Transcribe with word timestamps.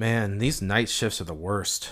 Man, 0.00 0.38
these 0.38 0.62
night 0.62 0.88
shifts 0.88 1.20
are 1.20 1.24
the 1.24 1.34
worst. 1.34 1.90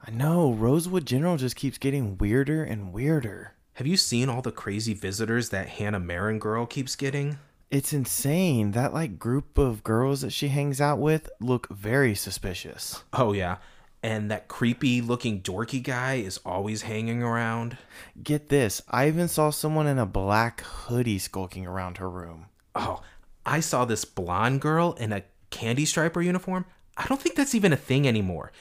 I 0.00 0.10
know. 0.10 0.50
Rosewood 0.50 1.04
General 1.04 1.36
just 1.36 1.56
keeps 1.56 1.76
getting 1.76 2.16
weirder 2.16 2.64
and 2.64 2.90
weirder. 2.90 3.52
Have 3.74 3.86
you 3.86 3.98
seen 3.98 4.30
all 4.30 4.40
the 4.40 4.50
crazy 4.50 4.94
visitors 4.94 5.50
that 5.50 5.68
Hanna 5.68 6.00
Marin 6.00 6.38
girl 6.38 6.64
keeps 6.64 6.96
getting? 6.96 7.36
It's 7.70 7.92
insane. 7.92 8.70
That 8.70 8.94
like 8.94 9.18
group 9.18 9.58
of 9.58 9.84
girls 9.84 10.22
that 10.22 10.32
she 10.32 10.48
hangs 10.48 10.80
out 10.80 11.00
with 11.00 11.28
look 11.38 11.68
very 11.68 12.14
suspicious. 12.14 13.04
Oh, 13.12 13.34
yeah. 13.34 13.58
And 14.02 14.30
that 14.30 14.48
creepy 14.48 15.02
looking 15.02 15.42
dorky 15.42 15.82
guy 15.82 16.14
is 16.14 16.40
always 16.46 16.80
hanging 16.80 17.22
around. 17.22 17.76
Get 18.22 18.48
this. 18.48 18.80
I 18.88 19.06
even 19.06 19.28
saw 19.28 19.50
someone 19.50 19.86
in 19.86 19.98
a 19.98 20.06
black 20.06 20.62
hoodie 20.62 21.18
skulking 21.18 21.66
around 21.66 21.98
her 21.98 22.08
room. 22.08 22.46
Oh, 22.74 23.02
I 23.44 23.60
saw 23.60 23.84
this 23.84 24.06
blonde 24.06 24.62
girl 24.62 24.94
in 24.94 25.12
a 25.12 25.24
candy 25.50 25.84
striper 25.84 26.22
uniform. 26.22 26.64
I 26.96 27.06
don't 27.06 27.20
think 27.20 27.34
that's 27.34 27.54
even 27.54 27.72
a 27.72 27.76
thing 27.76 28.06
anymore. 28.06 28.52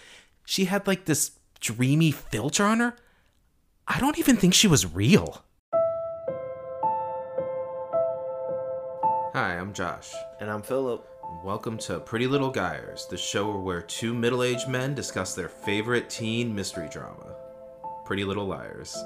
She 0.45 0.65
had 0.65 0.87
like 0.87 1.05
this 1.05 1.31
dreamy 1.59 2.11
filter 2.11 2.63
on 2.63 2.79
her. 2.79 2.95
I 3.87 3.99
don't 3.99 4.19
even 4.19 4.37
think 4.37 4.53
she 4.53 4.67
was 4.67 4.93
real. 4.93 5.43
Hi, 9.33 9.57
I'm 9.59 9.73
Josh. 9.73 10.11
And 10.39 10.49
I'm 10.49 10.61
Philip. 10.61 11.07
Welcome 11.43 11.77
to 11.79 11.99
Pretty 11.99 12.27
Little 12.27 12.51
Guyers, 12.51 13.07
the 13.07 13.17
show 13.17 13.55
where 13.57 13.81
two 13.81 14.13
middle 14.13 14.43
aged 14.43 14.67
men 14.67 14.95
discuss 14.95 15.35
their 15.35 15.49
favorite 15.49 16.09
teen 16.09 16.53
mystery 16.53 16.89
drama 16.89 17.35
Pretty 18.05 18.23
Little 18.23 18.45
Liars. 18.45 18.97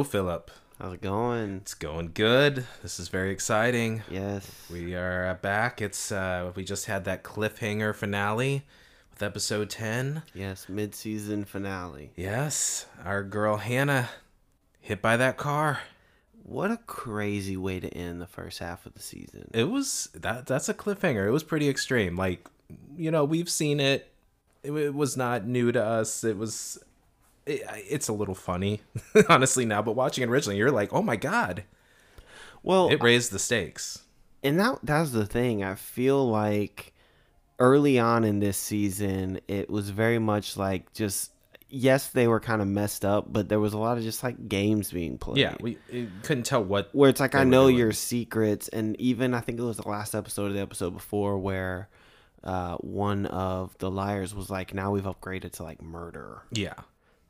Hello, 0.00 0.08
Philip. 0.08 0.50
How's 0.78 0.94
it 0.94 1.02
going? 1.02 1.56
It's 1.56 1.74
going 1.74 2.12
good. 2.14 2.64
This 2.80 2.98
is 2.98 3.08
very 3.08 3.32
exciting. 3.32 4.02
Yes. 4.10 4.50
We 4.72 4.94
are 4.94 5.26
uh, 5.26 5.34
back. 5.34 5.82
It's 5.82 6.10
uh 6.10 6.52
we 6.54 6.64
just 6.64 6.86
had 6.86 7.04
that 7.04 7.22
cliffhanger 7.22 7.94
finale 7.94 8.64
with 9.10 9.22
episode 9.22 9.68
10. 9.68 10.22
Yes, 10.32 10.70
mid-season 10.70 11.44
finale. 11.44 12.12
Yes, 12.16 12.86
our 13.04 13.22
girl 13.22 13.58
Hanna 13.58 14.08
hit 14.80 15.02
by 15.02 15.18
that 15.18 15.36
car. 15.36 15.80
What 16.44 16.70
a 16.70 16.78
crazy 16.78 17.58
way 17.58 17.78
to 17.78 17.88
end 17.90 18.22
the 18.22 18.26
first 18.26 18.60
half 18.60 18.86
of 18.86 18.94
the 18.94 19.02
season. 19.02 19.50
It 19.52 19.64
was 19.64 20.08
that 20.14 20.46
that's 20.46 20.70
a 20.70 20.74
cliffhanger. 20.74 21.26
It 21.26 21.30
was 21.30 21.44
pretty 21.44 21.68
extreme. 21.68 22.16
Like, 22.16 22.48
you 22.96 23.10
know, 23.10 23.26
we've 23.26 23.50
seen 23.50 23.80
it. 23.80 24.10
It, 24.62 24.72
it 24.72 24.94
was 24.94 25.18
not 25.18 25.46
new 25.46 25.72
to 25.72 25.84
us. 25.84 26.24
It 26.24 26.38
was 26.38 26.82
it, 27.46 27.62
it's 27.88 28.08
a 28.08 28.12
little 28.12 28.34
funny 28.34 28.80
honestly 29.28 29.64
now, 29.64 29.82
but 29.82 29.92
watching 29.96 30.22
it 30.24 30.28
originally, 30.30 30.56
you're 30.58 30.70
like, 30.70 30.92
"Oh 30.92 31.02
my 31.02 31.16
god." 31.16 31.64
Well, 32.62 32.90
It 32.90 33.02
raised 33.02 33.32
the 33.32 33.38
stakes. 33.38 34.02
and 34.42 34.60
that 34.60 34.78
that's 34.82 35.10
the 35.12 35.24
thing. 35.26 35.64
I 35.64 35.74
feel 35.76 36.28
like 36.28 36.92
early 37.58 37.98
on 37.98 38.24
in 38.24 38.40
this 38.40 38.56
season, 38.56 39.40
it 39.48 39.70
was 39.70 39.90
very 39.90 40.18
much 40.18 40.56
like 40.56 40.92
just 40.92 41.32
yes, 41.72 42.08
they 42.08 42.26
were 42.28 42.40
kind 42.40 42.60
of 42.60 42.68
messed 42.68 43.04
up, 43.04 43.32
but 43.32 43.48
there 43.48 43.60
was 43.60 43.72
a 43.72 43.78
lot 43.78 43.96
of 43.96 44.02
just 44.04 44.22
like 44.22 44.48
games 44.48 44.90
being 44.92 45.16
played. 45.18 45.38
Yeah, 45.38 45.54
we 45.60 45.78
couldn't 46.22 46.44
tell 46.44 46.62
what 46.62 46.90
where 46.92 47.08
it's 47.08 47.20
like 47.20 47.34
I 47.34 47.44
know 47.44 47.64
doing. 47.68 47.76
your 47.78 47.92
secrets, 47.92 48.68
and 48.68 48.98
even 49.00 49.32
I 49.34 49.40
think 49.40 49.58
it 49.58 49.62
was 49.62 49.78
the 49.78 49.88
last 49.88 50.14
episode 50.14 50.46
of 50.46 50.54
the 50.54 50.60
episode 50.60 50.90
before 50.90 51.38
where 51.38 51.88
uh, 52.44 52.76
one 52.78 53.24
of 53.26 53.76
the 53.78 53.90
liars 53.90 54.34
was 54.34 54.50
like, 54.50 54.74
"Now 54.74 54.90
we've 54.90 55.04
upgraded 55.04 55.52
to 55.52 55.62
like 55.62 55.80
murder," 55.80 56.42
Yeah. 56.50 56.74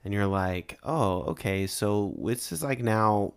And 0.04 0.12
you're 0.14 0.26
like, 0.26 0.78
"Oh, 0.82 1.22
okay, 1.32 1.66
so 1.66 2.14
this 2.22 2.52
is 2.52 2.62
like 2.62 2.80
now." 2.82 3.34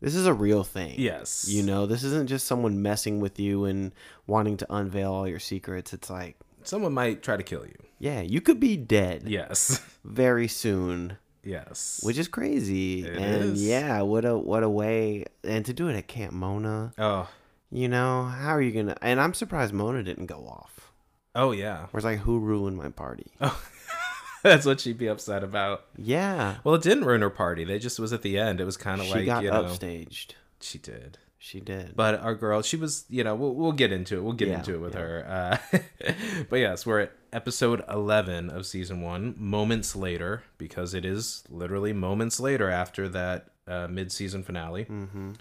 This 0.00 0.16
is 0.16 0.26
a 0.26 0.34
real 0.34 0.64
thing. 0.64 0.96
Yes. 0.98 1.46
You 1.48 1.62
know, 1.62 1.86
this 1.86 2.02
isn't 2.02 2.26
just 2.28 2.44
someone 2.48 2.82
messing 2.82 3.20
with 3.20 3.38
you 3.38 3.66
and 3.66 3.92
wanting 4.26 4.56
to 4.56 4.66
unveil 4.68 5.12
all 5.12 5.28
your 5.28 5.38
secrets. 5.38 5.92
It's 5.92 6.10
like, 6.10 6.36
Someone 6.64 6.92
might 6.92 7.22
try 7.22 7.36
to 7.36 7.44
kill 7.44 7.64
you. 7.64 7.76
yeah, 8.00 8.20
you 8.20 8.40
could 8.40 8.58
be 8.58 8.76
dead 8.76 9.22
Yes. 9.28 9.80
very 10.04 10.48
soon, 10.48 11.18
Yes. 11.44 12.00
which 12.02 12.18
is 12.18 12.26
crazy. 12.26 13.04
It 13.06 13.16
and 13.16 13.44
is. 13.52 13.62
yeah, 13.64 14.00
what 14.02 14.24
a 14.24 14.36
what 14.36 14.64
a 14.64 14.68
way 14.68 15.26
and 15.44 15.64
to 15.66 15.72
do 15.72 15.86
it 15.86 15.94
at 15.94 16.08
Camp 16.08 16.32
Mona. 16.32 16.92
oh. 16.98 17.28
You 17.70 17.88
know, 17.88 18.24
how 18.24 18.50
are 18.56 18.60
you 18.60 18.72
gonna? 18.72 18.96
And 19.02 19.20
I'm 19.20 19.34
surprised 19.34 19.72
Mona 19.72 20.02
didn't 20.02 20.26
go 20.26 20.46
off. 20.48 20.92
Oh 21.36 21.52
yeah. 21.52 21.86
Where 21.92 21.98
it's 21.98 22.04
like, 22.04 22.18
who 22.18 22.40
ruined 22.40 22.76
my 22.76 22.88
party? 22.88 23.30
Oh. 23.40 23.62
That's 24.50 24.66
what 24.66 24.80
she'd 24.80 24.98
be 24.98 25.06
upset 25.08 25.44
about. 25.44 25.86
Yeah, 25.96 26.56
Well, 26.64 26.74
it 26.74 26.82
didn't 26.82 27.04
ruin 27.04 27.20
her 27.22 27.30
party. 27.30 27.64
They 27.64 27.78
just 27.78 27.98
was 27.98 28.12
at 28.12 28.22
the 28.22 28.38
end. 28.38 28.60
It 28.60 28.64
was 28.64 28.76
kind 28.76 29.00
of 29.00 29.08
like 29.08 29.26
got 29.26 29.42
you 29.44 29.50
know, 29.50 29.64
upstaged. 29.64 30.32
she 30.60 30.78
did. 30.78 31.18
She 31.38 31.58
did. 31.58 31.96
But 31.96 32.20
our 32.20 32.36
girl, 32.36 32.62
she 32.62 32.76
was, 32.76 33.04
you 33.08 33.24
know, 33.24 33.34
we'll, 33.34 33.52
we'll 33.54 33.72
get 33.72 33.90
into 33.90 34.16
it. 34.16 34.22
We'll 34.22 34.32
get 34.32 34.46
Yeah, 34.46 34.58
into 34.58 34.74
it 34.74 34.78
with 34.80 34.94
yeah. 34.94 35.00
her. 35.00 35.58
Uh, 35.72 36.12
but 36.48 36.56
yes, 36.60 36.86
we're 36.86 37.00
at 37.00 37.12
episode 37.32 37.82
11 37.90 38.48
of 38.50 38.64
season 38.64 39.00
one, 39.00 39.34
moments 39.36 39.96
later, 39.96 40.44
because 40.56 40.94
it 40.94 41.04
is 41.04 41.42
literally 41.50 41.92
moments 41.92 42.38
later 42.38 42.70
after 42.70 43.08
that 43.08 43.48
uh, 43.66 43.88
mid 43.90 44.12
season 44.12 44.44
finale. 44.44 44.84
mm-hmm. 44.84 45.32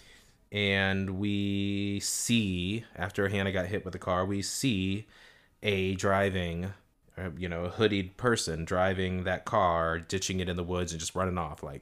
and 0.51 1.11
we 1.19 1.99
see 2.01 2.83
after 2.95 3.27
Hanna 3.29 3.51
got 3.51 3.67
hit 3.67 3.85
with 3.85 3.91
the 3.93 3.99
car, 3.99 4.25
we 4.25 4.41
see 4.41 5.05
a 5.63 5.93
driving, 5.95 6.73
you 7.37 7.49
know, 7.49 7.65
a 7.65 7.69
hooded 7.69 8.17
person 8.17 8.65
driving 8.65 9.23
that 9.25 9.45
car, 9.45 9.99
ditching 9.99 10.39
it 10.39 10.49
in 10.49 10.55
the 10.55 10.63
woods 10.63 10.91
and 10.91 10.99
just 10.99 11.13
running 11.15 11.37
off. 11.37 11.61
Like, 11.63 11.81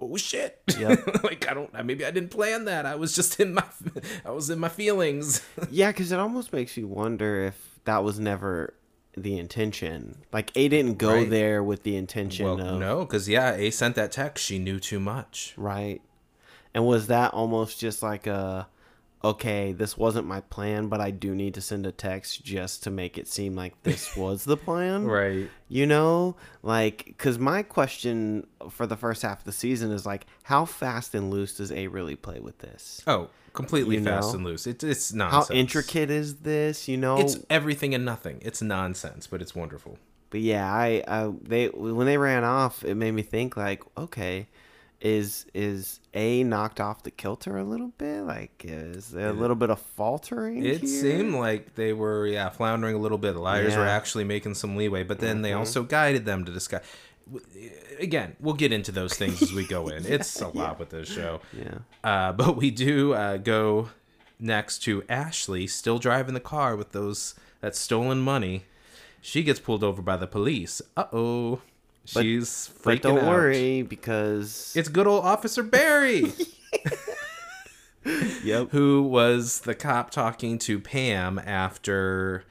oh 0.00 0.16
shit! 0.16 0.60
Yep. 0.78 1.22
like 1.24 1.50
I 1.50 1.54
don't, 1.54 1.72
maybe 1.84 2.04
I 2.04 2.10
didn't 2.10 2.30
plan 2.30 2.66
that. 2.66 2.86
I 2.86 2.94
was 2.94 3.14
just 3.14 3.40
in 3.40 3.54
my, 3.54 3.64
I 4.24 4.30
was 4.30 4.50
in 4.50 4.58
my 4.58 4.68
feelings. 4.68 5.42
Yeah, 5.70 5.90
because 5.90 6.12
it 6.12 6.18
almost 6.18 6.52
makes 6.52 6.76
you 6.76 6.86
wonder 6.86 7.44
if 7.44 7.80
that 7.84 8.04
was 8.04 8.20
never 8.20 8.74
the 9.16 9.38
intention. 9.38 10.18
Like, 10.32 10.52
A 10.54 10.68
didn't 10.68 10.98
go 10.98 11.14
Right. 11.14 11.30
there 11.30 11.62
with 11.64 11.82
the 11.82 11.96
intention 11.96 12.44
well, 12.46 12.60
of 12.60 12.78
no, 12.78 13.00
because 13.04 13.28
yeah, 13.28 13.54
A 13.54 13.70
sent 13.70 13.94
that 13.96 14.12
text. 14.12 14.44
She 14.44 14.58
knew 14.58 14.78
too 14.78 15.00
much. 15.00 15.54
right. 15.56 16.02
And 16.74 16.86
was 16.86 17.06
that 17.06 17.32
almost 17.32 17.80
just 17.80 18.02
like 18.02 18.26
a, 18.26 18.68
okay, 19.30 19.72
this 19.72 19.96
wasn't 19.96 20.26
my 20.26 20.40
plan, 20.40 20.88
but 20.88 21.00
I 21.00 21.10
do 21.10 21.34
need 21.34 21.54
to 21.54 21.60
send 21.60 21.86
a 21.86 21.92
text 21.92 22.44
just 22.44 22.82
to 22.84 22.90
make 22.90 23.18
it 23.18 23.28
seem 23.28 23.54
like 23.54 23.82
this 23.82 24.16
was 24.22 24.44
the 24.44 24.56
plan? 24.56 25.06
Right. 25.06 25.48
You 25.68 25.86
know, 25.86 26.36
like, 26.62 27.04
because 27.06 27.38
my 27.38 27.62
question 27.62 28.46
for 28.70 28.86
the 28.86 28.96
first 28.96 29.22
half 29.22 29.38
of 29.40 29.44
the 29.44 29.52
season 29.52 29.90
is 29.92 30.06
like, 30.06 30.26
how 30.44 30.64
fast 30.64 31.14
and 31.14 31.30
loose 31.30 31.56
does 31.56 31.72
A 31.72 31.86
really 31.88 32.16
play 32.16 32.40
with 32.40 32.58
this? 32.58 33.02
Oh, 33.06 33.28
completely 33.52 33.96
You 33.96 34.04
fast 34.04 34.28
know? 34.30 34.36
and 34.36 34.44
loose. 34.44 34.66
It, 34.66 34.84
it's 34.84 35.12
nonsense. 35.12 35.48
How 35.48 35.54
intricate 35.54 36.10
is 36.10 36.36
this? 36.36 36.88
You 36.88 36.96
know, 36.98 37.18
It's 37.18 37.38
everything 37.50 37.94
and 37.94 38.04
nothing. 38.04 38.38
It's 38.42 38.60
nonsense, 38.62 39.26
but 39.26 39.40
it's 39.42 39.54
wonderful. 39.54 39.98
but 40.30 40.40
yeah, 40.40 40.70
I, 40.72 41.02
I, 41.08 41.32
they, 41.42 41.68
when 41.68 42.06
they 42.06 42.18
ran 42.18 42.44
off, 42.44 42.84
it 42.84 42.94
made 42.96 43.12
me 43.12 43.22
think 43.22 43.56
like, 43.56 43.82
okay, 43.96 44.46
is 45.00 45.46
is 45.54 46.00
A 46.14 46.42
knocked 46.42 46.80
off 46.80 47.02
the 47.02 47.10
kilter 47.10 47.56
a 47.58 47.64
little 47.64 47.92
bit? 47.98 48.22
Like, 48.22 48.64
is 48.64 49.08
there 49.10 49.28
a 49.28 49.32
little 49.32 49.56
bit 49.56 49.70
of 49.70 49.78
faltering? 49.80 50.64
It 50.64 50.80
here? 50.80 50.88
seemed 50.88 51.34
like 51.34 51.74
they 51.74 51.92
were, 51.92 52.26
yeah, 52.26 52.48
floundering 52.48 52.94
a 52.96 52.98
little 52.98 53.18
bit. 53.18 53.34
The 53.34 53.40
liars 53.40 53.76
were 53.76 53.86
actually 53.86 54.24
making 54.24 54.54
some 54.54 54.76
leeway, 54.76 55.02
but 55.02 55.18
then 55.20 55.42
they 55.42 55.50
Mhm. 55.50 55.58
also 55.58 55.82
guided 55.82 56.24
them 56.24 56.44
to 56.46 56.52
discuss. 56.52 56.82
Again, 57.98 58.36
we'll 58.40 58.54
get 58.54 58.72
into 58.72 58.92
those 58.92 59.14
things 59.14 59.42
as 59.42 59.52
we 59.52 59.66
go 59.66 59.88
in. 59.88 60.04
It's 60.16 60.40
a 60.40 60.48
lot 60.48 60.78
with 60.78 60.90
this 60.90 61.08
show, 61.08 61.40
yeah, 61.52 61.78
uh, 62.04 62.32
but 62.32 62.56
we 62.56 62.70
do 62.70 63.14
uh, 63.14 63.36
go 63.38 63.90
next 64.38 64.78
to 64.84 65.02
Ashley, 65.08 65.66
still 65.66 65.98
driving 65.98 66.34
the 66.34 66.40
car 66.40 66.76
with 66.76 66.92
those 66.92 67.34
that 67.60 67.74
stolen 67.74 68.20
money. 68.20 68.64
She 69.20 69.42
gets 69.42 69.58
pulled 69.58 69.82
over 69.82 70.02
by 70.02 70.16
the 70.16 70.26
police. 70.28 70.80
Uh 70.96 71.06
oh, 71.12 71.60
But- 72.14 72.22
she's 72.22 72.70
freaking 72.80 72.84
but 72.84 73.02
don't 73.02 73.18
out. 73.18 73.26
worry 73.28 73.82
because 73.82 74.72
It's 74.76 74.88
good 74.88 75.06
old 75.06 75.24
Officer 75.24 75.62
Barry. 75.62 76.32
yep, 78.44 78.70
who 78.70 79.02
was 79.02 79.60
the 79.60 79.74
cop 79.74 80.10
talking 80.10 80.58
to 80.60 80.78
Pam 80.80 81.38
after 81.38 82.44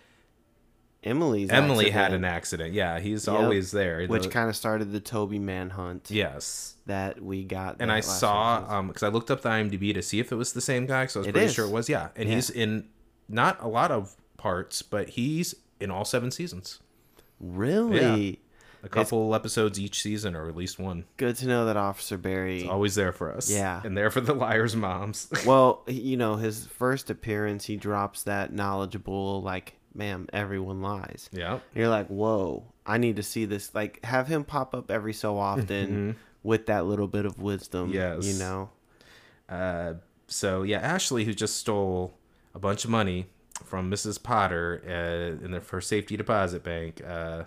Emily's 1.03 1.49
Emily 1.51 1.91
had 1.91 2.13
an 2.13 2.25
accident. 2.25 2.73
Yeah, 2.73 2.99
he's 2.99 3.27
Yep. 3.27 3.35
always 3.35 3.71
there. 3.71 4.05
which 4.07 4.23
The- 4.23 4.29
kind 4.29 4.49
of 4.49 4.55
started 4.55 4.91
the 4.91 4.99
Toby 4.99 5.39
manhunt 5.39 6.09
yes. 6.09 6.75
that 6.87 7.21
we 7.21 7.43
got. 7.43 7.77
And 7.79 7.91
I 7.91 7.99
saw 7.99 8.57
episode. 8.57 8.73
um 8.73 8.87
because 8.87 9.03
I 9.03 9.07
looked 9.09 9.29
up 9.31 9.41
the 9.41 9.49
IMDb 9.49 9.93
to 9.93 10.01
see 10.01 10.19
if 10.19 10.31
it 10.31 10.35
was 10.35 10.53
the 10.53 10.61
same 10.61 10.85
guy, 10.87 11.05
so 11.05 11.19
I 11.19 11.21
was 11.21 11.27
It 11.27 11.31
pretty 11.33 11.45
is. 11.47 11.53
sure 11.53 11.65
it 11.65 11.71
was. 11.71 11.87
Yeah, 11.89 12.09
and 12.15 12.27
Yeah. 12.27 12.35
he's 12.35 12.49
in 12.49 12.89
not 13.29 13.61
a 13.61 13.67
lot 13.67 13.91
of 13.91 14.15
parts, 14.37 14.81
but 14.81 15.09
he's 15.11 15.55
in 15.79 15.91
all 15.91 16.05
seven 16.05 16.31
seasons. 16.31 16.79
really 17.39 18.39
A 18.85 18.89
couple 18.89 19.33
episodes 19.35 19.79
each 19.79 20.01
season, 20.01 20.35
or 20.35 20.47
at 20.47 20.55
least 20.55 20.77
one. 20.79 21.05
good 21.17 21.35
to 21.37 21.47
know 21.47 21.65
that 21.65 21.75
Officer 21.75 22.17
Barry. 22.17 22.67
Always 22.67 22.95
there 22.95 23.11
for 23.11 23.33
us. 23.35 23.49
Yeah. 23.51 23.81
and 23.83 23.97
there 23.97 24.09
for 24.11 24.21
the 24.21 24.33
liars' 24.33 24.75
moms. 24.75 25.27
well, 25.45 25.83
you 25.87 26.15
know, 26.17 26.35
his 26.35 26.65
first 26.67 27.09
appearance, 27.09 27.65
he 27.65 27.75
drops 27.77 28.23
that 28.23 28.53
knowledgeable, 28.53 29.41
like, 29.41 29.73
ma'am, 29.93 30.27
everyone 30.31 30.81
lies. 30.81 31.29
Yeah. 31.31 31.59
You're 31.73 31.89
like, 31.89 32.07
whoa, 32.07 32.63
I 32.85 32.97
need 32.97 33.15
to 33.15 33.23
see 33.23 33.45
this. 33.45 33.73
Like, 33.73 34.03
have 34.05 34.27
him 34.27 34.43
pop 34.43 34.75
up 34.75 34.91
every 34.91 35.13
so 35.13 35.37
often 35.39 36.15
with 36.43 36.67
that 36.67 36.85
little 36.85 37.07
bit 37.07 37.25
of 37.25 37.39
wisdom. 37.39 37.89
Yes, 37.91 38.25
you 38.25 38.33
Mm-hmm. 38.33 38.39
Know? 38.39 38.69
Uh, 39.49 39.93
so 40.27 40.63
yeah, 40.63 40.79
Ashley, 40.79 41.23
who 41.25 41.33
just 41.33 41.57
stole 41.57 42.13
a 42.53 42.59
bunch 42.59 42.83
of 42.85 42.89
money 42.91 43.27
from 43.63 43.89
Mrs. 43.89 44.21
Potter 44.21 44.81
uh, 44.87 45.43
in 45.43 45.51
the 45.51 45.59
her 45.59 45.81
safety 45.81 46.17
deposit 46.17 46.63
bank 46.63 47.01
uh, 47.05 47.43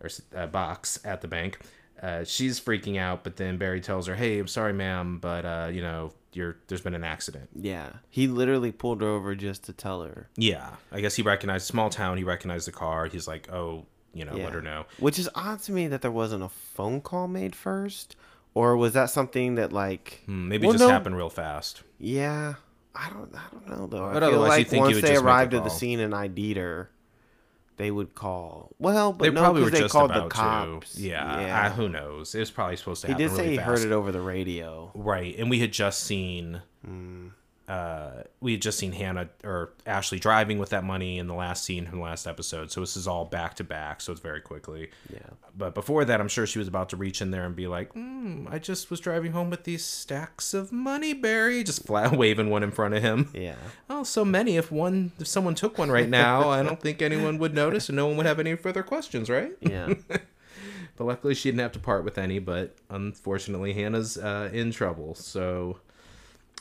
or 0.00 0.08
uh, 0.36 0.46
box 0.46 0.98
at 1.04 1.20
the 1.20 1.28
bank, 1.28 1.58
uh, 2.02 2.24
she's 2.24 2.60
freaking 2.60 2.98
out. 2.98 3.24
But 3.24 3.36
then 3.36 3.56
Barry 3.58 3.80
tells 3.80 4.06
her, 4.06 4.14
"Hey, 4.14 4.38
I'm 4.38 4.46
sorry, 4.48 4.72
ma'am, 4.72 5.18
but 5.20 5.44
uh, 5.44 5.68
you 5.72 5.82
know, 5.82 6.12
you're 6.32 6.56
there's 6.68 6.80
been 6.82 6.94
an 6.94 7.04
accident." 7.04 7.48
Yeah. 7.54 7.90
He 8.10 8.26
literally 8.28 8.72
pulled 8.72 9.00
her 9.02 9.08
over 9.08 9.34
just 9.34 9.64
to 9.64 9.72
tell 9.72 10.02
her. 10.02 10.28
Yeah, 10.36 10.70
I 10.92 11.00
guess 11.00 11.16
he 11.16 11.22
recognized 11.22 11.66
small 11.66 11.90
town. 11.90 12.16
He 12.18 12.24
recognized 12.24 12.66
the 12.66 12.72
car. 12.72 13.06
He's 13.06 13.26
like, 13.28 13.50
"Oh, 13.52 13.86
you 14.14 14.24
know, 14.24 14.34
Yeah. 14.36 14.44
let 14.44 14.52
her 14.54 14.62
know." 14.62 14.84
Which 14.98 15.18
is 15.18 15.28
odd 15.34 15.60
to 15.62 15.72
me 15.72 15.86
that 15.88 16.02
there 16.02 16.10
wasn't 16.12 16.42
a 16.42 16.48
phone 16.48 17.00
call 17.00 17.28
made 17.28 17.54
first. 17.56 18.16
Or 18.54 18.76
was 18.76 18.94
that 18.94 19.10
something 19.10 19.54
that, 19.54 19.72
like. 19.72 20.22
Hmm, 20.26 20.48
maybe 20.48 20.66
Well, 20.66 20.74
it 20.74 20.78
just 20.78 20.88
no. 20.88 20.92
happened 20.92 21.16
real 21.16 21.30
fast. 21.30 21.82
Yeah. 21.98 22.54
I 22.92 23.08
don't, 23.10 23.32
I 23.32 23.42
don't 23.52 23.68
know, 23.68 23.86
though. 23.86 24.04
I 24.06 24.14
feel 24.14 24.24
otherwise, 24.24 24.48
like 24.48 24.58
you'd 24.60 24.68
think 24.68 24.80
you 24.88 24.94
once 24.96 25.00
they 25.02 25.12
just 25.12 25.22
arrived 25.22 25.54
at 25.54 25.62
the 25.62 25.70
scene 25.70 26.00
and 26.00 26.12
ID'd 26.12 26.56
her, 26.56 26.90
they 27.78 27.90
would 27.90 28.14
call. 28.14 28.70
Well, 28.78 29.12
but 29.12 29.24
They 29.24 29.30
no, 29.30 29.40
probably 29.40 29.62
were 29.62 29.70
they 29.70 29.78
just 29.80 29.92
called 29.92 30.10
about 30.10 30.24
the 30.28 30.34
cops. 30.34 30.92
to. 30.94 31.00
Yeah, 31.00 31.66
uh, 31.66 31.70
who 31.70 31.88
knows? 31.88 32.34
It 32.34 32.40
was 32.40 32.50
probably 32.50 32.76
supposed 32.76 33.00
to 33.02 33.08
he 33.08 33.14
did 33.14 33.30
say 33.30 33.36
really 33.38 33.50
he 33.52 33.56
fast. 33.56 33.66
heard 33.66 33.80
it 33.80 33.92
over 33.92 34.12
the 34.12 34.20
radio. 34.20 34.90
Right, 34.94 35.34
and 35.38 35.48
we 35.48 35.60
had 35.60 35.72
just 35.72 36.00
seen, 36.04 36.60
Hmm. 36.84 37.28
Uh, 37.68 38.22
we 38.40 38.52
had 38.52 38.62
just 38.62 38.78
seen 38.78 38.92
Hanna 38.92 39.28
or 39.44 39.74
Ashley 39.84 40.18
driving 40.18 40.58
with 40.58 40.70
that 40.70 40.84
money 40.84 41.18
in 41.18 41.26
the 41.26 41.34
last 41.34 41.64
scene 41.64 41.86
from 41.86 41.98
the 41.98 42.04
last 42.04 42.26
episode. 42.26 42.72
So 42.72 42.80
this 42.80 42.96
is 42.96 43.06
all 43.06 43.26
back 43.26 43.56
to 43.56 43.64
back, 43.64 44.00
so 44.00 44.10
it's 44.10 44.22
very 44.22 44.40
quickly. 44.40 44.90
Yeah. 45.12 45.18
But 45.54 45.74
before 45.74 46.06
that, 46.06 46.18
I'm 46.18 46.28
sure 46.28 46.46
she 46.46 46.58
was 46.58 46.66
about 46.66 46.88
to 46.90 46.96
reach 46.96 47.20
in 47.20 47.30
there 47.30 47.44
and 47.44 47.54
be 47.54 47.66
like, 47.66 47.92
mm, 47.92 48.50
"I 48.50 48.58
just 48.58 48.90
was 48.90 49.00
driving 49.00 49.32
home 49.32 49.50
with 49.50 49.64
these 49.64 49.84
stacks 49.84 50.54
of 50.54 50.72
money, 50.72 51.12
Barry," 51.12 51.62
just 51.62 51.84
flat 51.84 52.12
waving 52.16 52.48
one 52.48 52.62
in 52.62 52.70
front 52.70 52.94
of 52.94 53.02
him. 53.02 53.28
Yeah. 53.34 53.56
Oh, 53.90 54.02
so 54.02 54.24
many. 54.24 54.56
If 54.56 54.72
one, 54.72 55.12
if 55.18 55.26
someone 55.26 55.54
took 55.54 55.76
one 55.76 55.90
right 55.90 56.08
now, 56.08 56.48
I 56.48 56.62
don't 56.62 56.80
think 56.80 57.02
anyone 57.02 57.38
would 57.38 57.54
notice, 57.54 57.90
and 57.90 57.96
no 57.96 58.06
one 58.06 58.16
would 58.16 58.26
have 58.26 58.40
any 58.40 58.56
further 58.56 58.82
questions, 58.82 59.28
right? 59.28 59.52
Yeah. 59.60 59.92
But 60.96 61.04
luckily, 61.04 61.36
she 61.36 61.48
didn't 61.48 61.60
have 61.60 61.72
to 61.72 61.78
part 61.78 62.04
with 62.04 62.18
any. 62.18 62.40
But 62.40 62.74
unfortunately, 62.90 63.72
Hanna's 63.72 64.18
uh, 64.18 64.50
in 64.52 64.72
trouble. 64.72 65.14
So 65.14 65.78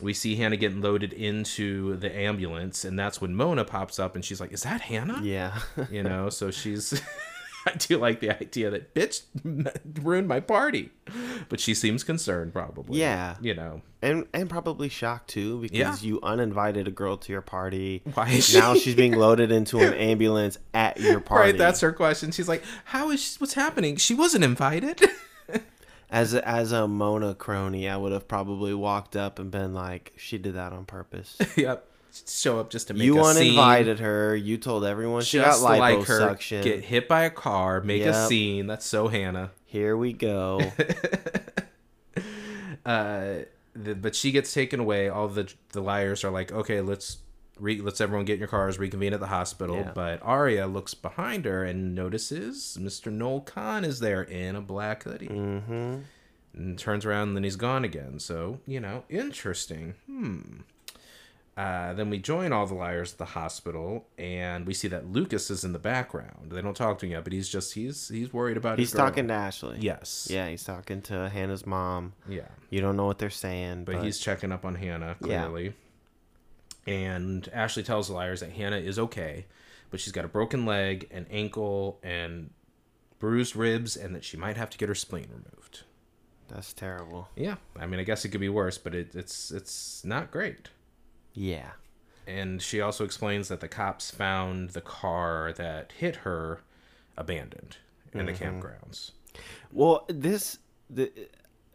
we 0.02 0.14
see 0.14 0.36
Hanna 0.36 0.58
getting 0.58 0.82
loaded 0.82 1.12
into 1.14 1.96
the 1.98 2.14
ambulance, 2.16 2.86
and 2.86 2.98
that's 3.00 3.20
when 3.22 3.34
Mona 3.36 3.66
pops 3.66 4.00
up, 4.00 4.16
and 4.16 4.24
she's 4.24 4.40
like, 4.40 4.52
"Is 4.54 4.64
that 4.64 4.82
Hanna?" 4.82 5.20
yeah. 5.24 5.60
You 5.92 6.04
know. 6.04 6.30
So 6.30 6.52
she's. 6.52 7.02
I 7.68 7.72
do 7.72 7.98
like 7.98 8.22
the 8.22 8.30
idea 8.30 8.70
that 8.70 8.94
bitch 8.94 9.24
ruined 10.02 10.26
my 10.30 10.40
party, 10.40 10.90
but 11.50 11.60
she 11.60 11.74
seems 11.74 12.02
concerned, 12.02 12.54
probably. 12.54 12.98
Yeah. 12.98 13.36
You 13.42 13.56
know. 13.56 13.82
and 14.02 14.26
and 14.34 14.50
probably 14.50 14.88
shocked 14.88 15.32
too 15.32 15.60
because 15.60 16.02
Yeah. 16.02 16.08
you 16.08 16.22
uninvited 16.24 16.88
a 16.88 16.92
girl 16.92 17.18
to 17.18 17.32
your 17.34 17.42
party. 17.42 18.04
Why 18.14 18.30
is 18.30 18.48
she? 18.48 18.58
Now 18.58 18.74
she's 18.76 18.96
being 18.96 19.18
loaded 19.18 19.52
into 19.52 19.80
an 19.80 19.94
ambulance 19.96 20.58
at 20.74 21.02
your 21.02 21.20
party. 21.20 21.52
Right, 21.52 21.58
that's 21.58 21.82
her 21.82 21.92
question. 21.92 22.32
She's 22.32 22.48
like, 22.48 22.64
"How 22.86 23.10
is 23.12 23.22
she, 23.22 23.36
what's 23.40 23.56
happening? 23.56 23.98
She 23.98 24.14
wasn't 24.14 24.46
invited." 24.46 25.02
As 26.09 26.33
a, 26.33 26.48
as 26.48 26.71
a 26.71 26.88
Mona 26.88 27.36
crony, 27.36 27.89
I 27.89 27.98
would 27.98 28.13
have 28.13 28.27
probably 28.27 28.74
walked 28.74 29.15
up 29.15 29.39
and 29.39 29.51
been 29.51 29.74
like, 29.74 30.13
"She 30.18 30.38
did 30.38 30.56
that 30.56 30.71
on 30.74 30.86
purpose." 30.86 31.38
yep. 31.57 31.86
Show 32.25 32.59
up 32.59 32.71
just 32.71 32.88
to 32.88 32.94
make 32.94 33.04
you 33.04 33.19
a 33.19 33.33
scene. 33.33 33.98
her. 33.98 34.36
You 34.36 34.57
told 34.57 34.86
everyone 34.86 35.21
she 35.21 35.38
just 35.38 35.62
got 35.62 35.80
like 35.80 36.06
her 36.06 36.19
liposuction. 36.21 36.63
get 36.63 36.83
hit 36.86 37.07
by 37.07 37.24
a 37.24 37.30
car, 37.30 37.81
make 37.81 38.01
a 38.04 38.27
scene. 38.27 38.65
That's 38.68 38.86
so 38.86 39.07
Hanna. 39.07 39.51
Here 39.65 39.95
we 39.95 40.13
go. 40.13 40.62
Uh, 42.86 43.39
the, 43.75 43.94
but 43.95 44.15
she 44.15 44.31
gets 44.31 44.54
taken 44.54 44.80
away. 44.80 45.09
All 45.09 45.27
the 45.27 45.54
the 45.74 45.81
liars 45.81 46.24
are 46.24 46.31
like, 46.31 46.54
okay, 46.54 46.80
let's 46.80 47.18
re, 47.59 47.81
let's 47.81 48.01
everyone 48.01 48.25
get 48.25 48.33
in 48.33 48.39
your 48.39 48.48
cars, 48.48 48.80
reconvene 48.80 49.13
at 49.13 49.19
the 49.19 49.27
hospital. 49.27 49.77
Yeah. 49.77 49.92
But 49.94 50.19
Aria 50.21 50.68
looks 50.68 50.94
behind 50.94 51.45
her 51.45 51.63
and 51.63 51.95
notices 51.95 52.77
Mr. 52.80 53.12
Noel 53.12 53.42
Khan 53.42 53.83
is 53.86 54.00
there 54.00 54.24
in 54.24 54.56
a 54.56 54.62
black 54.62 55.04
hoodie. 55.04 55.27
hmm 55.27 55.98
and 56.57 56.77
turns 56.77 57.06
around 57.06 57.30
and 57.30 57.38
then 57.38 57.44
he's 57.44 57.56
gone 57.56 57.83
again. 57.83 58.19
So, 58.19 58.59
you 58.65 58.80
know, 58.80 59.04
interesting. 59.09 59.94
Hmm. 60.07 60.62
Uh, 61.56 61.94
then 61.94 62.12
we 62.12 62.19
join 62.19 62.54
all 62.54 62.68
the 62.68 62.75
liars 62.75 63.13
at 63.13 63.18
the 63.18 63.25
hospital, 63.25 64.06
and 64.15 64.68
we 64.68 64.75
see 64.75 64.88
that 64.89 65.12
Lucas 65.12 65.50
is 65.50 65.63
in 65.63 65.74
the 65.74 65.80
background. 65.80 66.51
They 66.51 66.62
don't 66.62 66.77
talk 66.77 67.00
to 67.00 67.07
him 67.07 67.13
yet, 67.13 67.24
but 67.24 67.33
he's 67.33 67.50
just 67.50 67.74
he's 67.74 68.09
he's 68.09 68.31
worried 68.31 68.57
about. 68.57 68.77
He's 68.77 68.94
girl. 68.94 69.07
talking 69.07 69.27
to 69.30 69.33
Ashley. 69.33 69.77
Yes. 69.80 70.27
Yeah, 70.30 70.48
he's 70.50 70.63
talking 70.63 71.01
to 71.04 71.30
Hanna's 71.30 71.65
mom. 71.65 72.13
Yeah. 72.30 72.48
You 72.69 72.81
don't 72.81 72.95
know 72.95 73.07
what 73.07 73.18
they're 73.18 73.31
saying, 73.31 73.86
But, 73.86 73.95
but, 73.95 74.04
he's 74.04 74.19
checking 74.19 74.51
up 74.51 74.65
on 74.65 74.75
Hanna 74.75 75.15
Yeah. 75.25 75.50
And 76.88 77.48
Ashley 77.54 77.84
tells 77.84 78.07
the 78.07 78.13
liars 78.13 78.39
that 78.39 78.51
Hanna 78.51 78.78
is 78.78 78.98
okay, 78.98 79.45
but 79.92 80.00
she's 80.00 80.13
got 80.13 80.25
a 80.25 80.30
broken 80.30 80.66
leg, 80.66 81.07
an 81.12 81.28
ankle, 81.30 82.00
and 82.01 82.50
bruised 83.19 83.56
ribs, 83.56 83.98
and 83.98 84.16
that 84.16 84.24
she 84.24 84.38
might 84.38 84.56
have 84.56 84.69
to 84.69 84.78
get 84.78 84.88
her 84.88 84.95
spleen 84.95 85.28
removed. 85.30 85.81
that's 86.48 86.72
terrible. 86.72 87.28
Yeah, 87.36 87.56
I 87.78 87.86
mean, 87.86 88.00
I 88.00 88.04
guess 88.04 88.24
it 88.24 88.30
could 88.30 88.39
be 88.39 88.50
worse, 88.50 88.78
but 88.78 88.95
it, 88.95 89.13
it's 89.13 89.51
it's 89.51 90.04
not 90.06 90.31
great. 90.31 90.69
Yeah. 91.34 91.72
And 92.25 92.62
she 92.62 92.81
also 92.81 93.06
explains 93.06 93.48
that 93.48 93.62
the 93.62 93.68
cops 93.69 94.12
found 94.12 94.72
the 94.72 94.81
car 94.81 95.54
that 95.54 95.94
hit 95.94 96.18
her 96.18 96.62
abandoned 97.16 97.78
in 98.13 98.25
the 98.25 98.33
mm-hmm. 98.33 98.60
campgrounds. 98.60 99.12
Well, 99.72 100.06
this 100.07 100.60
the 100.90 101.12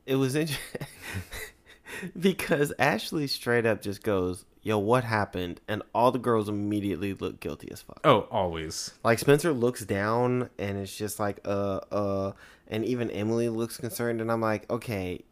it 0.07 0.17
was 0.17 0.35
interesting 0.35 0.87
because 2.19 2.73
Ashley 2.79 3.27
straight 3.27 3.67
up 3.67 3.83
just 3.83 4.03
goes, 4.03 4.45
"Yo, 4.63 4.79
what 4.79 5.05
happened?" 5.05 5.61
and 5.69 5.83
all 5.95 6.11
the 6.13 6.19
girls 6.19 6.49
immediately 6.49 7.15
look 7.15 7.41
guilty 7.41 7.69
as 7.71 7.83
fuck. 7.83 8.01
Oh, 8.05 8.27
always. 8.31 8.93
Like 9.05 9.19
Spencer 9.19 9.53
looks 9.53 9.85
down 9.85 10.51
and 10.59 10.79
it's 10.79 10.97
just 10.97 11.19
like 11.19 11.41
uh 11.45 11.81
uh 11.91 12.33
and 12.69 12.85
even 12.85 13.11
Emily 13.11 13.49
looks 13.49 13.77
concerned 13.77 14.21
and 14.21 14.31
I'm 14.31 14.41
like, 14.41 14.71
"Okay, 14.71 15.25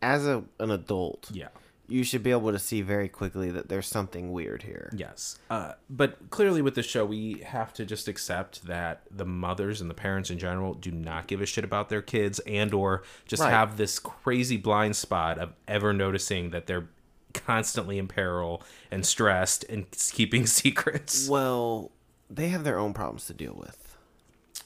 as 0.00 0.26
a 0.26 0.44
an 0.58 0.70
adult, 0.70 1.30
Yeah. 1.32 1.48
You 1.92 2.02
should 2.04 2.22
be 2.22 2.30
able 2.30 2.50
to 2.52 2.58
see 2.58 2.82
very 2.82 3.08
quickly 3.08 3.50
that 3.50 3.68
there's 3.68 3.86
something 3.86 4.32
weird 4.32 4.62
here." 4.62 4.90
Yes. 4.96 5.38
Uh, 5.50 5.72
but 5.90 6.30
clearly, 6.30 6.62
with 6.62 6.74
the 6.74 6.82
show, 6.82 7.04
we 7.04 7.40
have 7.46 7.72
to 7.74 7.84
just 7.84 8.08
accept 8.08 8.64
that 8.66 9.02
the 9.10 9.24
mothers 9.26 9.80
and 9.80 9.88
the 9.90 9.94
parents 9.94 10.30
in 10.30 10.38
general 10.38 10.74
do 10.74 10.90
not 10.90 11.26
give 11.26 11.40
a 11.40 11.46
shit 11.46 11.64
about 11.64 11.88
their 11.88 12.02
kids, 12.02 12.38
and 12.40 12.72
or 12.74 13.02
just 13.26 13.42
Right. 13.42 13.50
have 13.50 13.76
this 13.76 13.98
crazy 13.98 14.56
blind 14.56 14.96
spot 14.96 15.38
of 15.38 15.52
ever 15.68 15.92
noticing 15.92 16.50
that 16.50 16.66
they're 16.66 16.88
constantly 17.34 17.98
in 17.98 18.08
peril 18.08 18.62
and 18.90 19.06
stressed 19.06 19.64
and 19.68 19.90
keeping 19.90 20.46
secrets. 20.60 21.28
Well, 21.28 21.90
they 22.28 22.48
have 22.48 22.64
their 22.64 22.78
own 22.78 22.92
problems 22.94 23.26
to 23.26 23.34
deal 23.34 23.54
with. 23.54 23.81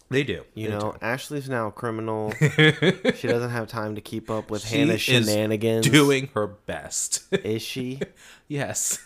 They 0.08 0.22
do. 0.22 0.44
You 0.54 0.68
They 0.68 0.74
know, 0.78 0.92
do. 0.92 0.98
Ashley's 1.02 1.48
now 1.48 1.66
a 1.68 1.72
criminal. 1.72 2.32
she 2.40 3.26
doesn't 3.28 3.50
have 3.50 3.66
time 3.66 3.96
to 3.96 4.00
keep 4.00 4.30
up 4.30 4.50
with 4.50 4.64
She 4.64 4.78
Hanna's 4.78 5.00
shenanigans. 5.00 5.88
doing 5.88 6.28
her 6.34 6.46
best. 6.46 7.24
Is 7.32 7.60
she? 7.62 8.00
yes. 8.46 9.04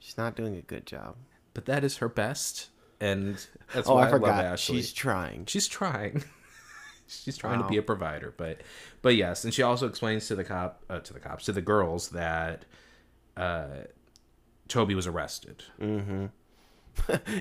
She's 0.00 0.18
not 0.18 0.34
doing 0.36 0.56
a 0.56 0.60
good 0.62 0.86
job. 0.86 1.16
but 1.54 1.66
that 1.66 1.84
is 1.84 1.98
her 1.98 2.08
best, 2.08 2.68
and 3.00 3.36
that's 3.72 3.88
Oh, 3.88 3.94
why 3.94 4.02
I 4.02 4.08
I, 4.08 4.10
love 4.10 4.20
forgot. 4.20 4.44
Ashley. 4.44 4.76
She's 4.76 4.92
trying. 4.92 5.46
She's 5.46 5.68
trying. 5.68 6.24
She's 7.06 7.36
trying 7.36 7.62
to 7.62 7.68
be 7.68 7.76
a 7.76 7.82
provider, 7.82 8.32
but 8.36 8.62
but 9.02 9.14
yes, 9.14 9.44
and 9.44 9.52
she 9.54 9.62
also 9.62 9.86
explains 9.86 10.26
to 10.28 10.34
the 10.34 10.42
cop 10.42 10.82
uh, 10.90 10.98
to 11.00 11.12
the 11.12 11.20
cops 11.20 11.44
to 11.44 11.52
the 11.52 11.60
girls 11.62 12.08
that 12.10 12.64
uh, 13.36 13.66
Toby 14.68 14.94
was 14.94 15.06
arrested. 15.06 15.62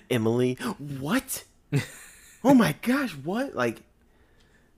Emily, 0.10 0.56
what? 1.00 1.44
Oh 2.44 2.54
my 2.54 2.76
gosh, 2.82 3.12
what? 3.12 3.56
Like, 3.56 3.84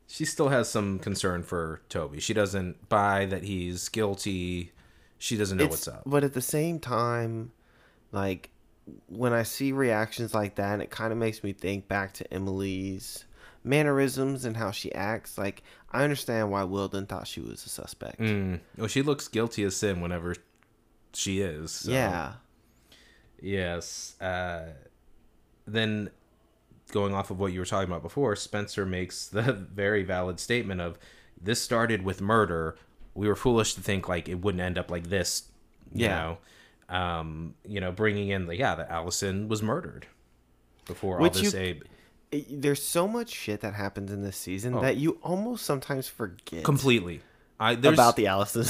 She 0.07 0.25
still 0.25 0.49
has 0.49 0.69
some 0.69 0.99
concern 0.99 1.43
for 1.43 1.81
Toby. 1.89 2.19
She 2.19 2.33
doesn't 2.33 2.89
buy 2.89 3.25
that 3.25 3.43
he's 3.43 3.89
guilty. 3.89 4.71
She 5.17 5.35
doesn't 5.37 5.57
know 5.57 5.65
what's 5.67 5.87
up. 5.87 6.03
but 6.05 6.23
at 6.23 6.33
the 6.33 6.41
same 6.41 6.79
time, 6.79 7.51
like, 8.11 8.49
when 9.07 9.33
I 9.33 9.41
see 9.43 9.71
reactions 9.71 10.33
like 10.35 10.55
that, 10.55 10.79
it 10.79 10.91
kind 10.91 11.11
of 11.11 11.17
makes 11.17 11.43
me 11.43 11.53
think 11.53 11.87
back 11.87 12.13
to 12.13 12.33
Emily's 12.33 13.25
mannerisms 13.63 14.45
and 14.45 14.55
how 14.57 14.69
she 14.69 14.93
acts. 14.93 15.37
Like, 15.39 15.63
I 15.91 16.03
understand 16.03 16.51
why 16.51 16.63
Wilden 16.65 17.07
thought 17.07 17.25
she 17.27 17.39
was 17.41 17.65
a 17.65 17.69
suspect. 17.69 18.19
Mm. 18.19 18.59
Well, 18.77 18.87
she 18.87 19.01
looks 19.01 19.27
guilty 19.27 19.63
as 19.63 19.75
sin 19.75 20.01
whenever 20.01 20.35
she 21.13 21.39
is. 21.41 21.71
so- 21.71 21.91
Yeah. 21.91 22.33
Yes. 23.41 24.19
Uh, 24.21 24.73
then, 25.65 26.11
going 26.95 27.13
off 27.13 27.29
of 27.29 27.37
what 27.39 27.51
you 27.53 27.59
were 27.59 27.65
talking 27.65 27.89
about 27.89 28.01
before, 28.01 28.35
Spencer 28.37 28.85
makes 28.85 29.27
the 29.27 29.41
very 29.75 30.01
valid 30.03 30.39
statement 30.39 30.79
of 30.81 30.97
this 31.39 31.61
started 31.61 32.01
with 32.03 32.21
murder. 32.21 32.77
We 33.13 33.27
were 33.27 33.35
foolish 33.35 33.73
to 33.75 33.81
think 33.81 34.07
like 34.09 34.29
it 34.29 34.35
wouldn't 34.35 34.61
end 34.61 34.77
up 34.77 34.89
like 34.89 35.07
this. 35.09 35.43
You 35.93 36.05
Yeah. 36.05 36.15
know, 36.89 36.95
um, 36.95 37.53
you 37.65 37.81
know, 37.81 37.91
bringing 37.91 38.29
in 38.29 38.45
the 38.47 38.55
yeah 38.55 38.75
that 38.75 38.89
Alison 38.89 39.47
was 39.49 39.61
murdered. 39.61 40.07
before 40.87 41.17
Which 41.19 41.35
all 41.37 41.43
this 41.43 41.53
you- 41.53 41.59
Abe. 41.59 41.81
There's 42.49 42.81
so 42.83 43.07
much 43.07 43.29
shit 43.29 43.61
that 43.61 43.73
happens 43.73 44.11
in 44.11 44.21
this 44.23 44.37
season 44.37 44.75
Oh. 44.75 44.81
that 44.81 44.97
you 44.97 45.17
almost 45.23 45.65
sometimes 45.65 46.07
forget 46.07 46.63
Completely. 46.63 47.21
I 47.59 47.71
about 47.73 48.15
the 48.17 48.27
Alison. 48.27 48.65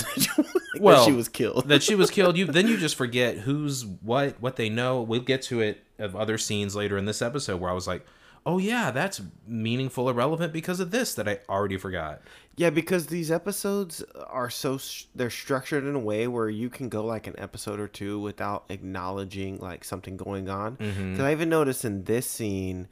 Well, 0.80 0.98
that 1.06 1.06
she 1.06 1.12
was 1.16 1.28
killed. 1.30 1.68
that 1.70 1.84
she 1.84 1.96
was 1.96 2.10
killed. 2.12 2.38
You 2.38 2.46
then 2.46 2.68
you 2.68 2.78
just 2.78 2.96
forget 2.96 3.38
who's 3.40 3.84
what, 3.86 4.40
what 4.42 4.56
they 4.56 4.70
know. 4.70 5.02
We'll 5.02 5.22
get 5.22 5.42
to 5.44 5.62
it 5.62 5.84
of 6.00 6.16
other 6.16 6.38
scenes 6.38 6.76
later 6.76 6.98
in 6.98 7.06
this 7.06 7.22
episode 7.22 7.60
where 7.60 7.72
I 7.72 7.74
was 7.74 7.88
like, 7.88 8.06
oh 8.46 8.58
yeah, 8.58 8.92
that's 8.92 9.22
meaningful 9.48 10.10
or 10.10 10.14
relevant 10.14 10.54
because 10.54 10.80
of 10.80 10.92
this 10.92 11.16
that 11.16 11.28
I 11.28 11.40
already 11.50 11.78
forgot. 11.78 12.22
Yeah, 12.58 12.70
because 12.70 13.08
these 13.08 13.32
episodes 13.32 14.04
are 14.28 14.50
so 14.50 14.80
they're 15.16 15.30
structured 15.30 15.84
in 15.84 15.96
a 15.96 16.00
way 16.00 16.28
where 16.28 16.50
you 16.50 16.70
can 16.70 16.90
go 16.90 17.04
like 17.04 17.28
an 17.28 17.36
episode 17.38 17.80
or 17.80 17.88
two 17.88 18.20
without 18.20 18.66
acknowledging 18.70 19.58
like 19.58 19.84
something 19.84 20.16
going 20.16 20.48
on. 20.48 20.78
Mm-hmm. 20.78 21.12
Because 21.12 21.26
I 21.26 21.32
even 21.32 21.50
noticed 21.50 21.84
in 21.86 22.04
this 22.04 22.28
scene, 22.28 22.88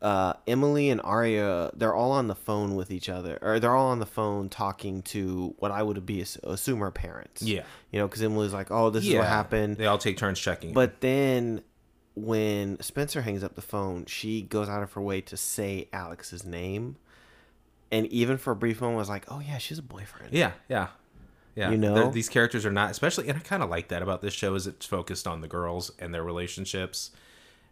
uh, 0.00 0.32
Emily 0.46 0.90
and 0.90 1.00
Aria 1.02 1.70
they're 1.74 1.94
all 1.94 2.12
on 2.12 2.28
the 2.28 2.34
phone 2.34 2.74
with 2.74 2.90
each 2.90 3.08
other, 3.08 3.38
or 3.42 3.60
they're 3.60 3.76
all 3.76 3.90
on 3.90 3.98
the 3.98 4.06
phone 4.06 4.48
talking 4.48 5.02
to 5.02 5.54
what 5.58 5.70
I 5.70 5.82
would 5.82 6.04
be 6.06 6.24
assume 6.42 6.82
are 6.82 6.90
parents. 6.90 7.42
Yeah. 7.42 7.64
you 7.92 8.00
know, 8.00 8.08
because 8.08 8.22
Emily's 8.22 8.52
like, 8.52 8.70
"Oh, 8.70 8.90
this 8.90 9.06
is 9.06 9.14
what 9.14 9.26
happened," 9.26 9.76
They 9.76 9.86
all 9.86 9.98
take 9.98 10.16
turns 10.16 10.40
checking. 10.40 10.72
But 10.72 11.00
then 11.00 11.62
when 12.24 12.80
Spencer 12.80 13.22
hangs 13.22 13.42
up 13.44 13.54
the 13.54 13.62
phone, 13.62 14.06
she 14.06 14.42
goes 14.42 14.68
out 14.68 14.82
of 14.82 14.92
her 14.92 15.00
way 15.00 15.20
to 15.22 15.36
say 15.36 15.88
Alex's 15.92 16.44
name. 16.44 16.96
And 17.90 18.06
even 18.08 18.36
for 18.36 18.52
a 18.52 18.56
brief 18.56 18.80
moment 18.80 18.98
was 18.98 19.08
like, 19.08 19.24
"Oh 19.28 19.40
yeah, 19.40 19.58
she's 19.58 19.78
a 19.78 19.82
boyfriend." 19.82 20.32
Yeah, 20.34 20.52
yeah, 20.68 20.88
yeah. 21.54 21.70
You 21.70 21.78
know? 21.78 21.94
They're- 21.94 22.10
these 22.10 22.28
characters 22.28 22.66
are 22.66 22.70
not, 22.72 22.90
especially, 22.90 23.28
and 23.28 23.38
I 23.38 23.40
kind 23.40 23.62
of 23.62 23.70
like 23.70 23.88
that 23.88 24.02
about 24.02 24.20
this 24.20 24.34
show 24.34 24.54
is 24.54 24.66
it's 24.66 24.84
focused 24.86 25.26
on 25.26 25.40
the 25.40 25.48
girls 25.48 25.90
and 25.98 26.12
their 26.12 26.22
relationships. 26.22 27.10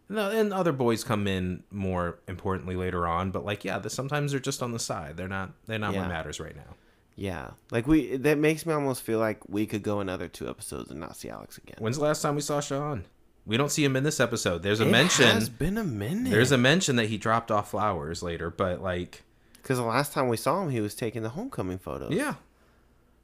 No, 0.08 0.30
and 0.30 0.54
other 0.54 0.72
boys 0.72 1.02
come 1.04 1.26
in 1.26 1.64
more 1.70 2.20
importantly 2.28 2.76
later 2.76 3.06
on, 3.08 3.30
but 3.32 3.44
like, 3.44 3.64
yeah, 3.64 3.78
the, 3.78 3.90
sometimes 3.90 4.30
they're 4.30 4.40
just 4.40 4.62
on 4.62 4.70
the 4.72 4.78
side. 4.78 5.16
They're 5.16 5.28
not. 5.28 5.50
They're 5.66 5.78
not 5.78 5.92
Yeah. 5.94 6.00
what 6.02 6.08
matters 6.08 6.38
right 6.40 6.54
now. 6.56 6.76
Yeah. 7.16 7.50
Like 7.70 7.86
we 7.86 8.16
that 8.18 8.38
makes 8.38 8.64
me 8.66 8.72
almost 8.72 9.02
feel 9.02 9.18
like 9.18 9.46
we 9.48 9.66
could 9.66 9.82
go 9.82 10.00
another 10.00 10.28
two 10.28 10.48
episodes 10.48 10.90
and 10.90 11.00
not 11.00 11.16
see 11.16 11.28
Alex 11.28 11.58
again. 11.58 11.76
When's 11.78 11.96
the 11.98 12.04
last 12.04 12.22
time 12.22 12.34
we 12.36 12.40
saw 12.42 12.60
Sean? 12.60 13.04
We 13.46 13.56
don't 13.56 13.70
see 13.70 13.84
him 13.84 13.94
in 13.96 14.02
this 14.02 14.18
episode. 14.18 14.62
There's 14.62 14.80
a 14.80 14.86
It 14.88 14.90
mention. 14.90 15.26
has 15.26 15.48
been 15.48 15.78
a 15.78 15.84
minute. 15.84 16.30
There's 16.30 16.50
a 16.52 16.58
mention 16.58 16.96
that 16.96 17.06
he 17.06 17.16
dropped 17.16 17.50
off 17.52 17.70
flowers 17.70 18.22
later, 18.22 18.50
but 18.50 18.82
like, 18.82 19.22
because 19.62 19.78
the 19.78 19.84
last 19.84 20.12
time 20.12 20.28
we 20.28 20.36
saw 20.36 20.62
him, 20.62 20.70
he 20.70 20.80
was 20.80 20.94
taking 20.94 21.22
the 21.22 21.28
homecoming 21.30 21.78
photos. 21.78 22.10
yeah, 22.12 22.34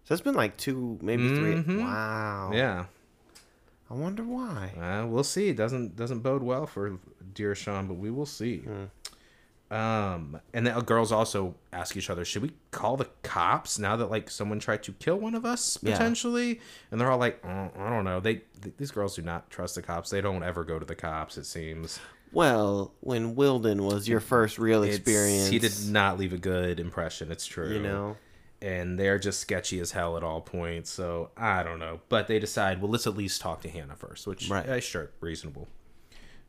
So 0.05 0.15
it's 0.15 0.23
been 0.23 0.35
like 0.35 0.57
two, 0.57 0.99
maybe 1.03 1.25
Mhm. 1.25 1.65
3 1.65 1.79
Wow. 1.79 2.51
yeah. 2.55 2.85
I 3.91 3.95
wonder 3.95 4.23
why. 4.25 4.73
Uh, 4.81 5.07
we'll 5.07 5.25
see. 5.25 5.49
It 5.51 5.57
doesn't 5.57 5.97
doesn't 5.97 6.21
bode 6.21 6.43
well 6.43 6.67
for 6.67 6.99
dear 7.35 7.55
Sean, 7.55 7.87
but 7.89 7.95
we 7.95 8.11
will 8.11 8.25
see. 8.27 8.63
Um, 9.73 10.39
and 10.53 10.67
the 10.67 10.73
girls 10.83 11.11
also 11.13 11.55
ask 11.73 11.97
each 11.97 12.11
other, 12.11 12.25
should 12.25 12.43
we 12.43 12.53
call 12.73 12.97
the 12.99 13.09
cops 13.23 13.79
now 13.79 13.97
that 13.97 14.11
like 14.11 14.31
someone 14.31 14.59
tried 14.61 14.83
to 14.83 14.93
kill 14.93 15.17
one 15.17 15.35
of 15.35 15.45
us 15.47 15.79
Yeah. 15.83 15.93
potentially? 15.93 16.61
And 16.91 17.01
they're 17.01 17.11
all 17.11 17.19
like, 17.19 17.43
oh, 17.45 17.71
I 17.79 17.89
don't 17.89 18.05
know. 18.05 18.21
They 18.21 18.43
th- 18.63 18.75
these 18.77 18.91
girls 18.91 19.17
do 19.17 19.23
not 19.23 19.49
trust 19.51 19.75
the 19.77 19.83
cops. 19.83 20.11
They 20.11 20.21
don't 20.21 20.43
ever 20.43 20.63
go 20.65 20.79
to 20.79 20.85
the 20.85 20.95
cops. 20.95 21.39
It 21.39 21.47
seems. 21.47 21.99
Well, 22.33 22.93
when 23.01 23.35
Wilden 23.35 23.83
was 23.85 24.09
your 24.09 24.21
first 24.21 24.59
real 24.59 24.83
It's- 24.83 24.99
experience, 24.99 25.49
he 25.49 25.59
did 25.59 25.73
not 25.89 26.19
leave 26.19 26.33
a 26.33 26.39
good 26.39 26.79
impression. 26.79 27.33
It's 27.33 27.47
true. 27.47 27.73
You 27.73 27.81
know. 27.83 28.17
and 28.65 28.97
they're 28.97 29.19
just 29.19 29.41
sketchy 29.41 29.81
as 29.81 29.91
hell 29.91 30.17
at 30.17 30.23
all 30.23 30.41
points. 30.41 30.89
So 30.89 31.31
I 31.37 31.65
don't 31.65 31.81
know, 31.81 32.01
but 32.09 32.29
they 32.29 32.39
decide, 32.39 32.81
well, 32.81 32.93
let's 32.93 33.09
at 33.09 33.17
least 33.17 33.41
talk 33.41 33.61
to 33.63 33.69
Hanna 33.69 33.97
first, 33.97 34.25
which 34.25 34.49
Right. 34.49 34.65
yeah, 34.65 34.79
sure, 34.79 35.11
reasonable. 35.21 35.67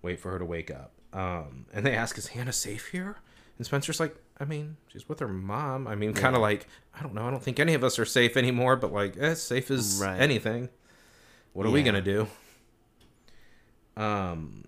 Wait 0.03 0.19
for 0.19 0.29
her 0.31 0.37
to 0.37 0.45
wake 0.45 0.69
up, 0.69 0.91
um, 1.13 1.65
and 1.73 1.85
they 1.85 1.95
ask, 1.95 2.17
"Is 2.17 2.27
Hanna 2.27 2.51
safe 2.53 2.87
here?" 2.89 3.17
And 3.57 3.65
Spencer's 3.65 3.99
like, 3.99 4.15
"I 4.39 4.45
mean, 4.45 4.77
she's 4.87 5.07
with 5.07 5.19
her 5.19 5.27
mom. 5.27 5.87
I 5.87 5.95
mean, 5.95 6.13
kind 6.13 6.35
of 6.35 6.41
like, 6.41 6.67
I 6.97 7.03
don't 7.03 7.13
know. 7.13 7.27
I 7.27 7.31
don't 7.31 7.41
think 7.43 7.59
any 7.59 7.73
of 7.75 7.83
us 7.83 7.99
are 7.99 8.05
safe 8.05 8.35
anymore, 8.35 8.75
but 8.75 8.91
like, 8.91 9.15
as 9.17 9.41
safe 9.41 9.69
as 9.71 9.99
Right. 10.01 10.19
anything. 10.19 10.69
What 11.53 11.65
are 11.67 11.71
we 11.71 11.83
gonna 11.83 12.01
do?" 12.01 12.27
Um, 13.95 14.65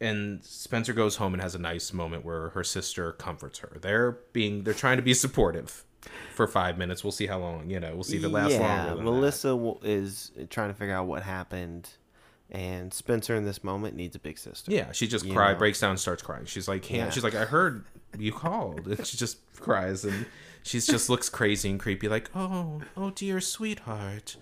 and 0.00 0.42
Spencer 0.44 0.92
goes 0.92 1.16
home 1.16 1.34
and 1.34 1.42
has 1.42 1.54
a 1.54 1.58
nice 1.58 1.92
moment 1.92 2.24
where 2.24 2.48
her 2.50 2.64
sister 2.64 3.12
comforts 3.12 3.58
her. 3.60 3.76
They're 3.80 4.12
being, 4.32 4.64
they're 4.64 4.72
trying 4.74 4.96
to 4.96 5.02
be 5.02 5.14
supportive 5.14 5.84
for 6.34 6.46
five 6.46 6.78
minutes. 6.78 7.04
We'll 7.04 7.12
see 7.12 7.26
how 7.26 7.38
long. 7.38 7.68
You 7.70 7.80
know, 7.80 7.92
we'll 7.94 8.02
see 8.02 8.16
if 8.16 8.24
it 8.24 8.28
lasts 8.30 8.58
longer. 8.58 8.94
Than. 8.96 9.04
Melissa 9.04 9.48
w 9.48 9.78
is 9.82 10.32
trying 10.50 10.70
to 10.70 10.74
figure 10.74 10.94
out 10.94 11.06
what 11.06 11.22
happened, 11.22 11.88
and 12.52 12.92
Spencer 12.92 13.34
in 13.34 13.44
this 13.44 13.64
moment 13.64 13.96
needs 13.96 14.14
a 14.14 14.18
big 14.18 14.38
sister. 14.38 14.70
Yeah, 14.70 14.92
she 14.92 15.08
just 15.08 15.24
know. 15.24 15.54
breaks 15.56 15.80
down, 15.80 15.90
and 15.90 15.98
starts 15.98 16.22
crying. 16.22 16.44
She's 16.44 16.68
like, 16.68 16.88
Yeah. 16.88 17.10
she's 17.10 17.24
like, 17.24 17.34
I 17.34 17.46
heard 17.46 17.84
you 18.18 18.30
called, 18.32 18.86
and 18.86 19.04
she 19.06 19.16
just 19.16 19.38
cries, 19.58 20.04
and 20.04 20.26
she 20.62 20.78
just 20.78 21.08
looks 21.08 21.28
crazy 21.28 21.70
and 21.70 21.80
creepy, 21.80 22.08
like, 22.08 22.30
"Oh, 22.36 22.82
oh 22.96 23.10
dear 23.10 23.40
sweetheart, 23.40 24.36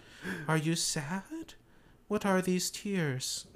are 0.49 0.57
you 0.57 0.75
sad? 0.75 1.55
What 2.09 2.27
are 2.27 2.43
these 2.43 2.71
tears?" 2.71 3.47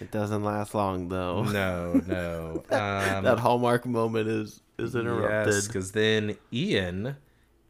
It 0.00 0.10
doesn't 0.10 0.42
last 0.44 0.74
long 0.74 1.08
though. 1.08 1.44
no, 1.44 1.94
no. 2.06 2.64
Um, 2.70 3.24
that 3.24 3.38
hallmark 3.38 3.86
moment 3.86 4.28
is 4.28 4.60
is 4.78 4.94
interrupted. 4.94 5.54
Yes, 5.54 5.66
because 5.66 5.92
then 5.92 6.36
Ian 6.52 7.16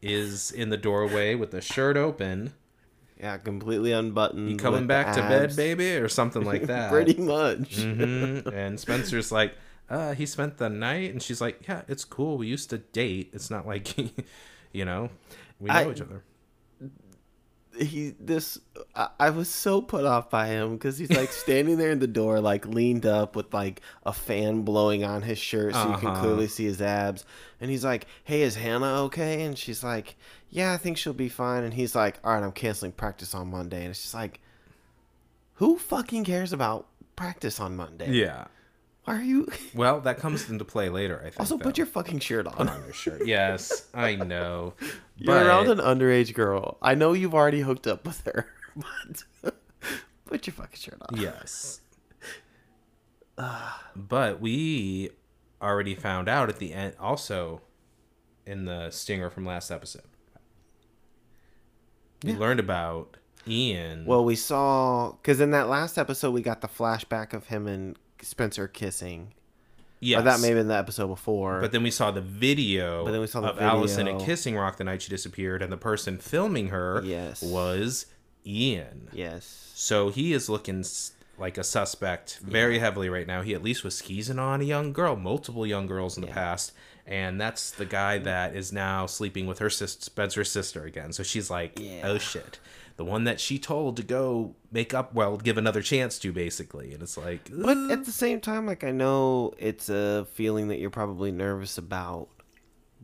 is 0.01 0.51
in 0.51 0.69
the 0.69 0.77
doorway 0.77 1.35
with 1.35 1.51
the 1.51 1.61
shirt 1.61 1.97
open. 1.97 2.53
Yeah, 3.19 3.37
completely 3.37 3.91
unbuttoned. 3.93 4.49
You 4.51 4.57
coming 4.57 4.87
back 4.87 5.13
to 5.15 5.21
bed, 5.21 5.55
baby, 5.55 5.95
or 5.95 6.09
something 6.09 6.43
like 6.43 6.63
that. 6.67 6.91
Pretty 6.91 7.19
much. 7.21 7.77
hmm 7.83 8.39
And 8.53 8.79
Spencer's 8.79 9.31
like, 9.31 9.53
uh, 9.89 10.13
he 10.15 10.25
spent 10.25 10.57
the 10.57 10.69
night, 10.69 11.11
and 11.11 11.21
she's 11.23 11.39
like, 11.39 11.67
yeah, 11.67 11.83
it's 11.87 12.03
cool. 12.03 12.37
We 12.37 12.47
used 12.47 12.69
to 12.71 12.79
date. 12.79 13.29
It's 13.33 13.49
not 13.49 13.65
like, 13.65 13.95
you 14.73 14.83
know, 14.85 15.09
we 15.59 15.69
know 15.69 15.73
I- 15.75 15.91
each 15.91 16.01
other. 16.01 16.23
He 17.77 18.15
this 18.19 18.57
I, 18.95 19.09
I 19.19 19.29
was 19.31 19.49
so 19.49 19.81
put 19.81 20.05
off 20.05 20.29
by 20.29 20.47
him 20.47 20.73
because 20.75 20.97
he's 20.97 21.11
like 21.11 21.31
standing 21.43 21.77
there 21.77 21.91
in 21.91 21.99
the 21.99 22.07
door, 22.07 22.39
like 22.39 22.65
leaned 22.65 23.05
up 23.05 23.35
with 23.35 23.53
like 23.53 23.81
a 24.05 24.13
fan 24.13 24.61
blowing 24.61 25.03
on 25.03 25.21
his 25.23 25.37
shirt, 25.37 25.73
so 25.73 25.89
you 25.91 25.97
can 25.97 26.09
Uh-huh. 26.09 26.19
clearly 26.21 26.47
see 26.47 26.65
his 26.65 26.81
abs. 26.81 27.25
And 27.59 27.69
he's 27.71 27.83
like, 27.83 28.07
"Hey, 28.23 28.41
is 28.43 28.55
Hanna 28.55 29.01
okay?" 29.03 29.43
And 29.43 29.57
she's 29.57 29.83
like, 29.83 30.15
"Yeah, 30.49 30.73
I 30.73 30.77
think 30.77 30.97
she'll 30.97 31.13
be 31.13 31.29
fine." 31.29 31.63
And 31.63 31.73
he's 31.73 31.95
like, 31.95 32.19
"All 32.23 32.33
right, 32.33 32.43
I'm 32.43 32.51
canceling 32.51 32.91
practice 32.93 33.33
on 33.35 33.49
Monday." 33.51 33.81
And 33.81 33.89
it's 33.89 34.01
just 34.01 34.13
like, 34.13 34.39
who 35.55 35.77
fucking 35.77 36.23
cares 36.25 36.51
about 36.53 36.87
practice 37.15 37.59
on 37.59 37.75
Monday? 37.75 38.11
Yeah. 38.11 38.45
Why 39.05 39.17
are 39.17 39.21
you? 39.23 39.47
Well, 39.75 40.01
that 40.01 40.17
comes 40.17 40.49
into 40.49 40.65
play 40.65 40.89
later. 40.89 41.19
I 41.19 41.23
think. 41.29 41.39
Also, 41.39 41.57
put 41.57 41.77
your 41.77 41.87
fucking 41.87 42.19
shirt 42.19 42.45
Put 42.45 42.59
on. 42.59 42.69
on 42.69 42.83
your 42.83 42.93
shirt. 42.93 43.25
Yes, 43.25 43.87
I 43.93 44.15
know. 44.15 44.73
You're 45.17 45.35
But- 45.35 45.45
around 45.45 45.69
an 45.69 45.77
underage 45.79 46.33
girl. 46.33 46.77
I 46.81 46.95
know 46.95 47.13
you've 47.13 47.33
already 47.35 47.61
hooked 47.61 47.87
up 47.87 48.05
with 48.05 48.23
her, 48.25 48.47
but 49.41 49.55
put 50.25 50.47
your 50.47 50.53
fucking 50.55 50.77
shirt 50.79 50.97
on. 51.09 51.19
Yes. 51.19 51.79
but 53.95 54.39
we 54.41 55.09
already 55.61 55.95
found 55.95 56.27
out 56.29 56.49
at 56.49 56.57
the 56.59 56.73
end, 56.73 56.95
also 56.99 57.61
in 58.45 58.65
the 58.65 58.89
stinger 58.91 59.29
from 59.29 59.45
last 59.45 59.71
episode. 59.71 60.03
We 62.23 62.31
Yeah. 62.33 62.39
learned 62.39 62.59
about 62.59 63.17
Ian. 63.47 64.05
Well, 64.05 64.23
we 64.25 64.35
saw 64.35 65.11
because 65.13 65.39
in 65.41 65.51
that 65.51 65.67
last 65.67 65.97
episode 65.97 66.31
we 66.31 66.41
got 66.41 66.61
the 66.61 66.67
flashback 66.67 67.33
of 67.33 67.47
him 67.47 67.67
and 67.67 67.97
Spencer 68.25 68.67
kissing. 68.67 69.33
yes. 69.99 70.19
Or 70.19 70.23
that 70.23 70.39
may 70.39 70.47
have 70.49 70.57
been 70.57 70.67
the 70.67 70.75
episode 70.77 71.07
before. 71.07 71.61
But 71.61 71.71
then 71.71 71.83
we 71.83 71.91
saw 71.91 72.11
the 72.11 72.21
video 72.21 73.05
But 73.05 73.11
then 73.11 73.21
we 73.21 73.27
saw 73.27 73.41
the 73.41 73.49
of 73.49 73.61
Alison 73.61 74.07
at 74.07 74.13
video. 74.13 74.25
Kissing 74.25 74.55
Rock 74.57 74.77
the 74.77 74.83
night 74.83 75.01
she 75.01 75.09
disappeared, 75.09 75.61
and 75.61 75.71
the 75.71 75.77
person 75.77 76.17
filming 76.17 76.67
her 76.69 77.01
Yes. 77.03 77.41
was 77.41 78.07
Ian. 78.45 79.09
yes, 79.13 79.71
So 79.75 80.09
he 80.09 80.33
is 80.33 80.49
looking 80.49 80.83
like 81.37 81.57
a 81.57 81.63
suspect 81.63 82.39
very 82.41 82.79
heavily 82.79 83.09
right 83.09 83.27
now. 83.27 83.41
He 83.41 83.53
at 83.53 83.61
least 83.63 83.83
was 83.83 83.95
skeezing 83.97 84.39
on 84.39 84.61
a 84.61 84.63
young 84.63 84.93
girl, 84.93 85.15
multiple 85.15 85.65
young 85.65 85.85
girls 85.87 86.15
in 86.17 86.21
the 86.21 86.27
past, 86.31 86.71
and 87.07 87.41
that's 87.41 87.71
the 87.71 87.85
guy 87.85 88.17
that 88.19 88.55
is 88.55 88.71
now 88.71 89.05
sleeping 89.05 89.45
with 89.47 89.59
her 89.59 89.69
sister, 89.69 90.01
Spencer's 90.03 90.49
sister 90.51 90.83
again. 90.85 91.11
So 91.11 91.23
she's 91.23 91.49
like, 91.49 91.73
oh, 91.77 91.81
Yeah. 91.83 92.01
"Oh 92.07 92.17
shit." 92.17 92.59
The 92.97 93.03
one 93.05 93.25
that 93.25 93.41
she 93.41 93.59
told 93.59 93.97
to 93.97 94.03
go 94.03 94.55
make 94.71 94.93
up, 94.93 95.13
well, 95.13 95.35
give 95.35 95.57
another 95.57 95.81
chance 95.81 96.17
to, 96.19 96.31
basically, 96.31 96.93
and 96.93 97.03
it's 97.03 97.17
like, 97.17 97.49
but 97.51 97.77
at 97.91 98.05
the 98.05 98.11
same 98.11 98.39
time, 98.39 98.65
like 98.65 98.85
I 98.85 98.91
know 98.91 99.53
it's 99.57 99.89
a 99.89 100.25
feeling 100.33 100.69
that 100.69 100.79
you're 100.79 100.89
probably 100.89 101.31
nervous 101.31 101.77
about. 101.77 102.29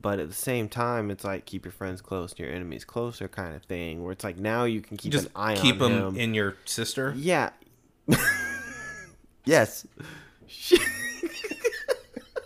But 0.02 0.20
at 0.20 0.30
the 0.30 0.34
same 0.34 0.68
time, 0.68 1.12
it's 1.12 1.24
like 1.24 1.46
keep 1.46 1.64
your 1.64 1.72
friends 1.72 2.02
close 2.02 2.32
and 2.32 2.40
your 2.40 2.50
enemies 2.50 2.84
closer, 2.84 3.28
kind 3.28 3.56
of 3.56 3.64
thing. 3.64 4.02
Where 4.02 4.12
it's 4.12 4.24
like 4.24 4.38
now 4.38 4.64
you 4.64 4.82
can 4.82 4.98
keep 4.98 5.12
just 5.12 5.28
an 5.28 5.32
eye 5.36 5.56
keep 5.56 5.80
on 5.80 5.92
him 5.92 6.08
him. 6.08 6.18
in 6.18 6.34
your 6.34 6.56
sister. 6.66 7.14
Yeah. 7.16 7.52
yes. 9.46 9.86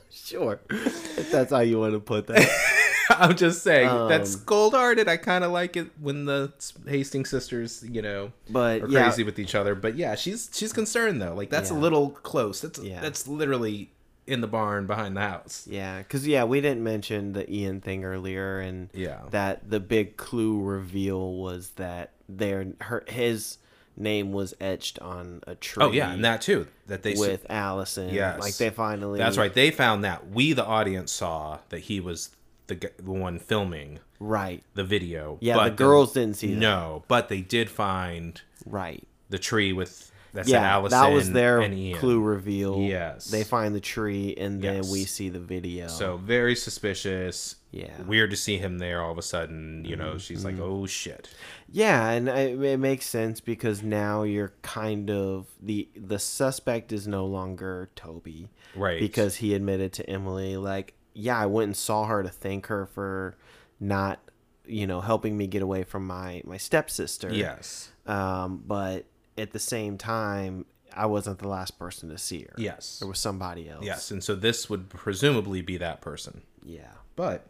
sure. 0.09 0.59
If 0.69 1.31
that's 1.31 1.51
how 1.51 1.61
you 1.61 1.79
want 1.79 1.93
to 1.93 2.01
put 2.01 2.27
that. 2.27 2.71
I'm 3.09 3.35
just 3.35 3.63
saying 3.63 3.87
Um, 3.89 4.09
that's 4.09 4.35
cold 4.35 4.73
hearted. 4.73 5.07
I 5.07 5.17
kind 5.17 5.43
of 5.43 5.51
like 5.51 5.75
it 5.77 5.87
when 5.99 6.25
the 6.25 6.51
Hastings 6.87 7.29
sisters, 7.29 7.83
you 7.89 8.01
know, 8.01 8.31
But 8.49 8.81
are 8.83 8.87
yeah, 8.89 9.03
crazy 9.03 9.23
with 9.23 9.39
each 9.39 9.55
other. 9.55 9.75
But 9.75 9.95
yeah, 9.95 10.15
she's 10.15 10.49
she's 10.53 10.73
concerned 10.73 11.21
though. 11.21 11.33
Like 11.35 11.49
that's 11.49 11.69
a 11.69 11.75
little 11.75 12.09
close. 12.09 12.61
That's 12.61 12.79
Yeah. 12.79 13.01
that's 13.01 13.27
literally 13.27 13.91
in 14.27 14.41
the 14.41 14.47
barn 14.47 14.87
behind 14.87 15.15
the 15.15 15.21
house. 15.21 15.67
yeah, 15.69 15.99
because 15.99 16.25
yeah, 16.27 16.43
we 16.45 16.59
didn't 16.59 16.83
mention 16.83 17.33
the 17.33 17.47
Ian 17.51 17.79
thing 17.81 18.03
earlier, 18.03 18.59
and 18.59 18.89
Yeah. 18.93 19.19
that 19.29 19.69
the 19.69 19.79
big 19.79 20.17
clue 20.17 20.59
reveal 20.61 21.33
was 21.33 21.69
that 21.75 22.11
their 22.27 22.65
her 22.81 23.03
his 23.07 23.59
name 23.97 24.33
was 24.33 24.53
etched 24.59 24.97
on 24.99 25.41
a 25.47 25.53
tree. 25.55 25.83
Oh 25.83 25.91
yeah, 25.91 26.11
and 26.11 26.25
that 26.25 26.41
too. 26.41 26.65
That 26.87 27.03
they 27.03 27.13
with 27.13 27.45
Alison. 27.51 28.13
Yes. 28.13 28.39
like 28.41 28.57
they 28.57 28.71
finally. 28.71 29.19
That's 29.19 29.37
right. 29.37 29.53
They 29.53 29.69
found 29.71 30.03
that. 30.03 30.27
We, 30.31 30.53
the 30.53 30.65
audience, 30.65 31.11
saw 31.11 31.59
that 31.69 31.79
he 31.79 31.99
was 31.99 32.29
the 32.67 32.91
the 32.97 33.11
one 33.11 33.39
filming 33.39 33.99
Right. 34.19 34.63
the 34.73 34.83
video. 34.83 35.37
Yeah, 35.41 35.55
but 35.55 35.63
the 35.69 35.75
girls 35.83 36.13
didn't 36.13 36.37
see 36.37 36.53
that. 36.53 36.59
No, 36.59 37.03
but 37.07 37.29
they 37.29 37.41
did 37.41 37.69
find 37.69 38.41
Right. 38.65 39.03
the 39.29 39.37
tree 39.39 39.73
with 39.73 40.11
that 40.33 40.45
said 40.45 40.51
Yeah, 40.51 40.73
Alison. 40.73 40.99
that 40.99 41.13
was 41.13 41.31
their 41.31 41.61
clue 41.97 42.19
reveal. 42.19 42.81
Yes. 42.81 43.27
They 43.27 43.43
find 43.45 43.73
the 43.73 43.79
tree 43.79 44.35
and 44.37 44.61
then 44.61 44.77
Yes. 44.83 44.91
we 44.91 45.05
see 45.05 45.29
the 45.29 45.39
video. 45.39 45.87
So 45.87 46.17
very 46.17 46.55
suspicious. 46.55 47.55
Yeah. 47.71 47.85
Mm-hmm. 47.87 48.07
Weird 48.09 48.29
to 48.31 48.35
see 48.37 48.57
him 48.57 48.77
there 48.79 49.01
all 49.01 49.11
of 49.13 49.17
a 49.17 49.21
sudden. 49.21 49.85
You 49.85 49.95
know, 49.95 50.17
she's 50.17 50.43
like, 50.43 50.59
oh 50.59 50.85
shit. 50.87 51.29
Yeah, 51.71 52.09
and 52.09 52.29
I, 52.29 52.39
it 52.47 52.77
makes 52.79 53.05
sense 53.05 53.39
because 53.41 53.81
now 53.81 54.23
you're 54.23 54.53
kind 54.61 55.09
of 55.09 55.47
the 55.61 55.87
the 55.95 56.19
suspect 56.19 56.91
is 56.91 57.07
no 57.07 57.25
longer 57.25 57.89
Toby, 57.95 58.49
Right. 58.75 58.99
Because 58.99 59.37
he 59.37 59.53
admitted 59.53 59.93
to 59.93 60.09
Emily, 60.09 60.57
like, 60.57 60.95
yeah, 61.15 61.37
I 61.39 61.47
went 61.47 61.65
and 61.69 61.75
saw 61.77 62.05
her 62.05 62.21
to 62.21 62.29
thank 62.29 62.67
her 62.67 62.85
for 62.85 63.35
not, 63.79 64.19
you 64.67 64.85
know, 64.85 65.01
helping 65.01 65.35
me 65.37 65.47
get 65.47 65.63
away 65.63 65.83
from 65.83 66.05
my 66.05 66.41
my 66.45 66.57
stepsister. 66.57 67.33
Yes. 67.33 67.89
Um, 68.05 68.61
but 68.67 69.05
at 69.37 69.51
the 69.51 69.59
same 69.59 69.97
time, 69.97 70.65
I 70.93 71.07
wasn't 71.07 71.39
the 71.39 71.47
last 71.47 71.79
person 71.79 72.09
to 72.09 72.17
see 72.17 72.43
her. 72.43 72.53
Yes. 72.57 72.99
There 72.99 73.07
was 73.07 73.19
somebody 73.19 73.67
else. 73.69 73.83
Yes. 73.83 74.11
And 74.11 74.23
so 74.23 74.35
this 74.35 74.69
would 74.69 74.89
presumably 74.89 75.61
be 75.61 75.77
that 75.77 76.01
person. 76.01 76.43
Yeah. 76.63 76.91
but 77.15 77.47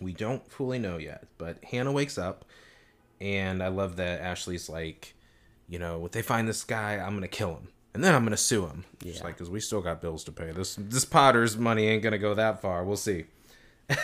we 0.00 0.12
don't 0.12 0.50
fully 0.50 0.78
know 0.78 0.96
yet. 0.98 1.26
But 1.38 1.62
Hanna 1.64 1.92
wakes 1.92 2.18
up, 2.18 2.44
and 3.20 3.62
I 3.62 3.68
love 3.68 3.96
that 3.96 4.20
Ashley's 4.20 4.68
like, 4.68 5.14
you 5.68 5.78
know, 5.78 6.04
if 6.06 6.12
they 6.12 6.22
find 6.22 6.48
this 6.48 6.64
guy, 6.64 6.94
I'm 6.98 7.14
gonna 7.14 7.28
kill 7.28 7.50
him, 7.54 7.68
and 7.96 8.04
then 8.04 8.14
I'm 8.14 8.22
gonna 8.24 8.36
sue 8.36 8.66
him. 8.66 8.84
She's 9.02 9.16
Yeah. 9.16 9.24
like, 9.24 9.34
because 9.34 9.50
we 9.50 9.58
still 9.58 9.80
got 9.80 10.00
bills 10.00 10.22
to 10.24 10.32
pay. 10.32 10.52
This 10.52 10.76
this 10.78 11.04
Potter's 11.04 11.56
money 11.56 11.88
ain't 11.88 12.02
gonna 12.04 12.18
go 12.18 12.34
that 12.34 12.62
far. 12.62 12.84
We'll 12.84 12.96
see. 12.96 13.24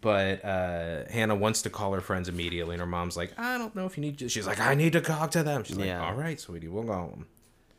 but 0.00 0.44
uh, 0.44 1.04
Hanna 1.10 1.34
wants 1.34 1.62
to 1.62 1.70
call 1.70 1.92
her 1.94 2.00
friends 2.00 2.28
immediately, 2.28 2.74
and 2.74 2.80
her 2.80 2.86
mom's 2.86 3.16
like, 3.16 3.32
I 3.38 3.58
don't 3.58 3.74
know 3.74 3.86
if 3.86 3.96
you 3.96 4.02
need 4.02 4.18
to. 4.18 4.28
She's 4.28 4.46
like, 4.46 4.60
I 4.60 4.74
need 4.74 4.92
to 4.92 5.00
talk 5.00 5.30
to 5.32 5.42
them. 5.42 5.64
She's 5.64 5.76
Yeah. 5.76 6.00
like, 6.00 6.08
all 6.10 6.14
right, 6.14 6.38
sweetie, 6.38 6.68
we'll 6.68 6.84
call 6.84 7.08
them. 7.08 7.26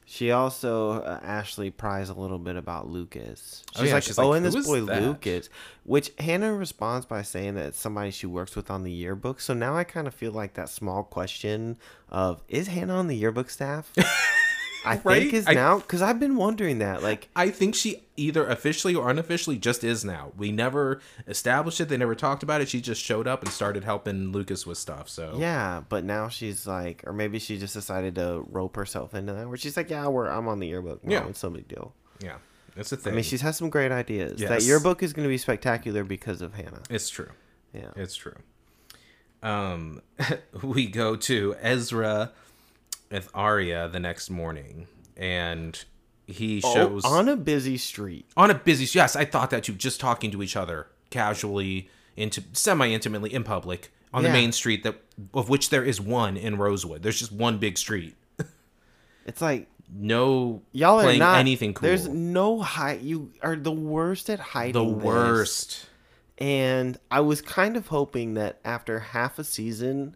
She 0.07 0.29
also 0.29 1.01
uh, 1.01 1.19
Ashley 1.23 1.71
pries 1.71 2.09
a 2.09 2.13
little 2.13 2.37
bit 2.37 2.55
about 2.57 2.87
Lucas. 2.87 3.63
Oh, 3.75 3.79
She's 3.79 3.87
yeah, 3.89 3.93
like, 3.95 4.03
she's 4.03 4.19
"Oh, 4.19 4.33
and 4.33 4.45
this 4.45 4.63
boy 4.67 4.81
that?" 4.81 5.01
Lucas," 5.01 5.49
which 5.83 6.11
Hanna 6.19 6.53
responds 6.53 7.07
by 7.07 7.23
saying 7.23 7.55
that 7.55 7.65
it's 7.65 7.79
somebody 7.79 8.11
she 8.11 8.27
works 8.27 8.55
with 8.55 8.69
on 8.69 8.83
the 8.83 8.91
yearbook. 8.91 9.39
So 9.39 9.55
now 9.55 9.75
I 9.75 9.83
kind 9.83 10.05
of 10.05 10.13
feel 10.13 10.31
like 10.31 10.53
that 10.53 10.69
small 10.69 11.01
question 11.03 11.77
of 12.09 12.43
is 12.47 12.67
Hanna 12.67 12.93
on 12.93 13.07
the 13.07 13.15
yearbook 13.15 13.49
staff? 13.49 13.91
I 14.85 15.01
Right? 15.03 15.21
think 15.23 15.33
is 15.33 15.47
I- 15.47 15.53
now 15.53 15.79
because 15.79 16.01
I've 16.01 16.19
been 16.19 16.35
wondering 16.35 16.79
that. 16.79 17.01
Like, 17.03 17.29
I 17.35 17.49
think 17.49 17.75
she 17.75 18.03
either 18.17 18.45
officially 18.47 18.95
or 18.95 19.09
unofficially 19.09 19.57
just 19.57 19.83
is 19.83 20.05
now. 20.05 20.31
We 20.37 20.51
never 20.51 21.01
established 21.27 21.81
it. 21.81 21.89
They 21.89 21.97
never 21.97 22.15
talked 22.15 22.43
about 22.43 22.61
it. 22.61 22.69
She 22.69 22.79
just 22.81 23.01
showed 23.01 23.27
up 23.27 23.43
and 23.43 23.51
started 23.51 23.83
helping 23.83 24.31
Lucas 24.31 24.65
with 24.65 24.77
stuff. 24.77 25.09
So 25.09 25.35
yeah, 25.37 25.81
but 25.89 26.03
now 26.03 26.29
she's 26.29 26.65
like, 26.67 27.03
or 27.05 27.13
maybe 27.13 27.39
she 27.39 27.57
just 27.57 27.73
decided 27.73 28.15
to 28.15 28.45
rope 28.49 28.75
herself 28.75 29.13
into 29.13 29.33
that, 29.33 29.47
where 29.47 29.57
she's 29.57 29.75
like, 29.75 29.89
"Yeah, 29.89 30.07
we're 30.07 30.27
I'm 30.29 30.47
on 30.47 30.59
the 30.59 30.67
yearbook. 30.67 31.03
No, 31.03 31.11
Yeah. 31.13 31.27
it's 31.27 31.43
no 31.43 31.49
big 31.49 31.67
deal." 31.67 31.93
yeah, 32.21 32.37
it's 32.77 32.91
a 32.91 32.95
I 32.95 32.99
thing. 32.99 33.13
I 33.13 33.15
mean, 33.17 33.23
she's 33.25 33.41
had 33.41 33.55
some 33.55 33.69
great 33.69 33.91
ideas. 33.91 34.39
That 34.39 34.49
Yes. 34.61 34.67
yearbook 34.67 35.03
is 35.03 35.11
going 35.13 35.23
to 35.25 35.29
be 35.29 35.37
spectacular 35.37 36.03
because 36.03 36.41
of 36.41 36.53
Hanna. 36.53 36.81
it's 36.89 37.09
true. 37.09 37.29
Yeah. 37.73 37.91
It's 37.97 38.15
true. 38.15 38.35
Um, 39.43 40.01
we 40.63 40.87
go 40.87 41.15
to 41.17 41.55
Ezra 41.61 42.31
with 43.11 43.29
Aria 43.33 43.87
the 43.87 43.99
next 43.99 44.29
morning, 44.29 44.87
and 45.15 45.83
he 46.27 46.61
oh, 46.63 46.73
shows 46.73 47.01
Oh, 47.05 47.13
on 47.13 47.29
a 47.29 47.35
busy 47.35 47.77
street. 47.77 48.25
on 48.35 48.49
a 48.49 48.55
busy 48.55 48.87
yes 48.97 49.15
i 49.15 49.25
thought 49.25 49.51
that 49.51 49.63
too. 49.65 49.73
just 49.73 49.99
talking 49.99 50.31
to 50.31 50.41
each 50.41 50.55
other 50.55 50.87
casually 51.11 51.87
into 52.17 52.41
semi-intimately 52.53 53.31
in 53.31 53.43
public 53.43 53.91
on 54.11 54.23
the 54.23 54.29
main 54.29 54.51
street 54.51 54.81
that 54.83 54.95
of 55.35 55.49
which 55.49 55.69
there 55.69 55.83
is 55.83 56.01
one 56.01 56.35
in 56.35 56.57
rosewood 56.57 57.03
there's 57.03 57.19
just 57.19 57.31
one 57.31 57.57
big 57.59 57.77
street 57.77 58.15
It's 59.27 59.41
like 59.41 59.67
no 59.93 60.61
y'all 60.71 60.99
are 60.99 61.15
not 61.15 61.37
anything 61.39 61.73
cool 61.75 61.87
There's 61.87 62.07
no 62.07 62.59
hide. 62.61 63.01
You 63.03 63.31
are 63.43 63.55
the 63.55 63.71
worst 63.71 64.29
at 64.31 64.39
hiding. 64.39 64.73
the 64.73 64.83
this. 64.95 65.03
worst 65.03 65.85
And 66.39 66.97
I 67.11 67.19
was 67.19 67.41
kind 67.41 67.77
of 67.77 67.87
hoping 67.87 68.33
that 68.33 68.59
after 68.65 68.99
half 68.99 69.37
a 69.37 69.43
season 69.43 70.15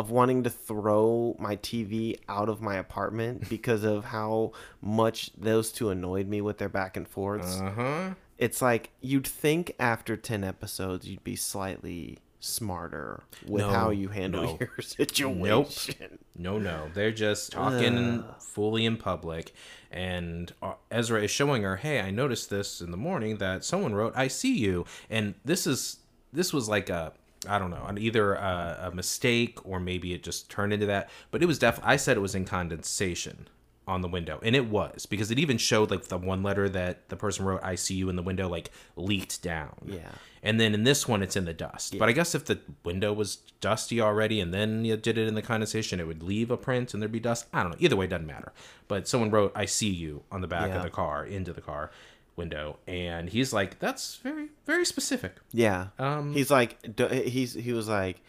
of 0.00 0.10
wanting 0.10 0.42
to 0.42 0.50
throw 0.50 1.36
my 1.38 1.56
TV 1.56 2.18
out 2.28 2.48
of 2.48 2.60
my 2.60 2.76
apartment 2.76 3.48
because 3.56 3.84
of 3.84 4.06
how 4.06 4.52
much 4.80 5.30
those 5.38 5.70
two 5.72 5.90
annoyed 5.90 6.26
me 6.28 6.40
with 6.40 6.58
their 6.58 6.68
back 6.68 6.96
and 6.96 7.06
forths, 7.06 7.60
uh-huh 7.60 8.14
it's 8.38 8.62
like 8.62 8.88
you'd 9.02 9.26
think 9.26 9.74
after 9.78 10.16
10 10.16 10.42
episodes 10.44 11.06
you'd 11.06 11.22
be 11.22 11.36
slightly 11.36 12.16
smarter 12.38 13.22
with 13.46 13.60
No, 13.60 13.68
how 13.68 13.90
you 13.90 14.08
handle 14.08 14.44
no. 14.44 14.58
your 14.58 14.72
situation. 14.80 15.94
Nope. 16.10 16.20
no 16.36 16.58
no 16.58 16.90
they're 16.94 17.12
just 17.12 17.52
talking 17.52 18.24
fully 18.38 18.86
in 18.86 18.96
public 18.96 19.52
and 19.90 20.50
uh, 20.62 20.72
ezra 20.90 21.22
is 21.22 21.30
showing 21.30 21.62
her 21.64 21.76
hey 21.76 22.00
i 22.00 22.10
noticed 22.10 22.48
this 22.48 22.80
in 22.80 22.90
the 22.92 22.96
morning 22.96 23.36
that 23.36 23.62
someone 23.62 23.94
wrote 23.94 24.14
i 24.16 24.26
see 24.26 24.56
you 24.56 24.86
and 25.10 25.34
this 25.44 25.66
is 25.66 25.98
this 26.32 26.50
was 26.52 26.66
like 26.66 26.88
a 26.88 27.12
I 27.48 27.58
don't 27.58 27.70
know, 27.70 27.90
either 27.98 28.34
a, 28.34 28.90
a 28.92 28.94
mistake 28.94 29.58
or 29.64 29.80
maybe 29.80 30.12
it 30.12 30.22
just 30.22 30.50
turned 30.50 30.72
into 30.72 30.86
that. 30.86 31.08
But 31.30 31.42
it 31.42 31.46
was 31.46 31.58
definitely. 31.58 31.92
I 31.92 31.96
said 31.96 32.16
it 32.16 32.20
was 32.20 32.34
in 32.34 32.44
condensation 32.44 33.48
on 33.88 34.02
the 34.02 34.08
window, 34.08 34.38
and 34.42 34.54
it 34.54 34.66
was 34.66 35.06
because 35.06 35.30
it 35.30 35.38
even 35.38 35.56
showed 35.56 35.90
like 35.90 36.04
the 36.08 36.18
one 36.18 36.42
letter 36.42 36.68
that 36.68 37.08
the 37.08 37.16
person 37.16 37.44
wrote 37.46 37.60
"I 37.62 37.76
see 37.76 37.94
you" 37.94 38.08
in 38.10 38.16
the 38.16 38.22
window 38.22 38.48
like 38.48 38.70
leaked 38.94 39.42
down. 39.42 39.74
Yeah. 39.86 40.10
And 40.42 40.58
then 40.60 40.74
in 40.74 40.84
this 40.84 41.06
one, 41.08 41.22
it's 41.22 41.36
in 41.36 41.44
the 41.44 41.52
dust. 41.52 41.98
But 41.98 42.08
I 42.08 42.12
guess 42.12 42.34
if 42.34 42.44
the 42.46 42.60
window 42.84 43.12
was 43.12 43.36
dusty 43.60 44.00
already 44.00 44.40
and 44.40 44.54
then 44.54 44.86
you 44.86 44.96
did 44.96 45.18
it 45.18 45.28
in 45.28 45.34
the 45.34 45.42
condensation, 45.42 46.00
it 46.00 46.06
would 46.06 46.22
leave 46.22 46.50
a 46.50 46.56
print 46.56 46.94
and 46.94 47.02
there'd 47.02 47.12
be 47.12 47.20
dust. 47.20 47.46
I 47.52 47.62
don't 47.62 47.72
know. 47.72 47.76
Either 47.78 47.94
way, 47.96 48.06
it 48.06 48.08
doesn't 48.08 48.26
matter. 48.26 48.52
But 48.88 49.06
someone 49.06 49.30
wrote, 49.30 49.52
I 49.54 49.66
see 49.66 49.90
you 49.90 50.22
on 50.32 50.40
the 50.40 50.46
back 50.48 50.68
Yeah. 50.68 50.76
of 50.78 50.82
the 50.82 50.88
car, 50.88 51.26
into 51.26 51.52
the 51.52 51.60
car 51.60 51.90
window. 52.36 52.78
And 52.86 53.28
he's 53.28 53.52
like, 53.52 53.78
that's 53.78 54.16
very, 54.16 54.48
very 54.66 54.84
specific. 54.84 55.36
Yeah. 55.52 55.88
Um, 55.98 56.32
he's 56.32 56.50
like 56.50 56.78
he's 57.10 57.54
he 57.54 57.72
was 57.72 57.88
like 57.88 58.20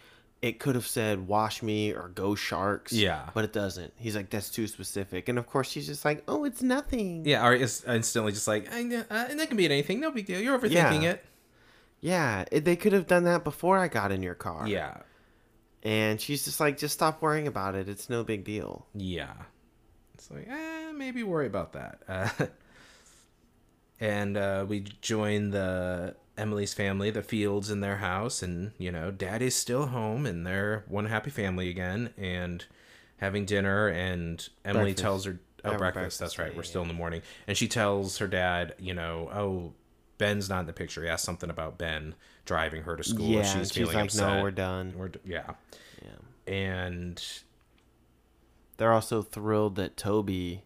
it 0.41 0.59
could 0.59 0.73
have 0.73 0.87
said 0.87 1.27
wash 1.27 1.61
me 1.61 1.91
or 1.93 2.09
go 2.09 2.33
sharks. 2.35 2.91
Yeah. 2.93 3.29
But 3.33 3.43
it 3.43 3.53
doesn't. 3.53 3.93
He's 3.97 4.15
like 4.15 4.29
that's 4.31 4.49
too 4.49 4.67
specific. 4.67 5.29
And 5.29 5.37
of 5.37 5.45
course 5.47 5.69
she's 5.69 5.85
just 5.87 6.03
like, 6.03 6.23
"Oh, 6.27 6.45
it's 6.45 6.61
nothing." 6.63 7.25
Yeah, 7.25 7.45
or 7.45 7.53
it's 7.53 7.83
instantly 7.85 8.31
just 8.31 8.47
like, 8.47 8.71
I, 8.73 8.81
know- 8.83 9.05
uh, 9.09 9.27
and 9.29 9.39
that 9.39 9.47
can 9.49 9.57
be 9.57 9.65
anything. 9.65 9.99
No 9.99 10.09
big 10.11 10.25
deal. 10.25 10.39
You're 10.41 10.57
overthinking 10.57 11.03
Yeah. 11.03 11.11
it. 11.11 11.25
Yeah, 12.03 12.45
it, 12.51 12.65
they 12.65 12.75
could 12.75 12.93
have 12.93 13.05
done 13.05 13.25
that 13.25 13.43
before 13.43 13.77
I 13.77 13.87
got 13.87 14.11
in 14.11 14.23
your 14.23 14.33
car. 14.33 14.67
Yeah. 14.67 14.97
And 15.83 16.19
she's 16.19 16.43
just 16.45 16.59
like, 16.59 16.77
"Just 16.79 16.95
stop 16.95 17.21
worrying 17.21 17.45
about 17.47 17.75
it. 17.75 17.87
It's 17.87 18.09
no 18.09 18.23
big 18.23 18.43
deal." 18.43 18.87
Yeah. 18.95 19.33
It's 20.15 20.29
like, 20.31 20.47
eh, 20.49 20.91
maybe 20.93 21.21
worry 21.23 21.45
about 21.47 21.73
that. 21.73 21.99
Uh, 22.07 22.29
and 24.01 24.35
uh, 24.35 24.65
we 24.67 24.81
join 25.01 25.51
the 25.51 26.15
Emily's 26.37 26.73
family, 26.73 27.09
the 27.11 27.21
Fields 27.23 27.69
in 27.71 27.79
their 27.79 27.97
house, 27.97 28.41
and 28.43 28.71
you 28.77 28.91
know, 28.91 29.11
Daddy's 29.11 29.55
still 29.55 29.85
home, 29.87 30.25
and 30.25 30.45
they're 30.45 30.83
one 30.89 31.05
happy 31.05 31.29
family 31.29 31.69
again, 31.69 32.13
and 32.17 32.65
having 33.17 33.45
dinner. 33.45 33.87
And 33.87 34.45
Emily 34.65 34.83
Breakfast. 34.85 35.01
tells 35.03 35.25
her, 35.25 35.39
"Oh, 35.63 35.77
breakfast. 35.77 35.93
breakfast, 35.93 36.19
That's 36.19 36.39
right. 36.39 36.49
yeah, 36.51 36.57
We're 36.57 36.63
yeah, 36.63 36.69
still 36.69 36.81
in 36.81 36.87
the 36.89 36.93
morning." 36.95 37.21
And 37.47 37.55
she 37.57 37.67
tells 37.67 38.17
her 38.17 38.27
dad, 38.27 38.73
you 38.79 38.93
know, 38.93 39.29
"Oh, 39.33 39.73
Ben's 40.17 40.49
not 40.49 40.61
in 40.61 40.65
the 40.65 40.73
picture. 40.73 41.03
He 41.03 41.09
asked 41.09 41.23
something 41.25 41.49
about 41.49 41.77
Ben 41.77 42.15
driving 42.45 42.81
her 42.83 42.95
to 42.95 43.03
school. 43.03 43.27
yeah, 43.27 43.43
she's 43.43 43.53
and 43.55 43.65
she's 43.67 43.71
feeling 43.77 43.95
like, 43.95 44.05
upset. 44.05 44.37
"No, 44.37 44.41
we're 44.43 44.51
done." 44.51 44.93
We're 44.97 45.09
d- 45.09 45.19
yeah." 45.25 45.51
Yeah. 46.01 46.51
And 46.53 47.23
They're 48.77 48.93
also 48.93 49.21
thrilled 49.21 49.75
that 49.75 49.95
Toby 49.97 50.63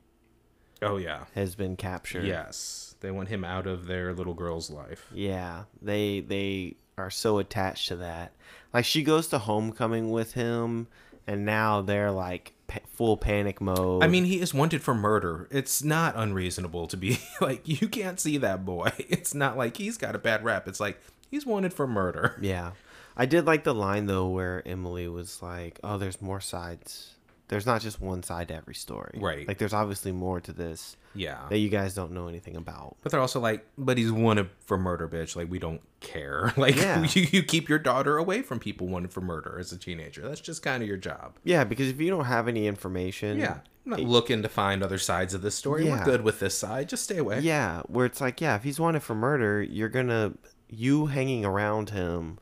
oh 0.81 0.95
yeah, 0.97 1.25
has 1.35 1.55
been 1.55 1.75
captured. 1.75 2.23
Yes, 2.25 2.84
they 3.05 3.11
want 3.11 3.29
him 3.29 3.43
out 3.43 3.67
of 3.67 3.85
their 3.85 4.13
little 4.13 4.33
girl's 4.33 4.69
life. 4.69 5.07
Yeah, 5.13 5.63
they 5.81 6.21
they 6.21 6.75
are 6.97 7.11
so 7.11 7.37
attached 7.37 7.87
to 7.89 7.97
that. 7.97 8.33
Like 8.73 8.85
she 8.85 9.03
goes 9.03 9.27
to 9.27 9.37
homecoming 9.37 10.09
with 10.11 10.33
him, 10.33 10.87
and 11.27 11.45
now 11.45 11.81
they're 11.81 12.11
like 12.11 12.53
pa- 12.67 12.79
full 12.91 13.15
panic 13.15 13.61
mode. 13.61 14.03
I 14.03 14.07
mean, 14.07 14.25
he 14.25 14.39
is 14.39 14.53
wanted 14.53 14.81
for 14.81 14.95
murder. 14.95 15.47
It's 15.51 15.83
not 15.83 16.15
unreasonable 16.15 16.87
to 16.87 16.97
be 16.97 17.19
like, 17.41 17.67
you 17.67 17.87
can't 17.87 18.19
see 18.19 18.37
that 18.39 18.65
boy. 18.65 18.91
It's 18.97 19.33
not 19.33 19.57
like 19.57 19.77
he's 19.77 19.97
got 19.97 20.15
a 20.15 20.19
bad 20.19 20.43
rap. 20.43 20.67
It's 20.67 20.79
like 20.79 20.99
He's 21.29 21.45
wanted 21.45 21.73
for 21.73 21.87
murder. 21.87 22.37
Yeah. 22.41 22.71
I 23.17 23.25
did 23.25 23.45
like 23.45 23.63
the 23.63 23.73
line 23.73 24.07
though 24.07 24.27
where 24.27 24.61
Emily 24.67 25.07
was 25.07 25.41
like, 25.41 25.79
"Oh, 25.83 25.97
there's 25.97 26.21
more 26.21 26.41
sides. 26.41 27.14
There's 27.47 27.65
not 27.67 27.81
just 27.81 28.01
one 28.01 28.23
side 28.23 28.47
to 28.47 28.55
every 28.55 28.73
story. 28.73 29.19
Right. 29.21 29.47
Like 29.47 29.59
there's 29.59 29.73
obviously 29.73 30.11
more 30.11 30.41
to 30.41 30.51
this 30.51 30.97
Yeah. 31.13 31.45
that 31.49 31.59
you 31.59 31.69
guys 31.69 31.93
don't 31.93 32.11
know 32.11 32.27
anything 32.27 32.55
about." 32.55 32.97
But 33.03 33.11
they're 33.11 33.21
also 33.21 33.39
like, 33.39 33.65
but 33.77 33.97
he's 33.99 34.11
wanted 34.11 34.49
for 34.65 34.77
murder, 34.79 35.07
bitch. 35.07 35.35
Like 35.35 35.49
we 35.51 35.59
don't 35.59 35.81
care. 35.99 36.53
Like 36.57 36.75
Yeah. 36.75 37.03
you, 37.13 37.27
you 37.31 37.43
keep 37.43 37.69
your 37.69 37.77
daughter 37.79 38.17
away 38.17 38.41
from 38.41 38.59
people 38.59 38.87
wanted 38.87 39.11
for 39.13 39.21
murder 39.21 39.57
as 39.59 39.71
a 39.71 39.77
teenager. 39.77 40.27
That's 40.27 40.41
just 40.41 40.63
kind 40.63 40.81
of 40.81 40.87
your 40.89 40.97
job. 40.97 41.37
Yeah, 41.43 41.63
because 41.63 41.89
if 41.89 41.99
you 42.01 42.09
don't 42.09 42.25
have 42.25 42.47
any 42.47 42.65
information, 42.67 43.37
Yeah. 43.39 43.59
I'm 43.85 43.91
not 43.91 43.99
looking 43.99 44.41
to 44.41 44.49
find 44.49 44.81
other 44.81 44.97
sides 44.97 45.35
of 45.35 45.43
this 45.43 45.53
story. 45.53 45.83
We're 45.83 45.97
Yeah. 45.97 46.05
good 46.05 46.21
with 46.21 46.39
this 46.39 46.57
side. 46.57 46.89
Just 46.89 47.03
stay 47.03 47.17
away. 47.17 47.41
Yeah, 47.41 47.81
where 47.87 48.07
it's 48.07 48.19
like, 48.21 48.41
yeah, 48.41 48.55
if 48.55 48.63
he's 48.63 48.79
wanted 48.79 49.03
for 49.03 49.13
murder, 49.13 49.61
you're 49.61 49.89
gonna 49.89 50.33
you 50.67 51.05
hanging 51.05 51.45
around 51.45 51.91
him 51.91 52.39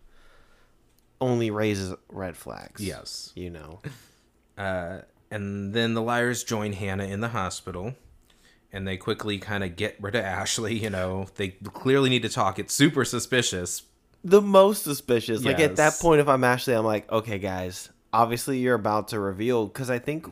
only 1.19 1.51
raises 1.51 1.93
red 2.09 2.37
flags. 2.37 2.81
Yes. 2.81 3.33
You 3.35 3.49
know. 3.49 3.81
Uh, 4.57 4.99
and 5.31 5.73
then 5.73 5.93
the 5.93 6.01
liars 6.01 6.43
join 6.43 6.73
Hanna 6.73 7.05
in 7.05 7.21
the 7.21 7.29
hospital, 7.29 7.95
and 8.71 8.87
they 8.87 8.97
quickly 8.97 9.37
kind 9.39 9.63
of 9.63 9.75
get 9.75 9.95
rid 9.99 10.15
of 10.15 10.23
Ashley. 10.23 10.77
You 10.77 10.89
know, 10.89 11.27
they 11.35 11.49
clearly 11.49 12.09
need 12.09 12.21
to 12.21 12.29
talk. 12.29 12.59
It's 12.59 12.73
super 12.73 13.03
suspicious. 13.05 13.83
The 14.23 14.41
most 14.41 14.83
suspicious. 14.83 15.43
Like 15.43 15.59
at 15.59 15.75
that 15.77 15.93
point, 15.99 16.21
if 16.21 16.27
I'm 16.29 16.43
Ashley, 16.43 16.75
I'm 16.75 16.85
like, 16.85 17.11
okay, 17.11 17.39
guys, 17.39 17.89
obviously 18.13 18.59
you're 18.59 18.75
about 18.75 19.09
to 19.09 19.19
reveal 19.19 19.65
because 19.65 19.89
I 19.89 19.99
think, 19.99 20.27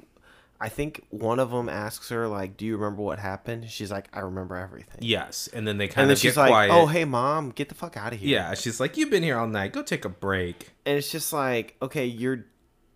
I 0.62 0.70
think 0.70 1.04
one 1.10 1.40
of 1.40 1.50
them 1.52 1.68
asks 1.68 2.10
her 2.10 2.28
like, 2.28 2.56
"Do 2.56 2.66
you 2.66 2.78
remember 2.78 3.02
what 3.02 3.18
happened?" 3.20 3.70
She's 3.70 3.92
like, 3.92 4.08
"I 4.14 4.20
remember 4.20 4.56
everything." 4.56 5.00
Yes, 5.02 5.50
and 5.52 5.68
then 5.68 5.78
they 5.78 5.86
And 5.86 5.94
kind 5.94 6.10
then 6.10 6.14
of 6.14 6.20
she's 6.20 6.38
like, 6.38 6.50
quiet. 6.52 6.72
"Oh, 6.72 6.86
hey, 6.86 7.04
mom, 7.04 7.50
get 7.50 7.68
the 7.68 7.76
fuck 7.76 7.98
out 7.98 8.14
of 8.14 8.20
here." 8.20 8.30
yeah, 8.30 8.54
she's 8.54 8.80
like, 8.80 8.96
"You've 8.96 9.10
been 9.10 9.24
here 9.24 9.38
all 9.38 9.48
night. 9.48 9.74
Go 9.74 9.82
take 9.82 10.06
a 10.06 10.10
break." 10.10 10.70
And 10.86 10.98
it's 10.98 11.12
just 11.12 11.34
like, 11.34 11.76
okay, 11.82 12.06
your 12.06 12.46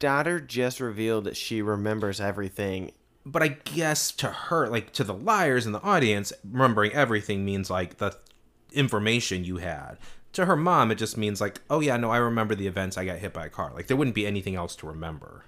daughter 0.05 0.39
just 0.39 0.79
revealed 0.79 1.23
that 1.23 1.35
she 1.35 1.63
remembers 1.63 2.21
everything. 2.21 2.91
But 3.25 3.41
I 3.41 3.47
guess 3.47 4.11
to 4.13 4.27
her, 4.27 4.67
like 4.67 4.93
to 4.93 5.03
the 5.03 5.15
liars 5.15 5.65
in 5.65 5.71
the 5.71 5.81
audience, 5.81 6.31
remembering 6.47 6.93
everything 6.93 7.43
means 7.43 7.71
like 7.71 7.97
the 7.97 8.15
information 8.71 9.43
you 9.43 9.57
had. 9.57 9.97
To 10.33 10.45
her 10.45 10.55
mom, 10.55 10.91
it 10.91 10.99
just 10.99 11.17
means 11.17 11.41
like, 11.41 11.59
oh 11.71 11.79
yeah, 11.79 11.97
no, 11.97 12.11
I 12.11 12.17
remember 12.17 12.53
the 12.53 12.67
events. 12.67 12.99
I 12.99 13.05
got 13.05 13.17
hit 13.17 13.33
by 13.33 13.47
a 13.47 13.49
car. 13.49 13.71
Like 13.73 13.87
there 13.87 13.97
wouldn't 13.97 14.13
be 14.13 14.27
anything 14.27 14.55
else 14.55 14.75
to 14.77 14.87
remember. 14.87 15.45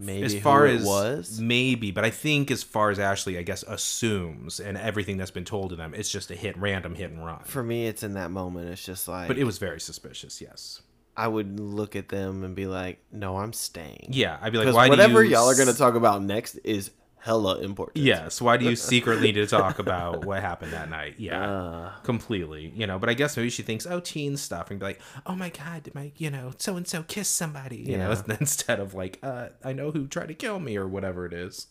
Maybe 0.00 0.22
as 0.22 0.38
far 0.38 0.68
it 0.68 0.76
as 0.76 0.84
was. 0.84 1.40
maybe, 1.40 1.90
but 1.90 2.04
I 2.04 2.10
think 2.10 2.52
as 2.52 2.62
far 2.62 2.90
as 2.90 3.00
Ashley, 3.00 3.36
I 3.38 3.42
guess 3.42 3.64
assumes 3.64 4.60
and 4.60 4.78
everything 4.78 5.16
that's 5.16 5.32
been 5.32 5.44
told 5.44 5.70
to 5.70 5.76
them, 5.76 5.92
it's 5.94 6.08
just 6.08 6.30
a 6.30 6.36
hit, 6.36 6.56
random 6.56 6.94
hit 6.94 7.10
and 7.10 7.24
run. 7.26 7.42
For 7.42 7.64
me, 7.64 7.88
it's 7.88 8.04
in 8.04 8.14
that 8.14 8.30
moment. 8.30 8.68
It's 8.68 8.84
just 8.84 9.08
like, 9.08 9.26
But 9.26 9.38
it 9.38 9.42
was 9.42 9.58
very 9.58 9.80
suspicious. 9.80 10.40
Yes. 10.40 10.82
I 11.18 11.28
would 11.28 11.58
look 11.58 11.96
at 11.96 12.08
them 12.08 12.44
and 12.44 12.54
be 12.54 12.66
like, 12.66 13.02
"No, 13.12 13.36
I'm 13.36 13.52
staying." 13.52 14.08
Yeah, 14.10 14.38
I'd 14.40 14.52
be 14.52 14.58
like, 14.58 14.74
why 14.74 14.88
whatever 14.88 15.22
do 15.22 15.28
you 15.28 15.34
y'all 15.34 15.48
are 15.48 15.56
gonna 15.56 15.74
talk 15.74 15.94
about 15.94 16.22
next 16.22 16.56
is 16.64 16.90
hella 17.20 17.58
important. 17.58 18.04
Yes. 18.04 18.40
Why 18.40 18.56
do 18.56 18.64
you 18.64 18.76
secretly 18.94 19.32
need 19.32 19.34
to 19.34 19.46
talk 19.46 19.78
about 19.78 20.24
what 20.24 20.40
happened 20.40 20.72
that 20.72 20.88
night? 20.88 21.16
Yeah. 21.18 21.50
Uh, 21.50 21.92
completely, 22.02 22.72
you 22.74 22.86
know. 22.86 22.98
But 22.98 23.08
I 23.08 23.14
guess 23.14 23.36
maybe 23.36 23.50
she 23.50 23.62
thinks, 23.62 23.86
oh, 23.86 24.00
teen 24.00 24.36
stuff, 24.36 24.70
and 24.70 24.80
be 24.80 24.86
like, 24.86 25.00
oh 25.26 25.34
my 25.34 25.50
god, 25.50 25.82
did 25.82 25.94
my, 25.94 26.12
you 26.16 26.30
know, 26.30 26.52
so 26.58 26.76
and 26.76 26.86
so 26.86 27.02
kiss 27.02 27.28
somebody, 27.28 27.78
you 27.78 27.98
know, 27.98 28.10
instead 28.40 28.80
of 28.80 28.94
like, 28.94 29.18
uh, 29.22 29.48
I 29.64 29.72
know 29.72 29.90
who 29.90 30.06
tried 30.06 30.28
to 30.28 30.34
kill 30.34 30.60
me 30.60 30.76
or 30.76 30.86
whatever 30.86 31.26
it 31.26 31.32
is. 31.32 31.66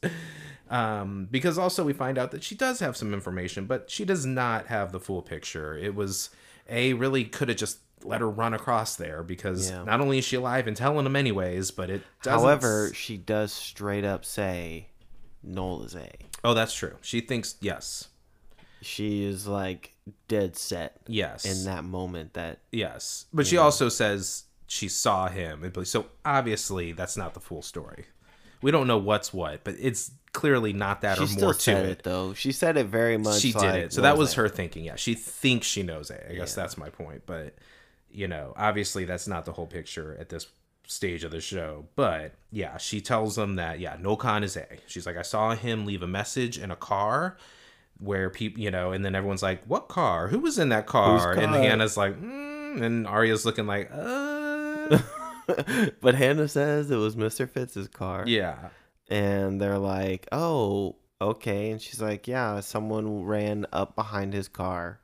Um, 0.70 1.28
because 1.32 1.58
also 1.58 1.84
we 1.84 1.94
find 1.94 2.18
out 2.18 2.32
that 2.32 2.44
she 2.44 2.54
does 2.54 2.80
have 2.80 2.98
some 2.98 3.14
information, 3.14 3.66
but 3.66 3.90
she 3.90 4.04
does 4.04 4.26
not 4.26 4.68
have 4.68 4.92
the 4.92 5.00
full 5.00 5.22
picture. 5.22 5.78
It 5.78 5.96
was 5.96 6.30
a 6.70 6.94
really 6.94 7.24
could 7.24 7.48
have 7.48 7.58
just 7.58 7.80
let 8.04 8.22
her 8.22 8.30
run 8.30 8.54
across 8.54 8.96
there 8.96 9.24
because 9.24 9.70
Yeah. 9.70 9.84
not 9.84 10.00
only 10.02 10.20
is 10.20 10.26
she 10.26 10.36
alive 10.36 10.68
and 10.68 10.78
telling 10.78 11.04
them 11.04 11.16
anyways, 11.16 11.72
but 11.72 11.90
it 11.90 12.04
doesn't. 12.22 12.40
however, 12.40 12.92
she 12.94 13.18
does 13.18 13.52
straight 13.52 14.04
up 14.06 14.24
say, 14.26 14.90
"Noel 15.44 15.84
is 15.84 15.96
a." 15.96 16.10
oh, 16.44 16.54
that's 16.54 16.74
true. 16.74 16.96
She 17.02 17.20
thinks 17.22 17.56
yes, 17.62 18.10
She 18.82 19.24
is 19.24 19.48
like 19.48 19.94
dead 20.28 20.56
set 20.56 20.98
yes, 21.08 21.44
in 21.46 21.66
that 21.66 21.84
moment. 21.84 22.34
That 22.36 22.60
Yes, 22.72 23.26
but 23.34 23.48
she 23.48 23.58
also 23.58 23.90
says 23.90 24.44
she 24.68 24.88
saw 24.88 25.28
him. 25.30 25.64
and 25.64 25.88
So 25.88 26.06
obviously, 26.24 26.92
that's 26.92 27.18
not 27.18 27.34
the 27.34 27.40
full 27.40 27.62
story. 27.62 28.06
We 28.62 28.72
don't 28.72 28.88
know 28.88 28.98
what's 28.98 29.34
what, 29.34 29.64
but 29.64 29.76
it's 29.80 30.12
clearly 30.34 30.74
not 30.74 31.02
that 31.02 31.18
she 31.18 31.24
or 31.24 31.40
more 31.40 31.54
to 31.54 31.60
said 31.60 31.86
it. 31.86 31.92
it 31.92 32.04
though. 32.04 32.34
She 32.34 32.52
said 32.52 32.78
it 32.78 32.86
very 32.86 33.18
much. 33.18 33.40
She 33.42 33.52
did 33.52 33.76
it, 33.76 33.94
so 33.94 34.02
that 34.02 34.18
was 34.18 34.34
her 34.36 34.48
thinking. 34.48 34.84
Yeah, 34.86 34.96
she 34.96 35.16
thinks 35.16 35.66
she 35.66 35.82
knows 35.84 36.12
it. 36.12 36.26
I 36.30 36.34
guess 36.34 36.54
that's 36.54 36.78
my 36.78 36.90
point. 36.90 37.24
But 37.26 37.56
you 38.18 38.28
know, 38.28 38.54
obviously, 38.58 39.06
that's 39.06 39.28
not 39.28 39.46
the 39.46 39.52
whole 39.54 39.68
picture 39.68 40.18
at 40.20 40.30
this 40.30 40.48
stage 40.88 41.24
of 41.24 41.32
the 41.32 41.42
show. 41.42 41.86
But 41.96 42.34
yeah, 42.52 42.78
she 42.78 43.00
tells 43.00 43.36
them 43.36 43.56
that 43.56 43.80
yeah, 43.80 43.98
Noel 44.00 44.18
Khan 44.18 44.44
is 44.44 44.58
A. 44.58 44.66
She's 44.88 45.06
like, 45.06 45.18
I 45.18 45.22
saw 45.22 45.56
him 45.56 45.86
leave 45.86 46.02
a 46.02 46.08
message 46.08 46.58
in 46.58 46.72
a 46.72 46.76
car. 46.76 47.38
Where 48.00 48.30
people, 48.30 48.62
you 48.62 48.70
know, 48.70 48.92
and 48.92 49.04
then 49.04 49.16
everyone's 49.16 49.42
like, 49.42 49.64
"What 49.66 49.88
car? 49.88 50.28
Who 50.28 50.38
was 50.38 50.60
in 50.60 50.70
that 50.70 50.86
car?" 50.86 51.34
And? 51.34 51.56
Hanna's 51.56 51.98
like, 51.98 52.16
mm, 52.16 52.80
and 52.80 53.08
Aria's 53.08 53.44
looking 53.44 53.66
like, 53.66 53.90
"Uh, 53.92 55.00
but 56.02 56.16
Hanna 56.16 56.48
says 56.48 56.92
it 56.92 56.96
was 56.98 57.16
Mr. 57.16 57.50
Fitz's 57.50 57.88
car. 57.88 58.24
Yeah. 58.28 58.70
And 59.10 59.60
they're 59.62 59.80
like, 59.80 60.28
oh, 60.32 60.98
okay. 61.22 61.72
And 61.72 61.82
she's 61.82 62.02
like, 62.02 62.28
yeah, 62.28 62.60
someone 62.60 63.24
ran 63.24 63.66
up 63.72 63.96
behind 63.96 64.34
his 64.34 64.48
car. 64.48 65.00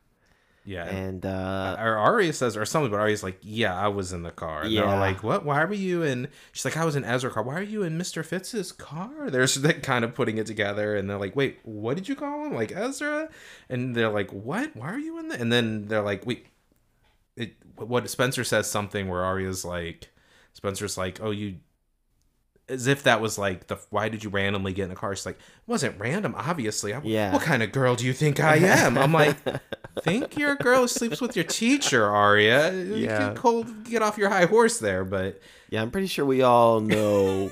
Yeah. 0.65 0.86
And 0.86 1.26
uh, 1.26 1.76
or 1.78 1.97
Aria 1.97 2.32
says, 2.32 2.56
or 2.56 2.65
something, 2.65 2.89
but 2.89 2.99
Aria's 2.99 3.23
like, 3.23 3.38
yeah, 3.41 3.78
I 3.78 3.89
was 3.89 4.13
in 4.13 4.23
the 4.23 4.32
car. 4.32 4.63
And 4.63 4.71
they're 4.89 4.99
like, 4.99 5.21
what? 5.23 5.43
Why 5.43 5.63
were 5.65 5.73
you 5.73 6.04
in? 6.04 6.30
She's 6.52 6.63
like, 6.63 6.78
I 6.78 6.86
was 6.86 6.95
in 6.95 7.04
Ezra 7.04 7.32
car. 7.32 7.43
Why 7.43 7.56
are 7.56 7.62
you 7.62 7.84
in 7.84 7.97
Mr. 7.97 8.26
Fitz's 8.26 8.71
car? 8.71 9.30
They're 9.30 9.47
kind 9.47 10.06
of 10.06 10.15
putting 10.15 10.38
it 10.38 10.45
together, 10.45 10.95
and 10.95 11.10
they're 11.10 11.17
like, 11.17 11.36
wait, 11.36 11.60
what 11.63 11.95
did 11.95 12.08
you 12.08 12.15
call 12.15 12.45
him? 12.45 12.54
Like 12.54 12.71
Ezra? 12.71 13.30
And 13.69 13.95
they're 13.95 14.10
like, 14.10 14.32
what? 14.32 14.76
Why 14.76 14.88
are 14.88 14.99
you 14.99 15.19
in 15.19 15.28
the? 15.28 15.39
And 15.39 15.52
then 15.52 15.88
they're 15.88 16.02
like, 16.02 16.26
wait, 16.26 16.47
it. 17.36 17.56
What 17.76 18.10
Spencer 18.10 18.43
says 18.43 18.69
something 18.69 19.10
where 19.10 19.23
Aria's 19.23 19.65
like, 19.65 20.10
Spencer's 20.54 20.97
like, 20.97 21.19
oh, 21.21 21.32
you. 21.32 21.58
As 22.73 22.88
if 22.88 23.03
that 23.03 23.21
was 23.21 23.38
like 23.38 23.67
the 23.67 23.77
why 23.89 24.09
did 24.09 24.23
you 24.23 24.29
randomly 24.29 24.73
get 24.73 24.86
in 24.86 24.91
a 24.91 24.95
car? 24.95 25.15
She's 25.15 25.25
like, 25.25 25.36
it 25.38 25.41
wasn't 25.67 25.99
random, 25.99 26.33
obviously. 26.38 26.93
I, 26.93 27.01
Yeah. 27.03 27.31
What 27.33 27.41
kind 27.43 27.63
of 27.63 27.71
girl 27.71 27.95
do 27.95 28.05
you 28.05 28.13
think 28.13 28.39
I 28.39 28.57
am? 28.57 28.97
I'm 28.97 29.12
like, 29.13 29.38
think 30.01 30.38
you're 30.38 30.53
a 30.53 30.57
girl 30.57 30.81
who 30.81 30.88
sleeps 30.88 31.21
with 31.21 31.36
your 31.36 31.45
teacher, 31.45 32.05
Aria. 32.07 32.73
You 32.73 32.95
Yeah. 32.95 33.17
can 33.17 33.36
cold, 33.36 33.83
get 33.86 34.01
off 34.01 34.17
your 34.17 34.29
high 34.29 34.45
horse 34.45 34.79
there, 34.79 35.05
but 35.05 35.39
yeah, 35.69 35.81
I'm 35.81 35.91
pretty 35.91 36.07
sure 36.07 36.25
we 36.25 36.41
all 36.41 36.79
know, 36.81 37.51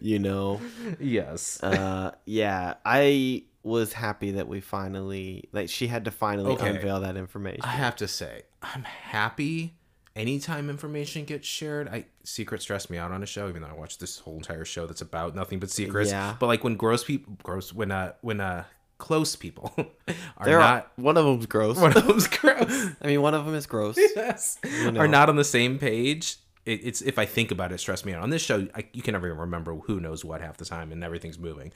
you 0.00 0.18
know. 0.18 0.60
yes. 1.00 1.62
Uh, 1.62 2.12
yeah, 2.26 2.74
I 2.84 3.44
was 3.62 3.92
happy 3.92 4.32
that 4.32 4.48
we 4.48 4.60
finally, 4.60 5.48
like, 5.52 5.68
she 5.68 5.86
had 5.86 6.04
to 6.06 6.10
finally 6.10 6.52
Okay. 6.52 6.70
unveil 6.76 7.00
that 7.00 7.16
information. 7.16 7.60
I 7.64 7.68
have 7.72 7.96
to 7.96 8.08
say, 8.08 8.42
I'm 8.62 8.82
happy 8.84 9.74
anytime 10.18 10.68
information 10.68 11.24
gets 11.24 11.46
shared. 11.46 11.88
I 11.88 12.06
secrets 12.24 12.64
stress 12.64 12.90
me 12.90 12.98
out 12.98 13.12
on 13.12 13.22
a 13.22 13.26
show, 13.26 13.48
even 13.48 13.62
though 13.62 13.68
I 13.68 13.72
watched 13.72 14.00
this 14.00 14.18
whole 14.18 14.36
entire 14.36 14.64
show 14.64 14.86
that's 14.86 15.00
about 15.00 15.34
nothing 15.34 15.60
but 15.60 15.70
secrets. 15.70 16.10
Yeah. 16.10 16.34
But 16.38 16.48
like 16.48 16.64
when 16.64 16.76
gross 16.76 17.04
people, 17.04 17.38
gross 17.42 17.72
when 17.72 17.90
uh 17.90 18.12
when 18.20 18.40
uh 18.40 18.64
close 18.98 19.36
people 19.36 19.72
are 19.78 20.44
They're 20.44 20.58
not. 20.58 20.92
one 20.96 21.16
of 21.16 21.24
them's 21.24 21.46
gross. 21.46 21.78
One 21.78 21.96
of 21.96 22.06
them's 22.06 22.26
gross. 22.26 22.90
I 23.02 23.06
mean, 23.06 23.22
one 23.22 23.34
of 23.34 23.46
them 23.46 23.54
is 23.54 23.66
gross. 23.66 23.96
yes, 24.16 24.58
know. 24.64 25.00
are 25.00 25.08
not 25.08 25.28
on 25.28 25.36
the 25.36 25.44
same 25.44 25.78
page. 25.78 26.36
It, 26.66 26.84
it's 26.84 27.00
if 27.00 27.18
I 27.18 27.24
think 27.24 27.50
about 27.50 27.70
it, 27.72 27.76
it 27.76 27.78
stress 27.78 28.04
me 28.04 28.12
out. 28.12 28.22
On 28.22 28.30
this 28.30 28.42
show, 28.42 28.66
I, 28.74 28.84
you 28.92 29.02
can 29.02 29.12
never 29.12 29.28
even 29.28 29.38
remember 29.38 29.74
who 29.76 30.00
knows 30.00 30.24
what 30.24 30.40
half 30.40 30.56
the 30.56 30.64
time, 30.64 30.92
and 30.92 31.02
everything's 31.02 31.38
moving. 31.38 31.72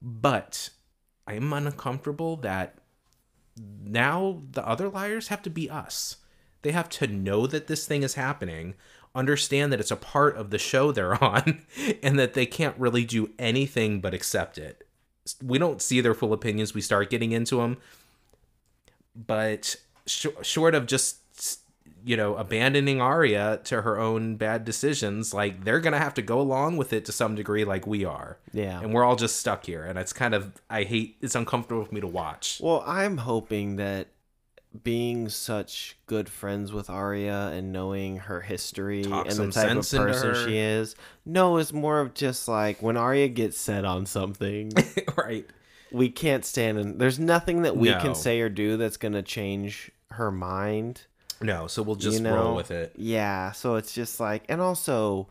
But 0.00 0.70
I 1.26 1.34
am 1.34 1.52
uncomfortable 1.52 2.36
that 2.36 2.76
now 3.56 4.40
the 4.52 4.66
other 4.66 4.88
liars 4.88 5.28
have 5.28 5.42
to 5.42 5.50
be 5.50 5.68
us. 5.68 6.16
They 6.62 6.72
have 6.72 6.88
to 6.90 7.06
know 7.06 7.46
that 7.46 7.66
this 7.66 7.86
thing 7.86 8.02
is 8.02 8.14
happening, 8.14 8.74
understand 9.14 9.72
that 9.72 9.80
it's 9.80 9.90
a 9.90 9.96
part 9.96 10.36
of 10.36 10.50
the 10.50 10.58
show 10.58 10.92
they're 10.92 11.22
on, 11.24 11.62
and 12.02 12.18
that 12.18 12.34
they 12.34 12.46
can't 12.46 12.78
really 12.78 13.04
do 13.04 13.30
anything 13.38 14.00
but 14.00 14.14
accept 14.14 14.58
it. 14.58 14.86
We 15.42 15.58
don't 15.58 15.80
see 15.82 16.00
their 16.00 16.14
full 16.14 16.32
opinions. 16.32 16.74
We 16.74 16.80
start 16.80 17.10
getting 17.10 17.32
into 17.32 17.56
them, 17.56 17.76
but 19.14 19.76
sh- 20.06 20.26
short 20.42 20.74
of 20.74 20.86
just 20.86 21.16
you 22.02 22.16
know 22.16 22.36
abandoning 22.36 23.00
Aria 23.00 23.60
to 23.64 23.82
her 23.82 23.98
own 23.98 24.36
bad 24.36 24.64
decisions, 24.64 25.34
like 25.34 25.64
they're 25.64 25.80
gonna 25.80 25.98
have 25.98 26.14
to 26.14 26.22
go 26.22 26.40
along 26.40 26.76
with 26.78 26.92
it 26.92 27.04
to 27.06 27.12
some 27.12 27.34
degree, 27.34 27.64
like 27.64 27.86
we 27.86 28.04
are. 28.04 28.38
Yeah. 28.52 28.80
and 28.80 28.92
we're 28.94 29.04
all 29.04 29.16
just 29.16 29.36
stuck 29.36 29.66
here, 29.66 29.84
and 29.84 29.98
it's 29.98 30.12
kind 30.12 30.34
of 30.34 30.60
I 30.68 30.84
hate. 30.84 31.16
It's 31.20 31.34
uncomfortable 31.34 31.84
for 31.84 31.94
me 31.94 32.00
to 32.00 32.06
watch. 32.06 32.60
Well, 32.62 32.82
I'm 32.86 33.18
hoping 33.18 33.76
that 33.76 34.08
being 34.82 35.28
such 35.28 35.96
good 36.06 36.28
friends 36.28 36.72
with 36.72 36.88
Aria 36.88 37.48
and 37.48 37.72
knowing 37.72 38.18
her 38.18 38.40
history 38.40 39.02
Talk 39.02 39.26
and 39.28 39.36
the 39.36 39.50
type 39.50 39.70
of 39.76 39.90
person 39.90 40.46
she 40.46 40.58
is, 40.58 40.94
no, 41.26 41.56
it's 41.56 41.72
more 41.72 42.00
of 42.00 42.14
just 42.14 42.46
like 42.46 42.80
when 42.80 42.96
Aria 42.96 43.28
gets 43.28 43.58
set 43.58 43.84
on 43.84 44.06
something, 44.06 44.72
right. 45.16 45.44
we 45.90 46.08
can't 46.08 46.44
stand 46.44 46.78
and 46.78 47.00
there's 47.00 47.18
nothing 47.18 47.62
that 47.62 47.76
we 47.76 47.90
No. 47.90 48.00
can 48.00 48.14
say 48.14 48.40
or 48.40 48.48
do 48.48 48.76
that's 48.76 48.96
going 48.96 49.14
to 49.14 49.22
change 49.22 49.90
her 50.12 50.30
mind. 50.30 51.02
No, 51.40 51.66
so 51.66 51.82
we'll 51.82 51.96
just 51.96 52.18
you 52.18 52.22
know? 52.22 52.34
roll 52.36 52.54
with 52.54 52.70
it. 52.70 52.92
Yeah, 52.96 53.52
so 53.52 53.74
it's 53.76 53.92
just 53.92 54.20
like, 54.20 54.44
and 54.48 54.60
also, 54.60 55.26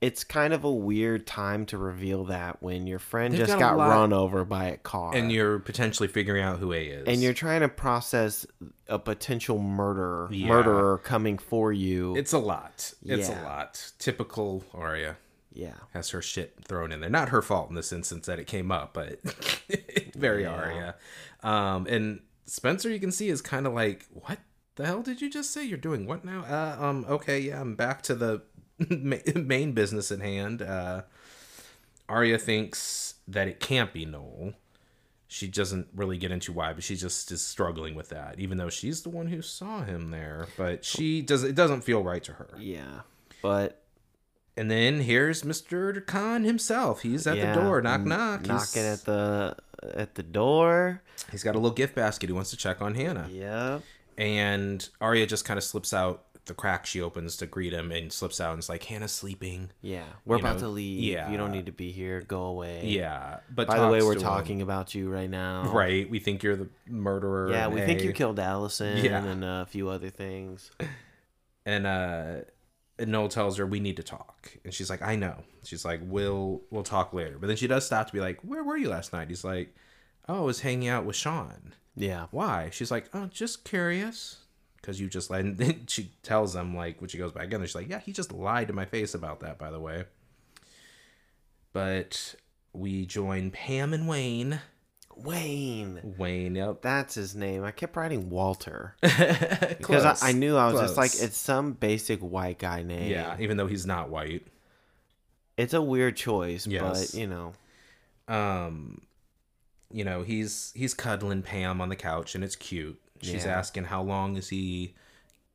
it's 0.00 0.22
kind 0.22 0.52
of 0.54 0.62
a 0.64 0.70
weird 0.72 1.26
time 1.26 1.66
to 1.66 1.76
reveal 1.78 2.24
that 2.26 2.62
when 2.62 2.86
your 2.86 2.98
friend 3.00 3.34
They've 3.34 3.40
just 3.46 3.58
got 3.58 3.76
got 3.76 3.88
run 3.88 4.12
over 4.12 4.44
by 4.44 4.66
a 4.66 4.76
car, 4.76 5.14
And 5.14 5.32
you're 5.32 5.58
potentially 5.58 6.08
figuring 6.08 6.42
out 6.42 6.58
who 6.60 6.72
A 6.72 6.84
is. 6.86 7.08
and 7.08 7.20
you're 7.22 7.32
trying 7.34 7.60
to 7.62 7.68
process 7.68 8.46
a 8.88 8.98
potential 8.98 9.58
murderer 9.58 10.28
Yeah. 10.30 10.48
murderer 10.48 10.98
coming 10.98 11.36
for 11.38 11.72
you. 11.72 12.16
It's 12.16 12.32
a 12.32 12.38
lot. 12.38 12.92
It's 13.04 13.28
Yeah. 13.28 13.42
a 13.42 13.44
lot. 13.44 13.92
Typical 13.98 14.64
Aria 14.72 15.16
yeah, 15.52 15.74
has 15.92 16.10
her 16.10 16.22
shit 16.22 16.54
thrown 16.64 16.92
in 16.92 17.00
there. 17.00 17.10
Not 17.10 17.30
her 17.30 17.42
fault 17.42 17.68
in 17.68 17.74
this 17.74 17.92
instance 17.92 18.26
that 18.26 18.38
it 18.38 18.46
came 18.46 18.70
up, 18.70 18.94
but 18.94 19.18
very 20.14 20.42
Yeah. 20.42 20.54
Aria. 20.54 20.94
Um, 21.42 21.86
and 21.88 22.20
Spencer, 22.46 22.88
you 22.90 23.00
can 23.00 23.10
see, 23.12 23.28
is 23.28 23.40
kind 23.42 23.66
of 23.66 23.72
like, 23.74 24.06
what 24.12 24.38
the 24.76 24.86
hell 24.86 25.02
did 25.02 25.20
you 25.20 25.28
just 25.28 25.50
say? 25.52 25.64
You're 25.64 25.76
doing 25.76 26.06
what 26.06 26.24
now? 26.24 26.44
Uh, 26.44 26.82
um, 26.84 27.04
okay, 27.08 27.40
yeah, 27.40 27.60
I'm 27.60 27.74
back 27.74 28.02
to 28.02 28.14
the 28.14 28.42
main 28.90 29.72
business 29.72 30.10
at 30.12 30.20
hand. 30.20 30.62
Uh, 30.62 31.02
Aria 32.08 32.38
thinks 32.38 33.14
that 33.26 33.48
it 33.48 33.60
can't 33.60 33.92
be 33.92 34.04
Noel. 34.06 34.52
She 35.30 35.46
doesn't 35.46 35.88
really 35.94 36.16
get 36.16 36.30
into 36.32 36.52
why, 36.52 36.72
but 36.72 36.82
she 36.82 36.96
just 36.96 37.30
is 37.30 37.44
struggling 37.44 37.94
with 37.94 38.08
that, 38.08 38.38
even 38.38 38.56
though 38.56 38.70
she's 38.70 39.02
the 39.02 39.10
one 39.10 39.26
who 39.26 39.42
saw 39.42 39.82
him 39.84 40.10
there. 40.10 40.46
But 40.56 40.86
she 40.86 41.20
does 41.20 41.42
it 41.44 41.54
doesn't 41.54 41.82
feel 41.82 42.02
right 42.02 42.22
to 42.24 42.32
her. 42.32 42.48
yeah, 42.58 43.00
but 43.42 43.82
And 44.56 44.70
then 44.70 45.00
here's 45.02 45.42
Mr. 45.42 46.04
Khan 46.06 46.44
himself. 46.44 47.02
He's 47.02 47.26
at 47.26 47.36
yeah, 47.36 47.54
the 47.54 47.60
door, 47.60 47.82
knock 47.82 48.00
knock. 48.02 48.46
knocking 48.46 48.82
He's- 48.82 49.00
at 49.00 49.04
the 49.04 49.56
at 49.94 50.14
the 50.14 50.22
door. 50.22 51.02
He's 51.30 51.42
got 51.42 51.54
a 51.54 51.58
little 51.58 51.74
gift 51.76 51.94
basket. 51.94 52.28
He 52.28 52.32
wants 52.32 52.48
to 52.50 52.56
check 52.56 52.80
on 52.80 52.94
Hanna. 52.94 53.28
Yeah, 53.30 53.80
And 54.16 54.88
Aria 54.98 55.26
just 55.26 55.44
kind 55.44 55.58
of 55.58 55.62
slips 55.64 55.92
out 55.92 56.24
the 56.48 56.54
crack 56.54 56.84
she 56.86 57.00
opens 57.00 57.36
to 57.36 57.46
greet 57.46 57.72
him 57.72 57.92
and 57.92 58.12
slips 58.12 58.40
out 58.40 58.50
and 58.52 58.58
is 58.58 58.68
like, 58.68 58.82
Hanna's 58.84 59.12
sleeping. 59.12 59.70
Yeah, 59.80 60.04
we're 60.24 60.36
You 60.36 60.40
about 60.42 60.54
know, 60.56 60.60
to 60.62 60.68
leave. 60.68 61.00
yeah. 61.04 61.30
you 61.30 61.36
don't 61.38 61.52
need 61.52 61.66
to 61.66 61.72
be 61.72 61.92
here. 61.92 62.20
Go 62.22 62.42
away. 62.42 62.86
Yeah. 62.86 63.38
But 63.54 63.68
By 63.68 63.78
the 63.78 63.88
way, 63.88 64.02
we're 64.02 64.14
to 64.14 64.20
him. 64.20 64.26
talking 64.26 64.62
about 64.62 64.94
you 64.94 65.08
right 65.08 65.30
now. 65.30 65.70
Right. 65.72 66.10
We 66.10 66.18
think 66.18 66.42
you're 66.42 66.56
the 66.56 66.68
murderer. 66.88 67.50
Yeah, 67.52 67.68
we 67.68 67.80
think 67.82 68.02
you 68.02 68.12
killed 68.12 68.40
Alison 68.40 69.04
Yeah. 69.04 69.22
and 69.24 69.44
a 69.44 69.66
few 69.70 69.88
other 69.88 70.10
things. 70.10 70.70
and 71.64 71.86
uh 71.86 72.36
and 73.00 73.12
Noel 73.12 73.28
tells 73.28 73.58
her 73.58 73.66
we 73.66 73.78
need 73.78 73.96
to 73.98 74.02
talk. 74.02 74.50
And 74.64 74.74
she's 74.74 74.90
like, 74.90 75.02
I 75.02 75.14
know. 75.14 75.44
She's 75.62 75.84
like, 75.84 76.00
We'll 76.02 76.62
we'll 76.70 76.82
talk 76.82 77.12
later. 77.12 77.36
But 77.38 77.46
then 77.46 77.56
she 77.56 77.68
does 77.68 77.86
stop 77.86 78.08
to 78.08 78.12
be 78.12 78.20
like, 78.20 78.40
Where 78.42 78.64
were 78.64 78.76
you 78.76 78.88
last 78.88 79.12
night? 79.12 79.28
He's 79.28 79.44
like, 79.44 79.74
Oh, 80.28 80.38
I 80.38 80.44
was 80.44 80.60
hanging 80.60 80.88
out 80.88 81.04
with 81.04 81.14
Sean. 81.16 81.74
Yeah. 81.94 82.26
Why? 82.32 82.70
She's 82.72 82.90
like, 82.90 83.08
Oh, 83.14 83.26
just 83.26 83.64
curious. 83.64 84.38
Cause 84.88 84.98
you 84.98 85.06
just 85.06 85.28
lied. 85.28 85.44
And 85.44 85.58
then 85.58 85.80
she 85.86 86.12
tells 86.22 86.56
him 86.56 86.74
like 86.74 86.98
when 87.02 87.08
she 87.10 87.18
goes 87.18 87.30
back 87.32 87.52
in 87.52 87.60
there, 87.60 87.66
she's 87.66 87.74
like, 87.74 87.90
Yeah, 87.90 88.00
he 88.00 88.10
just 88.10 88.32
lied 88.32 88.68
to 88.68 88.72
my 88.72 88.86
face 88.86 89.12
about 89.12 89.40
that, 89.40 89.58
by 89.58 89.70
the 89.70 89.78
way. 89.78 90.04
But 91.74 92.34
we 92.72 93.04
join 93.04 93.50
Pam 93.50 93.92
and 93.92 94.08
Wayne. 94.08 94.60
Wayne. 95.14 96.14
Wayne, 96.16 96.54
yep. 96.54 96.80
That's 96.80 97.14
his 97.16 97.34
name. 97.34 97.64
I 97.64 97.70
kept 97.70 97.96
writing 97.96 98.30
Walter 98.30 98.94
because 99.02 100.22
I, 100.22 100.28
I 100.28 100.32
knew 100.32 100.56
I 100.56 100.72
was 100.72 100.80
just 100.80 100.96
like, 100.96 101.10
it's 101.20 101.36
some 101.36 101.72
basic 101.72 102.20
white 102.20 102.58
guy 102.58 102.82
name. 102.82 103.10
Yeah, 103.10 103.36
even 103.40 103.56
though 103.58 103.66
he's 103.66 103.84
not 103.84 104.08
white. 104.10 104.46
It's 105.58 105.74
a 105.74 105.82
weird 105.82 106.16
choice, 106.16 106.66
Yes. 106.66 107.10
but 107.12 107.18
you 107.20 107.26
know. 107.26 107.52
um 108.28 109.02
you 109.90 110.04
know 110.04 110.22
he's 110.22 110.72
he's 110.76 110.92
cuddling 110.94 111.42
pam 111.42 111.80
on 111.80 111.88
the 111.88 111.96
couch 111.96 112.34
and 112.34 112.44
it's 112.44 112.54
cute 112.56 113.00
she's 113.22 113.44
Yeah. 113.44 113.58
asking 113.58 113.84
how 113.84 114.02
long 114.02 114.36
is 114.36 114.48
he 114.48 114.94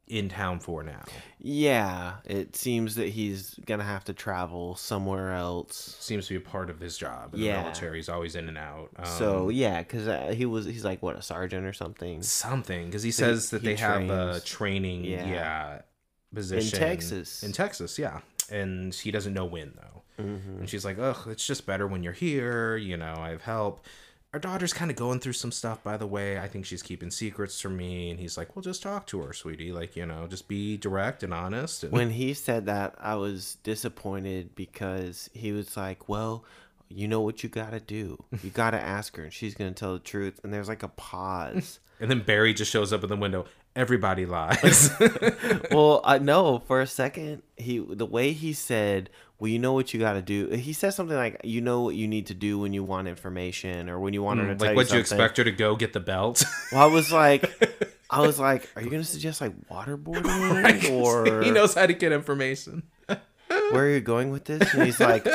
in 0.07 0.27
town 0.27 0.59
for 0.59 0.83
now 0.83 1.01
Yeah, 1.39 2.15
it 2.25 2.55
seems 2.55 2.95
that 2.95 3.09
he's 3.09 3.55
gonna 3.65 3.83
have 3.85 4.03
to 4.05 4.13
travel 4.13 4.75
somewhere 4.75 5.31
else. 5.33 5.95
seems 5.99 6.27
to 6.27 6.33
be 6.33 6.45
a 6.45 6.49
part 6.49 6.69
of 6.69 6.79
his 6.79 6.97
job 6.97 7.33
in 7.33 7.39
Yeah. 7.41 7.57
the 7.57 7.61
military 7.63 7.97
he's 7.99 8.09
always 8.09 8.35
in 8.35 8.47
and 8.49 8.57
out 8.57 8.89
um, 8.97 9.05
so 9.05 9.49
yeah, 9.49 9.79
because 9.79 10.07
uh, 10.07 10.33
he 10.35 10.45
was 10.45 10.65
he's 10.65 10.83
like 10.83 11.01
what 11.01 11.15
a 11.17 11.21
sergeant 11.21 11.65
or 11.65 11.73
something 11.73 12.21
something 12.21 12.87
because 12.87 13.03
he 13.03 13.11
So 13.11 13.27
he- 13.27 13.33
says 13.35 13.49
that 13.51 13.61
he 13.61 13.67
they 13.69 13.75
have 13.77 14.09
a 14.09 14.41
training 14.41 15.05
Yeah. 15.05 15.25
yeah, 15.25 15.81
position 16.33 16.75
in 16.81 16.87
Texas. 16.87 17.43
in 17.43 17.51
texas 17.53 17.97
yeah 17.97 18.19
and 18.51 18.93
he 18.93 19.09
doesn't 19.11 19.33
know 19.33 19.45
when 19.45 19.71
though 19.75 20.01
Mhm. 20.23 20.59
and 20.59 20.69
she's 20.69 20.83
like 20.83 20.97
ugh 20.99 21.27
it's 21.27 21.45
just 21.45 21.65
better 21.65 21.87
when 21.87 22.03
you're 22.03 22.11
here 22.13 22.75
you 22.75 22.97
know 22.97 23.15
i 23.19 23.29
have 23.29 23.43
help 23.43 23.85
our 24.33 24.39
daughter's 24.39 24.73
kind 24.73 24.89
of 24.89 24.97
going 24.97 25.19
through 25.19 25.33
some 25.33 25.51
stuff 25.51 25.83
by 25.83 25.95
the 25.95 26.07
way 26.07 26.39
i 26.39 26.47
think 26.47 26.65
she's 26.65 26.81
keeping 26.81 27.11
secrets 27.11 27.61
from 27.61 27.77
me 27.77 28.09
and 28.09 28.19
he's 28.19 28.37
like 28.37 28.55
well 28.55 28.63
just 28.63 28.81
talk 28.81 29.05
to 29.05 29.21
her 29.21 29.31
sweetie 29.33 29.71
like 29.71 29.95
you 29.95 30.05
know 30.05 30.25
just 30.27 30.47
be 30.47 30.75
direct 30.77 31.21
and 31.23 31.33
honest 31.33 31.83
and 31.83 31.91
when 31.93 32.09
he 32.11 32.33
said 32.33 32.65
that, 32.65 32.95
I 32.99 33.15
was 33.15 33.57
disappointed 33.63 34.55
because 34.55 35.29
he 35.33 35.51
was 35.51 35.77
like, 35.77 36.09
"Well, 36.09 36.43
you 36.89 37.07
know 37.07 37.21
what 37.21 37.43
you 37.43 37.49
gotta 37.49 37.79
do. 37.79 38.23
You 38.43 38.49
gotta 38.49 38.79
ask 38.79 39.15
her, 39.17 39.23
and 39.23 39.33
she's 39.33 39.53
gonna 39.55 39.71
tell 39.73 39.93
the 39.93 39.99
truth." 39.99 40.39
And 40.43 40.53
there's 40.53 40.67
like 40.69 40.83
a 40.83 40.87
pause. 40.89 41.79
And 41.99 42.09
then 42.09 42.21
barry 42.21 42.53
just 42.53 42.71
shows 42.71 42.91
up 42.91 43.03
in 43.03 43.09
the 43.09 43.15
window 43.15 43.45
everybody 43.75 44.25
lies 44.25 44.91
well, 45.71 46.01
I 46.03 46.19
know 46.19 46.59
for 46.67 46.81
a 46.81 46.87
second 46.87 47.41
he 47.57 47.79
the 47.79 48.05
way 48.05 48.33
he 48.33 48.53
said, 48.53 49.09
"Well, 49.39 49.49
you 49.49 49.59
know 49.59 49.73
what 49.73 49.93
you 49.93 49.99
gotta 49.99 50.21
do." 50.21 50.49
He 50.49 50.73
says 50.73 50.95
something 50.95 51.15
like, 51.15 51.41
"You 51.43 51.61
know 51.61 51.81
what 51.81 51.95
you 51.95 52.07
need 52.07 52.27
to 52.27 52.33
do 52.33 52.59
when 52.59 52.73
you 52.73 52.83
want 52.83 53.07
information 53.07 53.89
or 53.89 53.99
when 53.99 54.13
you 54.13 54.23
want 54.23 54.39
her 54.39 54.45
mm, 54.45 54.49
to 54.49 54.55
tell 54.55 54.67
like 54.67 54.71
you 54.71 54.77
would 54.77 54.85
you 54.85 54.89
something." 54.89 55.01
expect 55.01 55.37
her 55.37 55.43
to 55.43 55.51
go 55.51 55.75
get 55.75 55.93
the 55.93 55.99
belt 55.99 56.43
Well, 56.71 56.81
I 56.81 56.85
was 56.85 57.11
like, 57.11 57.51
I 58.09 58.21
was 58.21 58.39
like, 58.47 58.69
"Are 58.75 58.81
you 58.81 58.89
gonna 58.89 59.03
suggest 59.03 59.41
like 59.41 59.53
waterboarding 59.69 60.91
or 60.91 61.43
he 61.43 61.51
knows 61.51 61.73
how 61.73 61.85
to 61.85 61.93
get 61.93 62.11
information 62.11 62.83
where 63.47 63.85
are 63.85 63.89
you 63.89 64.01
going 64.01 64.31
with 64.31 64.45
this?" 64.45 64.73
And 64.73 64.83
he's 64.83 64.99
like, 64.99 65.27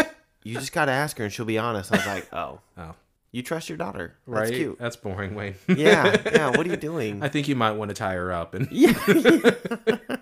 "You 0.43 0.55
just 0.55 0.73
gotta 0.73 0.93
ask 0.93 1.19
her, 1.19 1.25
and 1.25 1.33
she'll 1.33 1.45
be 1.45 1.59
honest." 1.59 1.93
I 1.93 1.97
was 1.97 2.07
like, 2.07 2.33
"Oh, 2.33 2.61
oh 2.77 2.95
you 3.33 3.43
trust 3.43 3.69
your 3.69 3.79
daughter? 3.79 4.17
right 4.27 4.45
That's 4.47 4.51
cute." 4.57 4.79
that's 4.79 4.97
boring 4.97 5.35
wayne 5.35 5.55
Yeah, 5.69 6.17
yeah. 6.33 6.49
What 6.51 6.67
are 6.67 6.71
you 6.71 6.77
doing? 6.91 7.23
i 7.23 7.29
think 7.29 7.49
you 7.49 7.57
might 7.57 7.73
want 7.73 7.91
to 7.91 7.95
tie 7.95 8.15
her 8.15 8.33
up 8.33 8.55
and 8.55 8.69
yeah. 8.71 8.93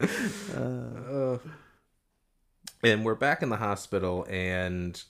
Uh. 0.00 0.56
Uh. 0.56 1.38
and 2.82 3.04
we're 3.04 3.14
back 3.14 3.42
in 3.42 3.50
the 3.50 3.56
hospital 3.56 4.26
and 4.30 5.02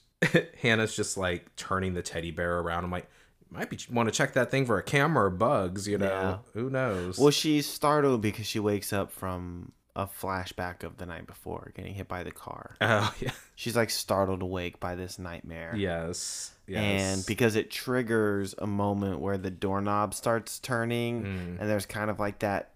hanna's 0.59 0.93
just 0.95 1.17
like 1.17 1.55
turning 1.55 1.93
the 1.93 2.01
teddy 2.01 2.29
bear 2.29 2.59
around 2.59 2.83
i'm 2.83 2.91
like 2.91 3.09
might 3.49 3.69
be 3.69 3.77
want 3.89 4.07
to 4.07 4.13
check 4.13 4.33
that 4.33 4.51
thing 4.51 4.65
for 4.65 4.77
a 4.77 4.83
camera 4.83 5.25
or 5.27 5.29
bugs 5.29 5.87
you 5.87 5.97
know 5.97 6.05
Yeah. 6.07 6.37
who 6.53 6.69
knows 6.69 7.17
Well, 7.17 7.31
she's 7.31 7.67
startled 7.69 8.21
because 8.21 8.45
she 8.47 8.59
wakes 8.59 8.91
up 8.91 9.11
from 9.11 9.71
a 9.95 10.07
flashback 10.07 10.83
of 10.83 10.97
the 10.97 11.05
night 11.05 11.25
before 11.27 11.71
getting 11.75 11.93
hit 11.93 12.07
by 12.07 12.23
the 12.23 12.31
car. 12.31 12.75
oh 12.81 13.13
yeah 13.19 13.31
She's 13.55 13.75
like 13.75 13.89
startled 13.89 14.41
awake 14.41 14.79
by 14.79 14.95
this 14.95 15.17
nightmare. 15.19 15.73
yes 15.75 16.51
yes 16.71 17.01
And 17.17 17.25
because 17.25 17.55
it 17.55 17.69
triggers 17.69 18.55
a 18.57 18.67
moment 18.67 19.19
where 19.19 19.37
the 19.37 19.51
doorknob 19.51 20.13
starts 20.13 20.59
turning 20.59 21.23
Mm. 21.23 21.59
and 21.59 21.69
there's 21.69 21.85
kind 21.85 22.09
of 22.09 22.19
like 22.19 22.39
that 22.39 22.71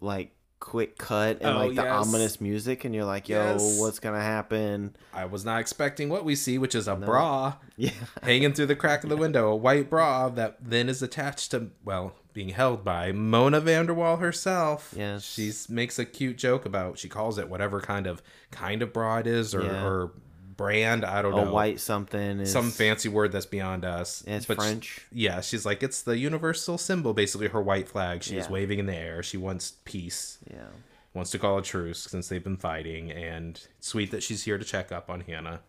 like 0.00 0.32
quick 0.60 0.98
cut 0.98 1.38
and 1.40 1.56
Oh, 1.56 1.58
like 1.66 1.76
the 1.76 1.82
yes. 1.84 2.06
ominous 2.06 2.40
music 2.40 2.84
and 2.84 2.92
you're 2.92 3.04
like, 3.04 3.28
yo, 3.28 3.38
Yes. 3.52 3.78
what's 3.78 4.00
gonna 4.00 4.20
happen? 4.20 4.96
i 5.14 5.24
was 5.24 5.44
not 5.44 5.60
expecting 5.60 6.08
what 6.08 6.24
we 6.24 6.34
see 6.34 6.58
which 6.58 6.74
is 6.74 6.88
a 6.88 6.96
bra 6.96 7.54
Yeah. 7.76 7.90
hanging 8.22 8.52
through 8.52 8.66
the 8.66 8.76
crack 8.82 9.02
of 9.04 9.08
the 9.10 9.16
window 9.16 9.48
a 9.52 9.56
white 9.56 9.88
bra 9.88 10.28
that 10.30 10.56
then 10.60 10.88
is 10.88 11.00
attached 11.02 11.52
to 11.52 11.70
well 11.84 12.14
being 12.34 12.50
held 12.50 12.84
by 12.84 13.12
mona 13.12 13.60
vanderwaal 13.60 14.18
herself 14.20 14.92
Yes. 14.96 15.22
she 15.24 15.52
makes 15.72 15.98
a 15.98 16.04
cute 16.04 16.36
joke 16.38 16.66
about 16.66 16.98
she 16.98 17.08
calls 17.08 17.38
it 17.38 17.48
whatever 17.48 17.80
kind 17.80 18.06
of 18.08 18.20
kind 18.50 18.82
of 18.82 18.92
bra 18.92 19.18
it 19.18 19.26
is 19.28 19.54
or, 19.54 19.62
Yeah. 19.62 19.84
or 19.86 20.10
brand 20.58 21.04
i 21.06 21.22
don't 21.22 21.32
A 21.32 21.44
know 21.46 21.52
white 21.52 21.80
something 21.80 22.40
is 22.40 22.52
some 22.52 22.70
fancy 22.70 23.08
word 23.08 23.32
that's 23.32 23.46
beyond 23.46 23.86
us. 23.86 24.22
It's 24.26 24.44
But 24.44 24.56
French. 24.58 25.06
yeah, 25.10 25.40
she's 25.40 25.64
like 25.64 25.82
it's 25.82 26.02
the 26.02 26.18
universal 26.18 26.76
symbol, 26.76 27.14
basically 27.14 27.48
her 27.48 27.62
white 27.62 27.88
flag. 27.88 28.22
She's 28.22 28.44
Yeah. 28.44 28.50
waving 28.50 28.78
in 28.78 28.84
the 28.86 28.94
air. 28.94 29.22
She 29.22 29.36
wants 29.38 29.72
peace, 29.86 30.38
Yeah. 30.50 30.66
wants 31.14 31.30
to 31.30 31.38
call 31.38 31.56
a 31.58 31.62
truce 31.62 32.00
since 32.00 32.28
they've 32.28 32.44
been 32.44 32.56
fighting, 32.58 33.10
and 33.10 33.58
sweet 33.80 34.10
that 34.10 34.22
she's 34.22 34.42
here 34.44 34.58
to 34.58 34.64
check 34.64 34.92
up 34.92 35.08
on 35.08 35.20
Hanna. 35.22 35.60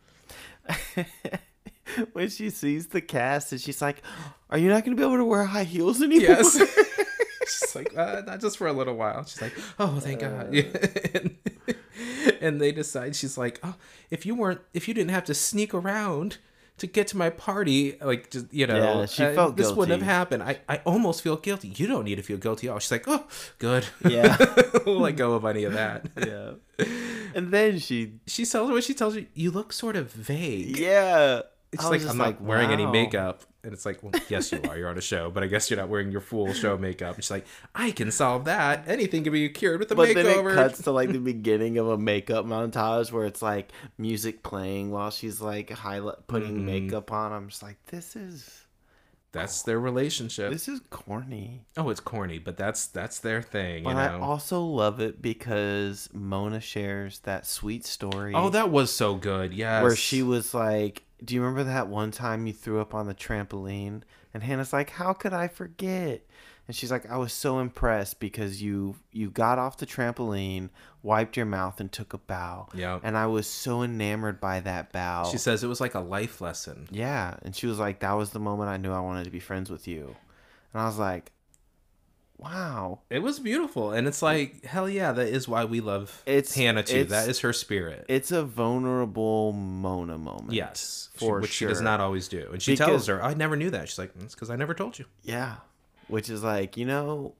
when 2.14 2.30
she 2.30 2.50
sees 2.50 2.88
the 2.88 3.02
cast 3.02 3.52
and 3.52 3.62
she's 3.62 3.82
like, 3.82 4.02
Are 4.50 4.58
you 4.58 4.70
not 4.70 4.84
gonna 4.84 4.98
be 4.98 5.04
able 5.04 5.18
to 5.18 5.26
wear 5.26 5.44
high 5.46 5.64
heels 5.64 6.02
anymore? 6.02 6.30
Yes. 6.30 6.58
she's 7.48 7.76
like, 7.76 7.96
uh, 7.98 8.22
not 8.26 8.42
just 8.42 8.58
for 8.58 8.68
a 8.68 8.74
little 8.74 8.96
while. 8.96 9.24
She's 9.26 9.42
like, 9.42 9.54
oh, 9.80 10.00
thank 10.00 10.20
God. 10.22 10.54
and, 12.42 12.60
they 12.60 12.72
decide 12.72 13.16
she's 13.16 13.38
like, 13.38 13.60
oh, 13.64 13.76
if 14.10 14.26
you 14.26 14.36
weren't, 14.36 14.62
if 14.74 14.88
you 14.88 14.94
didn't 14.94 15.12
have 15.12 15.26
to 15.26 15.34
sneak 15.34 15.74
around 15.74 16.38
to 16.78 16.88
get 16.88 17.08
to 17.08 17.18
my 17.18 17.30
party, 17.30 17.98
like 18.02 18.30
just 18.30 18.52
you 18.54 18.66
know, 18.66 18.78
Yeah, 18.78 19.06
she 19.06 19.24
uh, 19.24 19.34
felt 19.34 19.56
this 19.58 19.72
wouldn't 19.72 20.02
have 20.02 20.10
happened. 20.10 20.44
I, 20.44 20.60
I 20.68 20.78
almost 20.86 21.22
feel 21.22 21.36
guilty. 21.36 21.70
You 21.70 21.88
don't 21.88 22.06
need 22.06 22.16
to 22.16 22.24
feel 22.24 22.38
guilty 22.38 22.68
at 22.68 22.74
all. 22.74 22.80
She's 22.80 22.92
like, 22.92 23.08
oh, 23.08 23.26
good. 23.58 23.86
Yeah. 24.08 24.38
we'll 24.86 25.00
let 25.02 25.16
go 25.16 25.34
of 25.34 25.46
any 25.46 25.64
of 25.64 25.74
that. 25.74 26.08
yeah. 26.18 26.86
And 27.36 27.52
then 27.52 27.80
she 27.80 28.14
She 28.26 28.46
tells 28.46 28.70
her 28.70 28.74
what 28.74 28.84
she 28.84 28.94
tells 28.94 29.16
her. 29.16 29.26
You 29.34 29.52
look 29.52 29.74
sort 29.74 29.96
of 29.96 30.12
vague. 30.12 30.78
Yeah. 30.78 31.42
It's 31.72 31.88
like 31.88 32.02
I'm 32.02 32.18
like, 32.18 32.40
not 32.42 32.48
wearing 32.48 32.72
any 32.72 32.88
makeup, 32.88 33.44
and 33.64 33.72
it's 33.74 33.86
like, 33.86 34.02
well, 34.02 34.12
yes, 34.28 34.52
you 34.52 34.60
are. 34.68 34.76
You're 34.76 34.90
on 34.90 34.98
a 34.98 35.02
show, 35.02 35.30
but 35.30 35.44
I 35.44 35.46
guess 35.48 35.70
you're 35.70 35.78
not 35.80 35.88
wearing 35.88 36.12
your 36.12 36.22
full 36.22 36.52
show 36.54 36.78
makeup. 36.78 37.14
And 37.16 37.24
she's 37.24 37.30
like, 37.30 37.46
I 37.76 37.92
can 37.92 38.10
solve 38.12 38.46
that. 38.46 38.88
Anything 38.88 39.24
can 39.24 39.34
be 39.34 39.48
cured 39.50 39.80
with 39.80 39.92
a 39.92 39.96
But 39.96 40.16
then 40.16 40.26
it 40.26 40.56
cuts 40.56 40.82
to 40.84 40.92
like 40.92 41.12
the 41.12 41.20
beginning 41.20 41.78
of 41.78 41.88
a 41.88 41.98
makeup 41.98 42.46
montage 42.46 43.12
where 43.12 43.26
it's 43.26 43.44
like 43.44 43.72
music 44.00 44.42
playing 44.42 44.90
while 44.90 45.12
she's 45.12 45.42
like 45.42 45.70
highlight 45.70 46.26
putting 46.26 46.58
Mhm. 46.62 46.66
makeup 46.66 47.12
on. 47.12 47.32
I'm 47.34 47.50
just 47.50 47.62
like, 47.62 47.78
this 47.88 48.16
is 48.16 48.66
That's 49.32 49.62
their 49.62 49.80
relationship. 49.80 50.52
this 50.52 50.68
is 50.68 50.82
corny. 50.90 51.66
oh, 51.78 51.90
it's 51.92 52.00
corny, 52.00 52.40
but 52.40 52.58
that's 52.58 52.88
that's 52.88 53.20
their 53.20 53.44
thing. 53.44 53.84
But 53.84 53.92
you 53.92 53.96
I 53.98 54.18
know. 54.18 54.24
also 54.24 54.60
love 54.64 55.00
it 55.00 55.22
because 55.22 56.10
Mona 56.14 56.62
shares 56.62 57.20
that 57.20 57.46
sweet 57.46 57.86
story. 57.86 58.34
oh, 58.34 58.50
that 58.50 58.72
was 58.72 58.92
so 58.92 59.14
good. 59.14 59.54
Yes. 59.54 59.84
where 59.84 59.96
she 59.96 60.24
was 60.24 60.56
like, 60.56 61.04
"Do 61.24 61.36
you 61.36 61.42
remember 61.42 61.64
that 61.66 61.88
one 61.88 62.12
time 62.12 62.48
you 62.48 62.54
threw 62.54 62.80
up 62.80 62.94
on 62.94 63.08
the 63.08 63.14
trampoline?" 63.14 64.02
And 64.34 64.44
Hanna's 64.44 64.74
like, 64.74 64.92
"How 64.92 65.14
could 65.14 65.34
I 65.34 65.48
forget?" 65.48 66.26
And 66.68 66.76
she's 66.76 66.92
like, 66.92 67.10
"I 67.10 67.18
was 67.18 67.34
so 67.34 67.60
impressed 67.60 68.20
because 68.20 68.62
you 68.62 68.96
you 69.12 69.30
got 69.32 69.58
off 69.58 69.78
the 69.78 69.86
trampoline, 69.88 70.70
wiped 71.02 71.36
your 71.36 71.48
mouth, 71.48 71.80
and 71.80 71.92
took 71.92 72.14
a 72.14 72.18
bow. 72.20 72.70
Yeah. 72.76 73.00
And 73.02 73.18
I 73.18 73.26
was 73.26 73.48
so 73.48 73.82
enamored 73.82 74.40
by 74.40 74.60
that 74.60 74.92
bow. 74.92 75.24
She 75.32 75.38
says 75.40 75.64
it 75.64 75.68
was 75.68 75.82
like 75.82 75.96
a 75.96 76.00
life 76.00 76.42
lesson. 76.42 76.88
yeah. 76.92 77.38
And 77.42 77.56
she 77.56 77.66
was 77.68 77.80
like, 77.80 78.00
"That 78.02 78.14
was 78.14 78.30
the 78.32 78.40
moment 78.40 78.70
I 78.70 78.78
knew 78.78 78.92
I 78.92 79.00
wanted 79.00 79.24
to 79.24 79.32
be 79.32 79.40
friends 79.40 79.70
with 79.70 79.88
you." 79.88 80.16
And 80.74 80.82
I 80.82 80.86
was 80.86 81.00
like, 81.00 81.32
"Wow." 82.40 83.00
It 83.10 83.20
was 83.20 83.40
beautiful, 83.40 83.92
and 83.92 84.08
it's 84.08 84.22
like 84.22 84.64
hell 84.66 84.90
yeah, 84.90 85.12
that 85.12 85.28
is 85.28 85.48
why 85.48 85.66
we 85.66 85.82
love 85.82 86.24
It's- 86.26 86.56
Hanna 86.56 86.84
too. 86.84 86.96
it's- 86.98 87.10
That 87.12 87.30
is 87.30 87.40
her 87.42 87.54
spirit. 87.54 88.06
It's 88.08 88.32
a 88.32 88.44
vulnerable 88.44 89.52
Mona 89.54 90.18
moment. 90.18 90.54
yes, 90.54 91.10
for 91.16 91.40
which 91.42 91.52
sure. 91.52 91.68
she 91.70 91.74
does 91.74 91.82
not 91.82 92.00
always 92.00 92.28
do, 92.28 92.50
and 92.52 92.62
she 92.62 92.72
Because- 92.74 92.86
tells 92.88 93.08
her, 93.08 93.24
"I 93.24 93.34
never 93.34 93.56
knew 93.56 93.70
that." 93.72 93.90
She's 93.90 94.00
like, 94.00 94.12
"It's 94.22 94.34
because 94.36 94.50
I 94.50 94.56
never 94.56 94.74
told 94.74 94.98
you." 95.00 95.06
Yeah. 95.24 95.58
Which 96.08 96.30
is 96.30 96.44
like, 96.44 96.76
you 96.78 96.86
know, 96.86 97.36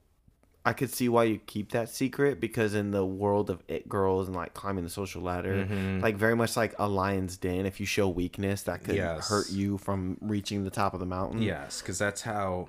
I 0.66 0.74
could 0.74 0.92
see 0.94 1.08
why 1.10 1.24
you 1.24 1.40
keep 1.48 1.72
that 1.72 1.90
secret 1.90 2.40
because 2.42 2.74
in 2.76 2.92
the 2.92 3.04
world 3.06 3.50
of 3.50 3.64
it 3.68 3.88
girls 3.90 4.28
and 4.28 4.36
like 4.36 4.54
climbing 4.54 4.84
the 4.84 4.90
social 4.90 5.22
ladder, 5.22 5.66
Mhm. 5.66 6.02
like 6.04 6.18
very 6.18 6.36
much 6.36 6.56
like 6.58 6.76
a 6.78 6.88
lion's 6.88 7.38
den, 7.38 7.66
if 7.66 7.80
you 7.80 7.86
show 7.86 8.08
weakness, 8.10 8.64
that 8.64 8.84
could 8.84 8.96
Yes. 8.96 9.30
hurt 9.30 9.50
you 9.50 9.78
from 9.78 10.18
reaching 10.22 10.66
the 10.66 10.70
top 10.70 10.94
of 10.94 11.00
the 11.00 11.06
mountain. 11.06 11.42
Yes, 11.42 11.82
because 11.82 11.98
that's 11.98 12.22
how 12.22 12.68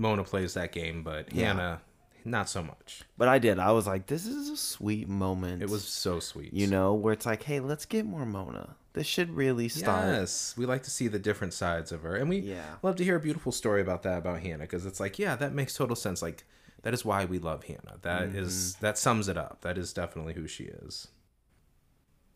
Mona 0.00 0.24
plays 0.24 0.54
that 0.54 0.72
game, 0.72 1.02
but 1.02 1.32
Yeah. 1.32 1.48
Hanna, 1.48 1.80
not 2.24 2.48
so 2.48 2.62
much. 2.62 3.02
But 3.18 3.28
I 3.28 3.38
did. 3.38 3.58
I 3.58 3.72
was 3.72 3.86
like, 3.86 4.06
this 4.06 4.26
is 4.26 4.48
a 4.48 4.56
sweet 4.56 5.08
moment. 5.08 5.62
It 5.62 5.68
was 5.70 5.84
so 5.84 6.18
sweet. 6.20 6.52
you 6.54 6.66
know, 6.66 6.94
where 6.94 7.12
it's 7.12 7.26
like, 7.26 7.42
hey, 7.44 7.60
let's 7.60 7.84
get 7.86 8.04
more 8.06 8.24
Mona. 8.26 8.76
This 8.92 9.06
should 9.06 9.30
really 9.30 9.68
start. 9.68 10.08
Yes, 10.08 10.54
we 10.56 10.66
like 10.66 10.82
to 10.84 10.90
see 10.90 11.06
the 11.06 11.18
different 11.18 11.52
sides 11.54 11.92
of 11.92 12.02
her, 12.02 12.16
and 12.16 12.28
we 12.28 12.38
Yeah. 12.38 12.76
love 12.82 12.96
to 12.96 13.04
hear 13.04 13.16
a 13.16 13.20
beautiful 13.20 13.52
story 13.52 13.80
about 13.80 14.02
that 14.02 14.18
about 14.18 14.40
Hanna 14.40 14.64
because 14.64 14.84
it's 14.86 14.98
like, 15.00 15.18
yeah, 15.18 15.36
that 15.36 15.52
makes 15.54 15.74
total 15.76 15.94
sense. 15.94 16.22
Like 16.22 16.44
that 16.82 16.92
is 16.94 17.04
why 17.04 17.24
we 17.26 17.38
love 17.38 17.64
Hanna. 17.64 17.98
That 18.02 18.28
is 18.34 18.72
Mm-hmm. 18.74 18.84
that 18.86 18.98
sums 18.98 19.28
it 19.28 19.36
up. 19.36 19.60
That 19.60 19.78
is 19.78 19.92
definitely 19.92 20.32
who 20.34 20.46
she 20.48 20.64
is. 20.64 21.08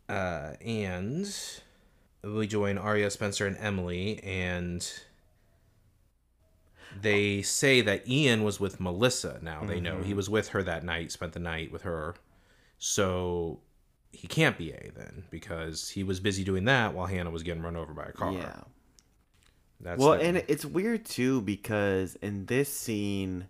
Uh, 0.09 0.53
and 0.61 1.27
we 2.23 2.47
join 2.47 2.79
Aria, 2.79 3.11
Spencer, 3.11 3.47
and 3.47 3.57
Emily, 3.57 4.23
and 4.23 4.87
they 7.01 7.43
say 7.43 7.81
that 7.83 8.09
Ian 8.09 8.43
was 8.45 8.59
with 8.61 8.81
Melissa. 8.81 9.39
Now 9.43 9.65
they 9.65 9.81
know 9.81 9.95
Mm-hmm. 9.97 10.05
he 10.05 10.15
was 10.15 10.29
with 10.31 10.49
her 10.49 10.63
that 10.63 10.85
night, 10.85 11.13
spent 11.13 11.33
the 11.33 11.41
night 11.41 11.71
with 11.73 11.83
her, 11.83 12.15
so 12.79 13.61
he 14.13 14.29
can't 14.29 14.57
be 14.57 14.71
A 14.73 14.91
then 14.97 15.25
because 15.31 15.89
he 15.91 16.03
was 16.05 16.21
busy 16.21 16.45
doing 16.45 16.65
that 16.67 16.95
while 16.95 17.07
Hanna 17.07 17.31
was 17.31 17.43
getting 17.43 17.63
run 17.63 17.77
over 17.77 17.93
by 17.93 18.05
a 18.05 18.13
car. 18.13 18.33
Yeah. 18.33 18.61
That's 19.81 19.99
well, 20.01 20.13
the- 20.17 20.23
and 20.25 20.37
it's 20.49 20.65
weird 20.65 21.05
too 21.05 21.41
because 21.43 22.15
in 22.17 22.47
this 22.47 22.73
scene, 22.73 23.49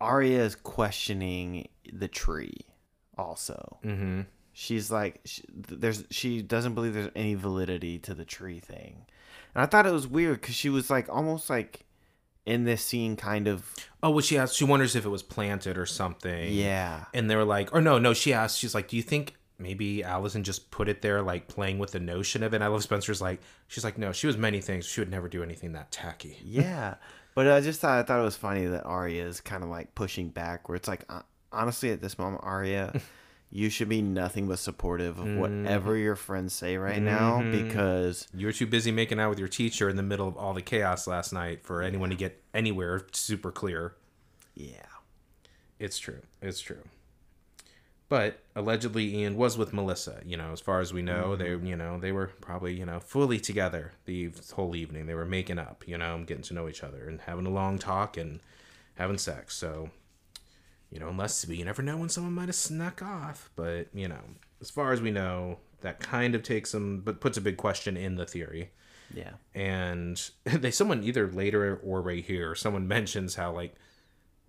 Aria 0.00 0.42
is 0.44 0.54
questioning 0.54 1.68
the 1.92 2.08
tree. 2.08 2.60
Also, 3.16 3.78
Mhm. 3.84 4.26
she's 4.52 4.90
like, 4.92 5.20
she, 5.24 5.42
there's 5.52 6.04
she 6.10 6.40
doesn't 6.40 6.74
believe 6.74 6.94
there's 6.94 7.10
any 7.16 7.34
validity 7.34 7.98
to 7.98 8.14
the 8.14 8.24
tree 8.24 8.60
thing, 8.60 9.06
and 9.54 9.62
I 9.62 9.66
thought 9.66 9.86
it 9.86 9.92
was 9.92 10.06
weird 10.06 10.40
because 10.40 10.54
she 10.54 10.68
was 10.70 10.88
like 10.88 11.08
almost 11.08 11.50
like 11.50 11.84
in 12.48 12.64
this 12.64 12.82
scene, 12.82 13.14
kind 13.16 13.46
of 13.46 13.72
Oh, 14.02 14.10
well, 14.10 14.20
she 14.20 14.38
asked. 14.38 14.54
She 14.56 14.64
wonders 14.64 14.94
if 14.96 15.04
it 15.04 15.08
was 15.08 15.22
planted 15.22 15.76
or 15.76 15.86
something. 15.86 16.52
yeah, 16.52 17.04
And 17.12 17.28
they 17.30 17.36
were 17.36 17.44
like, 17.44 17.74
or 17.74 17.80
no, 17.80 17.98
no. 17.98 18.14
She 18.14 18.32
asks 18.32 18.58
She's 18.58 18.74
like, 18.74 18.88
do 18.88 18.96
you 18.96 19.02
think 19.02 19.34
maybe 19.58 20.04
Alison 20.04 20.44
just 20.44 20.70
put 20.70 20.88
it 20.88 21.02
there, 21.02 21.20
like 21.20 21.48
playing 21.48 21.78
with 21.78 21.90
the 21.92 22.00
notion 22.00 22.42
of 22.42 22.52
it? 22.52 22.56
And 22.56 22.64
I 22.64 22.68
love 22.68 22.82
Spencer's 22.82 23.20
like, 23.20 23.40
she's 23.66 23.82
like, 23.84 23.98
no, 23.98 24.12
she 24.12 24.26
was 24.28 24.36
many 24.36 24.60
things. 24.60 24.86
She 24.86 25.00
would 25.00 25.10
never 25.10 25.28
do 25.28 25.42
anything 25.42 25.72
that 25.72 25.90
tacky. 25.90 26.38
yeah. 26.44 26.94
But 27.34 27.48
I 27.48 27.60
just 27.60 27.80
thought 27.80 27.98
I 27.98 28.02
thought 28.02 28.20
it 28.20 28.24
was 28.24 28.36
funny 28.36 28.66
that 28.66 28.84
Aria 28.84 29.26
is 29.26 29.40
kind 29.40 29.62
of 29.62 29.68
like 29.68 29.94
pushing 29.94 30.28
back, 30.28 30.68
where 30.68 30.76
it's 30.76 30.88
like 30.88 31.04
honestly 31.52 31.90
at 31.90 32.00
this 32.00 32.18
moment, 32.18 32.42
Aria. 32.44 33.00
You 33.50 33.70
should 33.70 33.88
be 33.88 34.02
nothing 34.02 34.46
but 34.46 34.58
supportive 34.58 35.18
of 35.18 35.26
whatever 35.36 35.92
mm-hmm. 35.92 36.04
your 36.04 36.16
friends 36.16 36.52
say 36.52 36.76
right 36.76 37.00
now 37.00 37.40
mm-hmm. 37.40 37.66
because 37.66 38.28
You 38.34 38.46
were 38.46 38.52
too 38.52 38.66
busy 38.66 38.92
making 38.92 39.18
out 39.18 39.30
with 39.30 39.38
your 39.38 39.48
teacher 39.48 39.88
in 39.88 39.96
the 39.96 40.02
middle 40.02 40.28
of 40.28 40.36
all 40.36 40.52
the 40.52 40.60
chaos 40.60 41.06
last 41.06 41.32
night 41.32 41.64
for 41.64 41.82
anyone 41.82 42.10
to 42.10 42.16
get 42.16 42.42
anywhere 42.52 43.06
super 43.12 43.50
clear. 43.50 43.94
yeah. 44.54 44.84
It's 45.78 45.98
true. 45.98 46.22
It's 46.42 46.60
true. 46.60 46.82
But 48.08 48.40
allegedly, 48.56 49.14
Ian 49.16 49.36
was 49.36 49.58
with 49.58 49.74
Melissa. 49.74 50.22
You 50.24 50.36
know, 50.36 50.52
as 50.52 50.60
far 50.60 50.80
as 50.80 50.92
we 50.92 51.02
know, 51.02 51.36
they 51.36 51.48
mm-hmm. 51.48 51.66
you 51.66 51.76
know 51.76 51.98
they 51.98 52.12
were 52.12 52.30
probably 52.40 52.74
you 52.74 52.86
know 52.86 53.00
fully 53.00 53.38
together 53.38 53.92
the 54.06 54.30
whole 54.54 54.74
evening. 54.74 55.06
They 55.06 55.14
were 55.14 55.26
making 55.26 55.58
up, 55.58 55.84
you 55.86 55.98
know, 55.98 56.24
getting 56.26 56.42
to 56.44 56.54
know 56.54 56.68
each 56.68 56.82
other 56.82 57.06
and 57.06 57.20
having 57.20 57.46
a 57.46 57.50
long 57.50 57.78
talk 57.78 58.16
and 58.16 58.40
having 58.94 59.18
sex. 59.18 59.54
So, 59.54 59.90
you 60.90 60.98
know, 60.98 61.08
unless 61.08 61.46
you 61.48 61.64
never 61.64 61.82
know 61.82 61.96
when 61.96 62.08
someone 62.08 62.32
might 62.34 62.46
have 62.48 62.54
snuck 62.54 63.02
off. 63.02 63.50
But 63.56 63.88
you 63.94 64.08
know, 64.08 64.20
as 64.60 64.70
far 64.70 64.92
as 64.92 65.00
we 65.00 65.10
know, 65.10 65.58
that 65.80 66.00
kind 66.00 66.34
of 66.34 66.42
takes 66.42 66.70
some, 66.70 67.00
but 67.00 67.20
puts 67.20 67.38
a 67.38 67.40
big 67.40 67.56
question 67.56 67.96
in 67.96 68.16
the 68.16 68.26
theory 68.26 68.70
Yeah. 69.14 69.32
and 69.54 70.20
they 70.44 70.70
someone 70.70 71.04
either 71.04 71.30
later 71.30 71.80
or 71.84 72.02
right 72.02 72.24
here 72.24 72.54
someone 72.54 72.88
mentions 72.96 73.36
how 73.36 73.52
like 73.52 73.74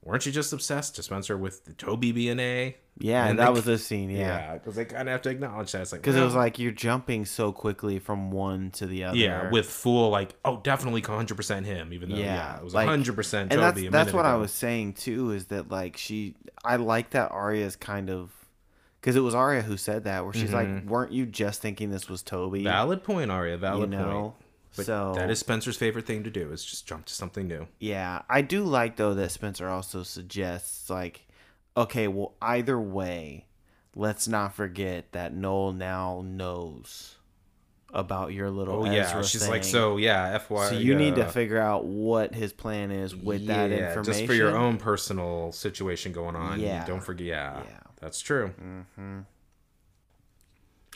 weren't 0.04 0.26
you 0.26 0.32
just 0.32 0.54
obsessed 0.54 0.96
to 0.96 1.04
Spencer 1.04 1.38
with 1.38 1.66
the 1.66 1.74
Toby 1.74 2.14
BNA? 2.14 2.76
Yeah, 3.02 3.26
And 3.28 3.40
that 3.40 3.46
they- 3.46 3.52
was 3.52 3.64
the 3.64 3.78
scene. 3.78 4.10
Yeah. 4.10 4.18
Yeah, 4.20 4.54
because 4.56 4.76
they 4.76 4.84
kind 4.86 5.08
of 5.08 5.14
have 5.14 5.22
to 5.22 5.30
acknowledge 5.30 5.72
that. 5.72 5.82
It's 5.84 5.92
like 5.94 6.02
Because 6.02 6.18
it 6.18 6.24
was 6.24 6.36
like 6.36 6.60
you're 6.60 6.72
jumping 6.74 7.26
so 7.26 7.52
quickly 7.54 7.98
from 8.00 8.30
one 8.32 8.72
to 8.72 8.86
the 8.88 9.06
other. 9.06 9.18
yeah, 9.18 9.50
with 9.52 9.70
full 9.70 10.10
like 10.10 10.36
oh 10.44 10.60
definitely 10.64 11.02
100 11.02 11.36
percent 11.36 11.66
him, 11.66 11.94
even 11.94 12.10
though 12.10 12.18
yeah, 12.18 12.26
Yeah, 12.26 12.58
it 12.58 12.64
was 12.64 12.74
like- 12.74 12.88
100 12.88 13.16
percent 13.16 13.54
and 13.54 13.62
Toby. 13.62 13.84
that's 13.84 13.92
that's 13.92 14.14
what 14.14 14.26
I 14.26 14.36
was 14.36 14.52
saying 14.52 14.94
too. 14.94 15.32
Is 15.32 15.46
that 15.48 15.70
like 15.72 15.96
she? 15.96 16.36
I 16.66 16.76
like 16.76 17.12
that 17.12 17.32
Aria's 17.32 17.76
kind 17.78 18.10
of 18.10 18.32
because 19.00 19.16
it 19.16 19.22
was 19.22 19.34
Aria 19.34 19.62
who 19.62 19.78
said 19.78 20.04
that, 20.04 20.26
where 20.26 20.34
she's 20.34 20.52
like, 20.52 20.68
mm-hmm. 20.68 20.90
"Weren't 20.90 21.14
you 21.14 21.26
just 21.26 21.62
thinking 21.62 21.90
this 21.90 22.10
was 22.10 22.22
Toby?" 22.22 22.66
valid 22.66 23.02
point, 23.02 23.32
Aria. 23.32 23.54
you 23.54 23.58
Valid 23.60 23.90
know. 23.92 24.22
point. 24.22 24.49
But 24.80 24.86
so 24.86 25.13
that 25.15 25.30
is 25.30 25.39
Spencer's 25.39 25.78
favorite 25.78 26.06
thing 26.06 26.24
to 26.24 26.30
do 26.30 26.52
is 26.52 26.63
just 26.65 26.88
jump 26.88 27.06
to 27.06 27.13
something 27.13 27.48
new. 27.48 27.68
Yeah, 27.80 28.22
I 28.30 28.42
do 28.42 28.63
like 28.63 28.96
though 28.96 29.13
that 29.13 29.32
Spencer 29.32 29.68
also 29.70 30.04
suggests 30.04 30.89
like, 30.89 31.28
okay, 31.78 32.08
well 32.08 32.34
either 32.42 32.80
way, 32.80 33.46
let's 33.96 34.28
not 34.28 34.54
forget 34.54 35.12
that 35.12 35.34
Noel 35.34 35.74
now 35.74 36.24
knows 36.26 37.15
about 37.92 38.34
your 38.34 38.50
little. 38.52 38.86
Oh 38.86 38.86
yeah, 38.86 39.08
Ezra 39.10 39.24
she's 39.24 39.48
like 39.50 39.63
so 39.63 39.98
yeah. 39.98 40.38
FY. 40.38 40.70
So 40.70 40.76
you 40.76 40.96
need 40.96 41.15
to 41.15 41.26
uh, 41.26 41.30
figure 41.32 41.60
out 41.60 41.86
what 41.86 42.36
his 42.36 42.54
plan 42.54 42.92
is 42.92 43.15
with 43.15 43.48
that 43.48 43.72
information. 43.72 44.04
just 44.04 44.26
for 44.26 44.34
your 44.34 44.56
own 44.56 44.78
personal 44.78 45.52
situation 45.52 46.12
going 46.12 46.36
on. 46.36 46.60
Yeah. 46.60 46.86
don't 46.86 47.04
forget. 47.04 47.28
Yeah, 47.28 47.58
Yeah. 47.63 47.80
that's 48.00 48.22
true. 48.22 48.54
This- 48.98 49.26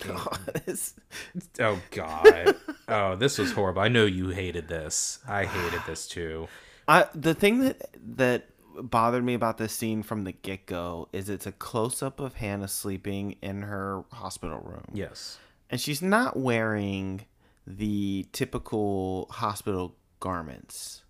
Oh 1.60 1.80
God. 1.92 2.56
oh, 2.88 3.16
this 3.16 3.38
was 3.38 3.52
horrible. 3.52 3.82
I 3.82 3.88
know 3.88 4.06
you 4.06 4.30
hated 4.30 4.68
this. 4.68 5.20
I 5.28 5.46
hated 5.46 5.82
this 5.88 6.08
too. 6.08 6.48
I 6.88 7.08
the 7.16 7.34
thing 7.34 7.60
that 7.60 7.90
that 8.16 8.50
bothered 8.82 9.24
me 9.24 9.34
about 9.36 9.58
this 9.58 9.72
scene 9.74 10.02
from 10.04 10.24
the 10.24 10.32
get 10.32 10.66
go 10.66 11.08
is 11.14 11.30
it's 11.30 11.46
a 11.46 11.52
close 11.52 12.02
up 12.02 12.20
of 12.20 12.34
Hanna 12.36 12.68
sleeping 12.68 13.36
in 13.42 13.62
her 13.64 14.04
hospital 14.12 14.60
room. 14.60 14.86
Yes. 14.94 15.38
and 15.70 15.80
she's 15.80 16.02
not 16.02 16.36
wearing 16.38 17.26
the 17.68 18.26
typical 18.32 19.28
hospital 19.32 19.96
garments. 20.20 21.04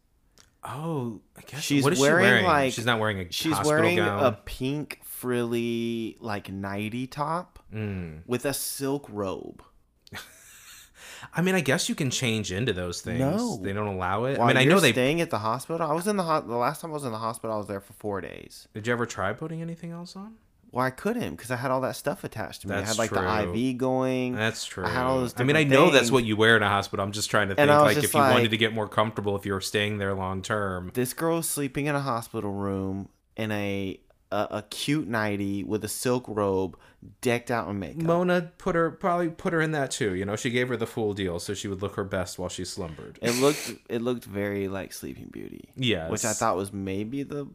Oh, 0.65 1.20
I 1.38 1.41
guess 1.41 1.61
She's 1.61 1.84
wearing, 1.84 1.97
she 1.97 2.01
wearing? 2.03 2.45
like- 2.45 2.74
she's 2.74 2.86
not 2.86 2.99
wearing 2.99 3.20
a 3.20 3.32
She's 3.32 3.57
wearing 3.65 3.97
gown. 3.97 4.24
a 4.24 4.32
pink 4.32 4.99
frilly 5.03 6.15
like 6.22 6.49
nighty 6.51 7.07
top 7.07 7.53
Mm. 7.74 8.21
with 8.28 8.45
a 8.45 8.53
silk 8.53 9.07
robe. 9.09 9.63
I 11.34 11.41
mean, 11.41 11.55
I 11.55 11.61
guess 11.61 11.89
you 11.89 11.95
can 11.95 12.09
change 12.09 12.51
into 12.51 12.74
those 12.74 13.01
things. 13.01 13.19
No. 13.19 13.57
they 13.57 13.74
don't 13.74 13.88
allow 13.88 14.26
it. 14.26 14.38
While 14.38 14.49
I 14.49 14.53
mean, 14.53 14.57
I 14.57 14.65
know 14.65 14.80
they. 14.80 14.91
staying 14.91 15.21
at 15.21 15.30
the 15.30 15.39
hospital. 15.39 15.86
I 15.88 15.93
was 15.93 16.07
in 16.07 16.17
the 16.17 16.24
ho- 16.24 16.41
the 16.41 16.55
last 16.55 16.82
time 16.82 16.91
I 16.91 16.93
was 16.93 17.05
in 17.05 17.11
the 17.11 17.17
hospital. 17.17 17.55
I 17.55 17.57
was 17.57 17.67
there 17.67 17.80
for 17.80 17.93
four 17.93 18.21
days. 18.21 18.67
Did 18.74 18.88
you 18.88 18.93
ever 18.93 19.05
try 19.05 19.34
putting 19.34 19.61
anything 19.61 19.91
else 19.91 20.15
on? 20.15 20.36
Well, 20.71 20.84
I 20.84 20.89
couldn't 20.89 21.36
because 21.36 21.51
I 21.51 21.55
had 21.55 21.69
all 21.69 21.82
that 21.82 21.95
stuff 21.95 22.24
attached 22.24 22.61
to 22.63 22.67
me. 22.67 22.74
That's 22.74 22.88
I 22.88 22.91
had 22.93 22.97
like 22.97 23.09
true. 23.11 23.53
the 23.53 23.59
IV 23.59 23.78
going. 23.78 24.36
That's 24.36 24.65
true. 24.65 24.84
I 24.86 24.89
had 24.89 25.03
all 25.03 25.19
those 25.19 25.36
I 25.38 25.43
mean, 25.43 25.55
I 25.55 25.63
know 25.63 25.91
that's 25.91 26.09
what 26.09 26.24
you 26.24 26.36
wear 26.36 26.57
in 26.57 26.63
a 26.63 26.67
hospital. 26.67 27.05
I'm 27.05 27.11
just 27.11 27.30
trying 27.30 27.49
to 27.49 27.55
think 27.55 27.61
And 27.61 27.71
I 27.71 27.84
was 27.84 27.95
like 27.95 28.03
if 28.03 28.11
you 28.11 28.19
wanted 28.19 28.49
to 28.49 28.57
get 28.57 28.74
more 28.74 28.88
comfortable 28.88 29.36
if 29.36 29.45
you 29.45 29.53
were 29.53 29.61
staying 29.61 29.99
there 29.99 30.15
long 30.15 30.41
term. 30.41 30.89
This 30.95 31.13
girl 31.13 31.38
is 31.38 31.47
sleeping 31.47 31.86
in 31.86 31.93
a 31.93 32.01
hospital 32.01 32.51
room 32.51 33.09
in 33.38 33.51
a 33.51 33.99
a, 34.34 34.47
a 34.57 34.61
cute 34.63 35.07
nighty 35.07 35.63
with 35.63 35.84
a 35.84 35.88
silk 35.88 36.25
robe, 36.27 36.77
decked 37.21 37.51
out 37.51 37.69
in 37.69 37.79
makeup. 37.79 38.03
Mona 38.03 38.51
put 38.57 38.75
her 38.75 38.89
probably 38.91 39.29
put 39.29 39.53
her 39.53 39.61
in 39.61 39.71
that 39.71 39.91
too. 39.91 40.15
You 40.15 40.25
know, 40.25 40.36
she 40.36 40.49
gave 40.49 40.69
her 40.69 40.77
the 40.77 40.88
full 40.88 41.13
deal 41.13 41.39
so 41.39 41.53
she 41.53 41.67
would 41.67 41.81
look 41.81 41.95
her 41.95 42.03
best 42.03 42.39
while 42.39 42.49
she 42.49 42.65
slumbered. 42.65 43.19
It 43.21 43.39
looked 43.39 43.71
it 43.89 44.01
looked 44.01 44.25
very 44.25 44.67
like 44.67 44.91
Sleeping 44.91 45.29
Beauty. 45.31 45.69
Yes. 45.75 46.09
Which 46.11 46.25
I 46.25 46.34
thought 46.34 46.55
was 46.55 46.73
maybe 46.73 47.23
the 47.23 47.47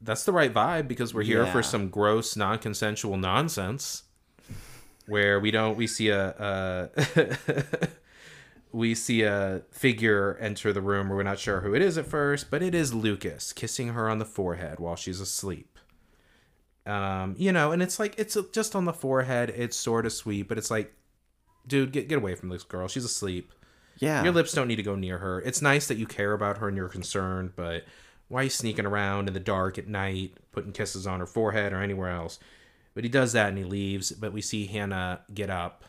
That's 0.00 0.24
the 0.24 0.32
right 0.32 0.52
vibe 0.52 0.86
because 0.88 1.12
we're 1.12 1.22
here 1.22 1.46
for 1.46 1.62
some 1.62 1.88
gross, 1.88 2.36
non-consensual 2.36 3.16
nonsense, 3.16 4.04
where 5.06 5.40
we 5.40 5.50
don't 5.50 5.76
we 5.76 5.86
see 5.86 6.08
a. 6.08 6.90
a 7.16 7.38
We 8.72 8.94
see 8.94 9.22
a 9.22 9.62
figure 9.72 10.36
enter 10.40 10.72
the 10.72 10.80
room 10.80 11.08
where 11.08 11.16
we're 11.16 11.24
not 11.24 11.40
sure 11.40 11.60
who 11.60 11.74
it 11.74 11.82
is 11.82 11.98
at 11.98 12.06
first, 12.06 12.52
but 12.52 12.62
it 12.62 12.72
is 12.72 12.94
Lucas 12.94 13.52
kissing 13.52 13.88
her 13.88 14.08
on 14.08 14.18
the 14.18 14.24
forehead 14.24 14.78
while 14.78 14.94
she's 14.94 15.20
asleep. 15.20 15.69
Um, 16.90 17.34
you 17.38 17.52
know, 17.52 17.72
and 17.72 17.82
it's 17.82 17.98
like 17.98 18.14
it's 18.18 18.36
just 18.52 18.74
on 18.74 18.84
the 18.84 18.92
forehead. 18.92 19.50
It's 19.56 19.76
sort 19.76 20.06
of 20.06 20.12
sweet, 20.12 20.48
but 20.48 20.58
it's 20.58 20.70
like, 20.70 20.92
dude, 21.66 21.92
get 21.92 22.08
get 22.08 22.18
away 22.18 22.34
from 22.34 22.48
this 22.48 22.64
girl. 22.64 22.88
She's 22.88 23.04
asleep. 23.04 23.52
yeah. 23.98 24.24
Your 24.24 24.32
lips 24.32 24.52
don't 24.52 24.66
need 24.68 24.76
to 24.76 24.82
go 24.82 24.96
near 24.96 25.18
her. 25.18 25.40
It's 25.42 25.62
nice 25.62 25.86
that 25.88 25.98
you 25.98 26.06
care 26.06 26.32
about 26.32 26.58
her 26.58 26.68
and 26.68 26.76
you're 26.76 26.88
concerned, 26.88 27.52
but 27.54 27.84
why 28.28 28.40
are 28.40 28.44
you 28.44 28.50
sneaking 28.50 28.86
around 28.86 29.28
in 29.28 29.34
the 29.34 29.40
dark 29.40 29.78
at 29.78 29.88
night, 29.88 30.34
putting 30.52 30.72
kisses 30.72 31.06
on 31.06 31.20
her 31.20 31.26
forehead 31.26 31.72
or 31.72 31.82
anywhere 31.82 32.10
else? 32.10 32.38
But 32.94 33.04
he 33.04 33.10
does 33.10 33.32
that 33.34 33.48
and 33.50 33.58
he 33.58 33.64
leaves. 33.64 34.10
But 34.10 34.32
we 34.32 34.40
see 34.40 34.66
Hanna 34.66 35.20
get 35.32 35.50
up. 35.50 35.84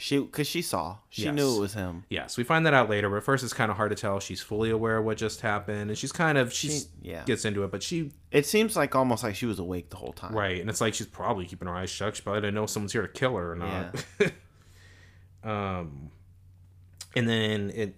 She 0.00 0.18
because 0.18 0.46
she 0.48 0.62
saw. 0.62 0.96
She 1.10 1.22
Yes. 1.24 1.34
knew 1.34 1.56
it 1.56 1.60
was 1.60 1.74
him. 1.74 2.04
Yes, 2.08 2.36
we 2.38 2.42
find 2.44 2.64
that 2.66 2.74
out 2.74 2.88
later. 2.90 3.08
But 3.10 3.22
first, 3.22 3.44
it's 3.44 3.52
kind 3.52 3.70
of 3.70 3.76
hard 3.76 3.90
to 3.90 3.96
tell. 3.96 4.18
She's 4.18 4.40
fully 4.40 4.70
aware 4.70 4.96
of 4.98 5.04
what 5.04 5.18
just 5.18 5.42
happened, 5.42 5.90
and 5.90 5.98
she's 5.98 6.10
kind 6.12 6.38
of 6.38 6.52
she 6.52 6.68
She- 6.70 6.84
yeah. 7.02 7.24
gets 7.24 7.44
into 7.44 7.62
it. 7.64 7.70
But 7.70 7.82
she 7.82 8.10
It 8.30 8.46
seems 8.46 8.76
like 8.76 8.94
almost 8.96 9.22
like 9.22 9.34
she 9.36 9.46
was 9.46 9.58
awake 9.58 9.90
the 9.90 9.96
whole 9.96 10.12
time. 10.12 10.34
right, 10.34 10.60
and 10.60 10.70
it's 10.70 10.80
like 10.80 10.94
she's 10.94 11.06
probably 11.06 11.44
keeping 11.46 11.68
her 11.68 11.74
eyes 11.74 11.90
shut. 11.90 12.16
She 12.16 12.22
probably 12.22 12.40
didn't 12.40 12.54
know 12.54 12.66
someone's 12.66 12.92
here 12.92 13.02
to 13.02 13.08
kill 13.08 13.36
her 13.36 13.52
or 13.52 13.56
not. 13.56 14.04
Yeah. 14.20 14.28
um, 15.44 16.10
and 17.16 17.28
then 17.28 17.70
it's 17.74 17.96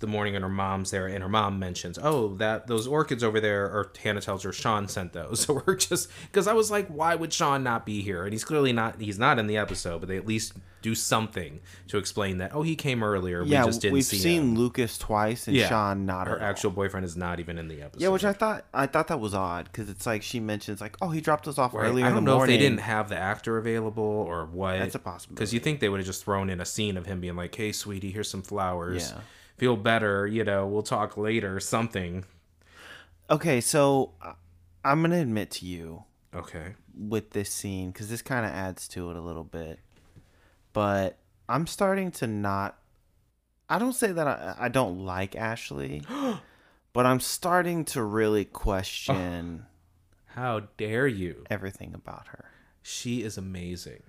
the 0.00 0.06
morning, 0.06 0.34
and 0.36 0.42
her 0.42 0.48
mom's 0.50 0.90
there, 0.90 1.06
and 1.06 1.22
her 1.22 1.28
mom 1.28 1.58
mentions, 1.58 1.98
"Oh, 2.02 2.34
that 2.36 2.66
those 2.66 2.86
orchids 2.86 3.22
over 3.24 3.40
there." 3.40 3.64
Or 3.66 3.90
Hanna 4.02 4.20
tells 4.20 4.42
her 4.42 4.52
Sean 4.52 4.88
sent 4.88 5.12
those. 5.12 5.40
So 5.46 5.62
we're 5.66 5.76
just 5.76 6.08
because 6.26 6.46
I 6.46 6.52
was 6.52 6.70
like, 6.70 6.88
why 6.88 7.14
would 7.14 7.32
Sean 7.32 7.62
not 7.62 7.86
be 7.86 8.02
here? 8.02 8.24
And 8.24 8.32
he's 8.32 8.44
clearly 8.44 8.72
not. 8.72 9.00
He's 9.00 9.18
not 9.18 9.38
in 9.38 9.46
the 9.46 9.56
episode, 9.56 10.00
but 10.00 10.08
they 10.08 10.16
at 10.16 10.26
least 10.26 10.52
do 10.82 10.94
something 10.96 11.60
to 11.88 11.96
explain 11.96 12.38
that. 12.38 12.50
Oh, 12.54 12.62
he 12.62 12.74
came 12.74 13.02
earlier. 13.04 13.42
Yeah, 13.44 13.60
we 13.62 13.66
just 13.68 13.80
didn't 13.80 13.94
we've 13.94 14.04
see 14.04 14.18
seen 14.18 14.42
him. 14.42 14.54
Lucas 14.56 14.98
twice 14.98 15.46
and 15.46 15.56
Yeah. 15.56 15.68
Sean 15.68 16.04
not 16.06 16.26
Her 16.26 16.36
at 16.36 16.42
all. 16.42 16.48
actual 16.48 16.70
boyfriend 16.72 17.06
is 17.06 17.16
not 17.16 17.38
even 17.40 17.56
in 17.56 17.68
the 17.68 17.82
episode. 17.82 18.02
Yeah, 18.02 18.08
which 18.08 18.24
I 18.24 18.32
thought 18.32 18.64
I 18.74 18.86
thought 18.86 19.06
that 19.08 19.20
was 19.20 19.32
odd 19.32 19.66
because 19.66 19.88
it's 19.88 20.06
like 20.06 20.22
she 20.22 20.40
mentions 20.40 20.80
like, 20.80 20.96
oh, 21.00 21.10
he 21.10 21.20
dropped 21.20 21.46
us 21.48 21.56
off 21.58 21.72
Right. 21.72 21.86
earlier 21.86 22.04
I 22.04 22.08
in 22.08 22.14
don't 22.14 22.24
the 22.24 22.30
know 22.30 22.36
morning. 22.38 22.54
if 22.56 22.60
they 22.60 22.64
didn't 22.68 22.80
have 22.80 23.08
the 23.08 23.16
actor 23.18 23.58
available 23.58 24.02
or 24.02 24.44
what. 24.46 24.78
That's 24.80 24.96
a 24.96 24.98
possibility. 24.98 25.34
Because 25.36 25.54
you 25.54 25.60
think 25.60 25.78
they 25.80 25.88
would 25.88 26.00
have 26.00 26.06
just 26.06 26.24
thrown 26.24 26.50
in 26.50 26.60
a 26.60 26.66
scene 26.66 26.96
of 26.96 27.06
him 27.06 27.20
being 27.20 27.36
like, 27.36 27.54
"Hey, 27.54 27.70
sweetie, 27.72 28.10
here's 28.10 28.28
some 28.28 28.42
flowers. 28.42 29.12
Yeah. 29.14 29.20
Feel 29.62 29.76
better. 29.76 30.26
You 30.26 30.42
know, 30.42 30.66
we'll 30.66 30.82
talk 30.82 31.16
later. 31.16 31.60
Something." 31.60 32.24
Okay, 33.30 33.60
so 33.60 34.12
I- 34.20 34.34
I'm 34.84 35.02
gonna 35.02 35.20
admit 35.20 35.52
to 35.52 35.66
you 35.66 36.02
Okay. 36.34 36.74
with 36.92 37.30
this 37.30 37.48
scene 37.52 37.92
because 37.92 38.08
this 38.08 38.22
kind 38.22 38.44
of 38.44 38.50
adds 38.50 38.88
to 38.88 39.08
it 39.12 39.16
a 39.16 39.20
little 39.20 39.44
bit, 39.44 39.78
but 40.72 41.16
I'm 41.48 41.68
starting 41.68 42.10
to 42.12 42.26
not. 42.26 42.76
I 43.68 43.78
don't 43.78 43.92
say 43.92 44.10
that 44.10 44.26
I, 44.26 44.56
I 44.58 44.68
don't 44.68 45.04
like 45.06 45.36
Ashley, 45.36 46.02
but 46.92 47.06
I'm 47.06 47.20
starting 47.20 47.84
to 47.86 48.02
really 48.02 48.44
question 48.44 49.66
How 50.34 50.62
dare 50.76 51.06
you? 51.06 51.44
everything 51.50 51.94
about 51.94 52.26
her 52.28 52.46
She 52.82 53.22
is 53.22 53.38
amazing. 53.38 54.02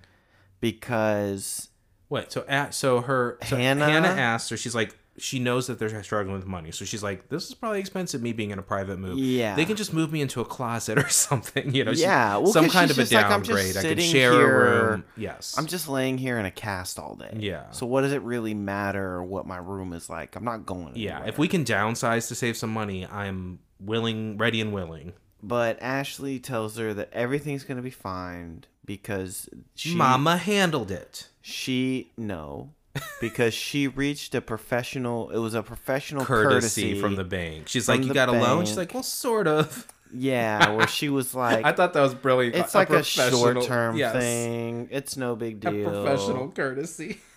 because 0.60 1.68
What? 2.08 2.32
So, 2.32 2.44
at, 2.48 2.74
so 2.74 3.02
her 3.02 3.38
so 3.46 3.56
Hanna- 3.56 3.84
Hanna 3.86 4.08
asks 4.08 4.50
her. 4.50 4.56
She's 4.56 4.74
like, 4.74 4.98
she 5.16 5.38
knows 5.38 5.68
that 5.68 5.78
they're 5.78 6.02
struggling 6.02 6.34
with 6.34 6.46
money, 6.46 6.72
so 6.72 6.84
she's 6.84 7.02
like, 7.02 7.28
"This 7.28 7.48
is 7.48 7.54
probably 7.54 7.78
expensive. 7.78 8.20
Me 8.20 8.32
being 8.32 8.50
in 8.50 8.58
a 8.58 8.62
private 8.62 8.98
move. 8.98 9.18
Yeah. 9.18 9.54
they 9.54 9.64
can 9.64 9.76
just 9.76 9.92
move 9.92 10.10
me 10.10 10.20
into 10.20 10.40
a 10.40 10.44
closet 10.44 10.98
or 11.04 11.08
something. 11.08 11.74
You 11.74 11.84
know, 11.84 11.92
Yeah, 11.92 12.38
well, 12.38 12.52
some 12.52 12.68
kind 12.68 12.90
of 12.90 12.98
a 12.98 13.02
just 13.02 13.12
like, 13.12 13.28
downgrade. 13.28 13.76
I 13.76 13.82
can 13.82 13.98
share 14.00 14.32
a 14.32 14.90
room. 14.90 15.04
Yes, 15.16 15.54
I'm 15.56 15.66
just 15.66 15.88
laying 15.88 16.18
here 16.18 16.38
in 16.38 16.46
a 16.46 16.50
cast 16.50 16.98
all 16.98 17.14
day. 17.14 17.36
Yeah. 17.38 17.70
So 17.70 17.86
what 17.86 18.02
does 18.02 18.12
it 18.12 18.22
really 18.22 18.54
matter 18.54 19.22
what 19.22 19.46
my 19.46 19.58
room 19.58 19.92
is 19.92 20.10
like? 20.10 20.34
I'm 20.36 20.44
not 20.44 20.66
going. 20.66 20.96
Yeah, 20.96 21.24
if 21.24 21.38
we 21.38 21.48
can 21.48 21.64
downsize 21.64 22.28
to 22.28 22.34
save 22.34 22.56
some 22.56 22.70
money, 22.70 23.06
I'm 23.06 23.60
willing, 23.78 24.36
ready, 24.36 24.60
and 24.60 24.72
willing. 24.72 25.12
But 25.42 25.80
Ashley 25.82 26.38
tells 26.38 26.76
her 26.78 26.94
that 26.94 27.12
everything's 27.12 27.64
gonna 27.64 27.82
be 27.82 27.90
fine 27.90 28.64
because 28.84 29.48
she 29.74 29.94
Mama 29.94 30.38
handled 30.38 30.90
it. 30.90 31.28
she 31.42 32.12
no 32.16 32.72
because 33.20 33.54
she 33.54 33.88
reached 33.88 34.34
a 34.34 34.40
professional. 34.40 35.30
It 35.30 35.38
was 35.38 35.54
a 35.54 35.62
professional 35.62 36.24
Courtesy, 36.24 36.82
courtesy, 36.82 37.00
from 37.00 37.16
the 37.16 37.24
bank. 37.24 37.68
She's 37.68 37.88
like, 37.88 38.04
"You 38.04 38.14
got 38.14 38.28
a 38.28 38.32
loan?" 38.32 38.66
She's 38.66 38.76
like, 38.76 38.94
"Well, 38.94 39.02
sort 39.02 39.46
of." 39.46 39.88
Yeah, 40.16 40.70
where 40.76 40.86
she 40.86 41.08
was 41.08 41.34
like, 41.34 41.64
I 41.64 41.72
thought 41.72 41.92
that 41.94 42.00
was 42.00 42.14
brilliant. 42.14 42.54
it's 42.54 42.74
like 42.74 42.90
a 42.90 43.02
short 43.02 43.62
term 43.64 43.96
yes, 43.96 44.14
thing. 44.14 44.88
It's 44.92 45.16
no 45.16 45.34
big 45.34 45.64
A 45.64 45.70
deal. 45.72 45.90
professional 45.90 46.50
courtesy. 46.50 47.18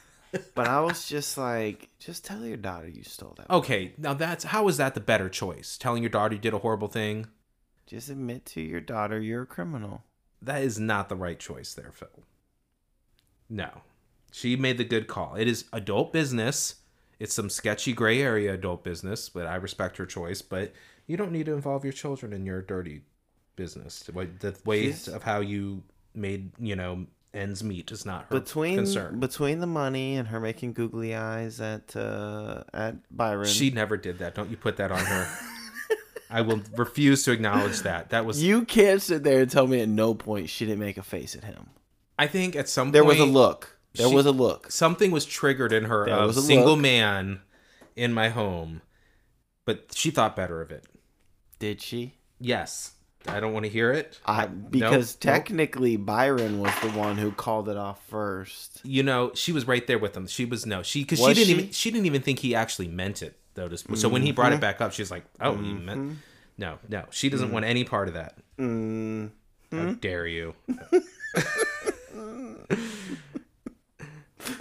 But 0.54 0.68
I 0.68 0.82
was 0.82 1.08
just 1.08 1.38
like, 1.38 1.90
just 2.00 2.26
tell 2.26 2.46
your 2.46 2.58
daughter 2.58 2.88
you 2.88 3.02
stole 3.02 3.34
that. 3.38 3.50
Okay, 3.50 3.94
now 3.98 4.14
that's 4.14 4.44
how 4.44 4.68
is 4.68 4.76
that 4.78 4.94
the 4.94 5.00
better 5.00 5.30
choice? 5.30 5.78
Telling 5.78 6.04
your 6.04 6.10
daughter 6.10 6.36
you 6.36 6.42
did 6.42 6.54
a 6.54 6.60
horrible 6.60 6.90
thing? 6.90 7.28
Just 7.88 8.10
admit 8.10 8.46
to 8.48 8.62
your 8.62 8.82
daughter 8.82 9.20
you're 9.20 9.44
a 9.44 9.48
criminal. 9.48 10.04
That 10.42 10.62
is 10.62 10.78
not 10.80 11.08
the 11.08 11.16
right 11.16 11.40
choice 11.40 11.74
there, 11.74 11.92
Phil. 11.92 12.10
No. 13.50 13.82
She 14.32 14.56
made 14.56 14.78
the 14.78 14.84
good 14.84 15.08
call. 15.08 15.36
It 15.36 15.48
is 15.48 15.66
adult 15.74 16.14
business. 16.14 16.76
It's 17.20 17.34
some 17.34 17.50
sketchy 17.50 17.94
gray 17.94 18.22
area 18.22 18.54
adult 18.54 18.84
business, 18.84 19.30
but 19.30 19.48
I 19.48 19.56
respect 19.56 19.98
her 19.98 20.06
choice. 20.06 20.42
But 20.42 20.74
you 21.08 21.18
don't 21.18 21.32
need 21.32 21.48
to 21.48 21.54
involve 21.54 21.84
your 21.84 21.94
children 21.94 22.34
in 22.34 22.46
your 22.46 22.62
dirty 22.62 23.02
business. 23.56 24.00
The 24.02 24.56
ways 24.66 24.84
She's- 25.06 25.08
of 25.08 25.24
how 25.24 25.40
you 25.40 25.84
made, 26.14 26.52
you 26.60 26.76
know, 26.76 27.08
ends 27.34 27.64
meet 27.64 27.92
is 27.92 28.06
not 28.06 28.26
her 28.30 28.40
between 28.40 28.76
concern. 28.78 29.20
between 29.20 29.60
the 29.60 29.68
money 29.68 30.16
and 30.16 30.28
her 30.30 30.40
making 30.40 30.74
googly 30.74 31.14
eyes 31.16 31.60
at 31.60 31.96
uh, 31.96 32.64
at 32.74 32.96
Byron. 33.16 33.48
She 33.48 33.70
never 33.70 33.98
did 33.98 34.20
that. 34.20 34.34
Don't 34.36 34.50
you 34.50 34.58
put 34.58 34.78
that 34.78 34.92
on 34.92 35.00
her. 35.04 35.28
I 36.30 36.42
will 36.42 36.62
refuse 36.76 37.24
to 37.24 37.32
acknowledge 37.32 37.82
that. 37.82 38.10
That 38.10 38.26
was 38.26 38.44
you 38.44 38.66
can't 38.66 39.02
sit 39.02 39.24
there 39.24 39.42
and 39.42 39.50
tell 39.52 39.68
me 39.68 39.82
at 39.82 39.90
no 39.90 40.14
point 40.14 40.50
she 40.50 40.66
didn't 40.66 40.80
make 40.80 40.98
a 40.98 41.04
face 41.04 41.36
at 41.36 41.44
him. 41.44 41.68
I 42.20 42.28
think 42.28 42.56
at 42.56 42.68
some 42.70 42.88
point 42.88 42.94
There 42.94 43.04
point 43.04 43.20
was 43.20 43.30
a 43.30 43.32
look. 43.32 43.77
There 43.98 44.08
she- 44.10 44.16
was 44.16 44.26
a 44.26 44.32
look. 44.32 44.72
something 44.72 45.12
was 45.12 45.26
triggered 45.26 45.74
in 45.74 45.86
her 45.86 46.06
There 46.06 46.16
of 46.16 46.28
was 46.28 46.38
a 46.38 46.42
single 46.42 46.74
look. 46.74 46.80
man 46.80 47.42
in 47.96 48.14
my 48.14 48.30
home, 48.30 48.82
but 49.66 49.88
she 49.94 50.12
thought 50.12 50.36
better 50.36 50.62
of 50.62 50.72
it. 50.72 50.86
Did 51.60 51.82
she? 51.82 52.14
Yes, 52.40 52.92
I 53.28 53.40
don't 53.40 53.52
want 53.52 53.66
to 53.66 53.72
hear 53.72 53.92
it. 53.92 54.20
I 54.26 54.46
because 54.46 55.16
nope. 55.16 55.20
technically 55.34 55.98
Byron 55.98 56.60
was 56.60 56.72
the 56.82 56.90
one 56.92 57.18
who 57.18 57.32
called 57.32 57.68
it 57.68 57.76
off 57.76 58.00
first. 58.08 58.80
you 58.84 59.02
know, 59.04 59.32
she 59.34 59.52
was 59.52 59.68
right 59.68 59.86
there 59.88 59.98
with 59.98 60.16
him. 60.16 60.28
She 60.28 60.46
was 60.46 60.66
no, 60.66 60.84
she 60.84 61.02
because 61.02 61.20
she 61.20 61.34
didn't 61.34 61.38
she? 61.38 61.44
Mm-hmm. 61.52 61.60
even 61.62 61.72
she 61.74 61.92
didn't 61.92 62.06
even 62.06 62.22
think 62.22 62.40
he 62.40 62.54
actually 62.56 62.88
meant 62.88 63.22
it 63.24 63.38
though. 63.56 63.68
To, 63.68 63.78
so 63.98 64.08
when 64.08 64.22
he 64.22 64.32
brought 64.32 64.54
it 64.54 64.62
back 64.62 64.80
up, 64.82 64.94
she's 64.94 65.10
like, 65.12 65.26
"Oh, 65.42 65.56
he 65.56 65.74
meant." 65.74 66.18
No, 66.60 66.78
no, 66.88 67.06
she 67.10 67.30
doesn't 67.30 67.52
want 67.52 67.66
any 67.66 67.84
part 67.84 68.08
of 68.08 68.14
that. 68.14 68.38
Mm, 68.60 69.32
How 69.72 69.94
dare 69.94 70.28
you? 70.28 70.54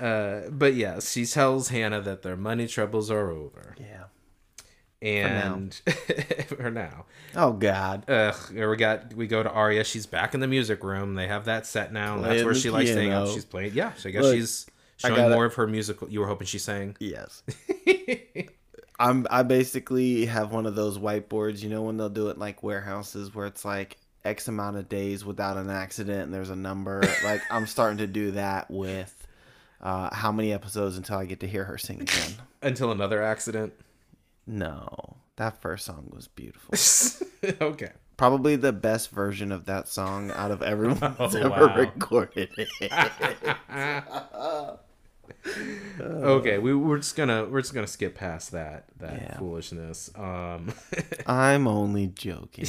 uh, 0.01 0.49
but 0.51 0.74
yeah, 0.74 1.01
she 1.01 1.24
tells 1.26 1.68
Hanna 1.68 2.01
that 2.01 2.22
their 2.22 2.37
money 2.37 2.66
troubles 2.66 3.11
are 3.11 3.30
over, 3.30 3.74
yeah. 3.78 4.05
and 5.03 5.74
for 6.49 6.70
now, 6.70 7.07
Oh 7.37 7.53
God. 7.53 8.09
Ugh, 8.09 8.34
we 8.53 8.76
got 8.76 9.14
we 9.14 9.26
go 9.26 9.43
to 9.43 9.51
Aria. 9.51 9.84
She's 9.84 10.07
back 10.07 10.34
in 10.34 10.41
the 10.41 10.47
music 10.47 10.82
room. 10.82 11.14
They 11.14 11.26
have 11.28 11.45
that 11.47 11.66
set 11.66 11.93
now, 11.93 12.18
that's 12.20 12.45
where 12.45 12.55
she 12.55 12.70
likes 12.70 12.91
to 12.91 12.97
hang 12.97 13.12
out. 13.12 13.28
She's 13.28 13.45
playing. 13.45 13.72
Yeah, 13.74 13.93
so 13.95 14.09
I 14.09 14.12
guess 14.12 14.22
Look, 14.22 14.34
she's 14.37 14.66
showing 14.97 15.16
gotta- 15.16 15.34
more 15.34 15.45
of 15.45 15.55
her 15.55 15.66
musical. 15.66 16.09
You 16.09 16.20
were 16.20 16.26
hoping 16.26 16.47
she 16.47 16.59
sang. 16.59 16.97
Yes. 16.99 17.43
I'm 18.99 19.26
I 19.30 19.43
basically 19.43 20.26
have 20.26 20.53
one 20.53 20.64
of 20.64 20.74
those 20.74 20.97
whiteboards, 20.99 21.62
you 21.62 21.68
know 21.68 21.82
when 21.82 21.97
they'll 21.99 22.09
do 22.09 22.28
it 22.28 22.39
like 22.39 22.62
warehouses 22.62 23.34
where 23.34 23.47
it's 23.47 23.64
like 23.64 23.99
X 24.24 24.49
amount 24.49 24.76
of 24.78 24.89
days 24.89 25.24
without 25.24 25.57
an 25.59 25.68
accident 25.68 26.22
and 26.22 26.34
there's 26.34 26.49
a 26.51 26.57
number. 26.57 27.03
like 27.22 27.43
I'm 27.51 27.66
starting 27.66 27.99
to 27.99 28.07
do 28.07 28.30
that 28.32 28.70
with 28.70 29.14
uh 29.87 30.14
how 30.14 30.32
many 30.32 30.53
episodes 30.53 30.97
until 30.97 31.16
I 31.18 31.24
get 31.26 31.41
to 31.41 31.47
hear 31.49 31.64
her 31.64 31.78
sing 31.78 32.01
again. 32.03 32.32
Until 32.62 32.91
another 32.91 33.22
accident. 33.22 33.72
No. 34.47 35.16
That 35.37 35.61
first 35.62 35.84
song 35.87 36.11
was 36.12 36.26
beautiful. 36.26 36.74
okay. 37.61 37.93
Probably 38.16 38.57
the 38.57 38.72
best 38.72 39.11
version 39.11 39.53
of 39.53 39.66
that 39.66 39.87
song 39.89 40.30
out 40.32 40.51
of 40.51 40.62
everyone 40.62 40.99
that's 41.18 41.34
Oh, 41.34 41.39
ever 41.39 41.66
wow. 41.68 41.76
recorded 41.76 42.49
it. 42.57 42.68
okay, 46.01 46.59
we, 46.59 46.74
we're 46.74 46.97
just 46.97 47.14
gonna 47.16 47.45
we're 47.45 47.61
just 47.61 47.74
gonna 47.74 47.87
skip 47.87 48.14
past 48.16 48.53
that 48.53 48.84
that 48.99 49.14
Yeah. 49.14 49.39
foolishness. 49.39 50.11
Um, 50.14 50.72
I'm 51.26 51.66
only 51.68 52.09
joking. 52.09 52.66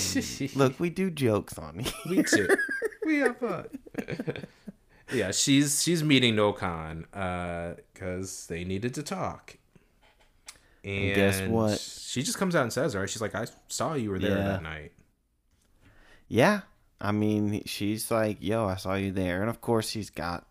Look, 0.56 0.80
we 0.80 0.90
do 0.90 1.10
jokes 1.10 1.58
on 1.58 1.80
here. 1.80 1.94
we 2.10 2.24
too, 2.24 2.48
we 3.06 3.18
have 3.20 3.38
fun. 3.38 3.68
Yeah, 5.14 5.32
she's 5.32 5.82
she's 5.84 6.04
meeting 6.04 6.36
Noel 6.36 6.54
Khan 6.54 7.06
because 7.94 8.48
uh, 8.50 8.54
they 8.54 8.64
needed 8.64 8.94
to 8.96 9.04
talk. 9.04 9.58
And 10.84 11.16
guess 11.16 11.42
what? 11.42 11.80
She 11.80 12.24
just 12.24 12.38
comes 12.38 12.56
out 12.56 12.64
and 12.64 12.74
says, 12.74 12.96
"Right?" 12.96 13.10
She's 13.10 13.22
like, 13.22 13.36
"I 13.36 13.46
saw 13.68 13.94
you 13.94 14.10
were 14.10 14.20
there 14.20 14.38
Yeah. 14.38 14.44
that 14.48 14.64
night." 14.64 14.92
Yeah. 16.28 16.62
I 17.00 17.12
mean, 17.12 17.62
she's 17.66 18.10
like, 18.10 18.38
yo, 18.42 18.66
I 18.66 18.76
saw 18.76 18.96
you 18.96 19.12
there. 19.12 19.42
And 19.42 19.50
of 19.52 19.62
course, 19.62 19.92
he's 19.92 20.10
got 20.10 20.48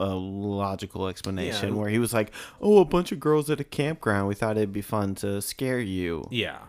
a 0.00 0.06
logical 0.14 1.06
explanation 1.06 1.74
Yeah. 1.74 1.80
where 1.80 1.90
he 1.90 1.98
was 1.98 2.14
like, 2.14 2.32
oh, 2.62 2.78
a 2.80 2.84
bunch 2.86 3.12
of 3.12 3.20
girls 3.20 3.50
at 3.50 3.60
a 3.60 3.64
campground. 3.64 4.26
We 4.26 4.34
thought 4.34 4.56
it'd 4.56 4.72
be 4.72 4.80
fun 4.80 5.14
to 5.16 5.42
scare 5.42 5.78
you. 5.78 6.24
Yeah, 6.30 6.60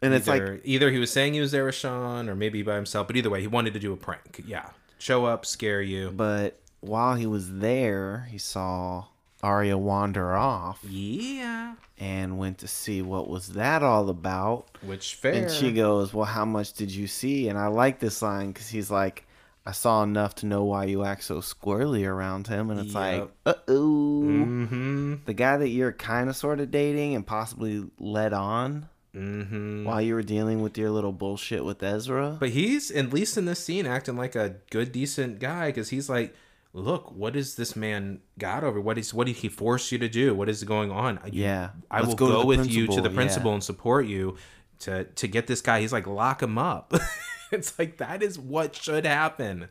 And 0.00 0.14
it's 0.14 0.28
like, 0.28 0.40
either, 0.42 0.60
either 0.62 0.90
he 0.92 0.98
was 0.98 1.10
saying 1.12 1.34
he 1.34 1.40
was 1.40 1.50
there 1.50 1.64
with 1.64 1.74
Sean, 1.74 2.28
or 2.28 2.36
maybe 2.36 2.62
by 2.62 2.76
himself. 2.76 3.08
But 3.08 3.16
either 3.16 3.28
way, 3.30 3.40
he 3.40 3.48
wanted 3.48 3.74
to 3.74 3.80
do 3.80 3.92
a 3.92 3.96
prank. 3.96 4.44
Yeah, 4.46 4.68
show 5.02 5.24
up, 5.24 5.44
scare 5.44 5.82
you. 5.82 6.10
but 6.10 6.60
while 6.80 7.14
he 7.14 7.26
was 7.26 7.58
there, 7.58 8.26
he 8.30 8.38
saw 8.38 9.04
Aria 9.42 9.76
wander 9.76 10.34
off 10.34 10.80
Yeah, 10.88 11.74
and 11.98 12.38
went 12.38 12.58
to 12.58 12.68
see 12.68 13.02
what 13.02 13.28
was 13.28 13.48
that 13.54 13.82
all 13.82 14.08
about. 14.08 14.66
which 14.82 15.14
fair. 15.16 15.32
And 15.34 15.50
she 15.50 15.72
goes, 15.72 16.12
Well, 16.14 16.24
how 16.26 16.44
much 16.44 16.72
did 16.74 16.90
you 16.90 17.06
see? 17.06 17.48
And 17.48 17.58
I 17.58 17.66
like 17.68 17.98
this 17.98 18.22
line 18.22 18.48
because 18.52 18.68
he's 18.68 18.90
like, 18.90 19.26
I 19.64 19.70
saw 19.72 20.02
enough 20.02 20.34
to 20.36 20.46
know 20.46 20.64
why 20.64 20.84
you 20.86 21.04
act 21.04 21.22
so 21.22 21.36
squirrely 21.38 22.04
around 22.06 22.48
him. 22.48 22.70
And 22.70 22.80
it's 22.80 22.94
like, 22.94 23.18
Yep. 23.20 23.30
uh 23.46 23.54
oh. 23.68 24.22
Mm-hmm. 24.24 25.14
The 25.24 25.34
guy 25.34 25.56
that 25.56 25.68
you're 25.68 25.92
kind 25.92 26.28
of 26.28 26.36
sort 26.36 26.58
of 26.60 26.70
dating 26.70 27.14
and 27.14 27.24
possibly 27.26 27.84
led 27.98 28.32
on 28.32 28.88
Mm-hmm. 29.14 29.84
while 29.84 30.00
you 30.00 30.14
were 30.14 30.22
dealing 30.22 30.62
with 30.62 30.78
your 30.78 30.90
little 30.90 31.12
bullshit 31.12 31.64
with 31.64 31.82
Ezra. 31.82 32.36
But 32.40 32.50
he's 32.50 32.90
at 32.90 33.12
least 33.12 33.36
in 33.36 33.44
this 33.44 33.62
scene 33.62 33.86
acting 33.86 34.16
like 34.16 34.34
a 34.34 34.56
good, 34.70 34.90
decent 34.92 35.38
guy 35.38 35.66
because 35.68 35.90
he's 35.90 36.08
like, 36.08 36.34
"Look, 36.72 37.12
what 37.12 37.36
is 37.36 37.56
this 37.56 37.76
man 37.76 38.20
got 38.38 38.64
over? 38.64 38.80
What 38.80 38.96
is 38.96 39.12
what 39.12 39.26
did 39.26 39.36
he 39.36 39.48
force 39.48 39.92
you 39.92 39.98
to 39.98 40.08
do? 40.08 40.34
What 40.34 40.48
is 40.48 40.64
going 40.64 40.90
on? 40.90 41.20
You- 41.26 41.42
Yeah. 41.44 41.70
I 41.90 41.98
Let's 41.98 42.08
will 42.08 42.14
go 42.14 42.28
go, 42.42 42.46
with 42.46 42.66
you 42.70 42.86
to 42.86 42.86
principal, 42.86 43.02
the 43.02 43.10
yeah. 43.10 43.14
principal 43.14 43.52
and 43.54 43.62
support 43.64 44.06
you 44.06 44.36
to 44.80 45.04
to 45.04 45.28
get 45.28 45.46
this 45.46 45.60
guy." 45.60 45.80
He's 45.82 45.92
like, 45.92 46.06
"Lock 46.06 46.42
him 46.42 46.56
up." 46.56 46.94
it's 47.52 47.78
like 47.78 47.98
that 47.98 48.22
is 48.22 48.38
what 48.38 48.74
should 48.74 49.04
happen. 49.04 49.68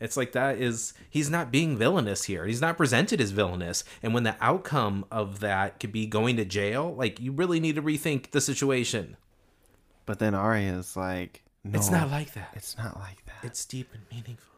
It's 0.00 0.16
like 0.16 0.32
that 0.32 0.58
is 0.58 0.92
he's 1.08 1.30
not 1.30 1.50
being 1.50 1.76
villainous 1.76 2.24
here. 2.24 2.44
He's 2.46 2.60
not 2.60 2.76
presented 2.76 3.20
as 3.20 3.30
villainous. 3.30 3.82
And 4.02 4.12
when 4.12 4.24
the 4.24 4.36
outcome 4.40 5.04
of 5.10 5.40
that 5.40 5.80
could 5.80 5.92
be 5.92 6.06
going 6.06 6.36
to 6.36 6.44
jail, 6.44 6.94
like 6.94 7.18
you 7.20 7.32
really 7.32 7.60
need 7.60 7.76
to 7.76 7.82
rethink 7.82 8.30
the 8.30 8.40
situation. 8.40 9.16
But 10.04 10.18
then 10.18 10.34
Aria's 10.34 10.96
like, 10.96 11.42
no, 11.64 11.78
It's 11.78 11.90
not 11.90 12.10
like 12.10 12.32
that. 12.34 12.50
it's 12.54 12.76
not 12.76 12.98
like 12.98 13.24
that. 13.26 13.38
It's 13.42 13.64
deep 13.64 13.88
and 13.92 14.02
meaningful. 14.10 14.52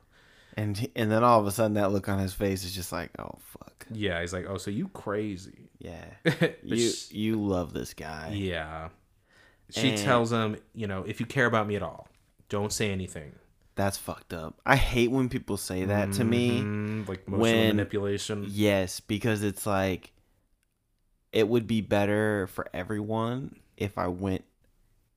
And 0.57 0.76
he- 0.76 0.91
and 0.97 1.11
then 1.11 1.22
all 1.22 1.39
of 1.41 1.47
a 1.47 1.53
sudden 1.53 1.74
that 1.74 1.93
look 1.93 2.09
on 2.09 2.18
his 2.18 2.34
face 2.34 2.64
is 2.64 2.74
just 2.74 2.91
like, 2.93 3.11
oh 3.18 3.39
fuck, 3.41 3.86
Yeah, 3.93 4.20
he's 4.20 4.32
like, 4.32 4.47
oh, 4.49 4.59
so 4.59 4.70
you 4.72 4.89
crazy? 4.89 5.70
yeah, 5.78 6.05
you 6.64 6.91
you 7.11 7.41
love 7.41 7.72
this 7.72 7.95
guy. 7.95 8.30
yeah. 8.34 8.89
She 9.70 9.91
And- 9.91 9.99
tells 9.99 10.32
him, 10.32 10.57
you 10.74 10.86
know, 10.89 11.05
if 11.07 11.20
you 11.20 11.26
care 11.26 11.47
about 11.47 11.66
me 11.68 11.76
at 11.76 11.82
all, 11.82 12.09
don't 12.49 12.72
say 12.72 12.91
anything. 12.91 13.32
That's 13.79 13.97
fucked 13.97 14.35
up. 14.35 14.61
I 14.66 14.74
hate 14.74 15.12
when 15.12 15.29
people 15.29 15.57
say 15.57 15.85
that 15.85 16.12
to 16.14 16.24
me. 16.24 16.62
Mhm, 16.62 17.07
like 17.09 17.22
emotional 17.29 17.41
when- 17.43 17.66
manipulation. 17.76 18.45
Yes, 18.49 18.99
because 18.99 19.45
it's 19.45 19.66
like 19.66 20.11
it 21.33 21.47
would 21.49 21.68
be 21.68 21.81
better 21.81 22.49
for 22.49 22.66
everyone 22.74 23.55
if 23.76 23.97
I 23.97 24.09
went 24.09 24.43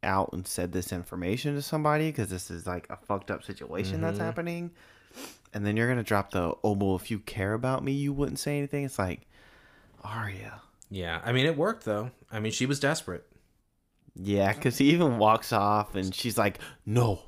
out 0.04 0.30
and 0.34 0.46
said 0.48 0.72
this 0.74 0.92
information 0.94 1.56
to 1.56 1.62
somebody 1.64 2.10
because 2.10 2.30
this 2.30 2.52
is 2.52 2.68
like 2.68 2.88
a 2.92 2.98
fucked 2.98 3.32
up 3.32 3.44
situation 3.44 4.00
that's 4.02 4.20
Mhm. 4.20 4.26
happening. 4.26 4.72
And 5.54 5.66
then 5.66 5.76
you're 5.76 5.88
gonna 5.90 6.04
drop 6.04 6.30
the 6.32 6.54
oh 6.64 6.74
well 6.74 6.96
if 6.96 7.10
you 7.10 7.18
care 7.18 7.54
about 7.54 7.84
me 7.84 7.94
you 7.94 8.14
wouldn't 8.14 8.38
say 8.40 8.60
anything. 8.60 8.84
It's 8.84 9.00
like 9.00 9.28
Aria. 10.04 10.62
Yeah, 10.92 11.20
I 11.26 11.32
mean, 11.32 11.48
it 11.48 11.58
worked 11.58 11.86
though. 11.86 12.12
I 12.32 12.40
mean, 12.40 12.52
she 12.52 12.68
was 12.68 12.80
desperate. 12.80 13.26
Yeah, 14.14 14.54
because 14.54 14.78
he 14.78 14.92
even 14.92 15.18
walks 15.18 15.52
off 15.52 15.96
and 15.96 16.14
she's 16.14 16.38
like, 16.38 16.60
No, 16.86 17.22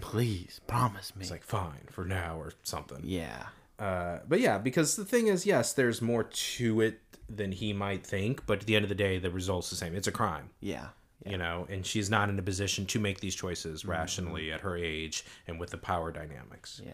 please, 0.00 0.60
promise 0.66 1.14
me. 1.16 1.22
It's 1.22 1.30
like 1.30 1.44
fine 1.44 1.86
for 1.90 2.04
now 2.04 2.38
or 2.38 2.52
something. 2.62 3.00
yeah. 3.04 3.46
Uh, 3.78 4.20
but 4.26 4.40
yeah, 4.40 4.56
because 4.56 4.96
the 4.96 5.04
thing 5.04 5.26
is, 5.26 5.44
yes, 5.44 5.74
there's 5.74 6.00
more 6.00 6.24
to 6.24 6.80
it 6.80 7.00
than 7.28 7.52
he 7.52 7.74
might 7.74 8.06
think, 8.06 8.46
but 8.46 8.60
at 8.60 8.66
the 8.66 8.74
end 8.74 8.84
of 8.84 8.88
the 8.88 8.94
day, 8.94 9.18
the 9.18 9.30
result's 9.30 9.68
the 9.68 9.76
same. 9.76 9.94
It's 9.94 10.06
a 10.06 10.12
crime. 10.12 10.48
Yeah. 10.60 10.88
you 11.26 11.36
know 11.36 11.66
and 11.70 11.84
she's 11.84 12.08
not 12.08 12.28
in 12.28 12.38
a 12.38 12.42
position 12.42 12.86
to 12.86 12.98
make 13.00 13.20
these 13.20 13.34
choices 13.34 13.80
Mm-hmm. 13.82 13.90
rationally 13.90 14.52
at 14.52 14.60
her 14.60 14.76
age 14.76 15.24
and 15.46 15.58
with 15.60 15.70
the 15.70 15.78
power 15.78 16.12
dynamics 16.12 16.80
Yeah. 16.84 16.92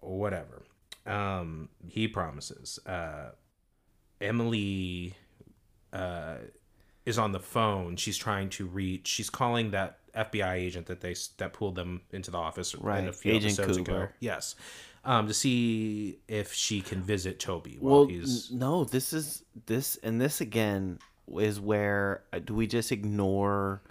whatever 0.00 0.62
um 1.06 1.68
he 1.88 2.06
promises 2.08 2.78
uh 2.86 3.30
emily 4.20 5.14
uh 5.92 6.36
is 7.04 7.18
on 7.18 7.32
the 7.32 7.40
phone 7.40 7.96
she's 7.96 8.16
trying 8.16 8.48
to 8.50 8.66
reach 8.66 9.06
she's 9.08 9.30
calling 9.30 9.70
that 9.72 9.98
fbi 10.18 10.54
agent 10.54 10.86
that 10.86 11.00
they 11.00 11.14
that 11.38 11.52
pulled 11.52 11.74
them 11.74 12.00
into 12.12 12.30
the 12.30 12.38
office 12.38 12.74
Right, 12.74 13.06
a 13.06 13.12
few 13.12 13.32
Agent 13.32 13.58
episodes 13.58 13.78
ago 13.78 14.08
yes 14.20 14.54
um 15.04 15.28
to 15.28 15.34
see 15.34 16.18
if 16.28 16.52
she 16.52 16.80
can 16.80 17.02
visit 17.02 17.38
toby 17.38 17.76
while 17.80 18.00
Well, 18.00 18.06
he's 18.06 18.50
no, 18.50 18.84
this 18.84 19.12
is 19.12 19.44
this 19.66 19.96
and 20.02 20.20
this 20.20 20.40
again 20.40 20.98
is 21.38 21.60
where 21.60 22.22
uh, 22.32 22.38
do 22.38 22.54
we 22.54 22.66
just 22.66 22.90
ignore 22.90 23.82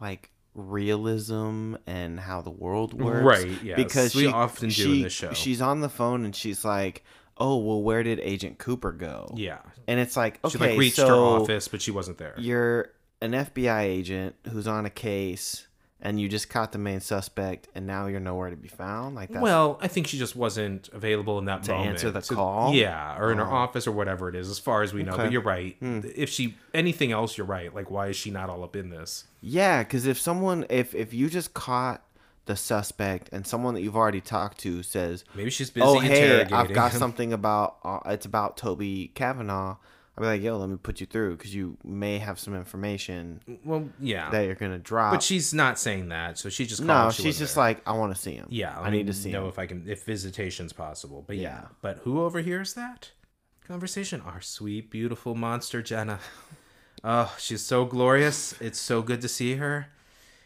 like 0.00 0.30
realism 0.54 1.74
and 1.86 2.18
how 2.18 2.40
the 2.40 2.50
world 2.50 2.94
works? 2.94 3.44
Right, 3.44 3.62
yes. 3.62 3.76
Because 3.76 4.14
We 4.14 4.22
she, 4.22 4.28
often 4.28 4.68
do 4.68 4.74
she, 4.74 4.96
in 4.96 5.02
this 5.02 5.12
show. 5.12 5.32
She's 5.32 5.60
on 5.60 5.80
the 5.80 5.88
phone 5.88 6.24
and 6.24 6.34
she's 6.34 6.64
like, 6.64 7.04
"Oh, 7.36 7.58
well, 7.58 7.82
where 7.82 8.02
did 8.02 8.20
Agent 8.20 8.58
Cooper 8.58 8.92
go?" 8.92 9.32
yeah 9.36 9.58
and 9.88 10.00
it's 10.00 10.16
like, 10.16 10.40
okay, 10.44 10.52
she 10.52 10.58
like 10.58 10.78
reached 10.78 10.96
so 10.96 11.08
her 11.08 11.14
office 11.42 11.68
but 11.68 11.80
she 11.82 11.90
wasn't 11.90 12.18
there 12.18 12.34
You're 12.38 12.90
an 13.22 13.32
FBI 13.32 13.82
agent 13.82 14.34
who's 14.50 14.66
on 14.66 14.86
a 14.86 14.90
case. 14.90 15.65
And 16.00 16.20
you 16.20 16.28
just 16.28 16.50
caught 16.50 16.72
the 16.72 16.78
main 16.78 17.00
suspect, 17.00 17.68
and 17.74 17.86
now 17.86 18.06
you're 18.06 18.20
nowhere 18.20 18.50
to 18.50 18.56
be 18.56 18.68
found. 18.68 19.14
Like 19.16 19.30
that. 19.32 19.40
Well, 19.40 19.78
I 19.80 19.88
think 19.88 20.06
she 20.06 20.18
just 20.18 20.36
wasn't 20.36 20.90
available 20.92 21.38
in 21.38 21.46
that 21.46 21.62
To 21.64 21.72
moment 21.72 21.90
answer 21.92 22.10
the 22.10 22.20
call? 22.20 22.74
Yeah, 22.74 23.18
or 23.18 23.32
in 23.32 23.38
her 23.38 23.46
Oh. 23.46 23.54
office 23.54 23.86
or 23.86 23.92
whatever 23.92 24.28
it 24.28 24.34
is, 24.34 24.50
as 24.50 24.58
far 24.58 24.82
as 24.82 24.92
we 24.92 25.02
know. 25.02 25.12
Okay. 25.14 25.16
Hmm. 25.22 25.24
But 25.24 25.32
you're 25.32 25.40
right. 25.42 25.76
If 26.14 26.28
she 26.28 26.54
anything 26.74 27.12
else, 27.12 27.38
you're 27.38 27.46
right. 27.46 27.74
Like, 27.74 27.90
why 27.90 28.08
is 28.08 28.16
she 28.16 28.30
not 28.30 28.50
all 28.50 28.62
up 28.62 28.76
in 28.76 28.90
this? 28.90 29.24
Yeah, 29.40 29.82
because 29.84 30.06
if 30.06 30.18
someone, 30.20 30.66
if 30.68 30.94
if 30.94 31.14
you 31.14 31.30
just 31.30 31.54
caught 31.54 32.02
the 32.44 32.56
suspect 32.56 33.30
and 33.32 33.46
someone 33.46 33.72
that 33.74 33.80
you've 33.80 33.96
already 33.96 34.20
talked 34.20 34.58
to 34.58 34.82
says, 34.82 35.24
Maybe 35.34 35.48
she's 35.50 35.70
busy 35.70 35.84
"Oh, 35.86 35.98
hey, 35.98 36.22
interrogating. 36.24 36.54
I've 36.54 36.72
got 36.74 36.92
something 36.92 37.32
about 37.32 37.78
uh, 37.82 38.00
it's 38.06 38.26
about 38.26 38.58
Toby 38.58 39.12
Cavanaugh," 39.14 39.76
I'll 40.18 40.22
be 40.22 40.28
like, 40.28 40.42
"Yo, 40.42 40.56
let 40.56 40.68
me 40.68 40.76
put 40.76 41.00
you 41.00 41.06
through 41.06 41.36
because 41.36 41.54
you 41.54 41.76
may 41.84 42.18
have 42.18 42.38
some 42.38 42.54
information 42.54 43.40
Well, 43.64 43.88
yeah, 44.00 44.30
that 44.30 44.42
you're 44.46 44.54
gonna 44.54 44.78
drop." 44.78 45.12
but 45.12 45.22
she's 45.22 45.52
not 45.52 45.78
saying 45.78 46.08
that, 46.08 46.38
so 46.38 46.48
she 46.48 46.64
just 46.66 46.82
no, 46.82 47.10
she 47.10 47.24
she's 47.24 47.38
just 47.38 47.54
there. 47.54 47.64
like, 47.64 47.82
"I 47.86 47.92
want 47.92 48.14
to 48.14 48.20
see 48.20 48.32
him. 48.34 48.46
yeah. 48.48 48.78
I 48.80 48.90
need 48.90 49.06
to 49.08 49.12
see 49.12 49.30
know 49.30 49.42
him." 49.44 49.48
if 49.48 49.58
I 49.58 49.66
can 49.66 49.84
if 49.88 50.04
visitation's 50.04 50.72
possible. 50.72 51.22
But 51.26 51.36
yeah. 51.36 51.42
Yeah. 51.42 51.64
but 51.82 51.98
who 51.98 52.22
overhears 52.22 52.74
that 52.74 53.10
conversation? 53.66 54.20
Our 54.22 54.40
sweet, 54.40 54.90
beautiful 54.90 55.34
monster 55.34 55.82
Jenna. 55.82 56.18
Oh, 57.04 57.32
she's 57.38 57.62
so 57.62 57.84
glorious. 57.84 58.58
It's 58.60 58.80
so 58.80 59.00
good 59.02 59.20
to 59.20 59.28
see 59.28 59.56
her. 59.56 59.88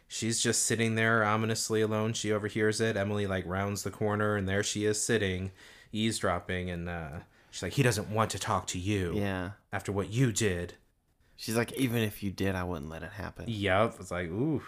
She's 0.08 0.42
just 0.42 0.64
sitting 0.64 0.94
there 0.94 1.24
ominously 1.24 1.80
alone. 1.80 2.12
She 2.12 2.32
overhears 2.32 2.80
it. 2.82 2.96
Emily 2.96 3.26
like 3.26 3.44
rounds 3.46 3.82
the 3.82 3.90
corner 3.90 4.36
and 4.36 4.46
there 4.46 4.62
she 4.64 4.84
is 4.84 5.00
sitting, 5.00 5.52
eavesdropping, 5.92 6.68
and 6.68 6.88
uh, 6.88 7.10
she's 7.50 7.62
like, 7.62 7.72
"He 7.74 7.82
doesn't 7.82 8.10
want 8.10 8.30
to 8.30 8.38
talk 8.38 8.66
to 8.68 8.78
you 8.78 9.14
Yeah, 9.14 9.50
after 9.72 9.92
what 9.92 10.10
you 10.10 10.32
did." 10.32 10.74
she's 11.36 11.56
like, 11.56 11.72
"Even 11.72 11.98
if 12.02 12.22
you 12.22 12.30
did, 12.30 12.54
I 12.54 12.64
wouldn't 12.64 12.90
let 12.90 13.02
it 13.02 13.12
happen." 13.12 13.44
Yep. 13.48 13.96
It's 14.00 14.10
like, 14.10 14.28
ooh. 14.28 14.62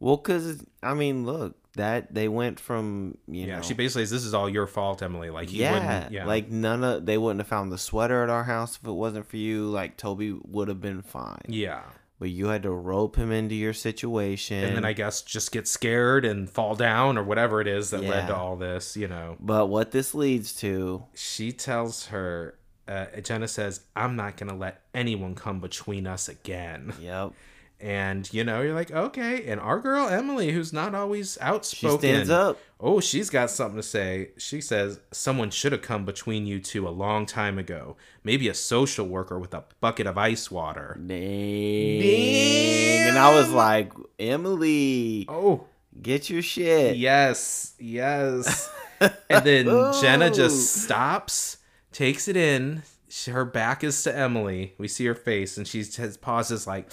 Well, 0.00 0.16
because 0.16 0.64
I 0.82 0.94
mean, 0.94 1.26
look, 1.26 1.56
that 1.74 2.12
they 2.14 2.26
went 2.26 2.58
from 2.58 3.18
you 3.28 3.46
Yeah. 3.46 3.56
know, 3.56 3.62
She 3.62 3.74
basically 3.74 4.04
says, 4.04 4.10
"This 4.10 4.24
is 4.24 4.34
all 4.34 4.48
your 4.48 4.66
fault, 4.66 5.02
Emily." 5.02 5.30
Like, 5.30 5.50
he 5.50 5.58
yeah, 5.58 5.72
wouldn't. 5.74 6.12
Yeah. 6.12 6.24
like 6.24 6.50
none 6.50 6.82
of 6.82 7.06
they 7.06 7.18
wouldn't 7.18 7.40
have 7.40 7.48
found 7.48 7.70
the 7.70 7.78
sweater 7.78 8.22
at 8.22 8.30
our 8.30 8.44
house 8.44 8.78
if 8.82 8.88
it 8.88 8.92
wasn't 8.92 9.28
for 9.28 9.36
you. 9.36 9.66
Like 9.66 9.96
Toby 9.96 10.32
would 10.32 10.68
have 10.68 10.80
been 10.80 11.02
fine, 11.02 11.42
yeah. 11.48 11.82
But 12.20 12.28
you 12.30 12.46
had 12.48 12.62
to 12.62 12.70
rope 12.70 13.16
him 13.16 13.32
into 13.32 13.54
your 13.56 13.72
situation. 13.72 14.62
and 14.62 14.76
then 14.76 14.84
I 14.84 14.92
guess 14.92 15.22
just 15.22 15.50
get 15.50 15.66
scared 15.66 16.24
and 16.24 16.48
fall 16.48 16.76
down 16.76 17.18
or 17.18 17.24
whatever 17.24 17.60
it 17.60 17.66
is 17.66 17.90
that 17.90 18.04
led 18.04 18.26
to 18.28 18.36
all 18.36 18.56
this, 18.56 18.96
you 18.96 19.08
know. 19.08 19.36
But 19.40 19.66
what 19.68 19.90
this 19.90 20.14
leads 20.14 20.54
to, 20.56 21.04
She 21.14 21.50
tells 21.50 22.06
her, 22.06 22.56
uh, 22.86 23.06
Jenna 23.22 23.48
says, 23.48 23.80
I'm 23.96 24.16
not 24.16 24.36
going 24.36 24.50
to 24.50 24.54
let 24.56 24.82
anyone 24.94 25.34
come 25.34 25.60
between 25.60 26.06
us 26.06 26.28
again. 26.28 26.92
yep, 27.00 27.32
And 27.80 28.30
you 28.32 28.44
know, 28.44 28.60
you're 28.60 28.74
like, 28.74 28.90
okay. 28.90 29.46
And 29.46 29.60
our 29.60 29.80
girl 29.80 30.08
Emily, 30.08 30.52
who's 30.52 30.72
not 30.72 30.94
always 30.94 31.38
outspoken 31.40 32.00
She 32.00 32.08
stands 32.08 32.30
up. 32.30 32.58
Oh, 32.78 33.00
she's 33.00 33.30
got 33.30 33.50
something 33.50 33.76
to 33.76 33.82
say. 33.82 34.30
She 34.38 34.60
says 34.60 35.00
someone 35.12 35.50
should 35.50 35.72
have 35.72 35.82
come 35.82 36.04
between 36.04 36.46
you 36.46 36.60
two 36.60 36.86
a 36.86 36.90
long 36.90 37.26
time 37.26 37.58
ago. 37.58 37.96
Maybe 38.24 38.48
a 38.48 38.54
social 38.54 39.06
worker 39.06 39.38
with 39.38 39.54
a 39.54 39.64
bucket 39.80 40.06
of 40.06 40.18
ice 40.18 40.50
water. 40.50 40.98
Dang. 41.06 43.08
And 43.08 43.18
I 43.18 43.34
was 43.34 43.50
like, 43.50 43.92
Emily, 44.18 45.26
Oh, 45.28 45.66
get 46.00 46.30
your 46.30 46.42
shit. 46.42 46.96
yes, 46.96 47.74
yes. 47.78 48.70
and 49.00 49.44
then 49.44 49.64
Jenna 50.00 50.30
just 50.30 50.74
stops, 50.82 51.58
takes 51.92 52.28
it 52.28 52.36
in. 52.36 52.82
Her 53.26 53.44
back 53.44 53.82
is 53.82 54.00
to 54.04 54.16
Emily. 54.16 54.74
We 54.78 54.86
see 54.86 55.04
her 55.06 55.16
face, 55.16 55.56
and 55.56 55.66
she 55.66 55.82
pauses 56.20 56.66
like, 56.66 56.90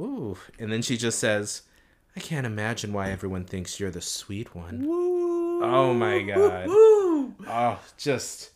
"Ooh," 0.00 0.36
and 0.58 0.72
then 0.72 0.82
she 0.82 0.96
just 0.96 1.18
says, 1.18 1.62
"I 2.16 2.20
can't 2.20 2.46
imagine 2.46 2.92
why 2.92 3.10
everyone 3.10 3.44
thinks 3.44 3.78
you're 3.80 3.90
the 3.90 4.00
sweet 4.00 4.54
one." 4.54 4.86
Woo. 4.86 5.62
Oh 5.62 5.94
my 5.94 6.22
god. 6.22 6.68
Woo. 6.68 7.34
Oh, 7.48 7.78
just 7.96 8.50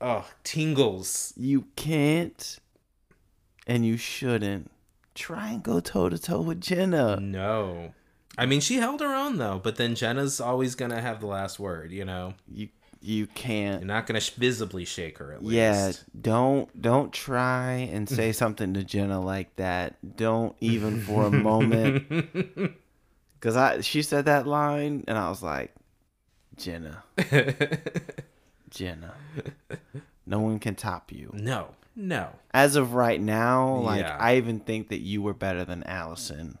oh, 0.00 0.26
tingles. 0.42 1.32
You 1.36 1.66
can't 1.76 2.58
and 3.66 3.86
you 3.86 3.96
shouldn't 3.96 4.70
try 5.14 5.50
and 5.50 5.62
go 5.62 5.80
toe 5.80 6.08
to 6.08 6.18
toe 6.18 6.40
with 6.40 6.60
Jenna. 6.60 7.18
No. 7.20 7.94
I 8.36 8.46
mean, 8.46 8.60
she 8.60 8.76
held 8.76 9.00
her 9.00 9.14
own 9.14 9.38
though, 9.38 9.60
but 9.62 9.76
then 9.76 9.94
Jenna's 9.94 10.40
always 10.40 10.74
gonna 10.74 11.00
have 11.00 11.20
the 11.20 11.26
last 11.26 11.58
word. 11.58 11.92
You 11.92 12.04
know, 12.04 12.34
You 12.52 12.68
you 13.04 13.26
can't. 13.26 13.80
you're 13.82 13.86
not 13.86 14.06
gonna 14.06 14.20
sh- 14.20 14.30
visibly 14.30 14.84
shake 14.84 15.18
her 15.18 15.32
at 15.32 15.42
least. 15.44 15.54
Yeah, 15.54 15.92
don't 16.20 16.80
don't 16.80 17.12
try 17.12 17.72
and 17.92 18.08
say 18.08 18.32
something 18.42 18.74
to 18.74 18.82
Jenna 18.84 19.20
like 19.20 19.54
that. 19.56 20.16
Don't 20.16 20.56
even 20.60 21.00
for 21.00 21.26
a 21.26 21.30
moment. 21.30 22.06
Cause 23.40 23.56
I 23.56 23.80
she 23.82 24.02
said 24.02 24.24
that 24.24 24.46
line 24.46 25.04
and 25.06 25.18
I 25.18 25.28
was 25.28 25.42
like, 25.42 25.74
Jenna, 26.56 27.02
Jenna, 28.70 29.14
no 30.26 30.40
one 30.40 30.58
can 30.58 30.74
top 30.74 31.12
you. 31.12 31.30
no, 31.34 31.68
no. 31.96 32.30
As 32.52 32.76
of 32.76 32.94
right 32.94 33.20
now, 33.20 33.76
like 33.76 34.00
Yeah. 34.00 34.16
I 34.18 34.36
even 34.36 34.60
think 34.60 34.88
that 34.88 35.00
you 35.00 35.20
were 35.22 35.34
better 35.34 35.64
than 35.64 35.82
Alison 35.84 36.58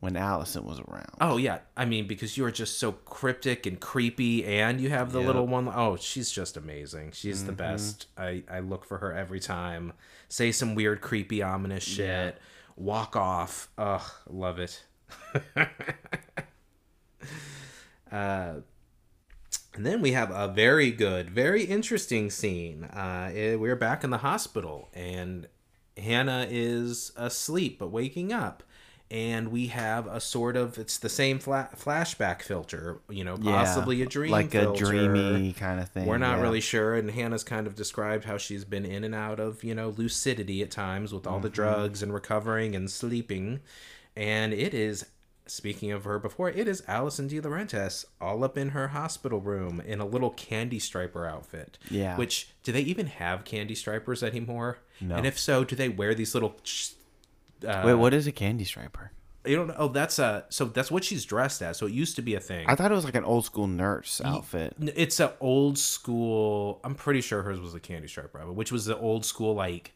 when 0.00 0.16
Alison 0.16 0.64
was 0.64 0.80
around. 0.80 1.10
Oh 1.20 1.36
yeah, 1.36 1.58
I 1.76 1.84
mean 1.84 2.06
because 2.06 2.36
you 2.36 2.44
are 2.46 2.50
just 2.50 2.78
so 2.78 2.92
cryptic 2.92 3.66
and 3.66 3.78
creepy, 3.78 4.44
and 4.44 4.80
you 4.80 4.88
have 4.90 5.12
the 5.12 5.18
Yep. 5.20 5.26
little 5.26 5.46
one. 5.46 5.68
Oh, 5.68 5.96
she's 5.96 6.30
just 6.30 6.56
amazing. 6.56 7.12
She's 7.12 7.38
Mm-hmm. 7.38 7.46
the 7.46 7.52
best. 7.52 8.06
I 8.16 8.42
I 8.50 8.60
look 8.60 8.84
for 8.84 8.98
her 8.98 9.12
every 9.14 9.40
time. 9.40 9.92
Say 10.28 10.52
some 10.52 10.74
weird, 10.74 11.00
creepy, 11.00 11.42
ominous 11.42 11.84
shit. 11.84 12.38
Walk 12.76 13.14
off. 13.16 13.68
Ugh, 13.76 14.02
love 14.28 14.58
it. 14.58 14.84
uh, 18.12 18.54
and 19.74 19.86
then 19.86 20.00
we 20.02 20.12
have 20.12 20.30
a 20.30 20.48
very 20.48 20.90
good, 20.90 21.30
very 21.30 21.64
interesting 21.64 22.30
scene. 22.30 22.84
Uh, 22.84 23.30
eh, 23.34 23.54
we're 23.54 23.76
back 23.76 24.02
in 24.02 24.10
the 24.10 24.18
hospital, 24.18 24.88
and 24.94 25.46
Hanna 25.96 26.46
is 26.50 27.12
asleep 27.16 27.78
but 27.78 27.88
waking 27.90 28.32
up. 28.32 28.62
And 29.10 29.48
we 29.48 29.66
have 29.68 30.06
a 30.06 30.20
sort 30.20 30.56
of 30.56 30.78
it's 30.78 30.98
the 30.98 31.08
same 31.08 31.40
fla- 31.40 31.68
flashback 31.76 32.42
filter, 32.42 33.00
you 33.08 33.24
know, 33.24 33.36
Yeah, 33.40 33.50
possibly 33.52 34.02
a 34.02 34.06
dream 34.06 34.30
like 34.30 34.52
filter. 34.52 34.84
a 34.84 34.88
dreamy 34.88 35.52
kind 35.52 35.80
of 35.80 35.88
thing. 35.88 36.06
We're 36.06 36.18
not 36.18 36.36
yeah. 36.36 36.42
really 36.42 36.60
sure, 36.60 36.94
and 36.94 37.10
Hanna's 37.10 37.42
kind 37.42 37.66
of 37.66 37.74
described 37.74 38.24
how 38.24 38.38
she's 38.38 38.64
been 38.64 38.84
in 38.84 39.02
and 39.02 39.12
out 39.14 39.40
of, 39.40 39.64
you 39.64 39.74
know, 39.74 39.88
lucidity 39.96 40.62
at 40.62 40.70
times 40.70 41.12
with 41.12 41.26
all 41.26 41.40
the 41.40 41.48
Mm-hmm. 41.48 41.54
drugs 41.56 42.02
and 42.04 42.14
recovering 42.14 42.76
and 42.76 42.88
sleeping. 42.88 43.58
And 44.16 44.52
it 44.52 44.74
is, 44.74 45.06
speaking 45.46 45.90
of 45.90 46.04
her 46.04 46.20
before, 46.20 46.48
it 46.50 46.68
is 46.68 46.84
Alison 46.86 47.28
DiLaurentis 47.28 48.04
all 48.20 48.44
up 48.44 48.56
in 48.56 48.68
her 48.70 48.88
hospital 48.88 49.40
room 49.40 49.80
in 49.84 49.98
a 49.98 50.06
little 50.06 50.30
candy 50.30 50.78
striper 50.78 51.26
outfit. 51.26 51.78
Yeah. 51.90 52.16
Which, 52.16 52.50
do 52.62 52.70
they 52.70 52.82
even 52.82 53.06
have 53.06 53.44
candy 53.44 53.74
stripers 53.74 54.22
anymore? 54.22 54.78
No. 55.00 55.16
And 55.16 55.26
if 55.26 55.36
so, 55.36 55.64
do 55.64 55.74
they 55.74 55.88
wear 55.88 56.14
these 56.14 56.32
little. 56.34 56.54
Uh, 57.64 57.82
Wait, 57.84 57.94
what 57.94 58.14
is 58.14 58.26
a 58.26 58.32
candy 58.32 58.64
striper? 58.64 59.12
You 59.46 59.56
don't 59.56 59.68
know. 59.68 59.74
Oh, 59.78 59.88
that's 59.88 60.18
a. 60.18 60.44
So 60.50 60.66
that's 60.66 60.90
what 60.90 61.02
she's 61.02 61.24
dressed 61.24 61.62
as. 61.62 61.78
So 61.78 61.86
it 61.86 61.92
used 61.92 62.16
to 62.16 62.22
be 62.22 62.34
a 62.34 62.40
thing. 62.40 62.66
I 62.68 62.74
thought 62.74 62.92
it 62.92 62.94
was 62.94 63.04
like 63.06 63.14
an 63.14 63.24
old 63.24 63.46
school 63.46 63.66
nurse 63.66 64.20
outfit. 64.22 64.74
It's 64.78 65.18
an 65.18 65.30
old 65.40 65.78
school. 65.78 66.80
I'm 66.84 66.94
pretty 66.94 67.22
sure 67.22 67.42
hers 67.42 67.58
was 67.58 67.74
a 67.74 67.80
candy 67.80 68.06
striper, 68.08 68.40
which 68.52 68.70
was 68.70 68.84
the 68.84 68.98
old 68.98 69.24
school 69.24 69.54
like 69.54 69.92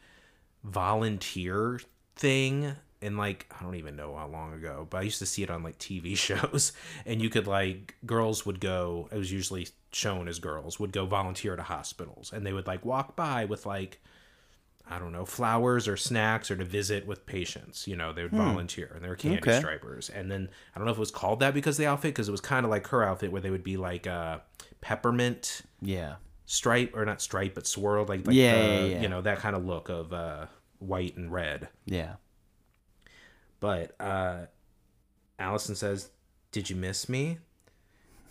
volunteer 0.62 1.80
thing. 2.16 2.74
And 3.02 3.18
like 3.18 3.46
I 3.58 3.62
don't 3.62 3.74
even 3.74 3.96
know 3.96 4.16
how 4.16 4.26
long 4.28 4.54
ago, 4.54 4.86
but 4.88 4.98
I 4.98 5.02
used 5.02 5.18
to 5.18 5.26
see 5.26 5.42
it 5.42 5.50
on 5.50 5.62
like 5.62 5.78
TV 5.78 6.16
shows, 6.16 6.72
and 7.04 7.20
you 7.20 7.28
could 7.28 7.46
like 7.46 7.96
girls 8.06 8.46
would 8.46 8.60
go. 8.60 9.10
It 9.12 9.18
was 9.18 9.30
usually 9.30 9.68
shown 9.92 10.26
as 10.26 10.38
girls 10.38 10.80
would 10.80 10.90
go 10.90 11.04
volunteer 11.04 11.54
to 11.54 11.62
hospitals, 11.62 12.32
and 12.32 12.46
they 12.46 12.54
would 12.54 12.66
like 12.66 12.82
walk 12.82 13.14
by 13.14 13.44
with 13.44 13.66
like 13.66 14.00
I 14.88 14.98
don't 14.98 15.12
know, 15.12 15.24
flowers 15.24 15.88
or 15.88 15.96
snacks 15.96 16.50
or 16.50 16.56
to 16.56 16.64
visit 16.64 17.06
with 17.06 17.24
patients. 17.24 17.88
You 17.88 17.96
know, 17.96 18.12
they 18.12 18.22
would 18.22 18.32
volunteer 18.32 18.92
and 18.94 19.02
they 19.02 19.08
were 19.08 19.16
candy 19.16 19.38
Okay. 19.38 19.58
stripers. 19.58 20.10
And 20.10 20.30
then 20.30 20.50
I 20.74 20.78
don't 20.78 20.84
know 20.84 20.92
if 20.92 20.98
it 20.98 21.00
was 21.00 21.10
called 21.10 21.40
that 21.40 21.54
because 21.54 21.76
of 21.76 21.84
the 21.84 21.86
outfit, 21.86 22.14
because 22.14 22.28
it 22.28 22.32
was 22.32 22.42
kind 22.42 22.64
of 22.66 22.70
like 22.70 22.86
her 22.88 23.02
outfit 23.02 23.32
where 23.32 23.40
they 23.40 23.50
would 23.50 23.64
be 23.64 23.76
like 23.78 24.06
uh, 24.06 24.40
peppermint 24.82 25.62
Yeah. 25.80 26.16
stripe 26.44 26.92
or 26.94 27.04
not 27.06 27.22
stripe, 27.22 27.54
but 27.54 27.66
swirled 27.66 28.10
like, 28.10 28.26
like 28.26 28.36
Yeah, 28.36 28.58
the, 28.58 28.62
yeah, 28.64 28.84
yeah. 28.86 29.00
you 29.02 29.08
know, 29.08 29.22
that 29.22 29.38
kind 29.38 29.56
of 29.56 29.64
look 29.64 29.88
of 29.88 30.12
uh, 30.12 30.46
white 30.80 31.16
and 31.16 31.32
red. 31.32 31.68
Yeah. 31.86 32.16
But 33.60 33.98
uh, 33.98 34.46
Alison 35.38 35.74
says, 35.74 36.10
Did 36.52 36.68
you 36.68 36.76
miss 36.76 37.08
me? 37.08 37.38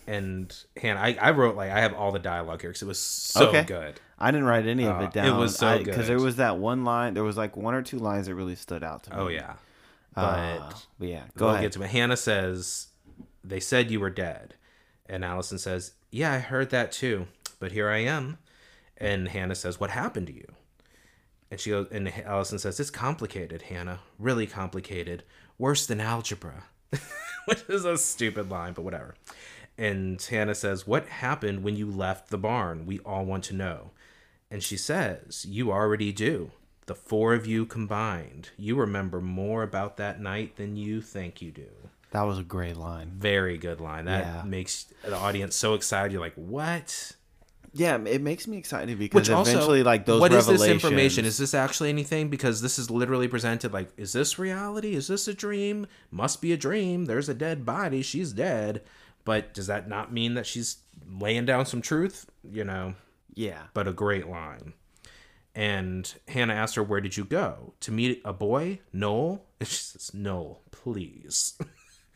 And 0.05 0.53
Hanna, 0.77 0.99
I, 0.99 1.17
I 1.19 1.31
wrote 1.31 1.55
like 1.55 1.71
I 1.71 1.79
have 1.79 1.93
all 1.93 2.11
the 2.11 2.19
dialogue 2.19 2.61
here 2.61 2.69
because 2.69 2.81
it 2.81 2.87
was 2.87 2.99
so 2.99 3.47
Okay. 3.49 3.63
good. 3.63 3.99
I 4.23 4.31
didn't 4.31 4.45
write 4.47 4.65
any 4.67 4.85
of 4.85 4.97
Uh, 4.97 5.01
it 5.01 5.05
it 5.05 5.13
down. 5.13 5.39
was 5.39 5.55
so 5.57 5.77
good 5.77 5.85
Because 5.85 6.07
there 6.07 6.19
was 6.19 6.37
that 6.37 6.57
one 6.57 6.83
line. 6.85 7.13
There 7.13 7.23
was 7.23 7.37
like 7.37 7.57
one 7.57 7.73
or 7.73 7.81
two 7.81 7.99
lines 7.99 8.27
that 8.27 8.35
really 8.35 8.55
stood 8.55 8.83
out 8.83 9.03
to 9.03 9.09
me. 9.11 9.15
Oh 9.19 9.27
yeah, 9.27 9.53
but 10.15 10.21
Uh, 10.21 10.69
but 10.99 11.07
yeah, 11.07 11.23
go 11.37 11.45
we'll 11.47 11.55
ahead. 11.55 11.65
get 11.65 11.71
to 11.73 11.83
it. 11.83 11.89
Hanna 11.89 12.17
says, 12.17 12.87
"They 13.43 13.59
said 13.59 13.91
you 13.91 13.99
were 13.99 14.09
dead," 14.09 14.55
and 15.07 15.23
Alison 15.25 15.57
says, 15.57 15.93
"Yeah, 16.11 16.31
I 16.33 16.39
heard 16.39 16.69
that 16.69 16.91
too, 16.91 17.27
but 17.59 17.71
here 17.71 17.89
I 17.89 17.97
am." 17.99 18.37
And 18.97 19.27
Hanna 19.29 19.55
says, 19.55 19.79
"What 19.79 19.89
happened 19.89 20.27
to 20.27 20.33
you?" 20.33 20.47
And 21.51 21.59
she 21.59 21.69
goes, 21.71 21.87
and 21.91 22.11
Alison 22.25 22.57
says, 22.59 22.79
"It's 22.79 22.89
complicated, 22.89 23.63
Hanna. 23.63 23.99
Really 24.17 24.47
complicated. 24.47 25.23
Worse 25.57 25.85
than 25.85 25.99
algebra." 25.99 26.63
Which 27.45 27.63
is 27.67 27.83
a 27.85 27.97
stupid 27.97 28.49
line, 28.49 28.73
but 28.73 28.83
whatever. 28.83 29.15
And 29.77 30.21
Hanna 30.21 30.55
says, 30.55 30.87
"What 30.87 31.07
happened 31.07 31.63
when 31.63 31.75
you 31.75 31.89
left 31.89 32.29
the 32.29 32.37
barn? 32.37 32.85
We 32.85 32.99
all 32.99 33.25
want 33.25 33.43
to 33.45 33.55
know." 33.55 33.91
And 34.53 34.61
she 34.61 34.77
says, 34.77 35.45
You 35.49 35.71
already 35.71 36.11
do. 36.13 36.51
The 36.85 36.93
four 36.93 37.33
of 37.33 37.47
you 37.47 37.65
combined. 37.65 38.51
You 38.55 38.75
remember 38.75 39.19
more 39.19 39.63
about 39.63 39.97
that 39.97 40.21
night 40.21 40.57
than 40.57 40.75
you 40.75 41.01
think 41.01 41.41
you 41.41 41.49
do. 41.49 41.69
That 42.11 42.21
was 42.21 42.37
a 42.37 42.43
great 42.43 42.77
line. 42.77 43.09
Very 43.17 43.57
good 43.57 43.81
line. 43.81 44.05
That 44.05 44.23
Yeah. 44.25 44.43
makes 44.43 44.85
the 45.03 45.15
audience 45.17 45.55
so 45.55 45.73
excited. 45.73 46.11
You're 46.11 46.21
like, 46.21 46.35
What? 46.35 47.13
Yeah, 47.75 47.97
it 48.05 48.21
makes 48.21 48.47
me 48.47 48.57
excited 48.57 48.99
because 48.99 49.21
Which 49.21 49.29
also, 49.31 49.49
eventually, 49.53 49.81
like 49.81 50.05
those 50.05 50.21
what 50.21 50.31
is 50.31 50.45
revelations. 50.45 50.61
this 50.61 50.69
information? 50.85 51.25
Is 51.25 51.37
this 51.39 51.55
actually 51.55 51.89
anything? 51.89 52.29
Because 52.29 52.61
this 52.61 52.77
is 52.77 52.91
literally 52.91 53.27
presented 53.27 53.73
like, 53.73 53.89
is 53.97 54.13
this 54.13 54.37
reality? 54.37 54.93
Is 54.93 55.07
this 55.07 55.27
a 55.27 55.33
dream? 55.33 55.87
Must 56.11 56.39
be 56.39 56.53
a 56.53 56.57
dream. 56.57 57.05
There's 57.05 57.29
a 57.29 57.33
dead 57.33 57.65
body. 57.65 58.03
She's 58.03 58.31
dead. 58.33 58.83
But 59.25 59.55
does 59.55 59.65
that 59.65 59.89
not 59.89 60.13
mean 60.13 60.35
that 60.35 60.45
she's 60.45 60.77
laying 61.19 61.45
down 61.47 61.65
some 61.65 61.81
truth? 61.81 62.27
You 62.47 62.63
know, 62.63 62.93
yeah, 63.35 63.63
but 63.73 63.87
a 63.87 63.93
great 63.93 64.27
line. 64.27 64.73
And 65.55 66.11
Hanna 66.27 66.53
asked 66.53 66.75
her, 66.75 66.83
Where 66.83 66.99
did 67.01 67.15
you 67.15 67.25
go? 67.25 67.73
To 67.81 67.91
meet 67.91 68.21
a 68.25 68.33
boy? 68.33 68.79
Noel? 68.91 69.45
And 69.59 69.67
she 69.69 69.75
says, 69.77 70.11
Noel, 70.13 70.61
please. 70.71 71.57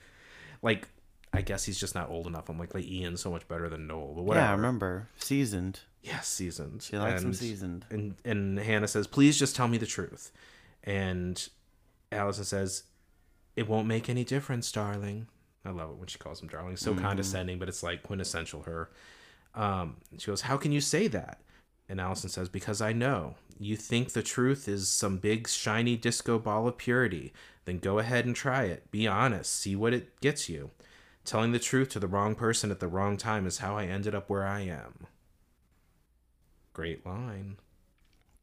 like, 0.61 0.88
I 1.34 1.41
guess 1.41 1.65
he's 1.65 1.80
just 1.80 1.93
not 1.95 2.09
old 2.09 2.26
enough. 2.28 2.49
I'm 2.49 2.57
like, 2.57 2.74
like 2.74 2.86
Ian's 2.86 3.22
so 3.22 3.30
much 3.32 3.47
better 3.47 3.70
than 3.70 3.88
Noel, 3.88 4.13
but 4.15 4.24
whatever. 4.24 4.45
yeah. 4.45 4.51
I 4.51 4.55
remember 4.55 5.09
seasoned. 5.18 5.82
Yes, 6.01 6.28
seasoned. 6.28 6.82
She 6.84 6.97
likes 6.97 7.22
And- 7.24 7.36
seasoned. 7.36 7.86
And 7.89 8.15
and 8.26 8.57
Hanna 8.59 8.88
says, 8.88 9.07
"Please 9.07 9.38
just 9.38 9.55
tell 9.55 9.68
me 9.68 9.78
the 9.78 9.86
truth." 9.86 10.32
And 10.84 11.47
Alison 12.11 12.45
says, 12.45 12.84
"It 13.55 13.68
won't 13.68 13.88
make 13.88 14.09
any 14.09 14.24
difference, 14.24 14.72
darling." 14.72 15.28
I 15.65 15.72
love 15.72 15.89
it 15.91 15.97
when 15.97 16.07
she 16.07 16.18
calls 16.18 16.41
him 16.41 16.47
darling. 16.47 16.78
So 16.78 16.93
Mm-hmm. 16.93 17.01
condescending, 17.03 17.59
but 17.59 17.68
it's 17.68 17.84
like 17.84 18.03
quintessential 18.03 18.63
her. 18.63 18.89
Um, 19.58 19.97
she 20.18 20.28
goes, 20.28 20.41
"How 20.41 20.55
can 20.58 20.72
you 20.72 20.82
say 20.82 21.08
that?" 21.08 21.41
And 21.89 21.99
Alison 21.99 22.30
says, 22.30 22.47
"Because 22.47 22.82
I 22.82 22.93
know 22.93 23.36
you 23.60 23.76
think 23.76 24.12
the 24.14 24.22
truth 24.24 24.68
is 24.68 24.88
some 24.88 25.18
big 25.18 25.47
shiny 25.47 25.97
disco 25.97 26.38
ball 26.38 26.68
of 26.68 26.78
purity. 26.78 27.34
Then 27.66 27.80
go 27.80 27.99
ahead 27.99 28.26
and 28.26 28.36
try 28.36 28.64
it. 28.66 28.89
Be 28.91 29.08
honest. 29.08 29.53
See 29.53 29.76
what 29.76 29.93
it 29.93 30.22
gets 30.22 30.47
you." 30.47 30.72
Telling 31.26 31.51
the 31.51 31.60
truth 31.60 31.89
to 31.89 31.99
the 31.99 32.08
wrong 32.08 32.36
person 32.36 32.72
at 32.72 32.80
the 32.80 32.88
wrong 32.88 33.18
time 33.18 33.45
is 33.45 33.58
how 33.58 33.78
I 33.78 33.86
ended 33.86 34.16
up 34.16 34.30
where 34.30 34.45
I 34.45 34.62
am. 34.62 35.08
Great 36.72 37.05
line. 37.05 37.58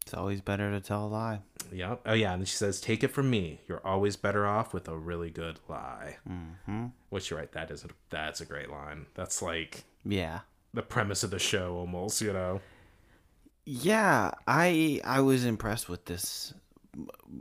It's 0.05 0.13
always 0.13 0.43
better 0.43 0.71
to 0.71 0.81
tell 0.81 1.07
a 1.07 1.09
lie. 1.09 1.41
Yep. 1.73 2.03
Oh 2.05 2.13
yeah, 2.13 2.35
and 2.35 2.47
she 2.47 2.57
says, 2.57 2.81
"Take 2.81 3.03
it 3.03 3.09
from 3.09 3.31
me. 3.31 3.61
You're 3.67 3.87
always 3.87 4.17
better 4.17 4.47
off 4.47 4.75
with 4.75 4.87
a 4.87 4.99
really 4.99 5.31
good 5.31 5.61
lie." 5.67 6.19
Mm-hmm. 6.29 6.87
Which 7.09 7.31
you're 7.31 7.39
right. 7.39 7.51
That 7.53 7.71
is 7.71 7.85
a, 7.85 7.89
that's 8.11 8.41
a 8.43 8.45
great 8.45 8.69
line. 8.69 9.07
That's 9.15 9.41
like 9.41 9.85
Yeah. 10.05 10.41
The 10.75 10.83
premise 10.83 11.23
of 11.23 11.31
the 11.31 11.39
show 11.39 11.77
almost. 11.77 12.21
You 12.21 12.33
know. 12.35 12.61
Yeah, 13.65 14.33
I 14.47 15.01
I 15.05 15.21
was 15.21 15.47
impressed 15.47 15.89
with 15.89 16.05
this 16.05 16.53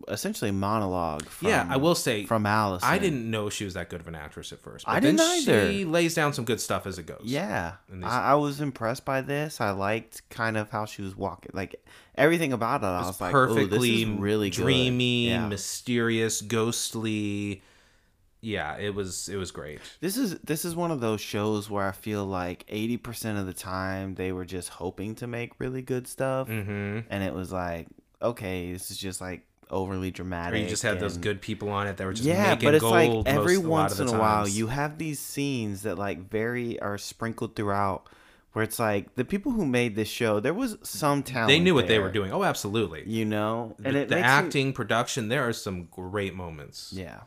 essentially 0.08 0.50
monologue 0.52 1.26
from, 1.28 1.50
yeah, 1.50 1.68
I 1.70 1.78
will 1.78 1.96
say 1.96 2.26
from 2.26 2.46
Alice. 2.46 2.84
I 2.84 2.98
didn't 2.98 3.30
know 3.30 3.50
she 3.50 3.66
was 3.66 3.74
that 3.76 3.90
good 3.90 4.00
of 4.00 4.08
an 4.08 4.16
actress 4.16 4.52
at 4.52 4.60
first. 4.60 4.88
I 4.88 5.00
didn't 5.00 5.20
either. 5.20 5.72
She 5.72 5.86
lays 5.86 6.16
down 6.16 6.34
some 6.34 6.46
good 6.46 6.60
stuff 6.60 6.88
as 6.88 6.98
it 6.98 7.06
goes. 7.06 7.22
Yeah, 7.24 7.74
I, 8.04 8.32
I 8.32 8.36
was 8.36 8.62
impressed 8.62 9.06
by 9.06 9.22
this. 9.22 9.62
I 9.62 9.72
liked 9.72 10.28
kind 10.30 10.58
of 10.58 10.70
how 10.72 10.86
she 10.86 11.02
was 11.02 11.16
walking, 11.16 11.52
like 11.54 11.76
everything 12.16 12.54
about 12.54 12.82
it. 12.84 12.86
I 12.88 13.06
was 13.06 13.20
like, 13.22 13.32
perfectly 13.32 13.64
"Oh, 13.64 13.68
this 13.68 13.84
is 13.84 14.06
really 14.20 14.50
good." 14.50 14.64
dreamy, 14.64 15.30
Yeah. 15.30 15.48
mysterious, 15.48 16.42
ghostly. 16.42 17.62
Yeah, 18.44 18.78
it 18.78 18.94
was 18.94 19.30
it 19.30 19.38
was 19.38 19.52
great. 19.52 19.80
This 20.02 20.18
is 20.18 20.38
this 20.40 20.66
is 20.66 20.76
one 20.76 20.92
of 20.92 21.00
those 21.00 21.22
shows 21.22 21.70
where 21.70 21.88
I 21.88 21.92
feel 21.94 22.26
like 22.26 22.66
eighty 22.68 22.98
percent 22.98 23.38
of 23.40 23.46
the 23.46 23.54
time 23.54 24.16
they 24.16 24.32
were 24.32 24.46
just 24.46 24.70
hoping 24.70 25.16
to 25.16 25.28
make 25.28 25.54
really 25.60 25.82
good 25.82 26.08
stuff, 26.08 26.50
Mm-hmm. 26.50 27.00
and 27.10 27.24
it 27.24 27.34
was 27.34 27.52
like, 27.52 27.88
okay, 28.22 28.74
this 28.74 28.92
is 28.92 28.98
just 28.98 29.22
like 29.22 29.46
overly 29.70 30.12
dramatic. 30.12 30.54
Or 30.60 30.64
you 30.64 30.70
just 30.70 30.84
had 30.84 31.00
those 31.00 31.18
good 31.18 31.42
people 31.42 31.70
on 31.70 31.88
it 31.88 31.98
that 31.98 32.06
were 32.06 32.14
just 32.14 32.26
yeah, 32.28 32.50
making 32.50 32.68
but 32.68 32.76
it's 32.76 32.82
gold 32.84 33.26
like 33.26 33.34
every 33.34 33.56
a 33.56 33.60
lot 33.60 33.70
once 33.70 33.98
the 33.98 34.04
in 34.04 34.14
a 34.14 34.20
while 34.20 34.48
you 34.48 34.68
have 34.68 34.98
these 35.00 35.20
scenes 35.20 35.82
that 35.84 35.98
like 35.98 36.30
very 36.30 36.78
are 36.80 36.98
sprinkled 36.98 37.56
throughout 37.56 38.08
where 38.52 38.62
it's 38.64 38.78
like 38.78 39.16
the 39.16 39.26
people 39.26 39.52
who 39.54 39.66
made 39.66 39.96
this 39.96 40.08
show 40.10 40.40
there 40.40 40.54
was 40.54 40.78
some 40.84 41.24
talent 41.24 41.48
they 41.48 41.60
knew 41.60 41.74
what 41.74 41.88
they 41.88 41.98
were 41.98 42.12
doing. 42.12 42.32
Oh, 42.32 42.44
absolutely. 42.44 43.04
you 43.08 43.26
know 43.26 43.76
and 43.84 43.96
the 43.96 44.06
the 44.06 44.20
acting, 44.20 44.74
production, 44.74 45.30
there 45.30 45.48
are 45.48 45.54
some 45.54 45.86
great 45.90 46.36
moments. 46.36 46.92
yeah 46.94 47.22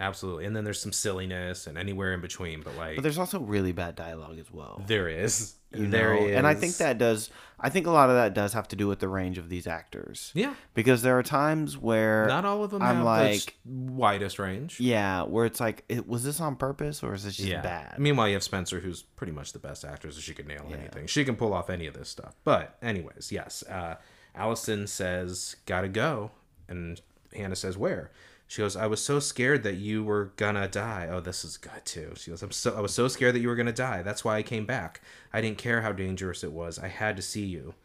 Absolutely. 0.00 0.46
And 0.46 0.56
then 0.56 0.64
there's 0.64 0.80
some 0.80 0.92
silliness 0.92 1.66
and 1.66 1.76
anywhere 1.78 2.14
in 2.14 2.20
between, 2.20 2.62
but 2.62 2.74
like 2.76 2.96
but 2.96 3.02
there's 3.02 3.18
also 3.18 3.38
really 3.38 3.72
bad 3.72 3.94
dialogue 3.94 4.38
as 4.38 4.50
well 4.50 4.82
there 4.86 5.08
is. 5.08 5.54
you 5.72 5.86
there 5.86 6.14
know? 6.14 6.26
is. 6.26 6.36
and 6.36 6.46
i 6.48 6.54
think 6.54 6.74
that 6.78 6.98
does 6.98 7.30
i 7.60 7.68
think 7.68 7.86
a 7.86 7.90
lot 7.92 8.08
of 8.10 8.16
that 8.16 8.34
does 8.34 8.54
have 8.54 8.66
to 8.66 8.74
do 8.74 8.88
with 8.88 8.98
the 8.98 9.06
range 9.06 9.38
of 9.38 9.48
these 9.48 9.68
actors 9.68 10.32
Yeah. 10.34 10.54
because 10.74 11.02
there 11.02 11.16
are 11.16 11.22
times 11.22 11.78
where 11.78 12.26
Not 12.26 12.44
all 12.44 12.64
of 12.64 12.72
them 12.72 12.82
I'm 12.82 12.96
have 12.96 13.04
like- 13.04 13.56
the 13.64 13.92
widest 13.92 14.38
range. 14.40 14.80
yeah 14.80 15.22
where 15.22 15.44
it's 15.46 15.60
like 15.60 15.84
it, 15.88 16.08
was 16.08 16.24
this 16.24 16.40
on 16.40 16.56
purpose 16.56 17.04
or 17.04 17.14
is 17.14 17.22
this 17.24 17.36
just 17.36 17.48
yeah. 17.48 17.60
bad 17.60 17.98
Meanwhile, 18.00 18.28
you 18.28 18.34
have 18.34 18.42
Spencer, 18.42 18.80
who's 18.80 19.02
pretty 19.02 19.32
much 19.32 19.52
the 19.52 19.58
best 19.60 19.84
actor, 19.84 20.10
so 20.10 20.18
she 20.20 20.32
could 20.34 20.48
nail 20.48 20.66
anything. 20.72 21.06
She 21.06 21.24
can 21.24 21.36
pull 21.36 21.52
off 21.52 21.68
any 21.70 21.86
of 21.86 21.94
this 21.94 22.08
stuff. 22.08 22.34
But, 22.44 22.76
anyways, 22.82 23.30
yes. 23.30 23.62
Uh, 23.68 23.96
Alison 24.34 24.86
says, 24.86 25.56
"Gotta 25.66 25.88
go," 25.88 26.30
and 26.68 27.00
Hanna 27.34 27.54
says, 27.56 27.76
"Where?" 27.76 28.10
She 28.50 28.62
goes, 28.62 28.74
"I 28.74 28.88
was 28.88 29.00
so 29.00 29.20
scared 29.20 29.62
that 29.62 29.76
you 29.76 30.02
were 30.02 30.32
gonna 30.34 30.66
die." 30.66 31.06
Oh, 31.08 31.20
this 31.20 31.44
is 31.44 31.56
good 31.56 31.84
too. 31.84 32.14
She 32.16 32.32
goes, 32.32 32.42
"I'm 32.42 32.50
so 32.50 32.76
I 32.76 32.80
was 32.80 32.92
so 32.92 33.06
scared 33.06 33.36
that 33.36 33.38
you 33.38 33.46
were 33.46 33.54
gonna 33.54 33.72
die. 33.72 34.02
That's 34.02 34.24
why 34.24 34.38
I 34.38 34.42
came 34.42 34.66
back. 34.66 35.00
I 35.32 35.40
didn't 35.40 35.58
care 35.58 35.82
how 35.82 35.92
dangerous 35.92 36.42
it 36.42 36.50
was. 36.50 36.76
I 36.76 36.88
had 36.88 37.14
to 37.14 37.22
see 37.22 37.44
you." 37.44 37.76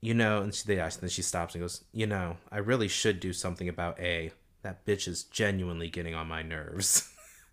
You 0.00 0.14
know, 0.14 0.42
and 0.42 0.52
she, 0.52 0.64
they 0.66 0.80
ask, 0.80 0.98
and 0.98 1.02
then 1.02 1.10
she 1.10 1.22
stops 1.22 1.54
and 1.54 1.62
goes, 1.62 1.84
"You 1.92 2.08
know, 2.08 2.38
I 2.50 2.58
really 2.58 2.88
should 2.88 3.20
do 3.20 3.32
something 3.32 3.68
about 3.68 4.00
A. 4.00 4.32
That 4.62 4.84
bitch 4.84 5.06
is 5.06 5.22
genuinely 5.22 5.88
getting 5.88 6.16
on 6.16 6.26
my 6.26 6.42
nerves." 6.42 7.08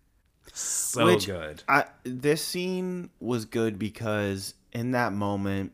so 0.52 1.06
Which- 1.06 1.26
good. 1.26 1.62
I 1.68 1.84
this 2.02 2.44
scene 2.44 3.10
was 3.20 3.44
good 3.44 3.78
because 3.78 4.54
in 4.72 4.90
that 4.90 5.12
moment, 5.12 5.70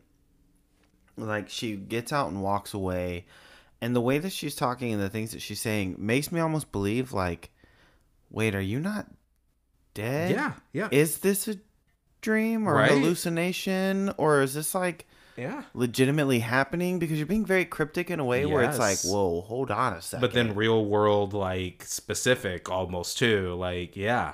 like 1.17 1.49
she 1.49 1.75
gets 1.75 2.13
out 2.13 2.27
and 2.27 2.43
walks 2.43 2.75
away, 2.75 3.25
and 3.85 3.95
the 3.95 4.01
way 4.01 4.17
that 4.17 4.31
she's 4.31 4.55
talking 4.55 4.91
and 4.93 5.01
the 5.01 5.09
things 5.09 5.31
that 5.31 5.41
she's 5.41 5.61
saying 5.61 5.95
makes 5.99 6.31
me 6.31 6.39
almost 6.39 6.71
believe 6.71 7.13
like, 7.13 7.51
wait, 8.31 8.55
are 8.55 8.61
you 8.61 8.79
not 8.79 9.05
dead? 9.93 10.31
Yeah, 10.31 10.53
yeah, 10.73 10.89
Is 10.91 11.19
this 11.19 11.47
a 11.47 11.57
dream 12.21 12.67
or 12.67 12.73
Right? 12.73 12.91
a 12.91 12.95
hallucination 12.95 14.11
or 14.17 14.41
is 14.41 14.55
this 14.55 14.73
like 14.73 15.05
yeah. 15.37 15.63
legitimately 15.75 16.39
happening? 16.39 16.97
Because 16.97 17.17
you're 17.17 17.27
being 17.27 17.45
very 17.45 17.65
cryptic 17.65 18.09
in 18.09 18.19
a 18.19 18.25
way 18.25 18.47
where 18.47 18.63
it's 18.63 18.79
like, 18.79 18.97
whoa, 19.03 19.41
hold 19.41 19.69
on 19.69 19.93
a 19.93 20.01
second. 20.01 20.21
But 20.21 20.33
then 20.33 20.55
real 20.55 20.83
world, 20.85 21.33
like 21.33 21.83
specific, 21.85 22.69
almost 22.71 23.19
too. 23.19 23.53
Like 23.53 23.95
yeah, 23.95 24.33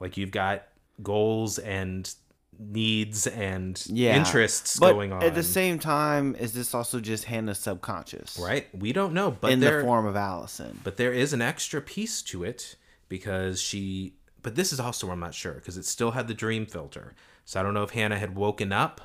like 0.00 0.16
you've 0.18 0.32
got 0.32 0.64
goals 1.02 1.58
and 1.58 2.12
needs 2.58 3.26
and 3.26 3.82
Yeah. 3.86 4.16
interests 4.16 4.78
but 4.78 4.92
going 4.92 5.12
on. 5.12 5.22
at 5.22 5.34
the 5.34 5.42
same 5.42 5.78
time, 5.78 6.34
is 6.36 6.52
this 6.52 6.74
also 6.74 7.00
just 7.00 7.24
Hanna's 7.24 7.58
subconscious? 7.58 8.38
right? 8.40 8.66
We 8.76 8.92
don't 8.92 9.12
know, 9.12 9.30
but 9.30 9.52
in 9.52 9.60
there, 9.60 9.78
the 9.78 9.84
form 9.84 10.06
of 10.06 10.16
Alison. 10.16 10.80
but 10.84 10.96
there 10.96 11.12
is 11.12 11.32
an 11.32 11.42
extra 11.42 11.80
piece 11.80 12.22
to 12.22 12.44
it 12.44 12.76
because 13.08 13.60
she. 13.60 14.14
But 14.42 14.54
this 14.54 14.72
is 14.72 14.78
also 14.78 15.06
where 15.08 15.14
I'm 15.14 15.20
not 15.20 15.34
sure 15.34 15.54
because 15.54 15.76
it 15.76 15.84
still 15.84 16.12
had 16.12 16.28
the 16.28 16.34
dream 16.34 16.66
filter. 16.66 17.14
So 17.44 17.58
I 17.58 17.62
don't 17.62 17.74
know 17.74 17.82
if 17.82 17.90
Hanna 17.90 18.18
had 18.18 18.36
woken 18.36 18.72
up 18.72 19.00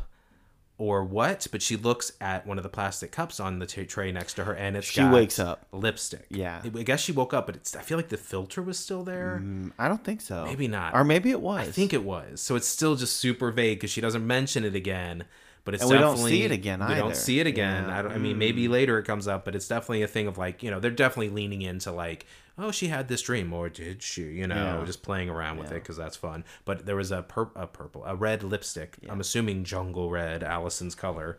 or 0.81 1.03
what. 1.03 1.45
But 1.51 1.61
she 1.61 1.77
looks 1.77 2.11
at 2.19 2.47
one 2.47 2.57
of 2.57 2.63
the 2.63 2.69
plastic 2.69 3.11
cups 3.11 3.39
on 3.39 3.59
the 3.59 3.67
t- 3.67 3.85
tray 3.85 4.11
next 4.11 4.33
to 4.33 4.45
her, 4.45 4.53
and 4.53 4.75
it's 4.75 4.87
She 4.87 4.99
got 5.01 5.13
wakes 5.13 5.37
up. 5.37 5.67
lipstick. 5.71 6.25
Yeah. 6.29 6.61
I 6.63 6.81
guess 6.83 6.99
she 7.01 7.11
woke 7.11 7.33
up, 7.35 7.45
but 7.45 7.55
it's. 7.55 7.75
I 7.75 7.81
feel 7.81 7.97
like 7.97 8.09
the 8.09 8.17
filter 8.17 8.63
was 8.63 8.79
still 8.79 9.03
there. 9.03 9.39
Mm, 9.43 9.73
I 9.77 9.87
don't 9.87 10.03
think 10.03 10.21
so. 10.21 10.43
Maybe 10.45 10.67
not. 10.67 10.95
Or 10.95 11.03
maybe 11.03 11.29
it 11.29 11.39
was. 11.39 11.67
I 11.67 11.71
think 11.71 11.93
it 11.93 12.03
was. 12.03 12.41
So 12.41 12.55
it's 12.55 12.67
still 12.67 12.95
just 12.95 13.17
super 13.17 13.51
vague 13.51 13.77
because 13.77 13.91
she 13.91 14.01
doesn't 14.01 14.25
mention 14.25 14.63
it 14.65 14.73
again. 14.75 15.25
But 15.63 15.75
it's 15.75 15.83
And 15.83 15.91
we 15.91 15.97
don't 15.99 16.17
see 16.17 16.43
it 16.43 16.51
again 16.51 16.79
We 16.79 16.85
either. 16.85 16.95
don't 17.01 17.15
see 17.15 17.39
it 17.39 17.45
again. 17.47 17.83
Yeah. 17.85 17.89
Mm. 17.91 17.93
I, 17.93 18.01
don't, 18.01 18.11
I 18.13 18.17
mean, 18.17 18.37
maybe 18.39 18.67
later 18.67 18.97
it 18.97 19.03
comes 19.03 19.27
up, 19.27 19.45
but 19.45 19.55
it's 19.55 19.67
definitely 19.67 20.01
a 20.01 20.07
thing 20.07 20.27
of 20.27 20.37
like 20.37 20.63
you 20.63 20.71
know 20.71 20.79
they're 20.79 20.89
definitely 20.91 21.29
leaning 21.29 21.61
into 21.61 21.91
like 21.91 22.25
oh 22.57 22.71
she 22.71 22.87
had 22.87 23.07
this 23.07 23.21
dream 23.21 23.53
or 23.53 23.69
did 23.69 24.01
she 24.03 24.23
you 24.23 24.47
know 24.47 24.79
Yeah. 24.79 24.85
just 24.85 25.03
playing 25.03 25.29
around 25.29 25.57
with 25.59 25.71
it 25.71 25.75
because 25.75 25.97
that's 25.97 26.15
fun. 26.17 26.43
But 26.65 26.85
there 26.85 26.95
was 26.95 27.11
a, 27.11 27.21
pur- 27.23 27.51
a 27.55 27.67
purple 27.67 28.03
a 28.05 28.15
red 28.15 28.43
lipstick. 28.43 28.97
I'm 29.07 29.19
assuming 29.21 29.63
jungle 29.63 30.09
red, 30.09 30.43
Alison's 30.43 30.95
color, 30.95 31.37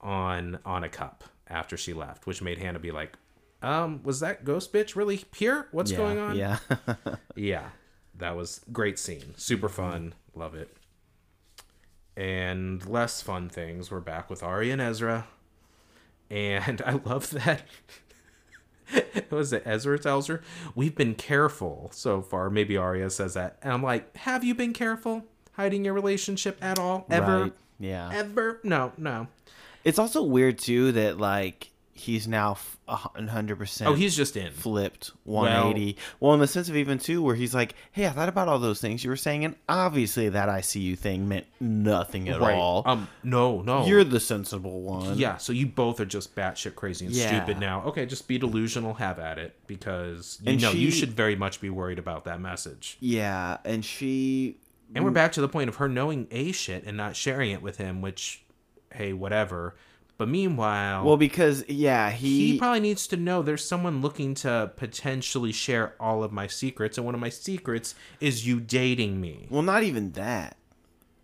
on 0.00 0.58
on 0.64 0.84
a 0.84 0.88
cup 0.88 1.24
after 1.48 1.76
she 1.76 1.92
left, 1.94 2.26
which 2.26 2.42
made 2.42 2.58
Hanna 2.58 2.78
be 2.78 2.90
like, 2.90 3.14
um, 3.62 4.02
was 4.02 4.20
that 4.20 4.44
ghost 4.44 4.72
bitch 4.72 4.94
really 4.96 5.24
here? 5.34 5.68
What's 5.72 5.90
Yeah, 5.90 5.96
going 5.98 6.18
on? 6.18 6.36
Yeah. 6.36 6.58
Yeah, 7.36 7.70
that 8.18 8.36
was 8.36 8.60
great 8.72 8.98
scene. 8.98 9.34
Super 9.36 9.68
fun. 9.68 10.14
Love 10.34 10.54
it. 10.54 10.74
And 12.16 12.84
less 12.86 13.22
fun 13.22 13.48
things. 13.48 13.90
We're 13.90 14.00
back 14.00 14.30
with 14.30 14.42
Ari 14.42 14.70
and 14.70 14.80
Ezra. 14.80 15.26
And 16.30 16.82
I 16.86 17.00
love 17.04 17.30
that. 17.30 17.62
What 19.14 19.30
was 19.30 19.52
it? 19.52 19.62
Ezra 19.64 19.98
tells 19.98 20.26
her, 20.26 20.42
We've 20.74 20.94
been 20.94 21.14
careful 21.14 21.88
so 21.92 22.20
far. 22.20 22.50
Maybe 22.50 22.76
Aria 22.76 23.08
says 23.08 23.32
that. 23.34 23.58
And 23.62 23.72
I'm 23.72 23.82
like, 23.82 24.14
Have 24.18 24.44
you 24.44 24.54
been 24.54 24.74
careful 24.74 25.24
hiding 25.52 25.84
your 25.86 25.94
relationship 25.94 26.58
at 26.62 26.78
all? 26.78 27.06
Ever? 27.10 27.42
Right. 27.44 27.52
Yeah. 27.80 28.10
Ever? 28.12 28.60
No, 28.62 28.92
no. 28.98 29.28
It's 29.84 29.98
also 29.98 30.22
weird 30.22 30.58
too 30.58 30.92
that 30.92 31.18
like 31.18 31.70
he's 31.96 32.26
now 32.28 32.52
f- 32.52 32.76
a 32.88 32.96
hundred 32.96 33.56
percent. 33.56 33.88
Oh, 33.88 33.94
he's 33.94 34.14
just 34.16 34.36
in. 34.36 34.52
flipped 34.52 35.12
180. 35.24 35.96
Well, 36.20 36.34
in 36.34 36.40
the 36.40 36.46
sense 36.46 36.68
of 36.68 36.76
even 36.76 36.98
too, 36.98 37.22
where 37.22 37.34
he's 37.34 37.54
like, 37.54 37.74
"Hey, 37.92 38.06
I 38.06 38.10
thought 38.10 38.28
about 38.28 38.48
all 38.48 38.58
those 38.58 38.80
things 38.80 39.02
you 39.04 39.10
were 39.10 39.16
saying, 39.16 39.44
and 39.44 39.54
obviously 39.68 40.28
that 40.28 40.48
ICU 40.48 40.98
thing 40.98 41.28
meant 41.28 41.46
nothing 41.60 42.28
at 42.28 42.40
all. 42.40 42.82
Um, 42.84 43.08
no, 43.22 43.62
no. 43.62 43.86
You're 43.86 44.04
the 44.04 44.20
sensible 44.20 44.82
one." 44.82 45.16
Yeah, 45.16 45.36
so 45.38 45.52
you 45.52 45.66
both 45.66 46.00
are 46.00 46.04
just 46.04 46.34
batshit 46.36 46.74
crazy 46.74 47.06
and 47.06 47.14
Yeah. 47.14 47.28
stupid 47.28 47.58
now. 47.58 47.82
Okay, 47.84 48.04
just 48.06 48.28
be 48.28 48.38
delusional, 48.38 48.94
have 48.94 49.18
at 49.18 49.38
it, 49.38 49.56
because 49.66 50.38
you 50.42 50.52
And 50.52 50.60
know 50.62 50.72
you 50.72 50.90
should 50.90 51.10
very 51.12 51.36
much 51.36 51.60
be 51.60 51.70
worried 51.70 51.98
about 51.98 52.24
that 52.24 52.40
message. 52.40 52.96
Yeah, 53.00 53.58
and 53.64 53.84
she. 53.84 54.56
And 54.94 55.04
we're 55.04 55.10
back 55.10 55.32
to 55.32 55.40
the 55.40 55.48
point 55.48 55.68
of 55.68 55.76
her 55.76 55.88
knowing 55.88 56.28
a 56.30 56.52
shit 56.52 56.84
and 56.84 56.96
not 56.96 57.16
sharing 57.16 57.50
it 57.50 57.62
with 57.62 57.78
him, 57.78 58.00
which, 58.00 58.44
hey, 58.92 59.12
whatever. 59.12 59.74
But 60.16 60.28
meanwhile, 60.28 61.04
Well, 61.04 61.16
because 61.16 61.64
yeah, 61.68 62.10
he, 62.10 62.52
he. 62.52 62.58
probably 62.58 62.80
needs 62.80 63.06
to 63.08 63.16
know 63.16 63.42
there's 63.42 63.64
someone 63.66 64.00
looking 64.00 64.34
to 64.36 64.70
potentially 64.76 65.50
share 65.52 65.94
all 65.98 66.22
of 66.22 66.30
my 66.32 66.46
secrets, 66.46 66.96
and 66.96 67.04
one 67.04 67.14
of 67.14 67.20
my 67.20 67.30
secrets 67.30 67.94
is 68.20 68.46
you 68.46 68.60
dating 68.60 69.20
me. 69.20 69.46
well, 69.50 69.62
not 69.62 69.82
even 69.82 70.12
that. 70.12 70.56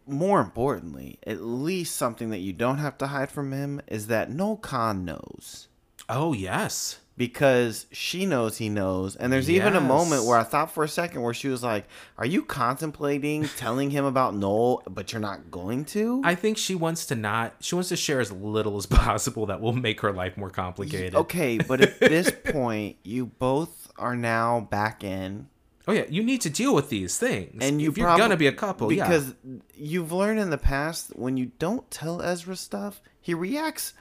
More 0.07 0.41
importantly, 0.41 1.19
at 1.27 1.41
least 1.43 1.95
something 1.95 2.31
that 2.31 2.39
you 2.39 2.53
don't 2.53 2.79
have 2.79 2.99
to 2.99 3.09
hide 3.09 3.31
from 3.31 3.53
him 3.53 3.81
is 3.87 4.07
that 4.09 4.31
Noel 4.31 4.57
Khan 4.57 5.05
knows. 5.05 5.69
Oh 6.09 6.33
yes, 6.33 7.00
because 7.21 7.85
she 7.93 8.25
knows 8.25 8.57
he 8.57 8.71
knows. 8.71 9.15
And 9.15 9.31
there's 9.31 9.51
even 9.51 9.77
a 9.77 9.81
moment 9.83 10.25
where 10.25 10.39
I 10.39 10.43
thought 10.43 10.73
for 10.73 10.85
a 10.85 10.89
second 10.89 11.21
where 11.21 11.35
she 11.35 11.49
was 11.49 11.63
like, 11.63 11.87
Are 12.17 12.25
you 12.25 12.43
contemplating 12.43 13.45
telling 13.59 13.91
him 13.91 14.07
about 14.07 14.35
Noel, 14.35 14.83
but 14.89 15.13
you're 15.13 15.21
not 15.21 15.51
going 15.51 15.85
to? 15.97 16.23
I 16.25 16.35
think 16.35 16.57
she 16.57 16.75
wants 16.75 17.05
to 17.07 17.15
not. 17.15 17.57
She 17.61 17.75
wants 17.75 17.91
to 17.91 17.97
share 17.97 18.21
as 18.21 18.33
little 18.33 18.79
as 18.79 18.87
possible 19.07 19.45
that 19.47 19.61
will 19.61 19.75
make 19.75 20.01
her 20.01 20.13
life 20.13 20.39
more 20.39 20.49
complicated. 20.49 21.15
okay, 21.15 21.59
but 21.59 21.83
at 21.83 22.01
this 22.01 22.31
point, 22.31 22.97
you 23.05 23.27
both 23.27 23.93
are 23.99 24.17
now 24.17 24.61
back 24.71 25.05
in. 25.05 25.49
Oh 25.87 25.93
yeah, 25.93 26.07
you 26.09 26.23
need 26.23 26.41
to 26.41 26.49
deal 26.49 26.75
with 26.75 26.89
these 26.89 27.19
things. 27.19 27.59
And 27.61 27.83
you 27.83 27.91
if 27.91 27.99
you're 27.99 28.07
prob- 28.07 28.19
gonna 28.19 28.39
be 28.39 28.47
a 28.47 28.53
couple, 28.53 28.91
yeah. 28.91 29.05
because 29.05 29.35
you've 29.75 30.11
learned 30.11 30.41
in 30.41 30.49
the 30.49 30.57
past 30.57 31.15
when 31.17 31.37
you 31.37 31.53
don't 31.59 31.91
tell 31.91 32.23
Ezra 32.23 32.57
stuff, 32.57 33.03
he 33.21 33.35
reacts 33.35 33.93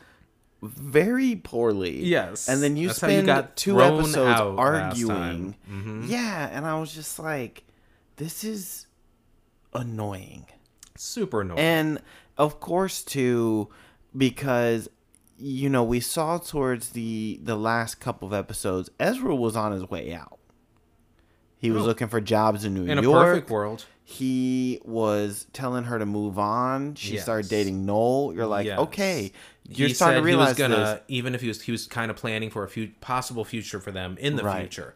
very 0.61 1.35
poorly. 1.35 2.03
Yes. 2.03 2.49
And 2.49 2.61
then 2.61 2.75
you 2.75 2.87
That's 2.87 3.01
you 3.01 3.07
spend 3.07 3.27
got 3.27 3.55
two 3.55 3.81
episodes 3.81 4.39
arguing. 4.39 5.55
Mhm. 5.69 6.09
Yeah, 6.09 6.49
and 6.51 6.65
I 6.65 6.79
was 6.79 6.93
just 6.93 7.19
like, 7.19 7.63
this 8.17 8.43
is 8.43 8.87
annoying. 9.73 10.45
Super 10.97 11.41
annoying. 11.41 11.59
And 11.59 12.01
of 12.37 12.59
course 12.59 13.03
too 13.03 13.69
because 14.15 14.89
you 15.41 15.69
know, 15.69 15.83
we 15.83 16.01
saw 16.01 16.37
towards 16.37 16.89
the 16.89 17.39
the 17.41 17.55
last 17.55 17.95
couple 18.01 18.27
of 18.27 18.33
episodes 18.33 18.89
Ezra 18.99 19.33
was 19.35 19.55
on 19.55 19.71
his 19.71 19.89
way 19.89 20.13
out. 20.13 20.38
He 21.59 21.71
was 21.71 21.83
Oh. 21.83 21.87
looking 21.87 22.07
for 22.07 22.19
jobs 22.21 22.63
in 22.65 22.73
New 22.73 22.85
York. 22.85 22.91
in 22.91 22.97
a 22.97 23.01
perfect 23.11 23.49
world. 23.49 23.85
He 24.03 24.79
was 24.85 25.45
telling 25.53 25.83
her 25.83 25.99
to 25.99 26.05
move 26.05 26.39
on. 26.39 26.95
She 26.95 27.17
started 27.17 27.47
dating 27.49 27.85
Noel. 27.85 28.33
You're 28.33 28.47
like, 28.47 28.65
Yes. 28.65 28.79
okay, 28.79 29.31
you're 29.67 29.89
he 29.89 29.93
starting 29.93 30.21
to 30.21 30.25
realize 30.25 30.57
he 30.57 30.63
was 30.63 30.69
gonna 30.71 30.83
this. 30.95 30.99
even 31.09 31.35
if 31.35 31.41
he 31.41 31.47
was 31.47 31.61
he 31.61 31.71
was 31.71 31.85
kind 31.85 32.09
of 32.09 32.17
planning 32.17 32.49
for 32.49 32.63
a 32.63 32.67
few 32.69 32.89
possible 33.01 33.45
future 33.45 33.79
for 33.79 33.91
them 33.91 34.17
in 34.19 34.35
the 34.35 34.43
Right. 34.43 34.61
future. 34.61 34.95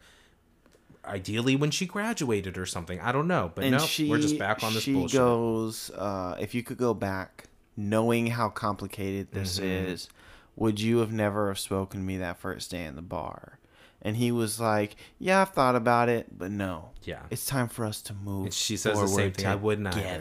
Ideally, 1.05 1.57
when 1.57 1.69
she 1.69 1.85
graduated 1.85 2.57
or 2.57 2.65
something, 2.65 2.99
I 3.01 3.11
don't 3.11 3.27
know. 3.27 3.51
But 3.53 3.65
and 3.65 3.73
no, 3.73 3.79
she 3.85 4.09
we're 4.09 4.19
just 4.19 4.39
back 4.39 4.63
on 4.63 4.73
this 4.73 4.83
she 4.83 4.93
bullshit. 4.93 5.19
goes 5.19 5.91
uh, 5.91 6.37
if 6.39 6.55
you 6.55 6.63
could 6.63 6.77
go 6.77 6.93
back 6.93 7.45
knowing 7.75 8.27
how 8.27 8.47
complicated 8.49 9.27
this 9.33 9.57
Mm-hmm. 9.59 9.65
is 9.91 10.07
would 10.55 10.79
you 10.79 10.99
have 10.99 11.11
never 11.11 11.49
have 11.49 11.59
spoken 11.59 11.99
to 11.99 12.05
me 12.05 12.17
that 12.17 12.37
first 12.39 12.71
day 12.71 12.85
in 12.85 12.95
the 12.95 13.01
bar 13.01 13.59
and 14.03 14.15
he 14.17 14.31
was 14.31 14.59
like 14.59 14.95
yeah 15.17 15.41
i've 15.41 15.49
thought 15.49 15.75
about 15.75 16.09
it 16.09 16.27
but 16.37 16.51
no 16.51 16.89
Yeah. 17.03 17.21
it's 17.31 17.45
time 17.45 17.67
for 17.67 17.85
us 17.85 18.01
to 18.03 18.13
move 18.13 18.45
And 18.45 18.53
she 18.53 18.77
says 18.77 18.99
the 18.99 19.07
same 19.07 19.31
thing. 19.31 19.45
I 19.47 19.53
either. 19.55 19.65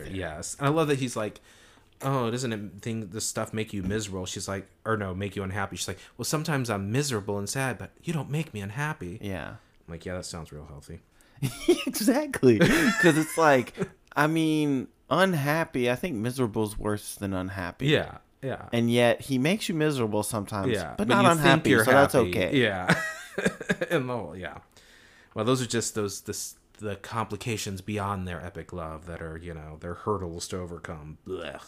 together." 0.05 0.07
Yes, 0.11 0.57
and 0.59 0.67
I 0.69 0.71
love 0.71 0.89
that 0.89 0.99
he's 0.99 1.17
like, 1.17 1.41
"Oh, 2.01 2.31
doesn't 2.31 2.53
it 2.53 2.61
thing 2.81 3.09
this 3.11 3.27
stuff 3.27 3.53
make 3.53 3.73
you 3.73 3.83
miserable?" 3.83 4.27
She's 4.27 4.49
like, 4.49 4.67
or 4.85 4.97
no, 4.97 5.15
make 5.15 5.37
you 5.37 5.43
unhappy. 5.43 5.77
She's 5.77 5.89
like, 5.89 5.99
"Well, 6.17 6.25
sometimes 6.25 6.71
I'm 6.71 6.91
miserable 6.91 7.39
and 7.39 7.49
sad, 7.49 7.77
but 7.79 7.91
you 8.03 8.13
don't 8.13 8.31
make 8.31 8.53
me 8.55 8.61
unhappy." 8.61 9.19
yeah 9.21 9.49
I'm 9.87 9.93
like, 9.95 10.05
yeah, 10.07 10.15
that 10.15 10.25
sounds 10.27 10.53
real 10.53 10.67
healthy. 10.67 11.01
exactly 11.87 12.59
because 12.59 13.19
it's 13.19 13.37
like 13.37 13.75
i 14.15 14.27
mean 14.29 14.87
unhappy 15.11 15.91
i 15.91 15.95
think 15.97 16.15
miserable's 16.15 16.79
worse 16.79 17.17
than 17.17 17.33
unhappy 17.35 17.87
Yeah, 17.89 18.19
yeah, 18.43 18.69
and 18.73 18.91
yet 18.91 19.21
he 19.23 19.39
makes 19.39 19.69
you 19.69 19.75
miserable 19.75 20.23
sometimes 20.23 20.73
yeah. 20.73 20.95
but, 20.97 21.09
not 21.09 21.25
you 21.25 21.31
unhappy 21.31 21.77
so 21.79 21.85
that's 21.91 22.15
okay 22.15 22.61
Yeah, 22.61 22.95
and 23.91 24.09
the 24.09 24.33
yeah. 24.35 24.59
Well, 25.35 25.45
those 25.45 25.63
are 25.63 25.67
just 25.67 25.95
those 25.95 26.23
this 26.23 26.57
the 26.79 26.97
complications 26.97 27.81
beyond 27.81 28.27
their 28.27 28.45
epic 28.45 28.73
love 28.73 29.07
that 29.07 29.23
are 29.23 29.37
you 29.39 29.55
know 29.55 29.77
their 29.81 29.95
hurdles 29.95 30.49
to 30.49 30.59
overcome. 30.59 31.19
Blech. 31.27 31.63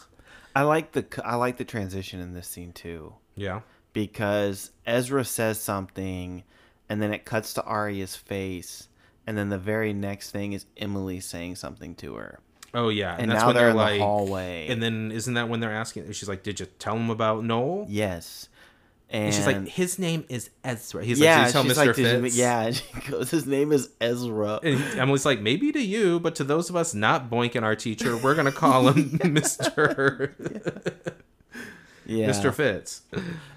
I 0.55 0.63
like 0.63 0.91
the 0.93 1.05
I 1.23 1.35
like 1.35 1.57
the 1.57 1.65
transition 1.65 2.19
in 2.19 2.33
this 2.33 2.47
scene 2.47 2.71
too 2.73 3.13
Yeah. 3.35 3.61
because 3.93 4.71
Ezra 4.85 5.25
says 5.25 5.59
something 5.59 6.43
and 6.89 7.01
then 7.01 7.13
it 7.13 7.25
cuts 7.25 7.53
to 7.55 7.63
Aria's 7.63 8.15
face 8.15 8.87
and 9.27 9.37
then 9.37 9.49
the 9.49 9.57
very 9.57 9.91
next 9.93 10.31
thing 10.31 10.53
is 10.53 10.65
Emily 10.77 11.19
saying 11.19 11.55
something 11.55 11.95
to 11.95 12.15
her. 12.15 12.39
Oh 12.73 12.89
yeah, 12.89 13.15
And 13.17 13.31
that's 13.31 13.39
now 13.41 13.47
when 13.47 13.55
they're 13.55 13.63
they're 13.63 13.71
in 13.71 13.77
the 13.77 13.83
like, 13.83 13.99
hallway. 14.01 14.67
and 14.69 14.83
then 14.83 15.11
isn't 15.11 15.33
that 15.35 15.47
when 15.49 15.61
they're 15.61 15.71
asking? 15.73 16.11
She's 16.11 16.27
like, 16.29 16.43
"Did 16.43 16.59
you 16.59 16.65
tell 16.77 16.95
him 16.97 17.09
about 17.09 17.43
Noel?" 17.45 17.85
Yes. 17.89 18.49
And, 19.09 19.33
she's 19.33 19.45
like, 19.45 19.67
"His 19.67 19.99
name 19.99 20.25
is 20.29 20.49
Ezra." 20.63 21.03
He's 21.05 21.19
yeah, 21.19 21.37
like, 21.37 21.45
"Did 21.47 21.51
tell 21.53 21.63
she's 21.63 21.73
Mr. 21.73 21.85
like, 21.87 21.95
"Did 21.95 22.15
you- 22.15 22.21
Fitz?" 22.23 22.37
yeah, 22.37 22.61
and 22.63 22.75
she 23.03 23.11
goes, 23.11 23.29
his 23.31 23.45
name 23.45 23.71
is 23.71 23.89
Ezra. 24.01 24.59
And 24.63 24.81
Emily's 24.99 25.25
like, 25.25 25.39
maybe 25.41 25.71
to 25.71 25.79
you, 25.81 26.19
but 26.19 26.35
to 26.35 26.43
those 26.43 26.69
of 26.69 26.75
us 26.75 26.93
not 26.93 27.29
boinking 27.29 27.61
our 27.63 27.75
teacher, 27.75 28.17
we're 28.17 28.35
gonna 28.35 28.51
call 28.51 28.89
him 28.89 29.19
Mister 29.33 30.35
Yeah. 32.07 32.27
Mister 32.27 32.51
Fitz. 32.51 33.01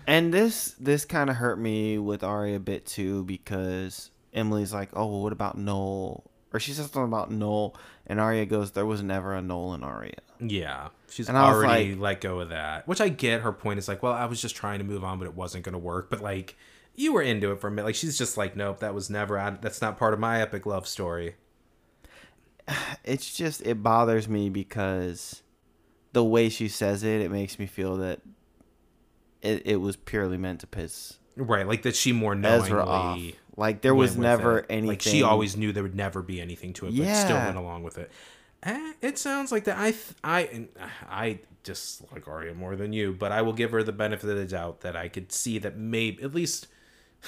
And 0.07 0.33
this 0.33 0.75
this 0.81 1.05
kind 1.05 1.29
of 1.29 1.37
hurt 1.37 1.59
me 1.59 1.99
with 1.99 2.23
Aria 2.25 2.57
a 2.57 2.61
bit 2.61 2.87
too 2.87 3.25
because 3.25 4.11
Emily's 4.33 4.73
like, 4.73 4.89
"Oh, 4.95 5.07
well, 5.07 5.23
what 5.23 5.33
about 5.33 5.59
Noel?" 5.59 6.25
Or 6.53 6.61
she 6.61 6.73
says 6.73 6.87
something 6.87 7.03
about 7.05 7.31
Noel, 7.31 7.77
and 8.07 8.19
Aria 8.21 8.47
goes, 8.47 8.73
"There 8.73 8.87
was 8.87 9.03
never 9.03 9.35
a 9.35 9.43
Noel 9.43 9.75
in 9.75 9.83
Aria." 9.83 10.15
Yeah, 10.41 10.89
she's 11.11 11.29
And 11.29 11.37
already 11.37 11.95
like- 11.95 12.01
let 12.01 12.21
go 12.21 12.41
of 12.41 12.49
that, 12.51 12.87
which 12.87 13.01
I 13.01 13.09
get. 13.09 13.41
Her 13.43 13.53
point 13.53 13.79
is 13.79 13.89
like, 13.89 14.03
well, 14.03 14.13
I 14.13 14.27
was 14.27 14.41
just 14.41 14.55
trying 14.57 14.79
to 14.79 14.85
move 14.85 15.03
on, 15.05 15.19
but 15.19 15.27
it 15.27 15.35
wasn't 15.35 15.65
gonna 15.65 15.79
work. 15.79 16.11
But 16.11 16.21
like, 16.21 16.57
you 16.95 17.13
were 17.13 17.23
into 17.23 17.51
it 17.53 17.61
for 17.61 17.69
a 17.69 17.71
minute. 17.71 17.87
Like, 17.87 17.95
she's 17.95 18.17
just 18.19 18.37
like, 18.37 18.57
nope, 18.57 18.81
that 18.81 18.95
was 18.95 19.09
never. 19.11 19.39
I, 19.39 19.51
that's 19.51 19.81
not 19.81 19.99
part 19.99 20.15
of 20.15 20.21
my 20.21 20.41
epic 20.41 20.67
love 20.67 20.87
story. 20.87 21.35
It's 23.05 23.35
just 23.35 23.63
it 23.67 23.83
bothers 23.83 24.29
me 24.29 24.51
because 24.51 25.43
the 26.13 26.23
way 26.25 26.49
she 26.51 26.69
says 26.69 27.03
it, 27.03 27.21
it 27.23 27.31
makes 27.31 27.59
me 27.59 27.67
feel 27.67 27.97
that 27.97 28.21
it, 29.41 29.63
it 29.65 29.77
was 29.77 29.97
purely 29.97 30.37
meant 30.37 30.61
to 30.61 30.67
piss 30.67 31.19
Right, 31.37 31.67
like 31.67 31.83
that 31.83 31.95
she 31.97 32.13
more 32.13 32.35
knowingly. 32.35 33.37
Like 33.57 33.81
there 33.81 33.95
was 33.95 34.17
never 34.17 34.59
it. 34.59 34.67
anything. 34.69 34.89
Like 34.89 35.03
she 35.03 35.23
always 35.23 35.57
knew 35.57 35.73
there 35.73 35.83
would 35.85 35.95
never 35.95 36.21
be 36.21 36.41
anything 36.41 36.73
to 36.75 36.87
it, 36.87 36.97
but 36.97 37.15
still 37.17 37.37
went 37.37 37.57
along 37.57 37.83
with 37.85 37.97
it. 37.99 38.11
Eh, 38.63 38.93
it 39.01 39.19
sounds 39.19 39.53
like 39.53 39.65
that. 39.65 39.79
I 39.79 39.91
th- 39.93 40.15
I 40.25 40.67
I 41.09 41.39
just 41.63 42.03
like 42.13 42.27
Aria 42.27 42.55
more 42.55 42.77
than 42.77 42.93
you, 42.93 43.13
but 43.13 43.31
I 43.31 43.43
will 43.43 43.53
give 43.53 43.71
her 43.71 43.83
the 43.83 43.93
benefit 43.93 44.29
of 44.29 44.37
the 44.37 44.47
doubt 44.47 44.81
that 44.81 44.97
I 44.97 45.09
could 45.09 45.33
see 45.33 45.59
that 45.59 45.77
maybe 45.77 46.23
at 46.23 46.35
least. 46.35 46.67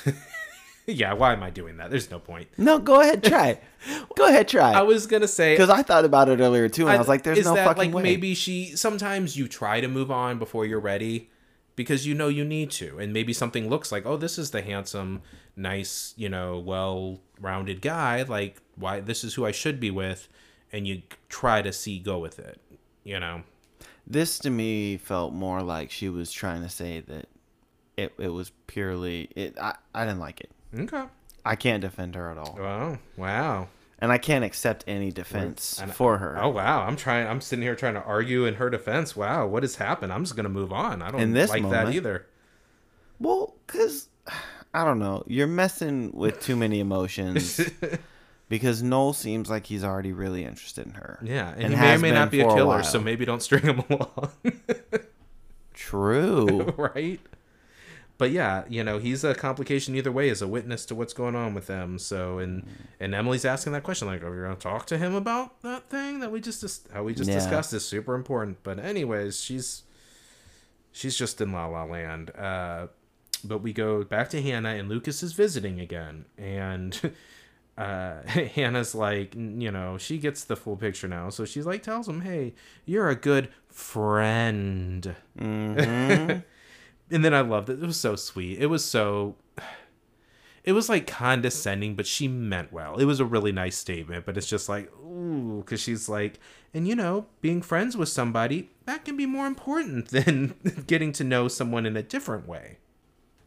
yeah, 0.87 1.13
why 1.13 1.33
am 1.33 1.43
I 1.43 1.51
doing 1.51 1.77
that? 1.77 1.91
There's 1.91 2.11
no 2.11 2.19
point. 2.19 2.49
No, 2.57 2.79
go 2.79 3.01
ahead, 3.01 3.23
try. 3.23 3.61
go 4.17 4.29
ahead, 4.29 4.49
try. 4.49 4.73
I 4.73 4.83
was 4.83 5.07
gonna 5.07 5.29
say 5.29 5.55
because 5.55 5.71
I 5.71 5.83
thought 5.83 6.05
about 6.05 6.29
it 6.29 6.41
earlier 6.41 6.69
too, 6.69 6.87
and 6.87 6.93
I, 6.93 6.99
was 6.99 7.09
like, 7.09 7.23
"There's 7.23 7.39
is 7.39 7.45
no 7.45 7.55
that, 7.55 7.65
fucking 7.65 7.93
like 7.93 7.95
way." 7.95 8.03
maybe 8.03 8.35
she 8.35 8.75
sometimes 8.77 9.37
you 9.37 9.47
try 9.47 9.81
to 9.81 9.89
move 9.89 10.11
on 10.11 10.39
before 10.39 10.67
you're 10.67 10.81
ready 10.81 11.31
because 11.77 12.07
you 12.07 12.15
know 12.15 12.29
you 12.29 12.45
need 12.45 12.71
to 12.71 12.99
and 12.99 13.13
maybe 13.13 13.33
something 13.33 13.71
looks 13.71 13.91
like 13.91 14.05
oh 14.05 14.17
this 14.17 14.39
is 14.39 14.51
the 14.51 14.61
handsome 14.61 15.23
nice 15.57 16.13
you 16.17 16.29
know 16.29 16.59
well-rounded 16.59 17.81
guy 17.81 18.21
like 18.23 18.61
why 18.77 19.01
this 19.01 19.25
is 19.25 19.35
who 19.35 19.47
I 19.47 19.51
should 19.51 19.81
be 19.81 19.91
with 19.91 20.29
and 20.73 20.87
you 20.87 21.03
try 21.29 21.63
to 21.63 21.73
see 21.73 21.99
go 21.99 22.19
with 22.19 22.39
it 22.39 22.61
you 23.03 23.19
know? 23.19 23.43
This 24.07 24.39
to 24.41 24.51
me 24.51 24.97
felt 24.99 25.33
more 25.33 25.63
like 25.63 25.91
she 25.91 26.09
was 26.09 26.31
trying 26.31 26.63
to 26.63 26.69
say 26.69 27.01
that 27.01 27.27
it 27.97 28.13
it 28.19 28.29
was 28.29 28.53
purely 28.67 29.29
it. 29.35 29.59
I 29.59 29.75
I 29.95 30.05
didn't 30.05 30.21
like 30.21 30.41
it. 30.41 30.51
okay. 30.79 31.05
I 31.45 31.57
can't 31.57 31.81
defend 31.81 32.15
her 32.15 32.31
at 32.31 32.37
all, 32.39 32.57
wow. 32.61 32.99
Wow. 33.17 33.69
And 33.99 34.13
I 34.13 34.19
can't 34.19 34.45
accept 34.45 34.85
any 34.87 35.11
defense 35.11 35.81
And- 35.81 35.95
for 35.95 36.19
her. 36.19 36.37
oh 36.43 36.51
wow. 36.51 36.83
I'm 36.87 36.97
trying 36.97 37.27
I'm 37.27 37.41
sitting 37.41 37.63
here 37.63 37.75
trying 37.77 37.95
to 37.95 38.03
argue 38.03 38.45
in 38.45 38.55
her 38.55 38.69
defense. 38.69 39.17
Wow. 39.17 39.47
What 39.47 39.63
has 39.63 39.77
happened? 39.77 40.13
I'm 40.13 40.25
just 40.25 40.37
gonna 40.37 40.49
move 40.51 40.73
on. 40.73 41.01
I 41.03 41.11
don't 41.11 41.21
In 41.21 41.33
this 41.33 41.51
like 41.51 41.69
that 41.71 41.95
either. 41.95 42.27
Well, 43.19 43.55
cause 43.67 44.09
I 44.75 44.85
don't 44.85 44.99
know, 44.99 45.25
you're 45.27 45.47
messing 45.47 46.13
with 46.13 46.41
too 46.41 46.55
many 46.57 46.81
emotions. 46.81 47.61
because 48.51 48.83
Noel 48.83 49.15
seems 49.15 49.49
like 49.49 49.65
he's 49.67 49.83
already 49.83 50.13
really 50.13 50.45
interested 50.45 50.85
in 50.87 50.93
her. 50.93 51.19
yeah 51.23 51.53
and, 51.53 51.63
And 51.73 51.75
he 51.75 51.81
may 51.81 51.95
or 51.95 51.99
may 51.99 52.11
not 52.11 52.31
be 52.31 52.41
a 52.41 52.45
for 52.45 52.51
a 52.51 52.55
killer 52.57 52.83
so 52.83 53.01
maybe 53.01 53.25
don't 53.25 53.43
string 53.43 53.63
him 53.63 53.83
along 53.89 54.33
True. 55.73 56.75
right? 56.77 57.21
But 58.19 58.33
yeah, 58.33 58.65
you 58.69 58.85
know, 58.85 58.99
he's 58.99 59.25
a 59.25 59.35
complication 59.35 59.95
either 59.95 60.13
way 60.13 60.29
as 60.29 60.43
a 60.43 60.49
witness 60.49 60.85
to 60.87 60.95
what's 60.95 61.15
going 61.15 61.35
on 61.35 61.55
with 61.55 61.67
them. 61.69 61.99
So 61.99 62.39
and 62.39 62.67
and 63.01 63.15
Emily's 63.15 63.47
asking 63.47 63.73
that 63.73 63.83
question 63.83 64.09
like, 64.09 64.23
"Are 64.23 64.31
we 64.31 64.37
going 64.43 64.55
to 64.55 64.61
talk 64.61 64.85
to 64.87 64.99
him 64.99 65.15
about 65.15 65.63
that 65.63 65.89
thing 65.89 66.21
that 66.21 66.31
we 66.31 66.39
just 66.41 66.61
dis- 66.61 66.83
how 66.93 67.03
we 67.03 67.15
just 67.15 67.31
Yeah. 67.31 67.37
discussed 67.37 67.73
is 67.73 67.83
super 67.85 68.15
important." 68.15 68.59
But 68.63 68.79
anyways, 68.79 69.41
she's 69.41 69.85
she's 70.93 71.17
just 71.17 71.41
in 71.41 71.51
La 71.53 71.67
La 71.67 71.85
Land. 71.85 72.31
Uh, 72.37 72.89
but 73.43 73.63
we 73.63 73.73
go 73.73 74.05
back 74.05 74.29
to 74.31 74.43
Hanna 74.43 74.71
and 74.75 74.87
Lucas 74.91 75.23
is 75.23 75.33
visiting 75.33 75.81
again, 75.81 76.27
and 76.37 77.01
uh, 77.81 78.23
Hanna's 78.27 78.95
like, 78.95 79.35
you 79.35 79.71
know, 79.71 79.97
she 79.99 80.19
gets 80.19 80.45
the 80.45 80.57
full 80.57 80.77
picture 80.77 81.09
now. 81.09 81.31
So 81.31 81.45
she's 81.45 81.67
like, 81.67 81.83
tells 81.83 82.09
him, 82.09 82.21
"Hey, 82.23 82.55
you're 82.85 83.09
a 83.09 83.15
good 83.17 83.49
friend." 83.69 85.15
Mhm. 85.39 86.45
and 87.11 87.25
then 87.25 87.35
I 87.35 87.41
loved 87.41 87.71
it. 87.71 87.83
It 87.83 87.87
was 87.87 87.99
so 87.99 88.17
sweet. 88.17 88.59
It 88.59 88.67
was 88.67 88.85
so. 88.85 89.37
It 90.63 90.73
was 90.73 90.91
like 90.91 91.07
condescending, 91.07 91.95
but 91.95 92.07
she 92.07 92.29
meant 92.29 92.71
well. 92.71 92.99
It 92.99 93.07
was 93.07 93.19
a 93.19 93.25
really 93.25 93.51
nice 93.51 93.79
statement, 93.79 94.27
but 94.27 94.37
it's 94.37 94.47
just 94.47 94.69
like, 94.69 94.93
ooh, 95.03 95.63
because 95.65 95.81
she's 95.81 96.07
like, 96.07 96.39
and 96.75 96.87
you 96.87 96.95
know, 96.95 97.27
being 97.41 97.63
friends 97.63 97.97
with 97.97 98.11
somebody 98.11 98.69
that 98.85 99.05
can 99.07 99.17
be 99.17 99.25
more 99.25 99.47
important 99.47 100.09
than 100.11 100.55
getting 100.87 101.13
to 101.13 101.25
know 101.25 101.49
someone 101.49 101.87
in 101.87 101.97
a 101.97 102.03
different 102.03 102.47
way. 102.47 102.77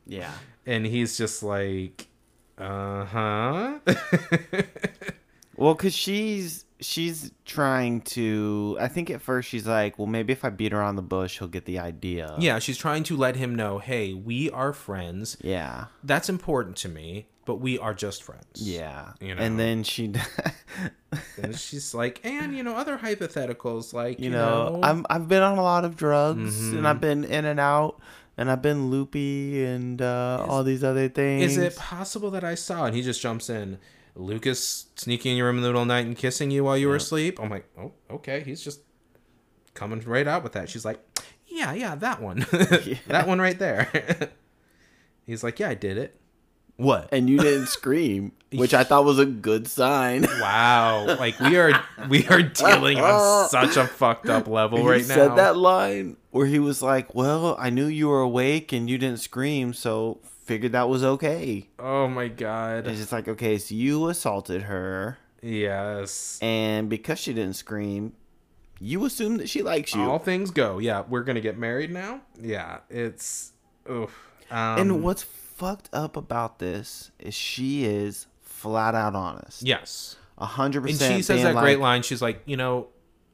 yeah. 0.08 0.34
And 0.66 0.86
he's 0.88 1.18
just 1.18 1.44
like, 1.44 2.08
uh 2.58 3.06
huh. 3.06 3.80
Well, 5.56 5.76
cause 5.76 5.94
she's 5.94 6.66
she's 6.80 7.32
trying 7.46 8.02
to. 8.02 8.76
I 8.82 8.88
think 8.88 9.12
at 9.12 9.22
first 9.22 9.48
she's 9.50 9.68
like, 9.68 10.00
well, 10.00 10.08
maybe 10.08 10.34
if 10.34 10.44
I 10.44 10.50
beat 10.50 10.74
around 10.74 10.96
the 10.96 11.04
bush, 11.04 11.38
he'll 11.38 11.48
get 11.48 11.66
the 11.66 11.78
idea. 11.78 12.36
yeah, 12.40 12.58
she's 12.58 12.78
trying 12.78 13.04
to 13.04 13.16
let 13.16 13.36
him 13.36 13.54
know, 13.54 13.78
hey, 13.78 14.14
we 14.16 14.50
are 14.50 14.74
friends. 14.74 15.38
Yeah. 15.42 15.86
That's 16.04 16.28
important 16.28 16.76
to 16.78 16.90
me, 16.90 17.28
but 17.46 17.58
we 17.58 17.78
are 17.78 17.94
just 17.94 18.24
friends. 18.24 18.48
Yeah. 18.56 19.12
You 19.22 19.36
know. 19.36 19.44
And 19.44 19.60
then 19.60 19.84
she, 19.84 20.12
And 21.42 21.56
she's 21.58 21.94
like, 21.94 22.20
and 22.26 22.58
you 22.58 22.64
know, 22.64 22.76
other 22.76 22.98
hypotheticals 22.98 23.94
like 23.94 24.20
you 24.20 24.32
know, 24.32 24.80
I'm 24.82 25.06
I've 25.08 25.28
been 25.28 25.44
on 25.44 25.60
a 25.60 25.64
lot 25.64 25.86
of 25.86 25.96
drugs 25.96 26.60
Mhm. 26.60 26.80
and 26.80 26.88
I've 26.88 27.00
been 27.00 27.24
in 27.26 27.46
and 27.46 27.60
out, 27.60 28.00
and 28.38 28.50
I've 28.50 28.62
been 28.62 28.90
loopy 28.90 29.64
and 29.64 30.02
uh, 30.02 30.46
all 30.48 30.64
these 30.64 30.84
other 30.84 31.10
things. 31.10 31.52
Is 31.52 31.58
it 31.58 31.76
possible 31.76 32.32
that 32.32 32.44
I 32.44 32.56
saw? 32.56 32.86
And 32.86 32.96
he 32.96 33.02
just 33.02 33.22
jumps 33.22 33.50
in. 33.50 33.78
Lucas 34.16 34.88
sneaking 34.96 35.32
in 35.32 35.38
your 35.38 35.48
room 35.48 35.58
in 35.58 35.64
the 35.64 35.70
middle 35.70 35.82
of 35.82 35.88
the 35.88 35.94
night 35.94 36.06
and 36.06 36.16
kissing 36.16 36.52
you 36.52 36.64
while 36.64 36.78
you 36.78 36.88
were 36.88 36.96
asleep. 36.96 37.40
I'm 37.40 37.50
like, 37.50 37.66
oh, 37.78 37.94
okay. 38.12 38.42
He's 38.42 38.64
just 38.64 38.82
coming 39.74 40.00
right 40.02 40.28
out 40.28 40.44
with 40.44 40.54
that. 40.54 40.70
She's 40.70 40.86
like, 40.86 41.00
yeah, 41.48 41.74
yeah, 41.74 41.96
that 41.96 42.22
one, 42.22 42.40
that 43.08 43.28
one 43.28 43.40
right 43.40 43.58
there. 43.58 44.32
He's 45.26 45.44
like, 45.44 45.60
yeah, 45.60 45.70
I 45.70 45.76
did 45.76 45.98
it. 45.98 46.20
What? 46.76 47.10
And 47.12 47.30
you 47.30 47.38
didn't 47.38 47.68
scream, 47.68 48.34
which 48.54 48.74
I 48.74 48.84
thought 48.84 49.06
was 49.06 49.20
a 49.20 49.26
good 49.26 49.68
sign. 49.68 50.26
Wow, 50.42 51.06
like 51.20 51.40
we 51.40 51.58
are 51.58 51.72
we 52.10 52.28
are 52.28 52.42
dealing 52.42 53.00
on 53.00 53.50
such 53.50 53.78
a 53.78 53.86
fucked 53.88 54.30
up 54.30 54.48
level 54.48 54.80
he 54.80 54.88
right 54.88 55.08
now. 55.08 55.16
said 55.16 55.36
that 55.38 55.58
line 55.58 56.18
where 56.32 56.46
he 56.48 56.60
was 56.60 56.82
like, 56.82 57.14
"Well, 57.16 57.56
I 57.60 57.70
knew 57.70 57.86
you 57.86 58.10
were 58.10 58.22
awake 58.22 58.72
and 58.74 58.90
you 58.90 58.98
didn't 58.98 59.20
scream, 59.20 59.74
so 59.74 60.20
figured 60.46 60.72
that 60.74 60.90
was 60.90 61.04
okay." 61.04 61.70
Oh 61.80 62.08
my 62.08 62.28
god. 62.28 62.88
It's 62.88 63.00
just 63.00 63.12
like, 63.12 63.28
okay, 63.28 63.58
so 63.58 63.74
you 63.76 64.08
assaulted 64.10 64.64
her, 64.64 65.18
Yes. 65.42 66.40
and 66.42 66.90
because 66.90 67.20
she 67.20 67.34
didn't 67.34 67.56
scream, 67.56 68.14
you 68.80 69.06
assume 69.06 69.38
that 69.38 69.50
she 69.50 69.62
likes 69.62 69.94
you. 69.96 70.02
All 70.02 70.20
things 70.20 70.52
go. 70.52 70.80
Yeah, 70.80 71.04
we're 71.08 71.24
gonna 71.24 71.42
get 71.42 71.58
married 71.58 71.92
now. 71.92 72.22
Yeah, 72.42 72.80
it's. 72.90 73.54
Oof. 73.90 74.12
Um, 74.52 74.80
and 74.80 75.04
what's 75.04 75.24
fucked 75.24 75.90
up 75.94 76.18
about 76.18 76.60
this 76.60 77.12
is 77.20 77.34
she 77.34 77.86
is 77.86 78.28
flat 78.64 78.96
out 78.96 79.14
honest. 79.16 79.62
yes, 79.64 80.16
A 80.38 80.46
hundred 80.46 80.80
and 80.80 80.88
percent. 80.94 81.12
And 81.14 81.20
she 81.20 81.24
says 81.24 81.36
being 81.38 81.46
that 81.46 81.56
like, 81.56 81.64
great 81.64 81.80
line. 81.80 82.02
She's 82.02 82.22
like, 82.22 82.42
you 82.46 82.58
know, 82.58 82.88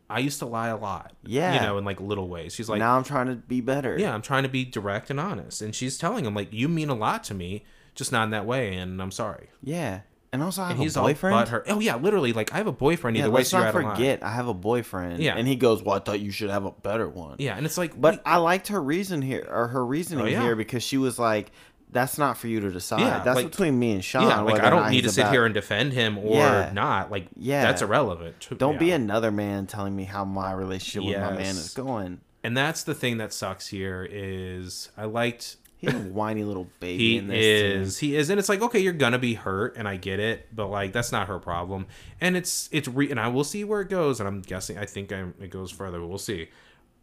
I 0.10 0.20
used 0.20 0.40
to 0.40 0.46
lie 0.48 0.70
a 0.70 0.78
lot. 0.78 1.14
Yeah. 1.24 1.54
You 1.56 1.62
know, 1.62 1.78
in 1.78 1.86
like 1.86 2.02
little 2.02 2.28
ways. 2.28 2.54
She's 2.56 2.68
like, 2.68 2.80
now 2.80 2.98
I'm 2.98 3.04
trying 3.04 3.28
to 3.28 3.36
be 3.36 3.62
better. 3.62 3.98
yeah, 3.98 4.14
I'm 4.14 4.22
trying 4.24 4.44
to 4.44 4.50
be 4.50 4.66
direct 4.66 5.10
and 5.10 5.20
honest, 5.20 5.62
and 5.62 5.74
she's 5.74 5.98
telling 5.98 6.26
him 6.26 6.34
like, 6.34 6.52
you 6.52 6.68
mean 6.68 6.90
a 6.90 6.96
lot 6.96 7.24
to 7.26 7.34
me, 7.34 7.64
just 7.96 8.12
not 8.12 8.24
in 8.24 8.32
that 8.32 8.46
way, 8.46 8.76
and 8.76 9.02
I'm 9.02 9.12
sorry. 9.12 9.50
Yeah. 9.64 10.02
And 10.32 10.44
also, 10.44 10.62
I 10.62 10.66
have 10.68 10.76
And 10.76 10.84
he's 10.84 10.96
a 10.96 11.02
boyfriend. 11.02 11.36
all 11.36 11.46
her. 11.48 11.64
Oh 11.70 11.80
yeah, 11.80 11.96
literally, 11.96 12.34
like 12.34 12.54
I 12.54 12.58
have 12.58 12.68
a 12.68 12.72
boyfriend. 12.72 13.18
yeah, 13.18 13.24
Either 13.24 13.32
way, 13.32 13.38
let's 13.40 13.50
so 13.50 13.58
not 13.58 13.68
out 13.70 13.76
of 13.76 13.82
line. 13.84 13.96
forget, 13.96 14.24
I 14.24 14.30
have 14.32 14.48
a 14.48 14.54
boyfriend. 14.54 15.24
Yeah. 15.24 15.36
And 15.36 15.48
he 15.48 15.56
goes, 15.56 15.82
"Well, 15.82 15.96
I 15.96 16.00
thought 16.00 16.20
you 16.20 16.30
should 16.30 16.52
have 16.52 16.66
a 16.66 16.72
better 16.72 17.10
one." 17.10 17.38
Yeah, 17.40 17.58
and 17.58 17.66
it's 17.66 17.80
like, 17.80 18.00
But 18.00 18.18
we- 18.18 18.22
I 18.32 18.38
liked 18.38 18.68
her 18.68 18.80
reason 18.80 19.24
here, 19.24 19.48
or 19.50 19.70
her 19.70 19.84
reasoning 19.84 20.26
Oh, 20.26 20.28
yeah. 20.28 20.44
here, 20.44 20.56
because 20.56 20.84
she 20.84 20.98
was 21.00 21.18
like, 21.18 21.52
"That's 21.92 22.18
not 22.18 22.38
for 22.38 22.48
you 22.48 22.60
to 22.62 22.70
decide. 22.72 23.02
Yeah, 23.02 23.22
That's 23.24 23.36
like- 23.36 23.50
between 23.52 23.78
me 23.80 23.94
and 23.94 24.04
Sean." 24.04 24.24
yeah, 24.28 24.42
like 24.42 24.62
I 24.62 24.70
don't 24.70 24.90
need 24.92 25.02
to 25.04 25.10
sit 25.10 25.22
about- 25.22 25.34
here 25.34 25.46
and 25.46 25.54
defend 25.54 25.94
him 25.94 26.18
or 26.18 26.38
Yeah. 26.38 26.72
not. 26.74 27.10
Like, 27.12 27.28
Yeah. 27.36 27.64
that's 27.64 27.82
irrelevant. 27.82 28.48
Don't 28.58 28.78
be 28.80 28.92
another 28.92 29.32
man 29.32 29.66
telling 29.68 29.96
me 29.96 30.04
how 30.06 30.26
my 30.26 30.52
relationship 30.52 31.04
with 31.08 31.20
my 31.20 31.32
man 31.36 31.56
is 31.56 31.74
going. 31.74 32.22
and 32.44 32.56
that's 32.56 32.84
the 32.84 32.94
thing 32.96 33.18
that 33.18 33.34
sucks 33.34 33.68
here 33.68 34.08
is 34.10 34.90
I 34.98 35.06
liked 35.06 35.58
He's 35.78 35.94
a 35.94 35.98
whiny 35.98 36.44
little 36.44 36.68
baby 36.82 36.98
he 36.98 37.18
in 37.18 37.28
this. 37.28 37.38
too. 37.38 37.80
is 37.82 37.98
he 38.00 38.16
is 38.18 38.30
and 38.30 38.38
it's 38.40 38.50
like 38.50 38.62
okay 38.62 38.80
you're 38.80 38.92
gonna 38.94 39.18
be 39.20 39.34
hurt 39.34 39.76
and 39.78 39.88
I 39.88 39.96
get 39.98 40.20
it 40.20 40.48
but 40.54 40.68
like 40.68 40.92
that's 40.94 41.12
not 41.12 41.28
her 41.28 41.40
problem 41.40 41.88
and 42.22 42.36
it's 42.38 42.68
it's 42.72 42.88
re- 42.88 43.10
and 43.12 43.20
I 43.20 43.28
will 43.30 43.44
see 43.46 43.64
where 43.64 43.80
it 43.82 43.90
goes 43.90 44.20
and 44.20 44.28
I'm 44.28 44.42
guessing 44.42 44.78
I 44.78 44.86
think 44.86 45.12
I'm, 45.14 45.34
it 45.42 45.50
goes 45.52 45.70
further 45.72 46.06
we'll 46.06 46.18
see 46.18 46.50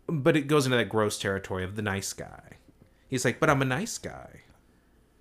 but 0.08 0.36
it 0.36 0.42
goes 0.42 0.64
into 0.66 0.76
that 0.78 0.88
gross 0.90 1.18
territory 1.18 1.64
of 1.64 1.74
the 1.76 1.82
nice 1.82 2.12
guy 2.12 2.58
he's 3.08 3.24
like 3.24 3.40
but 3.40 3.48
I'm 3.50 3.60
a 3.62 3.66
nice 3.66 3.96
guy 3.98 4.40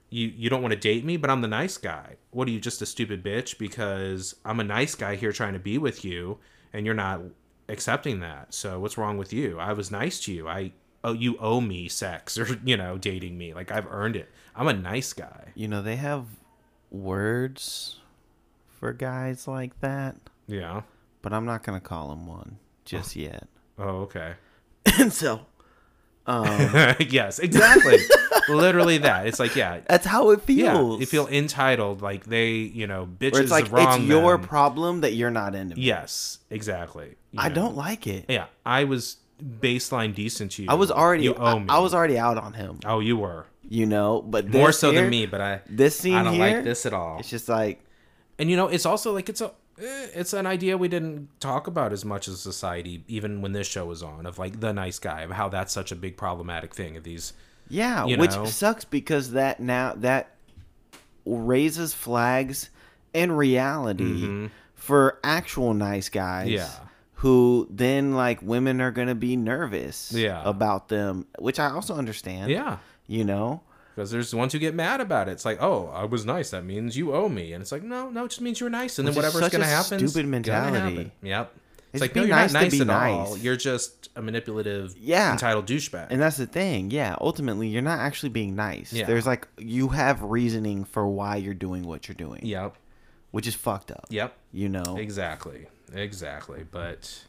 you 0.09 0.27
you 0.27 0.49
don't 0.49 0.61
want 0.61 0.73
to 0.73 0.79
date 0.79 1.03
me 1.03 1.17
but 1.17 1.29
I'm 1.29 1.41
the 1.41 1.47
nice 1.47 1.77
guy. 1.77 2.15
What 2.31 2.47
are 2.47 2.51
you 2.51 2.59
just 2.59 2.81
a 2.81 2.85
stupid 2.85 3.23
bitch 3.23 3.57
because 3.57 4.35
I'm 4.45 4.59
a 4.59 4.63
nice 4.63 4.95
guy 4.95 5.15
here 5.15 5.31
trying 5.31 5.53
to 5.53 5.59
be 5.59 5.77
with 5.77 6.05
you 6.05 6.39
and 6.73 6.85
you're 6.85 6.95
not 6.95 7.21
accepting 7.69 8.19
that? 8.19 8.53
So 8.53 8.79
what's 8.79 8.97
wrong 8.97 9.17
with 9.17 9.33
you? 9.33 9.59
I 9.59 9.73
was 9.73 9.91
nice 9.91 10.19
to 10.25 10.33
you. 10.33 10.47
I 10.47 10.71
oh 11.03 11.13
you 11.13 11.37
owe 11.39 11.61
me 11.61 11.87
sex 11.87 12.37
or 12.37 12.59
you 12.65 12.77
know 12.77 12.97
dating 12.97 13.37
me. 13.37 13.53
Like 13.53 13.71
I've 13.71 13.87
earned 13.89 14.15
it. 14.15 14.29
I'm 14.55 14.67
a 14.67 14.73
nice 14.73 15.13
guy. 15.13 15.51
You 15.55 15.67
know, 15.67 15.81
they 15.81 15.95
have 15.97 16.25
words 16.91 17.99
for 18.79 18.93
guys 18.93 19.47
like 19.47 19.79
that, 19.81 20.15
yeah. 20.47 20.81
But 21.21 21.33
I'm 21.33 21.45
not 21.45 21.63
gonna 21.63 21.79
call 21.81 22.11
him 22.11 22.27
one 22.27 22.57
just 22.85 23.15
yet. 23.15 23.47
oh 23.77 24.01
okay. 24.01 24.33
And 24.99 25.11
so, 25.11 25.41
um, 26.27 26.45
yes 27.09 27.39
exactly 27.39 27.97
literally 28.49 28.97
that 28.99 29.27
it's 29.27 29.39
like 29.39 29.55
yeah 29.55 29.79
that's 29.87 30.05
how 30.05 30.29
it 30.31 30.41
yeah 30.47 30.73
feels. 30.73 30.99
you 30.99 31.05
feel 31.05 31.27
entitled 31.27 32.01
like 32.01 32.25
they 32.25 32.51
you 32.51 32.87
know 32.87 33.07
bitches 33.19 33.33
Where 33.33 33.41
it's 33.43 33.51
like 33.51 33.71
wrong 33.71 33.99
it's 34.01 34.07
your 34.07 34.37
them. 34.37 34.47
problem 34.47 35.01
that 35.01 35.13
you're 35.13 35.31
not 35.31 35.55
into 35.55 35.75
me. 35.75 35.81
yes 35.83 36.39
exactly 36.49 37.15
you 37.31 37.39
I 37.39 37.49
know. 37.49 37.55
don't 37.55 37.75
like 37.75 38.07
it. 38.07 38.25
yeah 38.29 38.45
I 38.65 38.83
was 38.85 39.17
baseline 39.43 40.13
decent 40.15 40.51
to 40.53 40.63
you 40.63 40.69
I 40.69 40.75
was 40.75 40.91
already 40.91 41.23
you 41.23 41.33
owe 41.35 41.59
me 41.59 41.65
I 41.69 41.79
was 41.79 41.93
already 41.93 42.17
out 42.17 42.37
on 42.37 42.53
him. 42.53 42.79
oh 42.85 42.99
you 42.99 43.17
were 43.17 43.45
You 43.67 43.85
know, 43.85 44.21
but 44.21 44.47
more 44.49 44.71
so 44.71 44.91
here- 44.91 45.01
than 45.01 45.09
me 45.09 45.25
but 45.25 45.41
I 45.41 45.61
This 45.69 45.97
scene 45.99 46.13
I 46.15 46.23
don't 46.23 46.33
here, 46.35 46.55
like 46.57 46.63
this 46.63 46.85
at 46.85 46.93
all 46.93 47.19
It's 47.19 47.29
just 47.29 47.49
like 47.49 47.83
and 48.39 48.49
you 48.49 48.55
know 48.57 48.67
it's 48.67 48.85
also 48.85 49.13
like 49.13 49.27
it's 49.29 49.41
a 49.41 49.51
eh, 49.79 50.07
it's 50.13 50.33
an 50.33 50.45
idea 50.45 50.77
we 50.77 50.87
didn't 50.87 51.29
talk 51.39 51.67
about 51.67 51.91
as 51.91 52.05
much 52.05 52.27
as 52.27 52.39
society 52.39 53.03
even 53.07 53.41
when 53.41 53.51
this 53.53 53.67
show 53.67 53.85
was 53.85 54.03
on 54.03 54.25
of 54.25 54.37
like 54.39 54.59
the 54.59 54.71
nice 54.73 54.99
guy 54.99 55.21
of 55.21 55.31
how 55.31 55.49
that's 55.49 55.73
such 55.73 55.91
a 55.91 55.95
big 55.95 56.15
problematic 56.15 56.73
thing 56.75 56.95
of 56.95 57.03
these 57.03 57.33
yeah, 57.69 58.05
you 58.05 58.17
which 58.17 58.31
know? 58.35 58.45
sucks 58.45 58.85
because 58.85 59.31
that 59.31 59.59
now 59.59 59.93
that 59.97 60.31
raises 61.25 61.93
flags 61.93 62.69
in 63.13 63.31
reality 63.31 64.49
for 64.75 65.19
actual 65.23 65.73
nice 65.73 66.09
guys. 66.09 66.47
Mm-hmm. 66.47 66.55
Yeah. 66.55 66.69
Who 67.19 67.67
then 67.71 68.13
like 68.13 68.41
women 68.41 68.81
are 68.81 68.91
gonna 68.91 69.15
be 69.15 69.35
nervous 69.35 70.11
Yeah. 70.11 70.41
about 70.45 70.89
them, 70.89 71.25
which 71.39 71.59
I 71.59 71.67
also 71.71 71.95
understand. 71.95 72.51
yeah 72.51 72.77
You 73.07 73.23
know? 73.23 73.61
because 73.95 74.11
there's 74.11 74.29
the 74.29 74.35
ones 74.37 74.51
who 74.51 74.59
get 74.59 74.75
mad 74.75 74.99
about 74.99 75.29
it 75.29 75.31
it's 75.31 75.45
like 75.45 75.57
oh 75.61 75.87
i 75.95 76.03
was 76.03 76.25
nice 76.25 76.49
that 76.49 76.65
means 76.65 76.97
you 76.97 77.13
owe 77.15 77.29
me 77.29 77.53
and 77.53 77.61
it's 77.61 77.71
like 77.71 77.81
no 77.81 78.09
no 78.09 78.25
it 78.25 78.27
just 78.27 78.41
means 78.41 78.59
you're 78.59 78.69
nice 78.69 78.99
and 78.99 79.05
Which 79.07 79.15
then 79.15 79.23
whatever's 79.23 79.41
such 79.43 79.53
gonna 79.53 79.63
happen 79.65 80.05
stupid 80.05 80.27
mentality. 80.27 81.11
yep 81.23 81.55
it's 81.95 82.01
like 82.01 82.15
no 82.15 82.21
you're 82.23 82.35
nice 82.35 82.53
not 82.53 82.59
to 82.59 82.65
nice 82.65 82.71
be 82.73 82.81
at 82.81 82.89
all 82.89 83.33
nice. 83.33 83.43
you're 83.43 83.55
just 83.55 84.09
a 84.15 84.21
manipulative 84.21 84.95
Yeah. 84.97 85.31
entitled 85.31 85.65
douchebag 85.67 86.07
And 86.11 86.21
that's 86.21 86.37
the 86.37 86.45
thing. 86.45 86.91
Yeah, 86.91 87.15
ultimately 87.19 87.67
you're 87.67 87.81
not 87.81 87.99
actually 87.99 88.29
being 88.29 88.55
nice. 88.55 88.93
Yeah. 88.93 89.05
There's 89.05 89.25
like 89.25 89.47
you 89.57 89.89
have 89.89 90.21
reasoning 90.21 90.83
for 90.85 91.07
why 91.07 91.37
you're 91.37 91.53
doing 91.53 91.83
what 91.87 92.07
you're 92.07 92.15
doing. 92.15 92.41
yep 92.45 92.75
Which 93.31 93.47
is 93.47 93.55
fucked 93.55 93.91
up. 93.91 94.05
yep 94.09 94.35
You 94.53 94.69
know? 94.69 94.97
Exactly. 94.97 95.67
Exactly. 95.93 96.65
But 96.69 97.23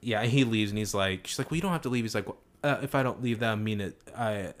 yeah, 0.00 0.24
he 0.24 0.44
leaves 0.44 0.70
and 0.70 0.78
he's 0.78 0.94
like, 0.94 1.26
she's 1.26 1.38
like, 1.38 1.50
well, 1.50 1.56
you 1.56 1.62
don't 1.62 1.72
have 1.72 1.82
to 1.82 1.88
leave. 1.88 2.04
He's 2.04 2.14
like, 2.14 2.26
well, 2.26 2.36
uh, 2.62 2.78
if 2.82 2.94
I 2.94 3.02
don't 3.02 3.22
leave, 3.22 3.40
that 3.40 3.52
I 3.52 3.54
mean 3.56 3.80
it. 3.80 4.00
I. 4.16 4.52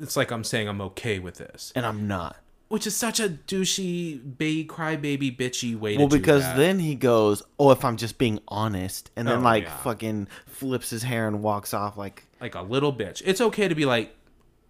It's 0.00 0.16
like 0.16 0.30
I'm 0.30 0.44
saying 0.44 0.68
I'm 0.68 0.80
okay 0.82 1.18
with 1.18 1.36
this, 1.38 1.72
And 1.74 1.84
I'm 1.84 2.06
not. 2.06 2.36
Which 2.68 2.86
is 2.86 2.94
such 2.96 3.18
a 3.20 3.28
douchey, 3.28 4.20
baby, 4.38 4.64
crybaby, 4.68 5.36
bitchy 5.36 5.78
way 5.78 5.96
Well, 5.96 6.08
because 6.08 6.42
that. 6.42 6.56
then 6.56 6.78
he 6.80 6.94
goes, 6.94 7.42
"Oh, 7.58 7.70
if 7.70 7.84
I'm 7.84 7.96
just 7.96 8.18
being 8.18 8.40
honest," 8.48 9.10
and 9.16 9.26
then 9.26 9.38
Oh, 9.38 9.42
like 9.42 9.64
yeah. 9.64 9.76
fucking 9.78 10.28
flips 10.46 10.90
his 10.90 11.02
hair 11.02 11.26
and 11.28 11.42
walks 11.42 11.72
off 11.74 11.96
like 11.96 12.24
like 12.40 12.54
a 12.54 12.62
little 12.62 12.92
bitch. 12.92 13.22
It's 13.24 13.40
okay 13.40 13.68
to 13.68 13.74
be 13.74 13.84
like, 13.84 14.14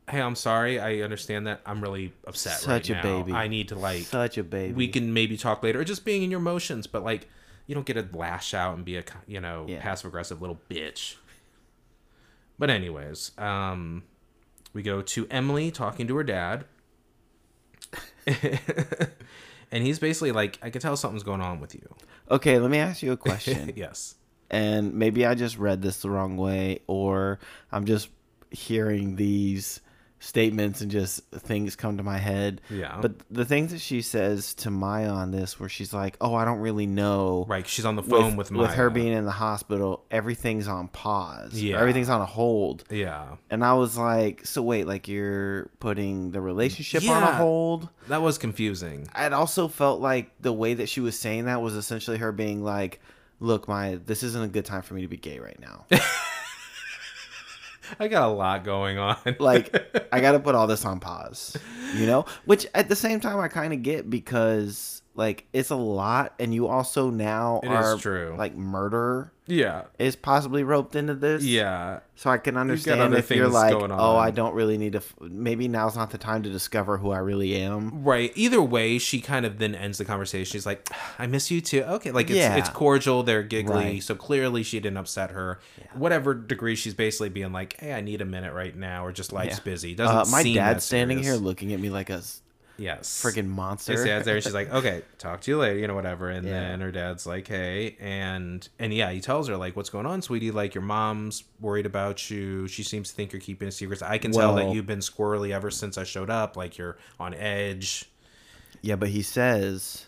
hey, 0.08 0.22
I'm 0.22 0.36
sorry. 0.36 0.80
I 0.80 1.00
understand 1.00 1.46
that. 1.48 1.60
I'm 1.66 1.82
really 1.82 2.14
upset 2.26 2.60
Such 2.60 2.88
right 2.88 2.90
a 2.90 2.92
now. 2.94 3.02
baby. 3.22 3.32
I 3.32 3.46
need 3.48 3.68
to 3.68 3.74
like. 3.74 4.04
such 4.04 4.38
a 4.38 4.42
baby. 4.42 4.72
we 4.72 4.88
can 4.88 5.12
maybe 5.12 5.36
talk 5.36 5.62
later, 5.62 5.80
or 5.80 5.84
just 5.84 6.04
being 6.04 6.22
in 6.22 6.30
your 6.30 6.40
emotions, 6.40 6.86
but 6.86 7.04
like, 7.04 7.28
you 7.66 7.74
don't 7.74 7.84
get 7.84 7.94
to 7.94 8.16
lash 8.16 8.54
out 8.54 8.74
and 8.76 8.84
be 8.86 8.96
a 8.96 9.04
you 9.26 9.40
know 9.40 9.66
Yeah. 9.68 9.80
passive 9.82 10.06
aggressive 10.08 10.40
little 10.40 10.58
bitch. 10.70 11.16
But 12.58 12.70
anyways, 12.70 13.32
um, 13.38 14.04
we 14.72 14.82
go 14.82 15.02
to 15.02 15.26
Emily 15.30 15.70
talking 15.70 16.06
to 16.08 16.16
her 16.16 16.24
dad, 16.24 16.64
and 19.70 19.82
he's 19.84 19.98
basically 19.98 20.32
like, 20.32 20.58
"I 20.62 20.70
can 20.70 20.80
tell 20.80 20.96
something's 20.96 21.22
going 21.22 21.40
on 21.40 21.60
with 21.60 21.74
you." 21.74 21.94
Okay, 22.30 22.58
let 22.58 22.70
me 22.70 22.78
ask 22.78 23.02
you 23.02 23.12
a 23.12 23.16
question. 23.16 23.72
yes. 23.76 24.14
and 24.50 24.94
maybe 24.94 25.26
I 25.26 25.34
just 25.34 25.58
read 25.58 25.82
this 25.82 26.02
the 26.02 26.10
wrong 26.10 26.36
way, 26.36 26.80
or 26.86 27.38
I'm 27.72 27.84
just 27.84 28.08
hearing 28.50 29.16
these 29.16 29.80
statements 30.20 30.80
and 30.80 30.90
just 30.90 31.22
things 31.30 31.76
come 31.76 31.96
to 31.96 32.02
my 32.02 32.18
head. 32.18 32.60
Yeah. 32.70 32.98
But 33.00 33.14
the 33.30 33.44
things 33.44 33.72
that 33.72 33.80
she 33.80 34.02
says 34.02 34.54
to 34.54 34.70
Maya 34.70 35.10
on 35.10 35.30
this, 35.30 35.58
where 35.60 35.68
she's 35.68 35.92
like, 35.92 36.16
"Oh, 36.20 36.34
I 36.34 36.44
don't 36.44 36.58
really 36.60 36.86
know." 36.86 37.44
Right. 37.48 37.66
She's 37.66 37.84
on 37.84 37.96
the 37.96 38.02
phone 38.02 38.36
with, 38.36 38.50
Maya. 38.50 38.62
with, 38.62 38.70
her 38.72 38.90
being 38.90 39.12
in 39.12 39.24
the 39.24 39.30
hospital, 39.30 40.04
everything's 40.10 40.68
on 40.68 40.88
pause. 40.88 41.60
Yeah. 41.60 41.80
everything's 41.80 42.08
on 42.08 42.20
a 42.20 42.26
hold. 42.26 42.84
Yeah. 42.90 43.36
And 43.50 43.64
I 43.64 43.74
was 43.74 43.96
like, 43.96 44.46
so 44.46 44.62
wait, 44.62 44.86
like 44.86 45.08
you're 45.08 45.66
putting 45.80 46.30
the 46.30 46.40
relationship 46.40 47.08
on 47.08 47.22
a 47.22 47.32
hold? 47.32 47.88
That 48.08 48.22
was 48.22 48.38
confusing. 48.38 49.08
It 49.16 49.32
also 49.32 49.68
felt 49.68 50.00
like 50.00 50.30
the 50.40 50.52
way 50.52 50.74
that 50.74 50.88
she 50.88 51.00
was 51.00 51.18
saying 51.18 51.44
that 51.44 51.62
was 51.62 51.74
essentially 51.74 52.18
her 52.18 52.32
being 52.32 52.62
like, 52.64 53.00
look, 53.40 53.68
Maya, 53.68 53.98
this 53.98 54.22
isn't 54.22 54.42
a 54.42 54.48
good 54.48 54.64
time 54.64 54.82
for 54.82 54.94
me 54.94 55.02
to 55.02 55.08
be 55.08 55.16
gay 55.16 55.38
right 55.38 55.58
now. 55.60 55.86
I 58.00 58.08
got 58.08 58.28
a 58.28 58.32
lot 58.32 58.64
going 58.64 58.98
on. 58.98 59.16
like, 59.38 60.08
I 60.12 60.20
got 60.20 60.32
to 60.32 60.40
put 60.40 60.54
all 60.54 60.66
this 60.66 60.84
on 60.84 61.00
pause, 61.00 61.56
you 61.94 62.06
know? 62.06 62.24
Which 62.44 62.66
at 62.74 62.88
the 62.88 62.96
same 62.96 63.20
time, 63.20 63.38
I 63.38 63.48
kind 63.48 63.72
of 63.72 63.82
get 63.82 64.08
because, 64.08 65.02
like 65.18 65.46
it's 65.52 65.70
a 65.70 65.76
lot, 65.76 66.32
and 66.38 66.54
you 66.54 66.68
also 66.68 67.10
now 67.10 67.58
It 67.64 67.68
are 67.68 67.96
true. 67.98 68.36
like 68.38 68.54
murder 68.56 69.32
Yeah. 69.48 69.82
is 69.98 70.14
possibly 70.14 70.62
roped 70.62 70.94
into 70.94 71.14
this. 71.14 71.42
Yeah. 71.42 72.00
So 72.14 72.30
I 72.30 72.38
can 72.38 72.56
understand 72.56 73.14
if 73.14 73.28
you're 73.32 73.48
like, 73.48 73.74
oh, 73.74 74.16
I 74.16 74.30
don't 74.30 74.54
really 74.54 74.78
need 74.78 74.92
to. 74.92 74.98
F- 74.98 75.14
maybe 75.20 75.66
now's 75.66 75.96
not 75.96 76.10
the 76.10 76.18
time 76.18 76.44
to 76.44 76.50
discover 76.50 76.98
who 76.98 77.10
I 77.10 77.18
really 77.18 77.56
am. 77.56 78.04
Right. 78.04 78.30
Either 78.36 78.62
way, 78.62 78.98
she 78.98 79.20
kind 79.20 79.44
of 79.44 79.58
then 79.58 79.74
ends 79.74 79.98
the 79.98 80.04
conversation. 80.04 80.44
She's 80.52 80.66
like, 80.66 80.88
"I 81.18 81.26
miss 81.26 81.50
you 81.50 81.60
too." 81.60 81.82
Okay, 81.82 82.12
like 82.12 82.30
it's 82.30 82.38
Yeah. 82.38 82.54
it's 82.56 82.68
cordial. 82.68 83.24
They're 83.24 83.42
giggly, 83.42 83.74
Right. 83.74 84.02
so 84.02 84.14
clearly 84.14 84.62
she 84.62 84.78
didn't 84.78 84.98
upset 84.98 85.32
her. 85.32 85.58
Whatever 85.94 86.32
degree 86.34 86.76
she's 86.76 86.94
basically 86.94 87.28
being 87.30 87.52
like, 87.52 87.76
"Hey, 87.80 87.92
I 87.92 88.00
need 88.02 88.20
a 88.20 88.24
minute 88.24 88.52
right 88.52 88.76
now," 88.76 89.04
or 89.04 89.10
just 89.12 89.32
life's 89.32 89.58
Yeah. 89.58 89.64
busy. 89.72 89.94
Doesn't 89.96 90.16
Uh, 90.16 90.24
my 90.30 90.42
that 90.54 90.80
standing 90.82 91.20
here 91.22 91.34
looking 91.34 91.72
at 91.72 91.80
me 91.80 91.90
like 91.90 92.08
a 92.10 92.22
Yes. 92.78 93.20
freaking 93.22 93.48
monster. 93.48 93.92
His 93.92 94.04
dad's 94.04 94.24
there. 94.24 94.36
and 94.36 94.44
She's 94.44 94.54
like, 94.54 94.72
"Okay, 94.72 95.02
talk 95.18 95.40
to 95.42 95.50
you 95.50 95.58
later," 95.58 95.78
you 95.78 95.86
know, 95.88 95.94
whatever. 95.96 96.30
And 96.30 96.46
Yeah. 96.46 96.52
then 96.60 96.80
her 96.80 96.92
dad's 96.92 97.26
like, 97.26 97.48
"Hey," 97.48 97.96
and 98.00 98.66
and 98.78 98.94
yeah, 98.94 99.10
he 99.10 99.20
tells 99.20 99.48
her 99.48 99.56
like, 99.56 99.74
"What's 99.76 99.90
going 99.90 100.06
on, 100.06 100.22
sweetie? 100.22 100.50
Like 100.52 100.74
your 100.74 100.82
mom's 100.84 101.42
worried 101.60 101.86
about 101.86 102.30
you. 102.30 102.68
She 102.68 102.82
seems 102.84 103.10
to 103.10 103.14
think 103.16 103.32
you're 103.32 103.40
keeping 103.40 103.70
secrets. 103.72 104.00
I 104.00 104.18
can 104.18 104.30
tell 104.32 104.54
that 104.54 104.72
you've 104.72 104.86
been 104.86 105.00
squirrely 105.00 105.50
ever 105.50 105.70
since 105.70 105.98
I 105.98 106.04
showed 106.04 106.30
up. 106.30 106.56
Like 106.56 106.78
you're 106.78 106.96
on 107.18 107.34
edge." 107.34 108.04
Yeah, 108.80 108.94
but 108.94 109.08
he 109.08 109.22
says, 109.22 110.06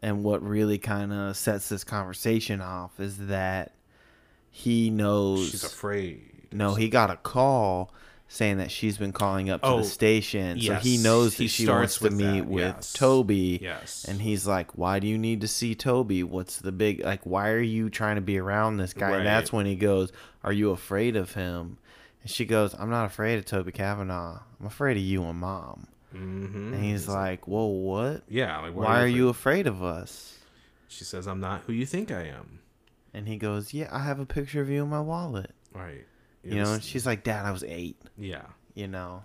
and 0.00 0.24
what 0.24 0.42
really 0.42 0.78
kind 0.78 1.12
of 1.12 1.36
sets 1.36 1.68
this 1.68 1.84
conversation 1.84 2.60
off 2.62 2.98
is 2.98 3.26
that 3.26 3.72
he 4.50 4.88
knows. 4.90 5.50
She's 5.50 5.64
afraid. 5.64 6.22
no, 6.52 6.74
he 6.74 6.88
got 6.88 7.10
a 7.10 7.16
call 7.16 7.92
saying 8.34 8.58
that 8.58 8.70
she's 8.70 8.98
been 8.98 9.12
calling 9.12 9.48
up 9.48 9.62
to 9.62 9.66
Oh, 9.68 9.78
the 9.78 9.84
station. 9.84 10.60
So 10.60 10.74
he 10.74 10.94
yes. 10.94 11.02
knows 11.04 11.34
He 11.34 11.44
that 11.44 11.50
she 11.50 11.68
wants 11.68 11.98
to 12.00 12.10
meet 12.10 12.40
that, 12.40 12.46
with 12.46 12.64
yes. 12.64 12.92
Toby. 12.92 13.60
Yes. 13.62 14.04
And 14.08 14.20
he's 14.20 14.44
like, 14.46 14.76
Why 14.76 14.98
do 14.98 15.06
you 15.06 15.16
need 15.16 15.40
to 15.42 15.48
see 15.48 15.74
Toby? 15.74 16.24
What's 16.24 16.58
the 16.58 16.72
big, 16.72 17.04
like, 17.04 17.24
why 17.24 17.50
are 17.50 17.60
you 17.60 17.90
trying 17.90 18.16
to 18.16 18.20
be 18.20 18.38
around 18.38 18.76
this 18.78 18.92
guy? 18.92 19.10
Right. 19.10 19.18
And 19.18 19.26
that's 19.26 19.52
when 19.52 19.66
he 19.66 19.76
goes, 19.76 20.10
Are 20.42 20.52
you 20.52 20.70
afraid 20.70 21.14
of 21.14 21.34
him? 21.34 21.78
And 22.22 22.30
she 22.30 22.44
goes, 22.44 22.74
I'm 22.74 22.90
not 22.90 23.04
afraid 23.06 23.38
of 23.38 23.44
Toby 23.44 23.70
Cavanaugh. 23.70 24.40
I'm 24.58 24.66
afraid 24.66 24.96
of 24.96 25.02
you 25.04 25.22
and 25.24 25.38
mom. 25.38 25.86
Mm-hmm. 26.12 26.74
And 26.74 26.84
he's 26.84 27.06
like, 27.08 27.46
Whoa, 27.46 27.66
what? 27.66 28.22
yeah. 28.28 28.60
Like, 28.60 28.74
Why 28.74 29.00
are 29.00 29.06
you 29.06 29.28
afraid 29.28 29.66
of 29.66 29.82
us? 29.82 30.38
She 30.88 31.02
says, 31.04 31.26
"I'm 31.26 31.40
not 31.40 31.62
who 31.66 31.72
you 31.72 31.86
think 31.86 32.12
I 32.12 32.22
am." 32.28 32.60
And 33.12 33.26
he 33.26 33.36
goes, 33.36 33.74
Yeah, 33.74 33.88
I 33.90 34.00
have 34.04 34.20
a 34.20 34.26
picture 34.26 34.60
of 34.60 34.68
you 34.70 34.82
in 34.84 34.90
my 34.90 35.00
wallet. 35.00 35.50
Right. 35.72 36.04
You 36.44 36.62
know, 36.62 36.78
she's 36.78 37.06
like, 37.06 37.24
Dad, 37.24 37.46
I 37.46 37.50
was 37.52 37.64
eight. 37.64 38.00
yeah. 38.18 38.42
You 38.74 38.88
know, 38.88 39.24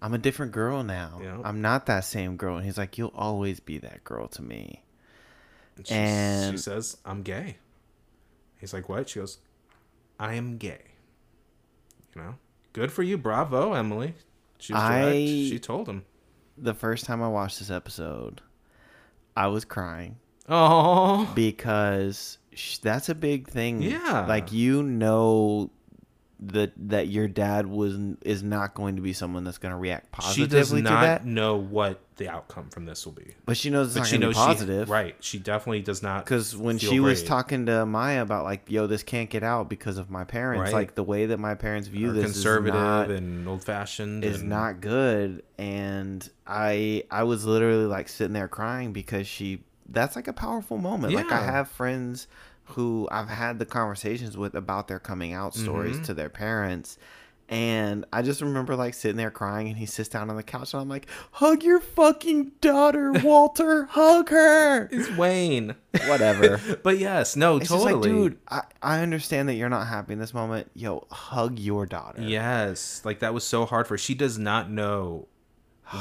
I'm 0.00 0.14
a 0.14 0.18
different 0.18 0.52
girl 0.52 0.82
now. 0.82 1.20
Yeah. 1.22 1.38
I'm 1.44 1.60
not 1.60 1.86
that 1.86 2.04
same 2.04 2.36
girl. 2.36 2.56
And 2.56 2.64
he's 2.64 2.78
like, 2.78 2.96
You'll 2.98 3.12
always 3.14 3.60
be 3.60 3.78
that 3.78 4.02
girl 4.04 4.26
to 4.28 4.42
me. 4.42 4.82
And 5.90 6.52
she, 6.52 6.56
she 6.58 6.62
says, 6.62 6.96
"I'm 7.06 7.22
gay." 7.22 7.56
He's 8.58 8.74
like, 8.74 8.88
"What?" 8.90 9.08
She 9.08 9.18
goes, 9.20 9.38
"I 10.18 10.34
am 10.34 10.58
gay." 10.58 10.82
You 12.14 12.22
know, 12.22 12.34
good 12.74 12.92
for 12.92 13.02
you, 13.02 13.16
bravo, 13.16 13.72
Emily. 13.72 14.14
She 14.58 14.72
was 14.74 14.82
direct. 14.82 15.06
I- 15.06 15.24
She 15.24 15.58
told 15.58 15.88
him. 15.88 16.04
The 16.58 16.74
first 16.74 17.06
time 17.06 17.22
I 17.22 17.28
watched 17.28 17.58
this 17.60 17.70
episode, 17.70 18.42
I 19.36 19.46
was 19.46 19.64
crying 19.64 20.16
Oh, 20.48 21.30
because 21.34 22.36
sh- 22.52 22.78
that's 22.78 23.08
a 23.08 23.14
big 23.14 23.48
thing. 23.48 23.80
Yeah. 23.80 24.26
Like, 24.28 24.52
you 24.52 24.82
know. 24.82 25.70
That, 26.42 26.72
that 26.88 27.08
your 27.08 27.28
dad 27.28 27.66
was 27.66 27.98
is 28.22 28.42
not 28.42 28.72
going 28.72 28.96
to 28.96 29.02
be 29.02 29.12
someone 29.12 29.44
that's 29.44 29.58
going 29.58 29.72
to 29.72 29.78
react 29.78 30.10
positively 30.10 30.78
she 30.78 30.82
does 30.82 30.90
not 30.90 31.26
know 31.26 31.56
what 31.56 32.00
the 32.16 32.30
outcome 32.30 32.70
from 32.70 32.86
this 32.86 33.04
will 33.04 33.12
be. 33.12 33.34
but 33.44 33.58
she 33.58 33.68
knows 33.68 33.88
it's 33.88 33.94
But 33.94 34.00
not 34.00 34.08
she 34.08 34.18
knows 34.18 34.34
positive. 34.36 34.88
she 34.88 34.92
right. 34.92 35.16
She 35.20 35.38
definitely 35.38 35.82
does 35.82 36.02
not 36.02 36.24
Because 36.24 36.56
when 36.56 36.78
she 36.78 36.98
was 36.98 37.22
talking 37.22 37.66
to 37.66 37.84
Maya 37.84 38.22
about 38.22 38.44
like, 38.44 38.70
yo, 38.70 38.86
this 38.86 39.02
can't 39.02 39.28
get 39.28 39.42
out 39.42 39.68
because 39.68 39.98
of 39.98 40.08
my 40.08 40.24
parents. 40.24 40.72
Right. 40.72 40.80
Like 40.80 40.94
the 40.94 41.02
way 41.02 41.26
that 41.26 41.38
my 41.38 41.54
parents 41.54 41.88
view 41.88 42.12
this 42.12 42.24
conservative 42.24 42.74
is 42.74 42.80
not, 42.80 43.10
and 43.10 43.46
old 43.46 43.62
fashioned 43.62 44.24
is 44.24 44.40
and, 44.40 44.48
not 44.48 44.80
good. 44.80 45.42
And 45.58 46.26
I 46.46 47.04
I 47.10 47.24
was 47.24 47.44
literally 47.44 47.86
like 47.86 48.08
sitting 48.08 48.32
there 48.32 48.48
crying 48.48 48.92
because 48.94 49.26
she 49.26 49.62
that's 49.90 50.16
like 50.16 50.28
a 50.28 50.32
powerful 50.32 50.78
moment. 50.78 51.12
Like 51.12 51.32
I 51.32 51.42
have 51.42 51.68
friends 51.68 52.28
who 52.70 53.08
I've 53.10 53.28
had 53.28 53.58
the 53.58 53.66
conversations 53.66 54.36
with 54.36 54.54
about 54.54 54.88
their 54.88 54.98
coming 54.98 55.32
out 55.32 55.54
stories 55.54 55.96
Mm-hmm. 55.96 56.04
to 56.04 56.14
their 56.14 56.28
parents. 56.30 56.98
And 57.48 58.04
I 58.12 58.22
just 58.22 58.42
remember 58.42 58.76
like 58.76 58.94
sitting 58.94 59.16
there 59.16 59.32
crying, 59.32 59.66
and 59.66 59.76
he 59.76 59.84
sits 59.84 60.08
down 60.08 60.30
on 60.30 60.36
the 60.36 60.42
couch, 60.44 60.72
and 60.72 60.80
I'm 60.82 60.88
like, 60.88 61.08
"Hug 61.32 61.64
your 61.64 61.80
fucking 61.80 62.52
daughter, 62.60 63.10
Walter. 63.24 63.86
Hug 63.86 64.28
her." 64.28 64.84
It's 64.92 65.10
Wayne. 65.16 65.74
Whatever. 66.06 66.60
but 66.84 66.98
yes, 66.98 67.34
no, 67.34 67.56
It's 67.56 67.68
totally. 67.68 67.94
like, 67.94 68.02
dude, 68.02 68.38
I, 68.48 68.62
I 68.80 69.00
understand 69.00 69.48
that 69.48 69.54
you're 69.54 69.68
not 69.68 69.88
happy 69.88 70.12
in 70.12 70.20
this 70.20 70.32
moment. 70.32 70.70
Yo, 70.74 71.08
hug 71.10 71.58
your 71.58 71.86
daughter. 71.86 72.22
Yes, 72.22 73.02
like 73.04 73.18
that 73.18 73.34
was 73.34 73.42
so 73.42 73.66
hard 73.66 73.88
for 73.88 73.94
her. 73.94 73.98
She 73.98 74.14
does 74.14 74.38
not 74.38 74.70
know 74.70 75.26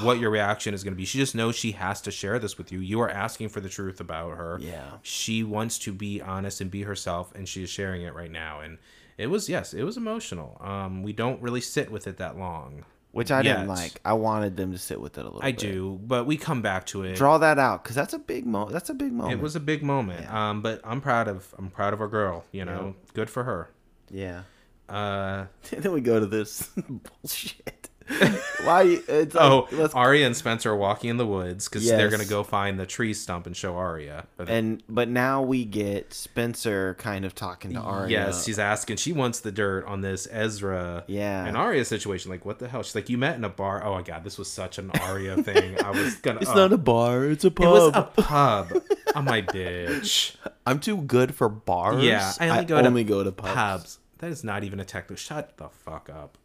what 0.02 0.20
your 0.20 0.30
reaction 0.30 0.74
is 0.74 0.84
going 0.84 0.94
to 0.94 0.98
be. 0.98 1.06
She 1.06 1.18
just 1.18 1.36
knows 1.36 1.56
she 1.56 1.72
has 1.74 2.02
to 2.02 2.12
share 2.12 2.38
this 2.40 2.58
with 2.58 2.72
you. 2.72 2.80
You 2.80 3.02
are 3.02 3.10
asking 3.10 3.50
for 3.50 3.60
the 3.60 3.70
truth 3.70 4.00
about 4.00 4.38
her. 4.38 4.60
Yeah. 4.62 4.86
She 5.02 5.44
wants 5.44 5.80
to 5.80 5.92
be 5.92 6.22
honest 6.22 6.62
and 6.62 6.70
be 6.70 6.84
herself 6.84 7.34
and 7.36 7.48
she 7.48 7.64
is 7.64 7.70
sharing 7.70 8.04
it 8.04 8.14
right 8.14 8.32
now 8.32 8.62
and 8.62 8.78
it 9.18 9.28
was 9.28 9.50
yes, 9.50 9.74
it 9.74 9.84
was 9.84 9.98
emotional. 9.98 10.60
Um 10.64 11.04
we 11.04 11.14
don't 11.14 11.42
really 11.42 11.62
sit 11.62 11.92
with 11.92 12.08
it 12.08 12.18
that 12.18 12.38
long. 12.38 12.86
Which 13.12 13.32
I 13.32 13.42
didn't 13.42 13.68
like. 13.68 14.00
I 14.06 14.14
wanted 14.14 14.56
them 14.56 14.72
to 14.72 14.78
sit 14.78 15.02
with 15.02 15.18
it 15.18 15.22
a 15.22 15.24
little 15.24 15.40
bit. 15.40 15.48
I 15.48 15.52
bit. 15.52 15.60
do, 15.60 16.00
but 16.04 16.28
we 16.28 16.38
come 16.38 16.62
back 16.62 16.86
to 16.88 17.02
it. 17.02 17.16
Draw 17.16 17.40
that 17.40 17.58
out 17.58 17.84
because 17.84 17.96
that's 17.96 18.14
a 18.14 18.20
big 18.20 18.46
moment. 18.46 18.72
That's 18.74 18.92
a 18.92 18.94
big 18.94 19.12
moment. 19.12 19.34
it 19.34 19.42
was 19.42 19.56
a 19.56 19.60
big 19.60 19.82
moment. 19.82 20.32
Um 20.32 20.62
but 20.62 20.82
I'm 20.84 21.02
proud 21.02 21.28
of 21.28 21.54
I'm 21.58 21.72
proud 21.72 21.94
of 21.94 22.02
our 22.02 22.08
girl, 22.08 22.46
you 22.52 22.64
know. 22.64 22.96
Good 23.16 23.30
for 23.30 23.44
her. 23.44 23.72
Yeah. 24.12 24.44
Uh 24.88 25.46
then 25.72 25.92
we 25.92 26.02
go 26.02 26.20
to 26.20 26.28
this 26.28 26.70
bullshit. 27.22 27.89
Why? 28.64 29.00
It's 29.08 29.36
like, 29.36 29.44
oh, 29.44 29.68
let's 29.72 29.94
Aria 29.94 30.26
and 30.26 30.36
Spencer 30.36 30.72
are 30.72 30.76
walking 30.76 31.10
in 31.10 31.18
the 31.18 31.26
woods 31.26 31.70
because 31.70 31.88
they're 31.88 32.10
gonna 32.10 32.26
go 32.26 32.44
find 32.44 32.80
the 32.80 32.86
tree 32.86 33.14
stump 33.14 33.46
and 33.46 33.56
show 33.56 33.76
Aria. 33.76 34.26
But 34.36 34.50
and 34.50 34.82
but 34.90 35.10
now 35.10 35.42
we 35.42 35.66
get 35.66 36.14
Spencer 36.14 36.96
kind 36.96 37.24
of 37.24 37.36
talking 37.36 37.74
to 37.74 37.80
Aria. 37.80 38.10
Yes, 38.10 38.46
she's 38.46 38.60
asking. 38.60 38.98
She 38.98 39.14
wants 39.14 39.42
the 39.42 39.52
dirt 39.52 39.86
on 39.86 40.02
this 40.02 40.28
Ezra 40.32 41.04
Yeah. 41.08 41.46
and 41.46 41.56
Aria 41.56 41.86
situation. 41.86 42.32
Like, 42.32 42.46
what 42.46 42.60
the 42.60 42.68
hell? 42.68 42.84
She's 42.84 42.96
like, 42.96 43.10
you 43.10 43.18
met 43.18 43.36
in 43.36 43.44
a 43.44 43.50
bar. 43.50 43.84
Oh 43.84 43.94
my 43.94 44.02
god, 44.02 44.24
this 44.24 44.38
was 44.38 44.50
such 44.50 44.78
an 44.78 44.92
Aria 45.02 45.42
thing. 45.44 45.80
I 45.84 45.92
was 45.92 46.16
gonna. 46.22 46.40
It's 46.40 46.50
oh. 46.50 46.56
not 46.56 46.72
uh, 46.72 46.76
a 46.76 46.80
bar. 46.80 47.26
It's 47.26 47.46
a 47.46 47.52
pub. 47.52 47.66
It 47.66 47.70
was 47.70 47.96
a 47.96 48.04
pub. 48.22 48.84
oh 49.16 49.22
my 49.22 49.42
bitch. 49.42 50.36
I'm 50.66 50.80
too 50.80 50.98
good 50.98 51.36
for 51.36 51.50
bars. 51.50 52.04
Yeah, 52.04 52.34
I 52.40 52.50
only 52.50 52.66
go 52.66 52.78
only 52.78 53.04
to 53.04 53.10
go 53.10 53.24
to 53.24 53.32
pubs. 53.32 53.54
Pubs. 53.54 54.00
That 54.20 54.32
is 54.32 54.44
not 54.44 54.64
even 54.64 54.80
a 54.80 54.86
technical. 54.86 55.16
Shut 55.16 55.58
the 55.58 55.70
fuck 55.70 56.10
up. 56.10 56.38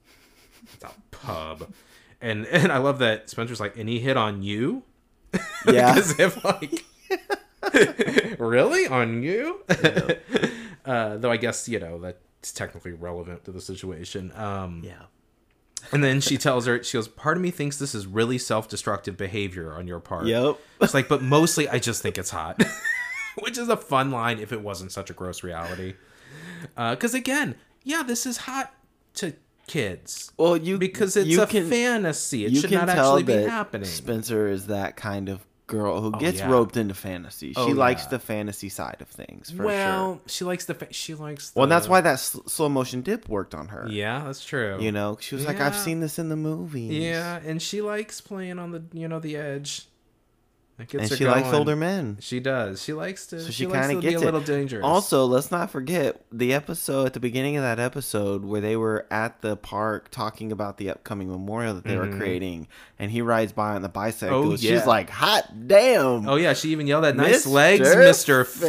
It's 0.75 0.85
a 0.85 0.93
pub. 1.11 1.73
And 2.21 2.47
and 2.51 2.73
I 2.73 2.79
love 2.79 2.99
that 3.01 3.31
Spencer's 3.31 3.61
like, 3.61 3.77
and 3.77 3.89
he 3.89 4.01
hit 4.01 4.17
on 4.17 4.43
you. 4.43 4.83
Yeah. 5.67 5.97
As 5.97 6.19
if 6.21 6.45
like. 6.45 6.85
really 8.39 8.87
on 8.87 9.23
you? 9.23 9.63
uh, 10.85 11.17
though 11.17 11.31
I 11.31 11.39
guess 11.39 11.69
you 11.69 11.81
know 11.81 11.99
that's 11.99 12.53
technically 12.53 12.93
relevant 12.93 13.45
to 13.47 13.51
the 13.51 13.61
situation. 13.61 14.31
Um, 14.37 14.83
yeah. 14.85 15.05
And 15.93 16.05
then 16.05 16.21
she 16.21 16.37
tells 16.37 16.67
her, 16.67 16.83
she 16.83 16.97
goes, 16.97 17.09
Part 17.09 17.37
of 17.37 17.43
me 17.43 17.51
thinks 17.51 17.79
this 17.79 17.95
is 17.95 18.07
really 18.07 18.39
self 18.39 18.69
destructive 18.69 19.17
behavior 19.17 19.73
on 19.73 19.87
your 19.87 20.01
part. 20.01 20.27
Yep. 20.27 20.59
It's 20.83 20.95
like, 20.95 21.09
but 21.09 21.23
mostly 21.23 21.69
I 21.69 21.79
just 21.79 22.03
think 22.03 22.19
it's 22.19 22.31
hot. 22.31 22.63
Which 23.41 23.59
is 23.59 23.69
a 23.69 23.77
fun 23.77 24.11
line 24.11 24.39
if 24.39 24.53
it 24.53 24.61
wasn't 24.61 24.93
such 24.93 25.11
a 25.11 25.13
gross 25.13 25.43
reality. 25.43 25.95
Because 26.77 27.15
again, 27.15 27.57
yeah, 27.83 28.03
this 28.03 28.27
is 28.27 28.37
hot 28.39 28.73
to 29.15 29.35
kids. 29.67 30.33
Well, 30.37 30.57
you 30.57 30.79
Because 30.79 31.17
it's 31.17 31.29
you 31.29 31.43
a 31.43 31.47
can, 31.47 31.69
fantasy. 31.69 32.45
It 32.47 32.57
should 32.57 32.71
not 32.71 32.89
actually 32.89 33.23
be 33.23 33.35
happening. 33.35 33.87
Spencer 33.87 34.49
is 34.49 34.67
that 34.69 34.97
kind 34.97 35.29
of 35.29 35.47
girl 35.67 36.03
who 36.03 36.09
oh, 36.15 36.19
gets 36.19 36.41
yeah. 36.41 36.51
roped 36.51 36.77
into 36.77 36.93
fantasy. 36.95 37.55
She 37.55 37.61
Oh, 37.61 37.67
likes 37.69 38.03
yeah. 38.05 38.09
the 38.11 38.19
fantasy 38.19 38.69
side 38.69 38.99
of 39.01 39.09
things 39.09 39.51
for 39.51 39.65
well, 39.65 40.15
sure. 40.15 40.21
she 40.27 40.45
likes 40.45 40.67
the. 40.67 40.75
Fa- 40.75 40.93
she 40.93 41.15
likes. 41.15 41.51
The, 41.51 41.61
Well, 41.61 41.69
that's 41.69 41.89
why 41.89 42.01
that 42.03 42.21
sl- 42.21 42.47
slow 42.47 42.69
motion 42.69 43.01
dip 43.01 43.29
worked 43.29 43.55
on 43.55 43.69
her. 43.69 43.87
Yeah, 43.89 44.25
that's 44.25 44.45
true. 44.45 44.77
You 44.81 44.93
know, 44.93 45.17
she 45.21 45.35
was 45.35 45.47
like, 45.47 45.61
"I've 45.61 45.75
seen 45.77 46.01
this 46.01 46.19
in 46.19 46.29
the 46.29 46.37
movies." 46.37 46.93
Yeah, 46.93 47.41
and 47.45 47.63
she 47.63 47.81
likes 47.81 48.21
playing 48.21 48.59
on 48.59 48.73
the 48.73 48.83
you 48.93 49.09
know 49.09 49.21
the 49.21 49.37
edge. 49.37 49.87
That 50.77 50.89
gets 50.89 51.03
and 51.03 51.11
her 51.11 51.17
she 51.17 51.27
likes 51.27 51.53
older 51.53 51.77
men. 51.77 52.17
She 52.21 52.41
does. 52.41 52.83
She 52.83 52.93
likes 52.93 53.29
to. 53.29 53.39
So 53.39 53.47
she 53.47 53.53
she 53.53 53.67
kind 53.67 53.93
of 53.93 54.01
be 54.03 54.11
gets 54.11 54.23
a 54.23 54.25
little 54.25 54.41
it. 54.41 54.47
dangerous. 54.47 54.83
Also, 54.85 55.25
let's 55.25 55.53
not 55.53 55.71
forget 55.71 56.21
the 56.33 56.53
episode 56.53 57.07
at 57.07 57.13
the 57.13 57.21
beginning 57.21 57.57
of 57.57 57.63
that 57.63 57.79
episode 57.79 58.45
where 58.45 58.61
they 58.61 58.77
were 58.77 59.07
at 59.09 59.41
the 59.41 59.57
park 59.57 60.11
talking 60.11 60.51
about 60.51 60.79
the 60.79 60.91
upcoming 60.91 61.31
memorial 61.31 61.75
that 61.75 61.85
they 61.85 61.97
were 61.97 62.09
creating, 62.09 62.67
and 62.99 63.13
he 63.13 63.23
rides 63.23 63.53
by 63.53 63.77
on 63.77 63.83
the 63.83 63.89
bicycle. 63.89 64.43
Mm-hmm. 64.43 64.53
Oh, 64.53 64.57
She's 64.57 64.85
like, 64.85 65.11
"Hot 65.11 65.69
damn!" 65.69 66.29
Oh 66.29 66.35
yeah, 66.35 66.55
she 66.55 66.71
even 66.71 66.89
yelled 66.89 67.05
at 67.05 67.15
nice 67.15 67.47
Mr. 67.47 67.53
legs, 67.53 67.95
Mister 67.97 68.45
Fitz. 68.45 68.69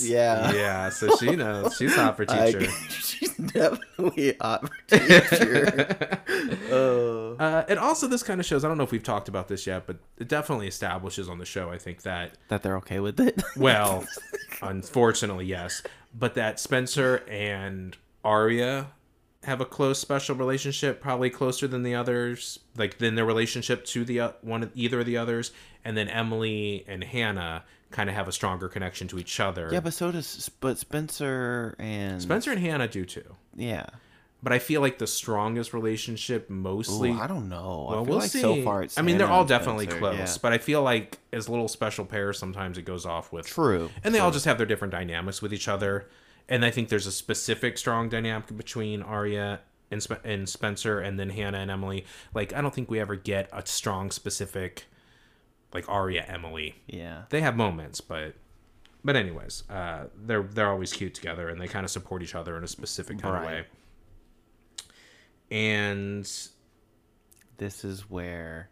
Fitz. 0.00 0.08
Yeah. 0.08 0.52
yeah. 0.52 0.88
So 0.88 1.14
she 1.16 1.36
knows 1.36 1.76
she's 1.76 1.94
hot 1.94 2.16
for 2.16 2.24
Like, 2.26 2.58
teacher. 2.58 2.70
she's 2.90 3.36
definitely 3.36 4.36
hot 4.40 4.68
for 4.68 4.96
teacher. 4.98 6.20
Oh. 6.70 7.36
Uh, 7.38 7.64
and 7.68 7.78
also, 7.78 8.06
this 8.08 8.22
kind 8.22 8.40
of 8.40 8.46
shows. 8.46 8.64
I 8.64 8.68
don't 8.68 8.78
know 8.78 8.84
if 8.84 8.90
we've 8.90 9.02
talked 9.02 9.28
about 9.28 9.48
this 9.48 9.66
yet, 9.66 9.86
but 9.86 9.96
it 10.18 10.28
definitely 10.28 10.66
establishes 10.66 11.28
on 11.28 11.38
the 11.38 11.43
the 11.44 11.50
show. 11.50 11.70
I 11.70 11.78
think 11.78 12.02
that 12.02 12.36
that 12.48 12.62
they're 12.62 12.76
okay 12.78 13.00
with 13.00 13.20
it. 13.20 13.42
well, 13.56 14.04
unfortunately, 14.62 15.46
yes, 15.46 15.82
but 16.14 16.34
that 16.34 16.58
Spencer 16.58 17.22
and 17.28 17.96
Aria 18.24 18.88
have 19.44 19.60
a 19.60 19.66
close 19.66 19.98
special 19.98 20.34
relationship, 20.34 21.02
probably 21.02 21.28
closer 21.28 21.68
than 21.68 21.82
the 21.82 21.94
others, 21.94 22.58
like 22.76 22.98
than 22.98 23.14
their 23.14 23.26
relationship 23.26 23.84
to 23.86 24.04
the 24.04 24.20
uh, 24.20 24.32
one 24.40 24.62
of 24.62 24.70
either 24.74 25.00
of 25.00 25.06
the 25.06 25.16
others, 25.16 25.52
and 25.84 25.96
then 25.96 26.08
Emily 26.08 26.84
and 26.88 27.04
Hanna 27.04 27.64
kind 27.90 28.08
of 28.08 28.16
have 28.16 28.26
a 28.26 28.32
stronger 28.32 28.68
connection 28.68 29.06
to 29.08 29.18
each 29.18 29.38
other. 29.38 29.68
yeah, 29.70 29.80
but 29.80 29.92
so 29.92 30.10
does 30.10 30.50
but 30.60 30.78
Spencer 30.78 31.76
and 31.78 32.20
Spencer 32.20 32.50
and 32.50 32.60
Hanna 32.60 32.88
do 32.88 33.04
too. 33.04 33.36
Yeah. 33.54 33.86
But 34.44 34.52
I 34.52 34.58
feel 34.58 34.82
like 34.82 34.98
the 34.98 35.06
strongest 35.06 35.72
relationship 35.72 36.50
mostly. 36.50 37.10
Ooh, 37.12 37.18
I 37.18 37.26
don't 37.26 37.48
know. 37.48 37.86
well, 37.88 38.02
I 38.02 38.04
feel 38.04 38.04
we'll 38.04 38.18
like 38.18 38.30
see. 38.30 38.40
so 38.42 38.62
far 38.62 38.82
it's 38.82 38.98
I 38.98 39.00
mean, 39.00 39.16
they're 39.16 39.26
all 39.26 39.46
definitely 39.46 39.86
Spencer, 39.86 39.98
close, 40.00 40.18
yeah. 40.18 40.36
but 40.42 40.52
I 40.52 40.58
feel 40.58 40.82
like 40.82 41.18
as 41.32 41.48
little 41.48 41.66
special 41.66 42.04
pairs, 42.04 42.38
sometimes 42.38 42.76
it 42.76 42.82
goes 42.82 43.06
off 43.06 43.32
with 43.32 43.46
True. 43.46 43.88
and 44.04 44.14
they 44.14 44.18
all 44.18 44.30
just 44.30 44.44
have 44.44 44.58
their 44.58 44.66
different 44.66 44.92
dynamics 44.92 45.40
with 45.40 45.54
each 45.54 45.66
other. 45.66 46.10
And 46.46 46.62
I 46.62 46.70
think 46.70 46.90
there's 46.90 47.06
a 47.06 47.12
specific 47.12 47.78
strong 47.78 48.10
dynamic 48.10 48.54
between 48.54 49.00
Aria 49.00 49.60
and, 49.90 50.02
Sp- 50.04 50.20
and 50.24 50.46
Spencer, 50.46 51.00
and 51.00 51.18
then 51.18 51.30
Hanna 51.30 51.56
and 51.60 51.70
Emily. 51.70 52.04
Like 52.34 52.52
I 52.52 52.60
don't 52.60 52.74
think 52.74 52.90
we 52.90 53.00
ever 53.00 53.16
get 53.16 53.48
a 53.50 53.64
strong 53.64 54.10
specific 54.10 54.84
like 55.72 55.88
Aria 55.88 56.22
Emily. 56.28 56.82
Yeah. 56.86 57.22
They 57.30 57.40
have 57.40 57.56
moments, 57.56 58.02
but 58.02 58.34
but 59.04 59.16
anyways, 59.16 59.64
uh, 59.68 60.04
they're 60.16 60.42
they're 60.42 60.70
always 60.70 60.92
cute 60.92 61.14
together, 61.14 61.48
and 61.48 61.60
they 61.60 61.68
kind 61.68 61.84
of 61.84 61.90
support 61.90 62.22
each 62.22 62.34
other 62.34 62.56
in 62.56 62.64
a 62.64 62.68
specific 62.68 63.18
kind 63.18 63.36
of 63.36 63.44
way. 63.44 63.64
And 65.50 66.30
This 67.58 67.84
is 67.84 68.10
where 68.10 68.68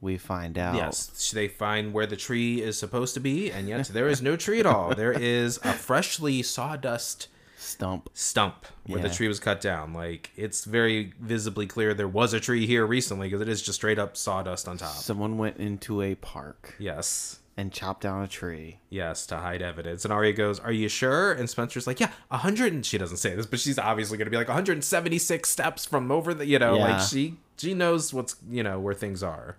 we 0.00 0.16
find 0.16 0.56
out. 0.58 0.76
Yes, 0.76 1.30
they 1.32 1.48
find 1.48 1.92
where 1.92 2.06
the 2.06 2.16
tree 2.16 2.62
is 2.62 2.78
supposed 2.78 3.14
to 3.14 3.20
be, 3.20 3.50
and 3.50 3.68
yet 3.68 3.86
there 3.88 4.08
is 4.08 4.22
no 4.22 4.36
tree 4.36 4.60
at 4.60 4.66
all. 4.66 4.94
There 4.96 5.12
is 5.12 5.58
a 5.64 5.72
freshly 5.72 6.42
sawdust 6.42 7.28
Stump. 7.56 8.08
stump 8.14 8.66
where 8.86 9.02
the 9.02 9.10
tree 9.10 9.26
was 9.28 9.40
cut 9.40 9.60
down. 9.60 9.92
Like 9.92 10.30
it's 10.36 10.64
very 10.64 11.12
visibly 11.20 11.66
clear 11.66 11.92
there 11.94 12.08
was 12.08 12.32
a 12.32 12.40
tree 12.40 12.66
here 12.66 12.86
recently 12.86 13.28
because 13.28 13.40
it 13.40 13.48
is 13.48 13.60
just 13.60 13.76
straight 13.76 13.98
up 13.98 14.16
sawdust 14.16 14.68
on 14.68 14.78
top. 14.78 14.90
Someone 14.90 15.38
went 15.38 15.56
into 15.58 16.00
a 16.02 16.14
park 16.14 16.76
Yes. 16.78 17.40
And 17.58 17.72
chop 17.72 18.00
down 18.00 18.22
a 18.22 18.28
tree. 18.28 18.78
Yes, 18.88 19.26
to 19.26 19.36
hide 19.38 19.60
evidence. 19.62 20.04
And 20.04 20.14
Arya 20.14 20.32
goes, 20.32 20.60
Are 20.60 20.72
you 20.72 20.88
sure? 20.88 21.32
And 21.32 21.50
Spencer's 21.50 21.86
like, 21.86 21.98
Yeah, 22.00 22.12
a 22.30 22.38
hundred 22.38 22.72
and 22.72 22.86
she 22.86 22.96
doesn't 22.96 23.16
say 23.18 23.34
this, 23.34 23.44
but 23.46 23.58
she's 23.60 23.78
obviously 23.78 24.16
gonna 24.16 24.30
be 24.30 24.36
like 24.36 24.48
176 24.48 25.48
steps 25.48 25.84
from 25.84 26.10
over 26.10 26.32
the 26.32 26.46
you 26.46 26.58
know, 26.58 26.76
Yeah. 26.76 26.98
like 26.98 27.08
she 27.08 27.34
she 27.58 27.74
knows 27.74 28.14
what's 28.14 28.36
you 28.48 28.62
know, 28.62 28.78
where 28.78 28.94
things 28.94 29.22
are. 29.22 29.56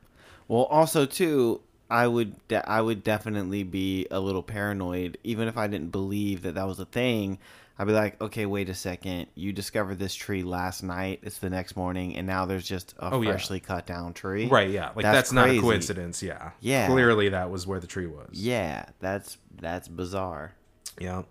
Well, 0.48 0.64
also 0.64 1.06
too, 1.06 1.62
I 1.90 2.08
would 2.08 2.36
de- 2.48 2.68
I 2.70 2.82
would 2.82 3.04
definitely 3.04 3.64
be 3.64 4.08
a 4.10 4.20
little 4.20 4.44
paranoid, 4.44 5.18
even 5.24 5.48
if 5.48 5.58
I 5.58 5.68
didn't 5.68 5.92
believe 5.92 6.42
that 6.44 6.56
that 6.56 6.68
was 6.68 6.80
a 6.80 6.86
thing. 6.86 7.38
I'd 7.80 7.88
be 7.88 7.94
like, 7.94 8.22
okay, 8.22 8.46
wait 8.46 8.68
a 8.68 8.74
second. 8.74 9.28
You 9.36 9.54
discovered 9.54 10.00
this 10.00 10.14
tree 10.14 10.44
last 10.44 10.84
night. 10.84 11.22
It's 11.24 11.38
the 11.40 11.50
next 11.50 11.78
morning, 11.78 12.18
and 12.18 12.28
now 12.28 12.46
there's 12.46 12.68
just 12.68 12.94
a 13.00 13.14
Oh, 13.14 13.22
yeah. 13.22 13.32
freshly 13.32 13.62
cut 13.62 13.86
down 13.88 14.14
tree. 14.14 14.48
Right, 14.48 14.70
yeah. 14.70 14.88
Like 14.96 15.04
that's, 15.04 15.30
That's 15.30 15.32
not 15.32 15.50
a 15.50 15.60
coincidence, 15.62 16.22
yeah. 16.22 16.52
Yeah. 16.60 16.88
Clearly 16.88 17.30
that 17.30 17.50
was 17.50 17.66
where 17.66 17.80
the 17.80 17.88
tree 17.88 18.06
was. 18.08 18.28
Yeah, 18.34 18.86
that's 19.00 19.38
that's 19.62 19.88
bizarre. 19.88 20.52
Yeah. 21.00 21.22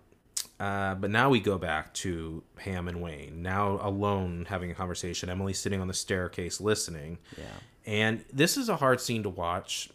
Uh, 0.59 0.95
but 0.95 1.09
now 1.11 1.29
we 1.29 1.39
go 1.39 1.57
back 1.59 1.93
to 1.93 2.43
Pam 2.55 2.87
and 2.87 2.99
Wayne, 3.01 3.41
now 3.43 3.79
alone 3.81 4.45
having 4.49 4.71
a 4.71 4.73
conversation. 4.73 5.29
Emily 5.29 5.53
sitting 5.53 5.79
on 5.79 5.87
the 5.87 5.93
staircase 5.93 6.59
listening. 6.59 7.19
Yeah. 7.37 7.43
And 7.85 8.25
this 8.33 8.57
is 8.57 8.67
a 8.69 8.75
hard 8.75 8.99
scene 8.99 9.21
to 9.23 9.29
watch. 9.29 9.89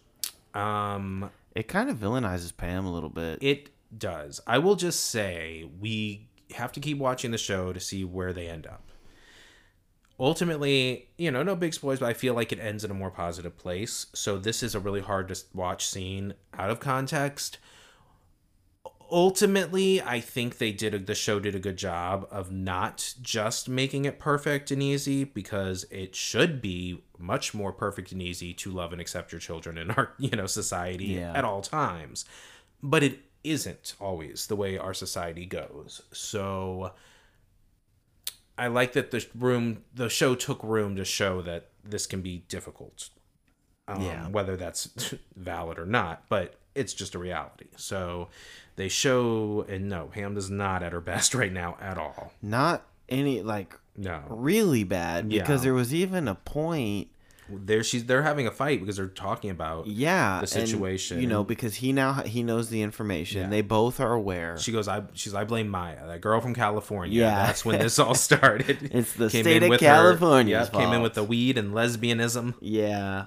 Um, 0.55 1.31
It 1.55 1.69
kind 1.69 1.91
of 1.91 1.97
villainizes 1.99 2.57
Pam 2.57 2.87
a 2.87 2.93
little 2.93 3.11
bit. 3.11 3.43
it 3.43 3.71
does. 3.97 4.41
I 4.47 4.59
will 4.59 4.75
just 4.77 5.01
say 5.11 5.69
we 5.81 6.29
have 6.55 6.73
to 6.73 6.81
keep 6.81 6.99
watching 6.99 7.31
the 7.31 7.39
show 7.39 7.73
to 7.73 7.81
see 7.81 8.05
where 8.05 8.33
they 8.33 8.49
end 8.49 8.67
up. 8.67 8.83
Ultimately, 10.19 11.09
you 11.19 11.31
know, 11.31 11.43
no 11.43 11.57
big 11.57 11.75
spoilers, 11.75 11.99
but 11.99 12.07
I 12.09 12.13
feel 12.15 12.35
like 12.35 12.53
it 12.53 12.61
ends 12.61 12.85
in 12.85 12.91
a 12.91 12.95
more 12.95 13.11
positive 13.11 13.59
place. 13.59 14.07
So 14.15 14.39
this 14.39 14.63
is 14.63 14.75
a 14.75 14.81
really 14.81 15.01
hard 15.01 15.29
to 15.29 15.37
watch 15.53 15.87
scene 15.87 16.35
out 16.57 16.71
of 16.71 16.79
context. 16.79 17.59
Ultimately, 19.11 20.01
I 20.01 20.21
think 20.21 20.59
they 20.59 20.73
did 20.73 20.95
a, 20.95 20.99
the 20.99 21.15
show 21.15 21.39
did 21.39 21.55
a 21.55 21.59
good 21.59 21.77
job 21.77 22.27
of 22.31 22.51
not 22.51 23.15
just 23.21 23.69
making 23.69 24.07
it 24.07 24.19
perfect 24.19 24.71
and 24.71 24.83
easy 24.83 25.25
because 25.25 25.85
it 25.91 26.15
should 26.15 26.63
be 26.63 27.03
much 27.19 27.53
more 27.53 27.73
perfect 27.73 28.13
and 28.13 28.23
easy 28.23 28.55
to 28.55 28.71
love 28.71 28.93
and 28.93 29.01
accept 29.01 29.31
your 29.31 29.41
children 29.41 29.77
in 29.79 29.91
our, 29.91 30.13
you 30.19 30.31
know, 30.31 30.47
society 30.47 31.07
Yeah. 31.07 31.33
at 31.35 31.45
all 31.45 31.61
times. 31.61 32.25
But 32.83 33.03
it 33.03 33.19
isn't 33.45 33.95
always 34.01 34.47
the 34.49 34.57
way 34.57 34.77
our 34.79 34.95
society 34.95 35.47
goes. 35.47 36.03
So 36.13 36.93
I 38.57 38.69
like 38.69 38.93
that 38.93 39.11
the 39.11 39.25
room 39.35 39.85
the 39.95 40.09
show 40.09 40.35
took 40.35 40.63
room 40.63 40.97
to 40.97 41.05
show 41.05 41.43
that 41.43 41.69
this 41.85 42.07
can 42.07 42.21
be 42.23 42.45
difficult. 42.49 43.11
Um, 43.87 44.01
Yeah. 44.03 44.29
whether 44.29 44.57
that's 44.57 44.89
valid 45.37 45.79
or 45.79 45.87
not, 45.87 46.25
but 46.29 46.55
it's 46.75 46.95
just 46.95 47.15
a 47.15 47.19
reality. 47.19 47.67
So 47.77 48.29
they 48.77 48.89
show 48.89 49.65
and 49.69 49.89
no, 49.89 50.07
Pam 50.07 50.37
is 50.37 50.51
not 50.51 50.83
at 50.83 50.93
her 50.93 51.01
best 51.01 51.35
right 51.43 51.53
now 51.53 51.77
at 51.81 51.99
all. 51.99 52.33
Not 52.41 52.87
any 53.09 53.43
like 53.43 53.79
No. 53.97 54.23
really 54.29 54.85
bad 54.85 55.29
because 55.29 55.61
Yeah. 55.61 55.65
there 55.65 55.75
was 55.75 55.93
even 55.93 56.29
a 56.29 56.35
point 56.35 57.09
There 57.49 57.83
she's 57.83 58.05
they're 58.07 58.23
having 58.23 58.47
a 58.47 58.51
fight 58.51 58.81
because 58.81 58.97
they're 58.97 59.07
talking 59.07 59.51
about 59.51 59.87
yeah 59.87 60.37
The 60.37 60.59
and, 60.59 60.69
situation. 60.69 61.21
you 61.21 61.27
know 61.27 61.45
because 61.45 61.75
he 61.75 61.93
now 61.93 62.15
he 62.23 62.43
knows 62.43 62.71
the 62.71 62.81
information 62.81 63.43
Yeah. 63.43 63.49
they 63.49 63.61
both 63.61 64.01
are 64.01 64.13
aware 64.15 64.57
she 64.59 64.73
goes, 64.73 64.89
I 64.89 65.03
she's 65.13 65.35
I 65.35 65.45
blame 65.45 65.69
Maya, 65.69 66.07
that 66.07 66.21
girl 66.23 66.41
from 66.41 66.55
California. 66.55 67.21
Yeah. 67.21 67.47
That's 67.47 67.65
when 67.65 67.79
this 67.79 67.99
all 67.99 68.15
started. 68.31 68.91
It's 68.93 69.13
the 69.13 69.29
Came 69.29 69.43
state 69.45 69.63
in 69.63 69.73
of 69.73 69.79
California's 69.81 70.71
yeah, 70.73 70.79
came 70.81 70.93
in 70.95 71.03
with 71.03 71.15
the 71.15 71.25
weed 71.25 71.59
and 71.59 71.73
lesbianism. 71.73 72.55
yeah 72.61 73.27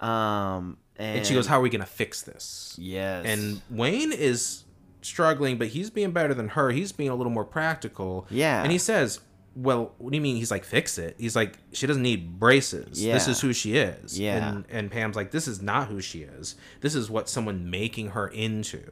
um 0.00 0.76
and, 0.96 1.18
And 1.18 1.26
she 1.26 1.34
goes, 1.34 1.46
How 1.46 1.58
are 1.58 1.62
we 1.62 1.70
gonna 1.70 1.86
fix 1.86 2.22
this? 2.22 2.76
yes 2.78 3.24
And 3.26 3.60
Wayne 3.70 4.12
is 4.12 4.64
struggling, 5.00 5.58
but 5.58 5.68
he's 5.68 5.90
being 5.90 6.12
better 6.12 6.32
than 6.34 6.48
her. 6.50 6.70
He's 6.70 6.92
being 6.92 7.10
a 7.10 7.14
little 7.16 7.32
more 7.32 7.44
practical. 7.44 8.26
Yeah. 8.30 8.62
And 8.62 8.70
he 8.70 8.78
says, 8.78 9.18
Well, 9.54 9.92
what 9.98 10.10
do 10.10 10.16
you 10.16 10.22
mean? 10.22 10.36
He's 10.36 10.50
like, 10.50 10.64
Fix 10.64 10.98
it. 10.98 11.16
He's 11.18 11.36
like, 11.36 11.58
She 11.72 11.86
doesn't 11.86 12.02
need 12.02 12.38
braces. 12.38 13.02
This 13.14 13.28
is 13.28 13.40
who 13.40 13.52
she 13.52 13.76
is. 13.76 14.18
Yeah. 14.18 14.48
And, 14.48 14.64
and 14.70 14.90
Pam's 14.90 15.16
like, 15.16 15.30
This 15.30 15.48
is 15.48 15.60
not 15.60 15.88
who 15.88 16.00
she 16.00 16.22
is. 16.22 16.56
This 16.80 16.94
is 16.94 17.10
what 17.10 17.28
someone 17.28 17.70
making 17.70 18.10
her 18.10 18.28
into. 18.28 18.82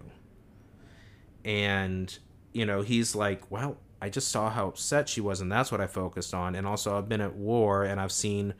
And, 1.45 2.16
you 2.53 2.66
know, 2.66 2.82
he's 2.82 3.15
like, 3.15 3.51
Well, 3.51 3.78
I 4.03 4.09
just 4.09 4.28
saw 4.28 4.51
how 4.51 4.69
upset 4.69 5.09
she 5.09 5.20
was, 5.20 5.41
and 5.41 5.51
that's 5.51 5.70
what 5.70 5.81
I 5.81 5.87
focused 5.87 6.35
on. 6.35 6.55
And 6.55 6.66
also, 6.66 6.97
I've 6.97 7.09
been 7.09 7.20
at 7.20 7.35
war 7.35 7.85
and 7.85 8.01
I've 8.01 8.12
seen 8.12 8.55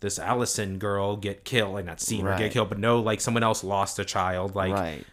this 0.00 0.18
Alison 0.18 0.78
girl 0.78 1.16
get 1.16 1.44
killed. 1.44 1.74
Like, 1.74 1.84
not 1.84 2.00
seen 2.00 2.24
her 2.26 2.36
get 2.38 2.52
killed, 2.52 2.68
but 2.68 2.78
no, 2.78 3.00
like 3.00 3.20
someone 3.20 3.42
else 3.42 3.62
lost 3.62 3.98
a 3.98 4.04
child. 4.04 4.54
Like, 4.54 4.72
right 4.72 5.04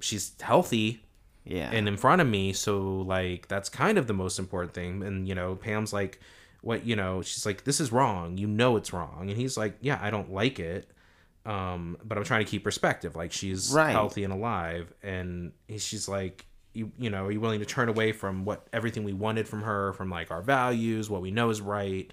she's 0.00 0.32
healthy 0.40 1.02
yeah 1.50 1.70
and 1.72 1.88
in 1.88 1.96
front 1.96 2.20
of 2.22 2.28
me 2.28 2.52
so 2.52 2.80
like 3.02 3.48
that's 3.48 3.68
kind 3.68 3.98
of 3.98 4.06
the 4.06 4.12
most 4.14 4.38
important 4.38 4.72
thing 4.72 5.02
and 5.02 5.26
you 5.28 5.34
know 5.34 5.54
pam's 5.56 5.92
like 5.92 6.20
what 6.62 6.84
you 6.86 6.94
know 6.94 7.22
she's 7.22 7.44
like 7.44 7.64
this 7.64 7.80
is 7.80 7.90
wrong 7.90 8.36
you 8.38 8.46
know 8.46 8.76
it's 8.76 8.92
wrong 8.92 9.26
and 9.30 9.36
he's 9.38 9.56
like 9.56 9.74
yeah 9.80 9.98
i 10.02 10.10
don't 10.10 10.30
like 10.32 10.58
it 10.60 10.90
um 11.46 11.96
but 12.04 12.16
i'm 12.18 12.24
trying 12.24 12.44
to 12.44 12.50
keep 12.50 12.62
perspective 12.62 13.16
like 13.16 13.32
she's 13.32 13.72
Right. 13.72 13.90
healthy 13.92 14.24
and 14.24 14.32
alive 14.32 14.92
and 15.02 15.52
he- 15.68 15.78
she's 15.78 16.06
like 16.08 16.44
you 16.74 16.92
you 16.98 17.10
know 17.10 17.24
are 17.26 17.32
you 17.32 17.40
willing 17.40 17.60
to 17.60 17.66
turn 17.66 17.88
away 17.88 18.12
from 18.12 18.44
what 18.44 18.66
everything 18.72 19.04
we 19.04 19.12
wanted 19.12 19.48
from 19.48 19.62
her 19.62 19.92
from 19.94 20.10
like 20.10 20.30
our 20.30 20.42
values 20.42 21.08
what 21.10 21.20
we 21.22 21.30
know 21.30 21.50
is 21.50 21.60
right 21.60 22.12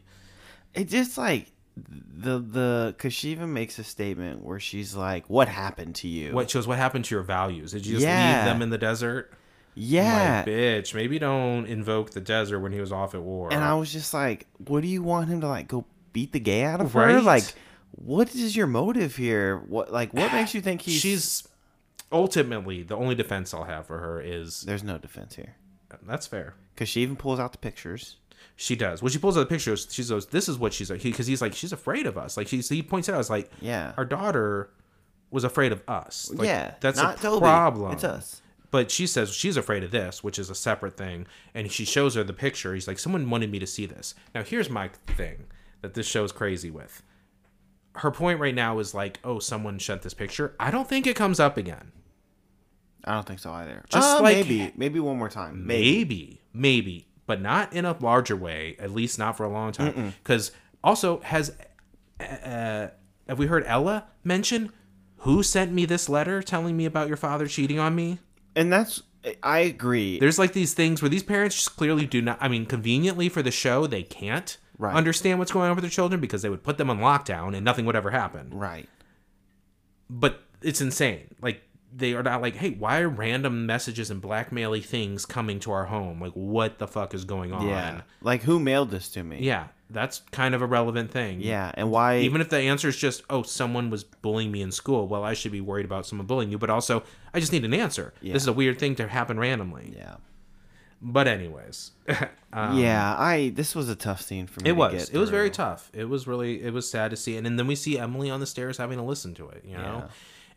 it 0.74 0.86
just 0.88 1.18
like 1.18 1.52
the 1.86 2.40
the 2.40 3.12
even 3.24 3.54
makes 3.54 3.78
a 3.80 3.84
statement 3.84 4.44
where 4.44 4.60
she's 4.60 4.96
like 4.96 5.30
what 5.30 5.48
happened 5.48 5.96
to 5.96 6.08
you? 6.08 6.34
What 6.34 6.50
shows 6.50 6.68
what 6.68 6.78
happened 6.78 7.06
to 7.06 7.16
your 7.16 7.24
values? 7.24 7.72
Did 7.72 7.86
you 7.86 7.94
just 7.96 8.06
Yeah. 8.06 8.38
leave 8.38 8.46
them 8.46 8.62
in 8.62 8.70
the 8.70 8.78
desert? 8.78 9.34
Yeah. 9.76 10.44
Like, 10.46 10.48
bitch 10.54 10.94
maybe 10.94 11.20
don't 11.20 11.66
invoke 11.66 12.12
the 12.12 12.22
desert 12.22 12.60
when 12.60 12.72
he 12.72 12.80
was 12.80 12.92
off 12.92 13.14
at 13.14 13.22
war. 13.22 13.54
And 13.54 13.64
i 13.64 13.74
was 13.76 13.92
just 13.94 14.14
like 14.14 14.48
what 14.58 14.82
do 14.82 14.88
you 14.88 15.04
want 15.04 15.30
him 15.30 15.42
to 15.42 15.48
like 15.48 15.68
go 15.68 15.86
beat 16.14 16.32
the 16.34 16.40
gay 16.40 16.64
out 16.64 16.82
of 16.82 16.94
her? 16.94 17.00
Right? 17.00 17.24
like 17.24 17.44
what 17.92 18.34
is 18.36 18.56
your 18.56 18.68
motive 18.68 19.16
here? 19.16 19.58
What 19.58 19.92
like 19.92 20.14
what 20.14 20.32
makes 20.34 20.54
you 20.54 20.62
think 20.62 20.82
he's 20.82 21.00
she's 21.00 21.48
ultimately 22.12 22.84
the 22.84 22.96
only 22.96 23.16
defense 23.16 23.54
I'll 23.54 23.64
have 23.66 23.86
for 23.86 24.00
her 24.00 24.22
is 24.22 24.62
there's 24.62 24.84
no 24.84 24.98
defense 24.98 25.36
here. 25.36 25.56
That's 26.06 26.28
fair. 26.28 26.54
because 26.74 26.90
she 26.90 27.02
even 27.02 27.16
pulls 27.16 27.40
out 27.40 27.52
the 27.54 27.58
pictures 27.58 28.18
She 28.56 28.76
does. 28.76 29.02
When 29.04 29.12
she 29.12 29.20
pulls 29.20 29.38
out 29.38 29.42
the 29.42 29.46
pictures, 29.48 29.88
she 29.92 30.04
goes, 30.04 30.28
"This 30.28 30.50
is 30.50 30.58
what 30.58 30.74
she's 30.74 30.90
like." 30.90 31.02
Because 31.04 31.28
he's 31.28 31.42
like, 31.42 31.54
she's 31.54 31.72
afraid 31.74 32.06
of 32.08 32.18
us. 32.18 32.38
Like 32.38 32.48
he's, 32.48 32.70
he 32.70 32.82
points 32.82 33.08
out, 33.10 33.20
it's 33.20 33.30
like, 33.30 33.52
Yeah. 33.62 33.94
our 33.98 34.06
daughter 34.06 34.70
was 35.30 35.44
afraid 35.44 35.72
of 35.72 35.82
us. 35.88 36.32
Like, 36.34 36.48
yeah 36.48 36.74
that's 36.80 36.98
not 36.98 37.20
a 37.20 37.22
Toby. 37.22 37.40
problem. 37.42 37.92
it's 37.92 38.04
us 38.04 38.42
But 38.72 38.90
she 38.92 39.06
says 39.08 39.32
she's 39.34 39.58
afraid 39.58 39.84
of 39.84 39.92
this, 39.92 40.24
which 40.24 40.40
is 40.40 40.50
a 40.50 40.56
separate 40.56 40.96
thing. 40.98 41.28
And 41.54 41.72
she 41.72 41.84
shows 41.86 42.16
her 42.16 42.24
the 42.24 42.34
picture. 42.34 42.74
He's 42.74 42.88
like, 42.88 42.98
someone 43.00 43.30
wanted 43.30 43.52
me 43.52 43.60
to 43.60 43.68
see 43.68 43.86
this. 43.86 44.16
Now 44.34 44.44
here's 44.44 44.70
my 44.70 44.90
thing 45.18 45.46
that 45.82 45.94
this 45.94 46.08
show's 46.08 46.32
crazy 46.32 46.72
with. 46.72 47.04
her 47.98 48.12
point 48.12 48.40
right 48.40 48.54
now 48.56 48.78
is 48.80 48.94
like, 48.94 49.20
oh, 49.24 49.40
someone 49.40 49.80
sent 49.80 50.02
this 50.04 50.14
picture. 50.14 50.56
I 50.60 50.70
don't 50.72 50.88
think 50.88 51.08
it 51.08 51.16
comes 51.16 51.40
up 51.40 51.58
again. 51.58 51.92
I 53.04 53.14
don't 53.14 53.26
think 53.26 53.40
so 53.40 53.52
either. 53.52 53.84
Just 53.90 54.18
Uh, 54.20 54.22
like- 54.22 54.38
maybe, 54.38 54.72
maybe 54.76 55.00
one 55.00 55.18
more 55.18 55.30
time. 55.30 55.66
Maybe. 55.66 55.88
Maybe, 55.94 56.42
maybe, 56.54 57.07
but 57.28 57.40
not 57.42 57.72
in 57.74 57.86
a 57.86 57.96
larger 58.00 58.36
way. 58.36 58.76
At 58.80 58.90
least 58.92 59.20
not 59.20 59.38
for 59.38 59.44
a 59.44 59.50
long 59.50 59.72
time. 59.72 60.14
Because 60.24 60.52
also 60.84 61.20
has 61.20 61.56
uh, 62.20 62.88
have 63.28 63.38
we 63.38 63.46
heard 63.46 63.64
Ella 63.68 64.06
mention 64.24 64.72
who 65.18 65.44
sent 65.44 65.72
me 65.72 65.86
this 65.86 66.10
letter 66.10 66.42
telling 66.42 66.76
me 66.76 66.86
about 66.86 67.08
your 67.08 67.18
father 67.18 67.46
cheating 67.48 67.78
on 67.78 67.94
me? 67.94 68.18
And 68.56 68.74
that's 68.74 69.04
I 69.44 69.60
agree. 69.60 70.20
There's 70.20 70.40
like 70.40 70.54
these 70.54 70.74
things 70.74 71.02
where 71.02 71.10
these 71.10 71.24
parents 71.24 71.56
just 71.58 71.76
clearly 71.76 72.06
do 72.06 72.22
not. 72.22 72.38
I 72.40 72.48
mean, 72.48 72.66
conveniently 72.66 73.30
for 73.30 73.42
the 73.44 73.52
show, 73.52 73.86
they 73.86 74.04
can't 74.04 74.58
Right. 74.80 74.96
understand 74.96 75.40
what's 75.40 75.52
going 75.52 75.70
on 75.70 75.76
with 75.76 75.82
their 75.84 75.90
children 75.92 76.22
because 76.22 76.44
they 76.44 76.50
would 76.50 76.64
put 76.64 76.78
them 76.78 76.90
on 76.92 77.00
lockdown 77.00 77.56
and 77.56 77.66
nothing 77.66 77.86
would 77.86 77.96
ever 77.96 78.12
happen. 78.12 78.50
right. 78.52 78.88
But 80.10 80.42
it's 80.62 80.82
insane. 80.82 81.36
Like 81.42 81.62
they 81.96 82.14
are 82.14 82.24
not 82.24 82.42
like, 82.42 82.56
hey, 82.56 82.72
why 82.72 83.00
are 83.00 83.10
random 83.10 83.66
messages 83.66 84.12
and 84.12 84.22
blackmaily 84.22 84.84
things 84.84 85.26
coming 85.26 85.60
to 85.62 85.72
our 85.72 85.86
home? 85.86 86.22
Like, 86.22 86.34
what 86.34 86.80
the 86.80 86.88
fuck 86.88 87.14
is 87.14 87.24
going 87.26 87.54
on? 87.54 87.68
Yeah. 87.68 88.02
Like 88.22 88.44
who 88.44 88.60
mailed 88.60 88.92
this 88.92 89.10
to 89.10 89.24
me? 89.24 89.40
Yeah, 89.42 89.68
that's 89.90 90.20
kind 90.32 90.54
of 90.54 90.62
a 90.62 90.66
relevant 90.66 91.12
thing. 91.12 91.40
Yeah, 91.42 91.72
and 91.76 91.90
why 91.90 92.20
Even 92.20 92.42
if 92.42 92.50
the 92.50 92.58
answer 92.60 92.90
is 92.90 92.98
just, 92.98 93.24
oh, 93.30 93.42
someone 93.44 93.90
was 93.90 94.04
bullying 94.04 94.52
me 94.52 94.62
in 94.62 94.72
school, 94.72 95.08
well, 95.08 95.24
I 95.24 95.34
should 95.34 95.52
be 95.54 95.62
worried 95.62 95.86
about 95.86 96.06
someone 96.06 96.28
bullying 96.28 96.52
you. 96.52 96.58
But 96.58 96.70
also, 96.70 97.04
I 97.34 97.40
just 97.40 97.52
need 97.54 97.64
an 97.66 97.74
answer. 97.74 98.14
Yeah. 98.22 98.34
This 98.34 98.44
is 98.44 98.48
a 98.48 98.54
weird 98.54 98.80
thing 98.80 98.96
to 98.96 99.08
happen 99.08 99.40
randomly. 99.40 99.94
Yeah. 99.96 100.16
But 101.02 101.28
anyways, 101.28 101.92
um, 102.54 102.78
yeah, 102.80 103.16
I 103.18 103.50
this 103.56 103.76
was 103.76 103.88
a 103.88 103.96
tough 103.96 104.20
scene 104.22 104.48
for 104.48 104.62
me. 104.62 104.72
it 104.72 104.74
to 104.74 104.80
was. 104.80 104.92
get 105.10 105.16
It 105.16 105.20
was 105.20 105.30
very 105.30 105.52
tough. 105.52 105.92
It 105.94 106.06
was 106.10 106.26
really. 106.26 106.62
It 106.64 106.74
was 106.74 106.90
sad 106.90 107.12
to 107.12 107.18
see. 107.18 107.38
And, 107.38 107.46
and 107.46 107.58
then 107.60 107.68
we 107.68 107.76
see 107.76 108.00
Emily 108.00 108.32
on 108.32 108.40
the 108.40 108.48
stairs 108.48 108.78
having 108.78 108.98
to 108.98 109.04
listen 109.04 109.36
to 109.36 109.48
it. 109.50 109.64
You 109.64 109.78
know, 109.78 110.04
Yeah. 110.06 110.08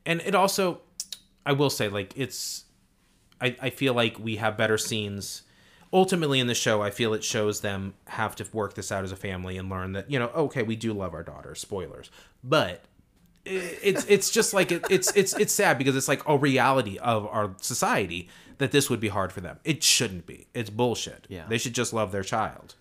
and 0.06 0.20
it 0.22 0.34
also, 0.34 0.80
I 1.44 1.52
will 1.52 1.70
say, 1.70 1.88
like 1.88 2.12
it's. 2.16 2.64
I 3.40 3.56
I 3.60 3.70
feel 3.70 3.94
like 3.94 4.18
we 4.18 4.36
have 4.36 4.56
better 4.56 4.78
scenes. 4.78 5.42
Ultimately, 5.92 6.38
in 6.38 6.46
the 6.46 6.54
show, 6.54 6.82
I 6.82 6.90
feel 6.90 7.14
it 7.14 7.24
shows 7.24 7.62
them 7.62 7.94
have 8.06 8.36
to 8.36 8.46
work 8.52 8.74
this 8.74 8.92
out 8.92 9.02
as 9.02 9.10
a 9.10 9.16
family 9.16 9.56
and 9.58 9.68
learn 9.68 9.92
that 9.92 10.10
you 10.10 10.18
know, 10.18 10.28
okay, 10.28 10.62
we 10.62 10.76
do 10.76 10.92
love 10.92 11.14
our 11.14 11.22
daughter. 11.22 11.54
Spoilers, 11.54 12.10
but 12.44 12.84
it's 13.44 14.04
it's 14.06 14.30
just 14.30 14.52
like 14.52 14.70
it, 14.70 14.84
it's 14.90 15.14
it's 15.16 15.32
it's 15.34 15.52
sad 15.52 15.78
because 15.78 15.96
it's 15.96 16.08
like 16.08 16.26
a 16.28 16.36
reality 16.36 16.98
of 16.98 17.26
our 17.26 17.54
society 17.60 18.28
that 18.58 18.72
this 18.72 18.90
would 18.90 19.00
be 19.00 19.08
hard 19.08 19.32
for 19.32 19.40
them. 19.40 19.58
It 19.64 19.82
shouldn't 19.82 20.26
be. 20.26 20.46
It's 20.54 20.70
bullshit. 20.70 21.26
Yeah. 21.28 21.46
they 21.48 21.58
should 21.58 21.74
just 21.74 21.92
love 21.92 22.12
their 22.12 22.22
child. 22.22 22.74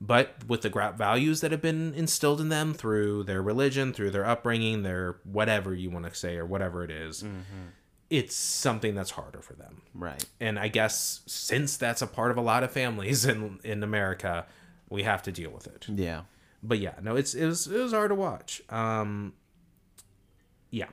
But 0.00 0.46
with 0.46 0.62
the 0.62 0.68
values 0.96 1.40
that 1.40 1.52
have 1.52 1.62
been 1.62 1.94
instilled 1.94 2.40
in 2.40 2.48
them 2.50 2.74
through 2.74 3.24
their 3.24 3.42
religion, 3.42 3.92
through 3.92 4.10
their 4.10 4.26
upbringing, 4.26 4.82
their 4.82 5.16
whatever 5.24 5.74
you 5.74 5.90
want 5.90 6.04
to 6.04 6.14
say 6.14 6.36
or 6.36 6.44
whatever 6.44 6.84
it 6.84 6.90
is, 6.90 7.22
mm-hmm. 7.22 7.68
It's 8.08 8.34
something 8.36 8.94
that's 8.94 9.10
harder 9.10 9.40
for 9.42 9.54
them 9.54 9.82
Right. 9.94 10.24
and 10.40 10.58
I 10.58 10.68
guess 10.68 11.22
since 11.26 11.76
that's 11.76 12.02
a 12.02 12.06
part 12.06 12.30
of 12.30 12.36
a 12.36 12.40
lot 12.42 12.62
of 12.62 12.70
families 12.70 13.24
in 13.24 13.58
in 13.64 13.82
America, 13.82 14.46
we 14.88 15.02
have 15.02 15.22
to 15.24 15.32
deal 15.32 15.50
with 15.50 15.66
it. 15.66 15.86
Yeah. 15.88 16.22
But 16.62 16.78
yeah, 16.78 16.94
no, 17.02 17.16
it's 17.16 17.34
it 17.34 17.46
was 17.46 17.66
it 17.66 17.78
was 17.78 17.92
hard 17.92 18.10
to 18.10 18.14
watch. 18.14 18.62
Um, 18.70 19.34
yeah. 20.70 20.88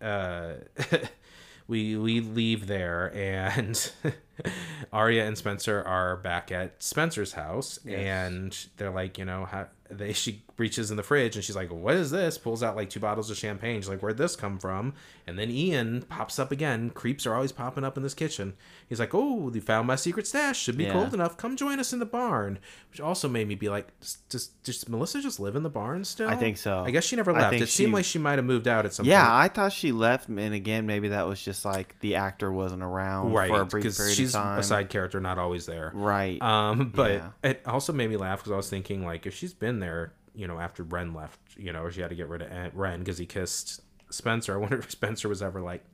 Uh, 0.00 0.54
we 1.68 1.96
we 1.96 2.20
leave 2.20 2.66
there 2.66 3.12
and 3.14 3.92
Aria 4.92 5.26
and 5.26 5.36
Spencer 5.36 5.82
are 5.82 6.16
back 6.16 6.50
at 6.50 6.82
Spencer's 6.82 7.32
house 7.32 7.78
and 7.86 8.56
they're 8.76 8.90
like, 8.90 9.18
you 9.18 9.24
know, 9.24 9.44
how 9.44 9.68
they 9.90 10.12
she 10.12 10.42
reaches 10.60 10.90
in 10.92 10.96
the 10.96 11.02
fridge 11.02 11.34
and 11.34 11.44
she's 11.44 11.56
like, 11.56 11.70
"What 11.72 11.94
is 11.96 12.10
this?" 12.12 12.38
Pulls 12.38 12.62
out 12.62 12.76
like 12.76 12.90
two 12.90 13.00
bottles 13.00 13.30
of 13.30 13.36
champagne. 13.36 13.80
She's 13.80 13.88
like, 13.88 14.00
"Where'd 14.02 14.16
this 14.18 14.36
come 14.36 14.58
from?" 14.58 14.92
And 15.26 15.38
then 15.38 15.50
Ian 15.50 16.02
pops 16.02 16.38
up 16.38 16.52
again. 16.52 16.90
Creeps 16.90 17.26
are 17.26 17.34
always 17.34 17.50
popping 17.52 17.82
up 17.84 17.96
in 17.96 18.02
this 18.02 18.14
kitchen. 18.14 18.54
He's 18.88 19.00
like, 19.00 19.14
"Oh, 19.14 19.50
you 19.52 19.60
found 19.60 19.86
my 19.88 19.96
secret 19.96 20.26
stash. 20.26 20.58
Should 20.60 20.76
be 20.76 20.84
Yeah. 20.84 20.92
cold 20.92 21.14
enough. 21.14 21.36
Come 21.36 21.56
join 21.56 21.80
us 21.80 21.92
in 21.92 21.98
the 21.98 22.06
barn." 22.06 22.58
Which 22.90 23.00
also 23.00 23.28
made 23.28 23.48
me 23.48 23.54
be 23.56 23.68
like, 23.68 23.88
"Does 24.28 24.48
does, 24.62 24.88
Melissa 24.88 25.20
just 25.20 25.40
live 25.40 25.56
in 25.56 25.62
the 25.62 25.70
barn 25.70 26.04
still?" 26.04 26.28
I 26.28 26.36
think 26.36 26.56
so. 26.58 26.84
I 26.84 26.90
guess 26.90 27.04
she 27.04 27.16
never 27.16 27.32
left. 27.32 27.54
It 27.54 27.68
seemed 27.68 27.92
like 27.94 28.04
she 28.04 28.18
might 28.18 28.36
have 28.38 28.44
moved 28.44 28.68
out 28.68 28.84
at 28.84 28.92
some 28.92 29.04
point. 29.04 29.10
Yeah, 29.12 29.22
point. 29.24 29.32
I 29.34 29.48
thought 29.48 29.72
she 29.72 29.92
left, 29.92 30.28
and 30.28 30.54
again, 30.54 30.86
maybe 30.86 31.08
that 31.08 31.26
was 31.26 31.42
just 31.42 31.64
like 31.64 31.98
the 32.00 32.16
actor 32.16 32.52
wasn't 32.52 32.82
around 32.82 33.32
right 33.32 33.48
for 33.48 33.62
a 33.62 33.66
brief 33.66 33.96
period 33.96 34.14
she's 34.14 34.34
of 34.34 34.42
time. 34.42 34.58
a 34.58 34.62
side 34.62 34.88
character 34.90 35.20
not 35.20 35.38
always 35.38 35.66
there 35.66 35.90
right. 35.94 36.40
um 36.42 36.90
but 36.94 37.10
Yeah. 37.12 37.28
it 37.42 37.62
also 37.66 37.92
made 37.92 38.10
me 38.10 38.16
laugh 38.16 38.38
because 38.40 38.52
i 38.52 38.56
was 38.56 38.68
thinking 38.68 39.04
like 39.04 39.26
if 39.26 39.34
she's 39.34 39.54
been 39.54 39.78
there 39.80 40.12
you 40.34 40.46
know 40.46 40.58
after 40.58 40.82
Wren 40.82 41.12
left 41.14 41.38
you 41.56 41.72
know 41.72 41.88
she 41.90 42.00
had 42.00 42.10
to 42.10 42.16
get 42.16 42.28
rid 42.28 42.42
of 42.42 42.74
Wren 42.74 43.00
because 43.00 43.18
he 43.18 43.26
kissed 43.26 43.80
spencer. 44.10 44.54
I 44.54 44.56
wonder 44.58 44.78
if 44.78 44.90
spencer 44.90 45.28
was 45.28 45.42
ever 45.42 45.60
like 45.60 45.84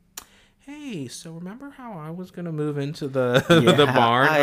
hey 0.67 1.07
so 1.07 1.31
remember 1.31 1.71
how 1.71 1.93
i 1.93 2.11
was 2.11 2.33
gonna 2.33 2.51
move 2.51 2.77
into 2.77 3.07
the 3.07 3.39
the 3.49 3.87
barn 3.87 4.29
I, 4.29 4.41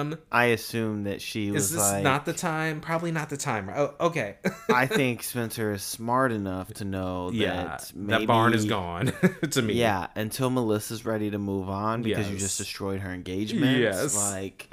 um 0.00 0.18
I 0.30 0.46
assume 0.46 1.04
that 1.04 1.22
she 1.22 1.50
was 1.50 1.64
is 1.64 1.72
this 1.72 1.80
like. 1.80 2.02
not 2.04 2.26
the 2.26 2.34
time 2.34 2.82
probably 2.82 3.10
not 3.10 3.30
the 3.30 3.38
time 3.38 3.70
oh 3.74 3.94
okay 3.98 4.36
I 4.68 4.86
think 4.86 5.22
Spencer 5.32 5.72
is 5.72 5.82
smart 5.82 6.30
enough 6.32 6.72
to 6.74 6.84
know 6.84 7.30
that 7.30 7.36
yeah 7.36 7.78
maybe, 7.94 8.20
that 8.20 8.26
barn 8.26 8.52
is 8.52 8.64
gone 8.66 9.12
to 9.50 9.62
me 9.62 9.74
Yeah, 9.74 10.08
until 10.14 10.50
Melissa's 10.50 11.04
ready 11.04 11.30
to 11.30 11.38
move 11.38 11.68
on 11.68 12.02
because 12.02 12.30
you 12.30 12.38
just 12.38 12.58
destroyed 12.58 13.00
her 13.00 13.12
engagement. 13.12 13.78
Yes. 13.78 14.16
Like 14.16 14.68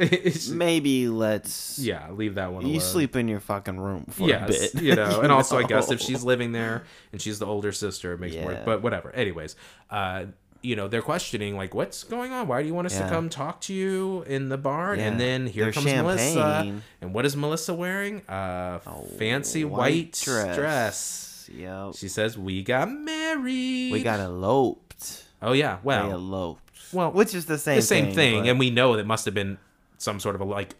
maybe 0.51 1.07
let's 1.09 1.80
yeah 1.80 2.11
leave 2.11 2.35
that 2.35 2.51
one 2.53 2.63
you 2.65 2.73
alone. 2.73 2.81
sleep 2.81 3.15
in 3.15 3.27
your 3.27 3.39
fucking 3.39 3.80
room 3.80 4.05
for 4.09 4.27
yes, 4.27 4.49
a 4.49 4.76
bit. 4.76 4.84
you 4.84 4.95
know, 4.95 5.21
and 5.21 5.31
also 5.31 5.57
I 5.57 5.63
guess 5.63 5.91
if 5.91 5.99
she's 6.01 6.23
living 6.23 6.51
there 6.51 6.84
and 7.11 7.21
she's 7.21 7.39
the 7.39 7.45
older 7.45 7.71
sister, 7.71 8.13
it 8.13 8.19
makes 8.19 8.35
more. 8.35 8.57
But 8.65 8.81
whatever. 8.81 9.11
Anyways, 9.11 9.55
uh, 9.89 10.26
you 10.61 10.76
know, 10.76 10.88
they're 10.88 11.02
questioning 11.02 11.56
like, 11.56 11.73
what's 11.73 12.03
going 12.03 12.31
on? 12.31 12.48
Why 12.48 12.61
do 12.61 12.68
you 12.68 12.73
want 12.73 12.88
us 12.88 12.98
to 12.98 13.07
come 13.07 13.30
talk 13.30 13.61
to 13.61 13.73
you 13.73 14.23
in 14.27 14.49
the 14.49 14.57
barn? 14.57 14.99
Yeah. 14.99 15.07
And 15.07 15.19
then 15.19 15.48
here 15.48 15.65
There's 15.65 15.76
comes 15.76 15.86
Melissa. 15.86 16.81
And 17.02 17.14
what 17.14 17.26
is 17.26 17.36
Melissa 17.36 17.73
wearing? 17.73 18.22
A 18.27 18.80
fancy 19.18 19.64
white, 19.65 19.77
white 19.77 20.22
dress. 20.23 20.56
dress. 20.56 21.49
Yep. 21.53 21.95
She 21.95 22.07
says, 22.07 22.38
"We 22.38 22.61
got 22.64 22.91
married. 22.91 23.91
We 23.91 24.03
got 24.03 24.19
eloped. 24.19 25.26
Oh 25.41 25.53
yeah. 25.53 25.80
Well, 25.84 26.11
eloped. 26.11 26.94
well, 26.94 27.11
Which 27.11 27.34
is 27.34 27.45
the 27.45 27.57
same 27.57 27.77
the 27.77 27.81
same 27.81 28.14
thing, 28.14 28.41
but- 28.41 28.49
and 28.49 28.60
we 28.60 28.69
know 28.69 28.98
that 28.98 29.07
must 29.07 29.26
have 29.26 29.34
been 29.34 29.57
some 29.98 30.19
sort 30.19 30.36
of 30.36 30.41
a 30.41 30.45
like 30.45 30.76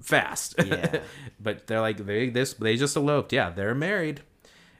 fast. 0.00 0.54
Yeah. 0.64 1.00
but 1.40 1.66
they're 1.66 1.80
like 1.80 1.96
they 1.98 2.28
this 2.30 2.54
they 2.54 2.76
just 2.76 2.96
eloped. 2.96 3.32
Yeah, 3.32 3.50
they're 3.50 3.74
married. 3.74 4.20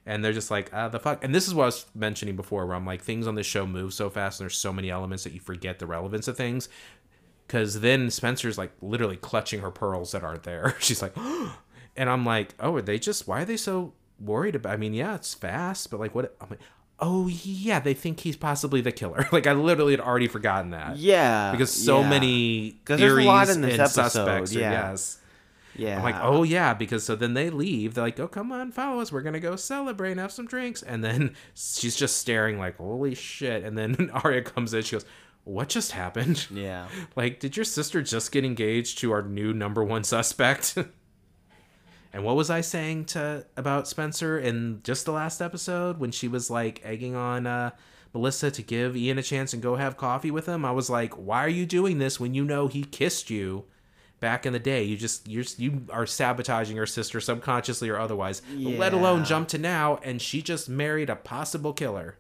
And 0.07 0.23
they're 0.25 0.33
just 0.35 0.51
like, 0.51 0.71
ah, 0.73 0.89
the 0.89 1.01
fuck. 1.01 1.25
And 1.25 1.35
this 1.35 1.49
is 1.49 1.55
what 1.55 1.63
I 1.63 1.67
was 1.67 1.87
mentioning 1.95 2.37
before, 2.37 2.67
where 2.67 2.77
I'm 2.77 2.85
like, 2.85 3.03
things 3.03 3.27
on 3.27 3.37
this 3.37 3.47
show 3.47 3.67
move 3.67 3.95
so 3.95 4.11
fast, 4.11 4.39
and 4.39 4.45
there's 4.45 4.59
so 4.59 4.73
many 4.73 4.91
elements 4.91 5.25
that 5.25 5.33
you 5.33 5.41
forget 5.41 5.79
the 5.79 5.87
relevance 5.87 6.29
of 6.29 6.37
things. 6.37 6.69
Because 7.47 7.81
then 7.81 8.11
Spencer's 8.11 8.59
like 8.59 8.73
literally 8.83 9.17
clutching 9.17 9.61
her 9.61 9.71
pearls 9.71 10.13
that 10.13 10.23
aren't 10.23 10.43
there. 10.43 10.77
She's 10.81 11.01
like, 11.03 11.17
and 11.97 12.11
I'm 12.11 12.25
like, 12.25 12.55
oh, 12.61 12.75
are 12.77 12.83
they 12.83 12.99
just? 12.99 13.27
Why 13.27 13.43
are 13.43 13.45
they 13.45 13.57
so 13.57 13.95
worried 14.21 14.55
about? 14.55 14.73
I 14.73 14.77
mean, 14.77 14.95
yeah, 14.95 15.15
it's 15.15 15.35
fast, 15.35 15.91
but 15.91 16.01
like, 16.01 16.15
what? 16.15 16.37
I'm 16.41 16.51
like, 16.51 16.61
oh 17.01 17.29
yeah, 17.29 17.81
they 17.81 17.95
think 17.95 18.21
he's 18.21 18.37
possibly 18.37 18.81
the 18.81 18.93
killer. 18.93 19.27
like 19.33 19.47
I 19.47 19.53
literally 19.53 19.93
had 19.93 20.01
already 20.01 20.29
forgotten 20.29 20.71
that. 20.71 20.97
Yeah. 20.97 21.51
because 21.53 21.73
so 21.73 22.01
yeah. 22.01 22.09
many 22.09 22.71
'Cause 22.85 22.99
there's 23.01 23.13
a 23.13 23.17
theories 23.17 23.27
lot 23.27 23.49
in 23.49 23.61
this 23.61 23.73
and 23.73 23.81
episode, 23.81 24.09
suspects. 24.11 24.55
Are, 24.55 24.59
yeah. 24.61 24.91
Yes. 24.91 25.19
Yeah. 25.77 25.97
I'm 25.99 26.03
like, 26.03 26.17
oh 26.21 26.43
yeah, 26.43 26.75
because 26.75 27.05
so 27.05 27.17
then 27.17 27.35
they 27.35 27.51
leave. 27.51 27.95
They're 27.95 28.05
like, 28.05 28.21
oh 28.21 28.29
come 28.29 28.53
on, 28.53 28.73
follow 28.73 29.01
us. 29.01 29.11
We're 29.13 29.23
gonna 29.23 29.41
go 29.41 29.57
celebrate 29.57 30.13
and 30.13 30.21
have 30.21 30.33
some 30.33 30.47
drinks. 30.47 30.83
And 30.83 31.03
then 31.03 31.35
she's 31.55 31.97
just 31.97 32.19
staring 32.19 32.59
like, 32.59 32.77
holy 32.77 33.15
shit. 33.15 33.65
And 33.65 33.77
then 33.77 34.11
Aria 34.25 34.43
comes 34.43 34.75
in. 34.75 34.83
She 34.83 34.97
goes, 34.97 35.05
what 35.45 35.69
just 35.69 35.93
happened? 35.93 36.47
Yeah. 36.55 36.89
Like, 37.17 37.41
did 37.41 37.57
your 37.57 37.65
sister 37.65 38.01
just 38.01 38.33
get 38.33 38.45
engaged 38.45 38.99
to 38.99 39.13
our 39.13 39.23
new 39.23 39.53
number 39.53 39.83
one 39.85 40.05
suspect? 40.05 40.79
and 42.13 42.25
what 42.25 42.37
was 42.37 42.49
I 42.49 42.61
saying 42.61 43.07
to 43.07 43.45
about 43.57 43.89
Spencer 43.89 44.39
in 44.39 44.81
just 44.85 45.05
the 45.05 45.13
last 45.13 45.43
episode 45.43 45.99
when 45.99 46.13
she 46.13 46.29
was 46.29 46.49
like 46.49 46.81
egging 46.85 47.15
on 47.17 47.47
uh, 47.47 47.71
Melissa 48.15 48.51
to 48.53 48.63
give 48.63 48.97
Ian 48.97 49.19
a 49.19 49.23
chance 49.23 49.53
and 49.53 49.63
go 49.63 49.77
have 49.77 49.97
coffee 49.97 50.31
with 50.31 50.47
him? 50.47 50.65
I 50.65 50.71
was 50.71 50.89
like, 50.89 51.13
why 51.15 51.45
are 51.45 51.49
you 51.49 51.67
doing 51.67 51.99
this 51.99 52.19
when 52.21 52.35
you 52.35 52.45
know 52.45 52.69
he 52.69 52.85
kissed 52.85 53.29
you? 53.31 53.65
Back 54.25 54.47
in 54.47 54.55
the 54.55 54.59
day, 54.59 54.85
you 54.85 54.97
just 54.97 55.29
you're 55.29 55.45
you 55.59 55.83
are 55.93 56.07
sabotaging 56.07 56.77
your 56.77 56.87
sister 56.87 57.21
subconsciously 57.21 57.91
or 57.91 57.99
otherwise. 57.99 58.41
Let 58.57 58.95
alone 58.95 59.27
jump 59.27 59.49
to 59.49 59.59
now, 59.59 59.99
and 60.03 60.23
she 60.23 60.41
just 60.41 60.67
married 60.67 61.11
a 61.11 61.17
possible 61.17 61.75
killer. 61.75 62.17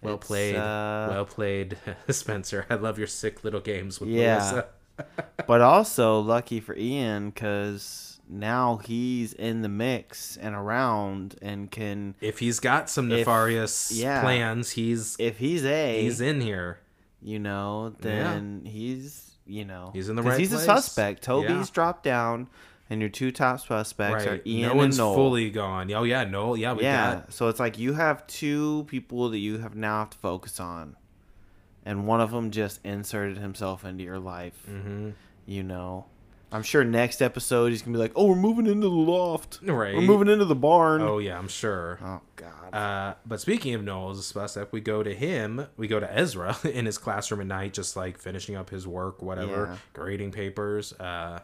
Well 0.00 0.14
It's, 0.14 0.26
played, 0.28 0.54
uh, 0.54 1.08
well 1.10 1.24
played, 1.24 1.76
Spencer. 2.08 2.66
I 2.70 2.76
love 2.76 2.98
your 2.98 3.08
sick 3.08 3.42
little 3.42 3.58
games 3.60 3.98
with 3.98 4.10
Yeah. 4.10 4.62
But 5.48 5.60
also 5.60 6.20
lucky 6.20 6.60
for 6.60 6.76
Ian 6.76 7.30
because 7.30 8.20
now 8.28 8.76
he's 8.84 9.32
in 9.32 9.62
the 9.62 9.68
mix 9.68 10.36
and 10.36 10.54
around 10.54 11.34
and 11.42 11.68
can 11.68 12.14
If 12.20 12.38
he's 12.38 12.60
got 12.60 12.88
some 12.88 13.10
If- 13.10 13.18
nefarious 13.26 13.90
yeah. 13.90 14.20
plans, 14.22 14.70
he's 14.70 15.16
if 15.18 15.38
he's 15.38 15.64
a 15.64 16.00
he's 16.00 16.20
in 16.20 16.40
here. 16.40 16.78
you 17.20 17.40
know 17.40 17.92
then 17.98 18.66
he's 18.66 19.33
you 19.46 19.64
know 19.64 19.90
He's 19.92 20.08
in 20.08 20.16
the 20.16 20.22
right 20.22 20.38
he's 20.40 20.50
place. 20.50 20.62
a 20.62 20.64
suspect. 20.64 21.22
Toby's 21.22 21.48
Yeah. 21.50 21.66
dropped 21.72 22.02
down 22.02 22.48
and 22.90 23.00
your 23.00 23.10
two 23.10 23.30
top 23.30 23.60
suspects 23.60 24.26
are 24.26 24.30
Right. 24.32 24.46
Ian 24.46 24.68
no 24.70 24.74
one's 24.74 24.98
and 24.98 25.06
Noel. 25.06 25.14
fully 25.14 25.50
gone. 25.50 25.92
Oh 25.92 26.04
yeah, 26.04 26.24
Noel. 26.24 26.56
Yeah, 26.56 26.72
we 26.74 26.82
yeah, 26.82 27.14
got 27.16 27.32
so 27.32 27.48
it's 27.48 27.60
like 27.60 27.78
you 27.78 27.94
have 27.94 28.26
two 28.26 28.84
people 28.88 29.28
that 29.30 29.38
you 29.38 29.58
have 29.58 29.74
now 29.74 30.00
have 30.00 30.10
to 30.10 30.18
focus 30.18 30.60
on, 30.60 30.96
and 31.84 32.06
one 32.06 32.20
of 32.20 32.30
them 32.30 32.50
just 32.50 32.80
inserted 32.84 33.38
himself 33.38 33.84
into 33.84 34.04
your 34.04 34.18
life. 34.18 34.62
hmm 34.66 35.10
You 35.46 35.62
know, 35.62 36.06
I'm 36.52 36.62
sure 36.62 36.84
next 36.84 37.20
episode 37.20 37.70
he's 37.70 37.82
gonna 37.82 37.96
be 37.96 37.98
like, 37.98 38.12
"Oh, 38.14 38.28
we're 38.28 38.36
moving 38.36 38.66
into 38.66 38.88
the 38.88 38.94
loft. 38.94 39.58
Right. 39.62 39.94
We're 39.94 40.02
moving 40.02 40.28
into 40.28 40.44
the 40.44 40.54
barn." 40.54 41.02
Oh 41.02 41.18
yeah, 41.18 41.36
I'm 41.38 41.48
sure. 41.48 41.98
Oh, 42.02 42.20
God. 42.36 42.74
Uh, 42.74 43.14
but 43.26 43.40
speaking 43.40 43.74
of 43.74 43.82
Noel 43.82 44.10
as 44.10 44.18
a 44.18 44.22
suspect, 44.22 44.72
we 44.72 44.80
go 44.80 45.02
to 45.02 45.14
him. 45.14 45.66
We 45.76 45.88
go 45.88 45.98
to 46.00 46.12
Ezra 46.16 46.56
in 46.64 46.86
his 46.86 46.96
classroom 46.98 47.40
at 47.40 47.46
night, 47.48 47.72
just 47.74 47.96
like 47.96 48.18
finishing 48.18 48.54
up 48.56 48.70
his 48.70 48.86
work, 48.86 49.20
whatever, 49.22 49.68
Yeah. 49.72 49.76
grading 49.92 50.30
papers. 50.32 50.92
Uh, 50.94 51.40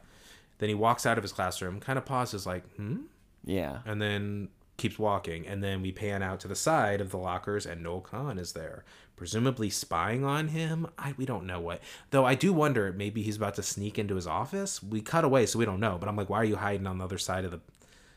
then 0.59 0.69
he 0.69 0.75
walks 0.75 1.07
out 1.07 1.19
of 1.19 1.25
his 1.25 1.33
classroom, 1.33 1.81
kind 1.81 1.99
of 1.99 2.05
pauses, 2.05 2.47
like, 2.47 2.63
hmm, 2.77 2.99
yeah. 3.45 3.79
and 3.87 4.01
then 4.01 4.49
keeps 4.81 4.99
walking. 4.99 5.47
And 5.47 5.63
then 5.63 5.83
we 5.83 5.93
pan 5.93 6.23
out 6.23 6.41
to 6.41 6.49
the 6.49 6.57
side 6.57 7.01
of 7.01 7.11
the 7.11 7.19
lockers, 7.19 7.67
and 7.67 7.83
Noel 7.83 8.01
Khan 8.01 8.39
is 8.39 8.53
there, 8.53 8.85
presumably 9.17 9.71
spying 9.71 10.25
on 10.25 10.49
him. 10.49 10.89
I 10.99 11.15
we 11.17 11.27
don't 11.27 11.47
know 11.47 11.61
what. 11.61 11.81
Though 12.11 12.25
I 12.25 12.35
do 12.35 12.53
wonder, 12.53 12.93
maybe 12.93 13.23
he's 13.23 13.37
about 13.37 13.55
to 13.57 13.63
sneak 13.63 13.99
into 13.99 14.17
his 14.17 14.27
office. 14.27 14.83
We 14.83 15.01
cut 15.01 15.25
away, 15.25 15.47
so 15.47 15.59
we 15.59 15.65
don't 15.65 15.81
know. 15.81 15.99
But 15.99 16.09
I'm 16.09 16.17
like, 16.17 16.31
why 16.31 16.39
are 16.39 16.45
you 16.45 16.57
hiding 16.57 16.87
on 16.87 16.99
the 16.99 17.05
other 17.05 17.19
side 17.19 17.45
of 17.45 17.51
the 17.53 17.61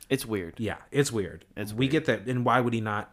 It's 0.10 0.26
weird. 0.26 0.56
yeah, 0.58 0.78
it's 0.92 1.12
weird. 1.12 1.46
It's 1.56 1.74
we 1.74 1.88
get 1.88 2.06
that, 2.06 2.26
and 2.28 2.44
why 2.46 2.60
would 2.62 2.74
he 2.74 2.82
not? 2.82 3.12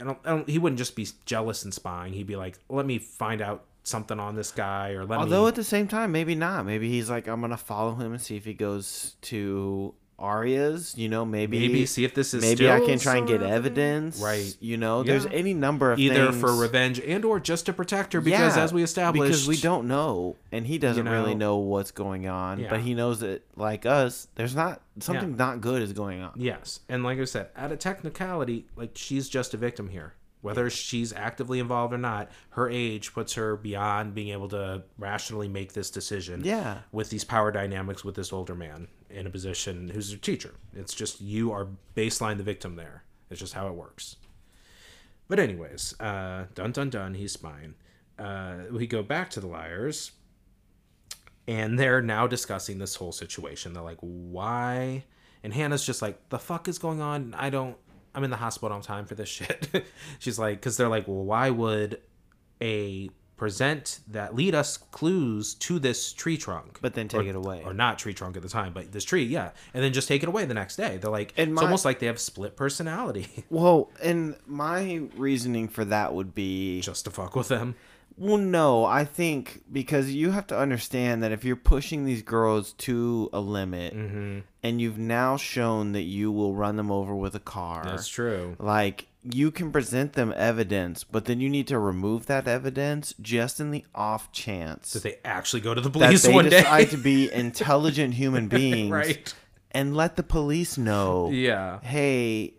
I 0.00 0.04
don't, 0.04 0.18
I 0.24 0.30
don't. 0.30 0.48
He 0.48 0.58
wouldn't 0.58 0.78
just 0.78 0.96
be 0.96 1.06
jealous 1.26 1.62
and 1.64 1.72
spying. 1.72 2.12
He'd 2.12 2.26
be 2.26 2.36
like, 2.36 2.58
"Let 2.68 2.86
me 2.86 2.98
find 2.98 3.40
out 3.40 3.64
something 3.84 4.18
on 4.18 4.34
this 4.34 4.50
guy," 4.50 4.90
or 4.92 5.04
let 5.04 5.16
me 5.18 5.22
Although 5.24 5.42
me. 5.42 5.48
at 5.48 5.54
the 5.54 5.64
same 5.64 5.86
time, 5.86 6.10
maybe 6.12 6.34
not. 6.34 6.66
Maybe 6.66 6.88
he's 6.88 7.08
like, 7.08 7.28
I'm 7.28 7.40
gonna 7.40 7.56
follow 7.56 7.94
him 7.94 8.12
and 8.12 8.20
see 8.20 8.36
if 8.36 8.44
he 8.44 8.52
goes 8.54 9.14
to 9.22 9.94
Aria's. 10.20 10.96
You 10.96 11.08
know, 11.08 11.24
maybe 11.24 11.58
Maybe 11.58 11.86
see 11.86 12.04
if 12.04 12.14
this 12.14 12.34
is 12.34 12.42
maybe 12.42 12.70
I 12.70 12.80
can 12.80 12.98
try 12.98 13.16
and 13.16 13.26
get 13.26 13.42
evidence. 13.42 14.20
Right. 14.20 14.54
You 14.60 14.76
know, 14.76 15.02
there's 15.02 15.26
any 15.26 15.54
number 15.54 15.92
of 15.92 15.98
either 15.98 16.26
things. 16.30 16.40
for 16.40 16.54
revenge 16.54 17.00
and 17.00 17.24
or 17.24 17.40
just 17.40 17.66
to 17.66 17.72
protect 17.72 18.12
her 18.12 18.20
because, 18.20 18.56
Yeah, 18.56 18.62
as 18.62 18.72
we 18.72 18.82
established, 18.82 19.22
because 19.30 19.48
we 19.48 19.56
don't 19.56 19.88
know, 19.88 20.36
and 20.52 20.66
he 20.66 20.78
doesn't 20.78 21.08
really 21.08 21.34
know- 21.34 21.40
know 21.40 21.56
what's 21.56 21.90
going 21.90 22.28
on, 22.28 22.60
Yeah. 22.60 22.70
but 22.70 22.80
he 22.80 22.94
knows 22.94 23.20
that, 23.20 23.42
like 23.56 23.86
us, 23.86 24.28
there's 24.34 24.54
not 24.54 24.82
something 25.00 25.36
not 25.36 25.60
good 25.60 25.82
is 25.82 25.92
going 25.92 26.20
on. 26.22 26.32
Yes, 26.36 26.80
and 26.88 27.02
like 27.02 27.18
I 27.18 27.24
said, 27.24 27.48
at 27.56 27.72
a 27.72 27.76
technicality, 27.76 28.66
like 28.76 28.90
she's 28.94 29.28
just 29.28 29.54
a 29.54 29.56
victim 29.56 29.88
here. 29.88 30.14
Whether 30.42 30.70
she's 30.70 31.12
actively 31.12 31.58
involved 31.58 31.92
or 31.92 31.98
not, 31.98 32.30
her 32.50 32.68
age 32.70 33.12
puts 33.12 33.34
her 33.34 33.56
beyond 33.56 34.14
being 34.14 34.28
able 34.28 34.48
to 34.48 34.84
rationally 34.96 35.48
make 35.48 35.74
this 35.74 35.90
decision. 35.90 36.40
Yeah. 36.44 36.78
With 36.92 37.10
these 37.10 37.24
power 37.24 37.50
dynamics 37.52 38.04
with 38.04 38.14
this 38.14 38.32
older 38.32 38.54
man 38.54 38.88
in 39.10 39.26
a 39.26 39.30
position 39.30 39.90
who's 39.90 40.12
a 40.12 40.18
teacher. 40.18 40.54
It's 40.74 40.94
just 40.94 41.20
you 41.20 41.52
are 41.52 41.68
baseline 41.96 42.36
the 42.36 42.42
victim 42.42 42.76
there. 42.76 43.04
It's 43.30 43.40
just 43.40 43.54
how 43.54 43.68
it 43.68 43.74
works. 43.74 44.16
But 45.28 45.38
anyways, 45.38 45.94
uh, 46.00 46.46
dun 46.54 46.72
dun 46.72 46.90
dun, 46.90 47.14
he's 47.14 47.32
spying. 47.32 47.74
Uh, 48.18 48.64
we 48.72 48.86
go 48.86 49.02
back 49.02 49.30
to 49.30 49.40
the 49.40 49.46
liars, 49.46 50.12
and 51.46 51.78
they're 51.78 52.02
now 52.02 52.26
discussing 52.26 52.78
this 52.78 52.96
whole 52.96 53.12
situation. 53.12 53.72
They're 53.72 53.82
like, 53.82 53.98
why? 54.00 55.04
And 55.42 55.54
Hanna's 55.54 55.84
just 55.86 56.02
like, 56.02 56.28
the 56.28 56.38
fuck 56.38 56.68
is 56.68 56.78
going 56.78 57.00
on? 57.00 57.34
I 57.38 57.48
don't, 57.48 57.76
I'm 58.14 58.24
in 58.24 58.30
the 58.30 58.36
hospital. 58.36 58.70
Don't 58.70 58.82
time 58.82 59.06
for 59.06 59.14
this 59.14 59.28
shit. 59.28 59.84
She's 60.18 60.38
like, 60.38 60.58
because 60.58 60.76
they're 60.76 60.88
like, 60.88 61.08
well, 61.08 61.24
why 61.24 61.50
would 61.50 62.00
a 62.60 63.08
present 63.40 64.00
that 64.06 64.34
lead 64.34 64.54
us 64.54 64.76
clues 64.76 65.54
to 65.54 65.78
this 65.78 66.12
tree 66.12 66.36
trunk, 66.36 66.78
But 66.82 66.92
then 66.92 67.08
take 67.08 67.22
or, 67.22 67.28
it 67.30 67.34
away. 67.34 67.62
or 67.64 67.72
not 67.72 67.98
tree 67.98 68.12
trunk 68.12 68.36
at 68.36 68.42
the 68.42 68.50
time, 68.50 68.74
but 68.74 68.92
this 68.92 69.02
tree, 69.02 69.24
yeah, 69.24 69.50
and 69.72 69.82
then 69.82 69.94
just 69.94 70.06
take 70.08 70.22
it 70.22 70.28
away 70.28 70.44
the 70.44 70.52
next 70.52 70.76
day. 70.76 70.98
They're 70.98 71.10
like, 71.10 71.32
And 71.38 71.52
it's 71.52 71.62
almost 71.62 71.86
like 71.86 72.00
they 72.00 72.06
have 72.06 72.20
split 72.20 72.54
personality 72.54 73.44
Well, 73.50 73.90
and 74.02 74.36
my 74.46 75.04
reasoning 75.16 75.68
for 75.68 75.86
that 75.86 76.12
would 76.14 76.34
be 76.34 76.82
just 76.82 77.06
to 77.06 77.10
fuck 77.10 77.34
with 77.34 77.48
them. 77.48 77.76
Well, 78.18 78.36
no, 78.36 78.84
I 78.84 79.06
think 79.06 79.62
because 79.72 80.10
you 80.12 80.32
have 80.32 80.46
to 80.48 80.58
understand 80.58 81.22
that 81.22 81.32
if 81.32 81.42
you're 81.42 81.56
pushing 81.56 82.04
these 82.04 82.20
girls 82.22 82.74
to 82.74 83.30
a 83.32 83.40
limit 83.40 83.94
Mm-hmm. 83.96 84.40
and 84.62 84.80
you've 84.82 84.98
now 84.98 85.38
shown 85.38 85.92
that 85.92 86.02
you 86.02 86.30
will 86.30 86.54
run 86.54 86.76
them 86.76 86.90
over 86.90 87.14
with 87.16 87.34
a 87.34 87.40
car, 87.40 87.82
That's 87.86 88.06
true. 88.08 88.56
like 88.58 89.06
you 89.22 89.50
can 89.50 89.70
present 89.70 90.14
them 90.14 90.32
evidence, 90.36 91.04
but 91.04 91.26
then 91.26 91.40
you 91.40 91.50
need 91.50 91.66
to 91.68 91.78
remove 91.78 92.26
that 92.26 92.48
evidence 92.48 93.14
just 93.20 93.60
in 93.60 93.70
the 93.70 93.84
off 93.94 94.32
chance 94.32 94.92
That 94.94 95.02
they 95.02 95.18
actually 95.24 95.60
go 95.60 95.74
to 95.74 95.80
the 95.80 95.90
that 95.90 95.98
police 96.06 96.22
they 96.22 96.32
one 96.32 96.44
day, 96.48 96.60
decide 96.62 96.90
to 96.90 96.96
be 96.96 97.30
intelligent 97.32 98.14
human 98.14 98.48
beings 98.56 98.90
right? 98.90 99.34
and 99.72 99.94
let 99.96 100.16
the 100.16 100.22
police 100.22 100.78
know, 100.78 101.28
Yeah, 101.30 101.80
hey, 101.82 102.54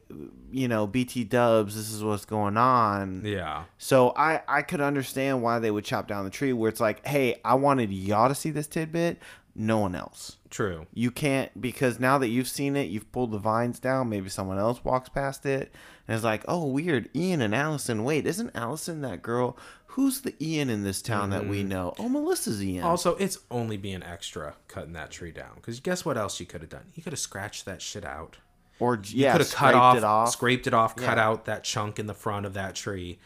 you 0.51 0.67
know, 0.67 0.85
BT 0.85 1.23
Dubs, 1.23 1.75
this 1.75 1.91
is 1.91 2.03
what's 2.03 2.25
going 2.25 2.57
on. 2.57 3.23
yeah. 3.25 3.63
So 3.77 4.13
I 4.15 4.41
I 4.47 4.61
could 4.61 4.81
understand 4.81 5.41
why 5.41 5.59
they 5.59 5.71
would 5.71 5.83
chop 5.85 6.07
down 6.07 6.25
the 6.25 6.29
tree 6.29 6.53
where 6.53 6.69
it's 6.69 6.79
like, 6.81 7.05
hey, 7.07 7.39
I 7.43 7.55
wanted 7.55 7.91
y'all 7.91 8.27
to 8.29 8.35
see 8.35 8.51
this 8.51 8.67
tidbit, 8.67 9.17
no 9.55 9.79
one 9.79 9.95
else. 9.95 10.37
True. 10.51 10.85
You 10.93 11.09
can't 11.09 11.59
because 11.59 11.99
now 11.99 12.17
that 12.19 12.27
you've 12.27 12.47
seen 12.47 12.75
it, 12.75 12.89
you've 12.89 13.11
pulled 13.11 13.31
the 13.31 13.39
vines 13.39 13.79
down. 13.79 14.09
Maybe 14.09 14.29
someone 14.29 14.59
else 14.59 14.83
walks 14.83 15.09
past 15.09 15.45
it 15.45 15.73
and 16.07 16.15
it's 16.15 16.25
like, 16.25 16.43
oh, 16.47 16.65
weird. 16.67 17.09
Ian 17.15 17.41
and 17.41 17.55
Alison. 17.55 18.03
Wait, 18.03 18.25
isn't 18.27 18.51
Alison 18.53 19.01
that 19.01 19.21
girl? 19.21 19.57
Who's 19.87 20.21
the 20.21 20.35
Ian 20.41 20.69
in 20.69 20.83
this 20.83 21.01
town 21.01 21.29
that 21.31 21.47
we 21.47 21.63
know? 21.63 21.93
Oh, 21.97 22.09
Melissa's 22.09 22.61
Ian. 22.63 22.79
Mm-hmm. 22.79 22.85
Also, 22.87 23.15
it's 23.15 23.39
only 23.49 23.77
being 23.77 24.03
extra 24.03 24.55
cutting 24.67 24.93
that 24.93 25.09
tree 25.11 25.31
down. 25.31 25.51
Because 25.55 25.79
guess 25.79 26.03
what 26.05 26.17
else 26.17 26.39
you 26.39 26.45
could 26.45 26.61
have 26.61 26.69
done? 26.69 26.91
You 26.95 27.01
could 27.03 27.13
have 27.13 27.19
scratched 27.19 27.65
that 27.65 27.81
shit 27.81 28.03
out. 28.05 28.37
or 28.79 29.01
yeah, 29.05 29.31
could 29.31 29.41
have 29.41 29.51
cut 29.51 29.73
off, 29.73 29.97
it 29.97 30.03
off. 30.03 30.31
scraped 30.31 30.67
it 30.67 30.73
off, 30.73 30.95
cut 30.95 31.17
out 31.17 31.45
that 31.45 31.63
chunk 31.63 31.97
in 31.99 32.07
the 32.07 32.13
front 32.13 32.45
of 32.45 32.53
that 32.55 32.75
tree. 32.75 33.19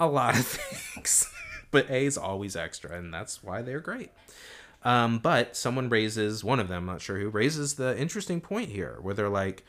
A 0.00 0.06
lot 0.06 0.36
of 0.36 0.46
things. 0.46 1.28
but 1.70 1.88
A 1.90 2.06
is 2.06 2.18
always 2.18 2.56
extra, 2.56 2.96
and 2.96 3.12
that's 3.14 3.42
why 3.42 3.62
they're 3.62 3.80
great. 3.80 4.10
Um, 4.84 5.18
but 5.18 5.56
someone 5.56 5.88
raises 5.88 6.42
one 6.42 6.58
of 6.60 6.68
them, 6.68 6.78
I'm 6.78 6.86
not 6.86 7.00
sure 7.00 7.18
who, 7.18 7.28
raises 7.28 7.74
the 7.74 7.96
interesting 7.98 8.40
point 8.40 8.68
here 8.70 8.98
where 9.00 9.14
they're 9.14 9.28
like, 9.28 9.64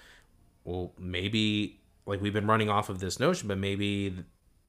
well, 0.64 0.92
maybe 0.98 1.80
like 2.06 2.20
we've 2.22 2.34
been 2.34 2.48
running 2.48 2.70
off 2.70 2.90
of 2.90 3.00
this 3.00 3.20
notion, 3.20 3.48
but 3.48 3.58
maybe 3.58 4.16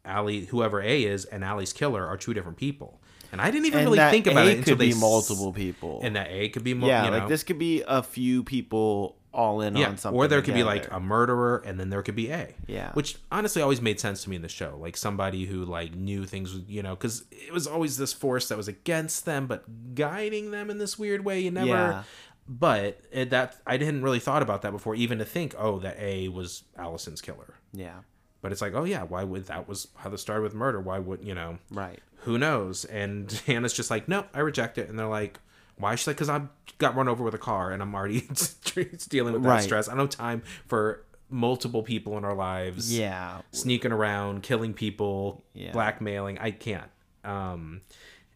Ali, 0.07 0.45
whoever 0.47 0.83
A 0.83 1.05
is, 1.05 1.25
and 1.25 1.43
Ali's 1.43 1.73
killer 1.73 2.07
are 2.07 2.17
two 2.19 2.35
different 2.35 2.59
people. 2.59 3.01
And 3.33 3.41
I 3.41 3.51
didn't 3.51 3.67
even 3.67 3.81
and 3.81 3.87
really 3.91 4.11
think 4.11 4.27
about 4.27 4.47
A 4.47 4.51
it 4.51 4.59
until 4.59 4.73
could 4.75 4.81
they 4.81 4.87
be 4.89 4.93
s- 4.93 5.01
multiple 5.01 5.53
people. 5.53 6.01
and 6.05 6.15
that 6.15 6.29
A 6.31 6.51
could 6.51 6.63
be 6.63 6.75
mo- 6.75 6.87
yeah, 6.87 7.07
you 7.07 7.11
know, 7.11 7.19
like 7.19 7.29
this 7.29 7.43
could 7.43 7.59
be 7.59 7.83
a 7.89 8.03
few 8.03 8.45
people 8.45 9.17
all 9.35 9.61
in 9.61 9.77
yeah, 9.77 9.89
on 9.89 9.99
something. 9.99 10.19
or 10.19 10.29
there 10.29 10.41
could 10.41 10.55
be 10.55 10.63
like 10.63 10.91
a 10.91 11.01
murderer, 11.01 11.63
and 11.67 11.79
then 11.79 11.91
there 11.91 12.03
could 12.03 12.15
be 12.17 12.31
A. 12.31 12.55
Yeah. 12.67 12.93
which 12.93 13.19
honestly 13.31 13.61
always 13.61 13.81
made 13.81 14.01
sense 14.01 14.23
to 14.25 14.31
me 14.31 14.37
in 14.37 14.43
the 14.43 14.49
show, 14.49 14.79
like 14.81 14.97
somebody 14.97 15.45
who 15.45 15.65
like 15.65 15.95
knew 15.95 16.25
things, 16.25 16.59
you 16.69 16.83
know, 16.83 16.95
because 16.95 17.25
it 17.31 17.53
was 17.53 17.67
always 17.67 17.97
this 17.99 18.13
force 18.13 18.49
that 18.49 18.57
was 18.57 18.69
against 18.69 19.25
them, 19.27 19.47
but 19.47 19.95
guiding 19.95 20.51
them 20.53 20.71
in 20.71 20.79
this 20.79 20.99
weird 20.99 21.25
way. 21.25 21.41
You 21.41 21.51
never. 21.51 21.67
Yeah. 21.69 22.03
But 22.47 23.01
it, 23.11 23.31
that 23.31 23.57
I 23.67 23.77
didn't 23.79 24.03
really 24.03 24.21
thought 24.21 24.43
about 24.43 24.63
that 24.63 24.71
before, 24.71 24.95
even 24.95 25.19
to 25.19 25.25
think, 25.25 25.55
oh, 25.59 25.79
that 25.81 25.97
A 25.99 26.29
was 26.29 26.65
Alison's 26.79 27.23
killer. 27.23 27.55
yeah, 27.73 28.01
But 28.43 28.53
it's 28.53 28.61
like, 28.61 28.75
oh 28.75 28.85
yeah, 28.85 29.03
why 29.03 29.25
would 29.25 29.47
that 29.47 29.67
was 29.67 29.89
how 29.97 30.11
this 30.11 30.21
started 30.21 30.43
with 30.43 30.55
murder? 30.55 30.79
Why 30.81 30.99
would 30.99 31.25
you 31.25 31.35
know? 31.35 31.59
right. 31.71 32.01
who 32.19 32.39
knows? 32.39 32.85
And 32.85 33.33
Hanna's 33.47 33.73
just 33.73 33.91
like, 33.91 34.09
no, 34.09 34.27
I 34.35 34.41
reject 34.41 34.77
it. 34.79 34.89
And 34.91 34.99
they're 34.99 35.07
like, 35.07 35.39
why? 35.77 35.95
She's 35.95 36.07
like, 36.07 36.17
because 36.17 36.29
I 36.29 36.43
got 36.79 36.97
run 36.97 37.09
over 37.09 37.23
with 37.25 37.35
a 37.35 37.39
car 37.39 37.71
and 37.73 37.83
I'm 37.83 37.95
already 37.95 38.21
dealing 39.09 39.33
with 39.35 39.43
that 39.43 39.49
Right. 39.49 39.63
stress. 39.63 39.89
I 39.89 39.93
don't 39.95 40.13
have 40.13 40.19
time 40.19 40.43
for 40.67 41.05
multiple 41.31 41.83
people 41.83 42.17
in 42.19 42.25
our 42.25 42.35
lives. 42.35 42.97
Yeah, 42.97 43.41
Sneaking 43.53 43.93
around, 43.93 44.43
killing 44.43 44.73
people, 44.75 45.45
Yeah. 45.55 45.73
blackmailing. 45.73 46.39
I 46.39 46.51
can't. 46.53 46.91
Um, 47.25 47.81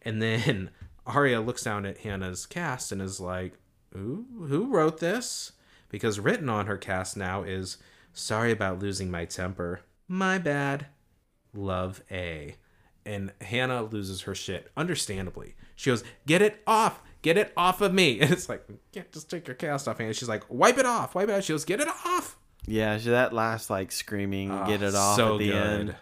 and 0.02 0.20
then 0.22 0.70
Aria 1.06 1.40
looks 1.40 1.62
down 1.64 1.86
at 1.86 1.98
Hanna's 1.98 2.46
cast 2.46 2.90
and 2.92 3.00
is 3.02 3.20
like, 3.20 3.54
Ooh, 3.96 4.26
who 4.48 4.66
wrote 4.66 4.98
this? 5.00 5.52
Because 5.88 6.20
written 6.20 6.48
on 6.48 6.66
her 6.66 6.76
cast 6.76 7.16
now 7.16 7.42
is, 7.44 7.78
sorry 8.12 8.50
about 8.52 8.80
losing 8.80 9.10
my 9.10 9.24
temper. 9.24 9.80
My 10.06 10.38
bad 10.38 10.86
love 11.54 12.02
A. 12.10 12.56
And 13.06 13.32
Hannah 13.40 13.82
loses 13.84 14.22
her 14.22 14.34
shit, 14.34 14.70
understandably. 14.76 15.54
She 15.76 15.88
goes, 15.90 16.04
Get 16.26 16.42
it 16.42 16.60
off! 16.66 17.00
Get 17.22 17.36
it 17.36 17.52
off 17.56 17.80
of 17.80 17.92
me! 17.92 18.20
And 18.20 18.30
it's 18.30 18.48
like, 18.48 18.64
Yeah, 18.92 19.02
just 19.12 19.28
take 19.30 19.46
your 19.46 19.54
cast 19.56 19.88
off, 19.88 19.98
Hanna. 19.98 20.12
She's 20.14 20.28
like, 20.28 20.44
Wipe 20.48 20.78
it 20.78 20.86
off! 20.86 21.14
Wipe 21.14 21.28
it 21.28 21.32
off! 21.32 21.44
She 21.44 21.52
goes, 21.52 21.64
Get 21.64 21.80
it 21.80 21.88
off! 21.88 22.36
yeah. 22.66 22.98
So 22.98 23.10
that 23.10 23.32
last 23.32 23.70
like 23.70 23.90
screaming, 23.92 24.50
ah, 24.50 24.66
get 24.66 24.82
it 24.82 24.94
off 24.94 25.16
so 25.16 25.34
at 25.34 25.38
the 25.38 25.48
good. 25.50 25.56
end. 25.56 25.96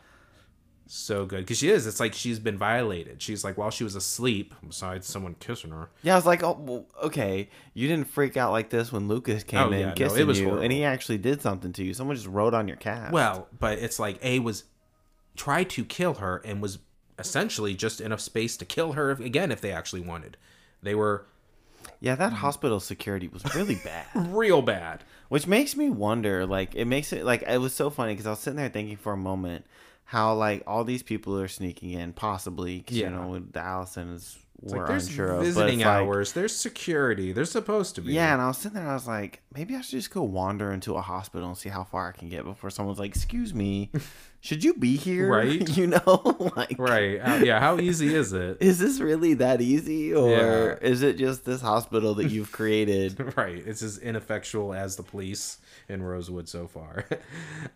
So 0.88 1.26
good. 1.26 1.40
Because 1.40 1.58
she 1.58 1.68
is. 1.68 1.84
It's 1.86 1.98
like 1.98 2.14
she's 2.14 2.38
been 2.38 2.56
violated. 2.56 3.20
She's 3.20 3.42
like, 3.42 3.58
while 3.58 3.70
she 3.70 3.82
was 3.82 3.96
asleep, 3.96 4.54
besides 4.64 5.04
someone 5.06 5.34
kissing 5.40 5.72
her. 5.72 5.88
Yeah, 6.02 6.12
I 6.12 6.16
was 6.16 6.26
like, 6.26 6.44
oh, 6.44 6.56
well, 6.60 6.86
okay. 7.02 7.48
You 7.74 7.88
didn't 7.88 8.06
freak 8.08 8.36
out 8.36 8.52
like 8.52 8.70
this 8.70 8.92
when 8.92 9.08
Lucas 9.08 9.42
came 9.42 9.58
Oh, 9.58 9.72
in 9.72 9.80
yeah, 9.80 9.86
no, 9.88 9.94
kissing 9.94 10.20
it 10.20 10.26
was 10.28 10.38
you, 10.38 10.44
horrible. 10.46 10.62
and 10.62 10.72
he 10.72 10.84
actually 10.84 11.18
did 11.18 11.42
something 11.42 11.72
to 11.72 11.82
you. 11.82 11.92
Someone 11.92 12.14
just 12.14 12.28
wrote 12.28 12.54
on 12.54 12.68
your 12.68 12.76
cast. 12.76 13.12
Well, 13.12 13.48
but 13.58 13.78
it's 13.80 13.98
like 13.98 14.18
A 14.24 14.38
was 14.38 14.62
tried 15.36 15.70
to 15.70 15.84
kill 15.84 16.14
her 16.14 16.36
and 16.44 16.62
was 16.62 16.78
essentially 17.18 17.74
just 17.74 18.00
enough 18.00 18.20
space 18.20 18.56
to 18.58 18.64
kill 18.64 18.92
her 18.92 19.10
again 19.10 19.50
if 19.50 19.60
they 19.60 19.72
actually 19.72 20.02
wanted. 20.02 20.36
They 20.86 20.94
were 20.94 21.26
Yeah, 22.00 22.14
that 22.16 22.32
mm. 22.32 22.36
hospital 22.36 22.80
security 22.80 23.28
was 23.28 23.42
really 23.54 23.74
bad. 23.76 24.06
Real 24.14 24.62
bad. 24.62 25.02
Which 25.28 25.46
makes 25.46 25.76
me 25.76 25.90
wonder, 25.90 26.46
like, 26.46 26.74
it 26.74 26.84
makes 26.84 27.12
it 27.12 27.24
like 27.24 27.42
it 27.42 27.58
was 27.60 27.74
so 27.74 27.90
funny 27.90 28.12
because 28.12 28.26
I 28.26 28.30
was 28.30 28.38
sitting 28.38 28.56
there 28.56 28.68
thinking 28.68 28.96
for 28.96 29.12
a 29.12 29.16
moment 29.16 29.64
how 30.04 30.34
like 30.34 30.62
all 30.66 30.84
these 30.84 31.02
people 31.02 31.38
are 31.40 31.48
sneaking 31.48 31.90
in, 31.90 32.12
possibly 32.12 32.78
because 32.78 32.96
Yeah. 32.96 33.08
you 33.08 33.14
know 33.16 33.38
the 33.50 33.60
Alison 33.60 34.10
is 34.14 34.38
It's 34.62 34.72
we're 34.72 34.80
like 34.80 34.88
there's 34.88 35.06
unsure 35.08 35.28
of, 35.32 35.44
visiting 35.44 35.78
like- 35.80 35.86
hours. 35.86 36.32
There's 36.32 36.54
security. 36.56 37.32
There's 37.32 37.50
supposed 37.50 37.94
to 37.96 38.00
be. 38.00 38.12
yeah, 38.14 38.32
and 38.32 38.42
I 38.42 38.48
was 38.48 38.58
sitting 38.58 38.74
there, 38.74 38.82
and 38.82 38.90
I 38.90 38.94
was 38.94 39.06
like, 39.06 39.42
maybe 39.54 39.76
I 39.76 39.80
should 39.82 39.92
just 39.98 40.10
go 40.10 40.22
wander 40.22 40.72
into 40.72 40.94
a 40.94 41.00
hospital 41.02 41.48
and 41.48 41.56
see 41.56 41.68
how 41.68 41.84
far 41.84 42.08
I 42.08 42.12
can 42.18 42.28
get 42.28 42.44
before 42.44 42.70
someone's 42.70 42.98
like, 42.98 43.10
"Excuse 43.14 43.52
me, 43.54 43.90
should 44.40 44.64
you 44.64 44.74
be 44.74 44.96
here?" 44.96 45.28
Right. 45.36 45.76
You 45.76 45.88
know, 45.88 46.52
like, 46.56 46.76
Right. 46.78 47.20
How- 47.20 47.36
yeah. 47.36 47.60
How 47.60 47.78
easy 47.78 48.14
is 48.14 48.32
it? 48.32 48.58
is 48.60 48.78
this 48.78 48.98
really 49.00 49.34
that 49.34 49.60
easy, 49.60 50.14
or 50.14 50.30
Yeah. 50.30 50.88
is 50.88 51.02
it 51.02 51.18
just 51.18 51.44
this 51.44 51.60
hospital 51.60 52.14
that 52.14 52.30
you've 52.30 52.50
created? 52.52 53.34
right. 53.36 53.62
It's 53.66 53.82
as 53.82 53.98
ineffectual 53.98 54.72
as 54.72 54.96
the 54.96 55.02
police 55.02 55.58
in 55.88 56.02
Rosewood 56.02 56.48
so 56.48 56.66
far. 56.66 57.04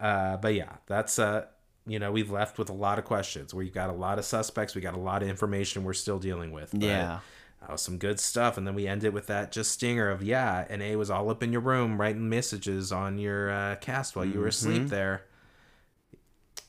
Uh, 0.00 0.36
but 0.38 0.54
yeah, 0.54 0.72
that's 0.86 1.18
uh, 1.18 1.44
you 1.90 1.98
know, 1.98 2.12
we've 2.12 2.30
left 2.30 2.56
with 2.56 2.70
a 2.70 2.74
lot 2.74 3.00
of 3.00 3.04
questions. 3.04 3.52
We've 3.52 3.74
got 3.74 3.90
a 3.90 3.92
lot 3.92 4.18
of 4.20 4.24
suspects. 4.24 4.76
We 4.76 4.80
got 4.80 4.94
a 4.94 5.00
lot 5.00 5.22
of 5.22 5.28
information 5.28 5.82
we're 5.82 5.92
still 5.92 6.20
dealing 6.20 6.52
with. 6.52 6.70
but 6.70 6.82
Yeah. 6.82 7.18
That 7.66 7.80
some 7.80 7.98
good 7.98 8.20
stuff. 8.20 8.56
And 8.56 8.66
then 8.66 8.74
we 8.74 8.86
ended 8.86 9.12
with 9.12 9.26
that 9.26 9.52
just 9.52 9.72
stinger 9.72 10.08
of, 10.08 10.22
yeah, 10.22 10.66
and 10.70 10.82
A 10.82 10.96
was 10.96 11.10
all 11.10 11.28
up 11.30 11.42
in 11.42 11.52
your 11.52 11.60
room 11.60 12.00
writing 12.00 12.28
messages 12.28 12.90
on 12.92 13.18
your 13.18 13.50
uh, 13.50 13.76
cast 13.76 14.16
while 14.16 14.24
you 14.24 14.38
were 14.38 14.46
asleep 14.46 14.86
there. 14.88 15.24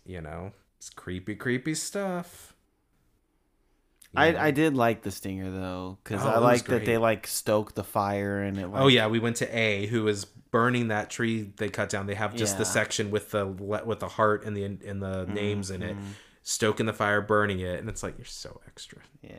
You 0.06 0.22
know, 0.22 0.52
it's 0.78 0.90
creepy, 0.90 1.36
creepy 1.36 1.76
stuff. 1.76 2.54
Know? 4.14 4.22
I, 4.22 4.48
I 4.48 4.52
did 4.52 4.76
like 4.76 5.04
the 5.04 5.12
stinger 5.12 5.50
though, 5.52 5.98
because 6.04 6.26
Oh, 6.26 6.30
I 6.30 6.38
like 6.40 6.66
that 6.66 6.84
they 6.84 6.98
like 6.98 7.28
stoke 7.28 7.76
the 7.76 7.84
fire 7.84 8.42
and 8.42 8.60
it. 8.60 8.68
Like, 8.68 8.82
Oh 8.82 8.88
yeah, 8.88 9.08
we 9.08 9.20
went 9.20 9.38
to 9.38 9.58
A, 9.58 9.86
who 9.86 10.08
is 10.08 10.26
burning 10.52 10.90
that 10.90 11.10
tree 11.10 11.52
they 11.58 11.70
cut 11.70 11.90
down. 11.90 12.08
They 12.08 12.16
have 12.16 12.36
just 12.36 12.58
the 12.58 12.66
section 12.66 13.10
with 13.12 13.32
the 13.32 13.46
with 13.48 14.00
the 14.00 14.08
heart 14.10 14.46
and 14.46 14.56
the 14.56 14.64
and 14.66 15.02
the 15.02 15.26
names 15.26 15.72
in 15.72 15.82
it, 15.82 15.96
Mm-hmm. 15.96 16.06
stoking 16.44 16.86
the 16.86 16.94
fire, 16.94 17.22
burning 17.22 17.60
it, 17.62 17.80
and 17.80 17.90
it's 17.90 18.04
like 18.04 18.18
you're 18.18 18.26
so 18.26 18.62
extra. 18.68 19.00
yeah. 19.22 19.32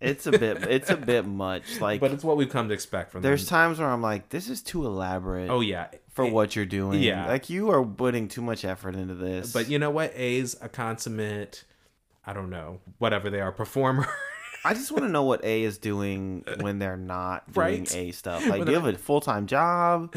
It's 0.00 0.28
a 0.28 0.30
bit. 0.30 0.62
it's 0.62 0.90
a 0.90 0.96
bit 0.96 1.26
much. 1.26 1.64
Like 1.80 2.00
But 2.00 2.12
it's 2.12 2.22
what 2.22 2.36
we've 2.36 2.48
come 2.48 2.68
to 2.68 2.74
expect 2.74 3.10
from 3.10 3.22
there's 3.22 3.44
them. 3.44 3.48
times 3.48 3.78
where 3.80 3.88
I'm 3.88 4.00
like, 4.02 4.28
this 4.28 4.48
is 4.48 4.62
too 4.62 4.86
elaborate. 4.86 5.50
Oh 5.50 5.58
yeah, 5.60 5.88
for 6.10 6.24
A- 6.24 6.30
what 6.30 6.54
you're 6.54 6.66
doing. 6.66 7.02
yeah. 7.02 7.26
Like 7.26 7.50
you 7.50 7.70
are 7.70 7.84
putting 7.84 8.28
too 8.28 8.40
much 8.42 8.64
effort 8.64 8.94
into 8.94 9.14
this. 9.14 9.52
But 9.52 9.68
you 9.68 9.80
know 9.80 9.90
what? 9.90 10.12
A's 10.14 10.56
a 10.60 10.68
consummate. 10.68 11.64
I 12.24 12.32
don't 12.32 12.50
know, 12.50 12.78
whatever 12.98 13.28
they 13.30 13.40
are, 13.40 13.50
performer. 13.50 14.06
I 14.64 14.74
just 14.74 14.92
want 14.92 15.04
to 15.04 15.08
know 15.08 15.22
what 15.24 15.44
A 15.44 15.62
is 15.62 15.78
doing 15.78 16.44
when 16.60 16.78
they're 16.78 16.96
not 16.96 17.52
doing 17.52 17.80
Right. 17.84 17.96
A 17.96 18.10
stuff. 18.12 18.46
Like, 18.46 18.64
do 18.66 18.70
you 18.72 18.78
have 18.78 18.86
a 18.86 18.98
full 18.98 19.20
time 19.20 19.46
job? 19.48 20.14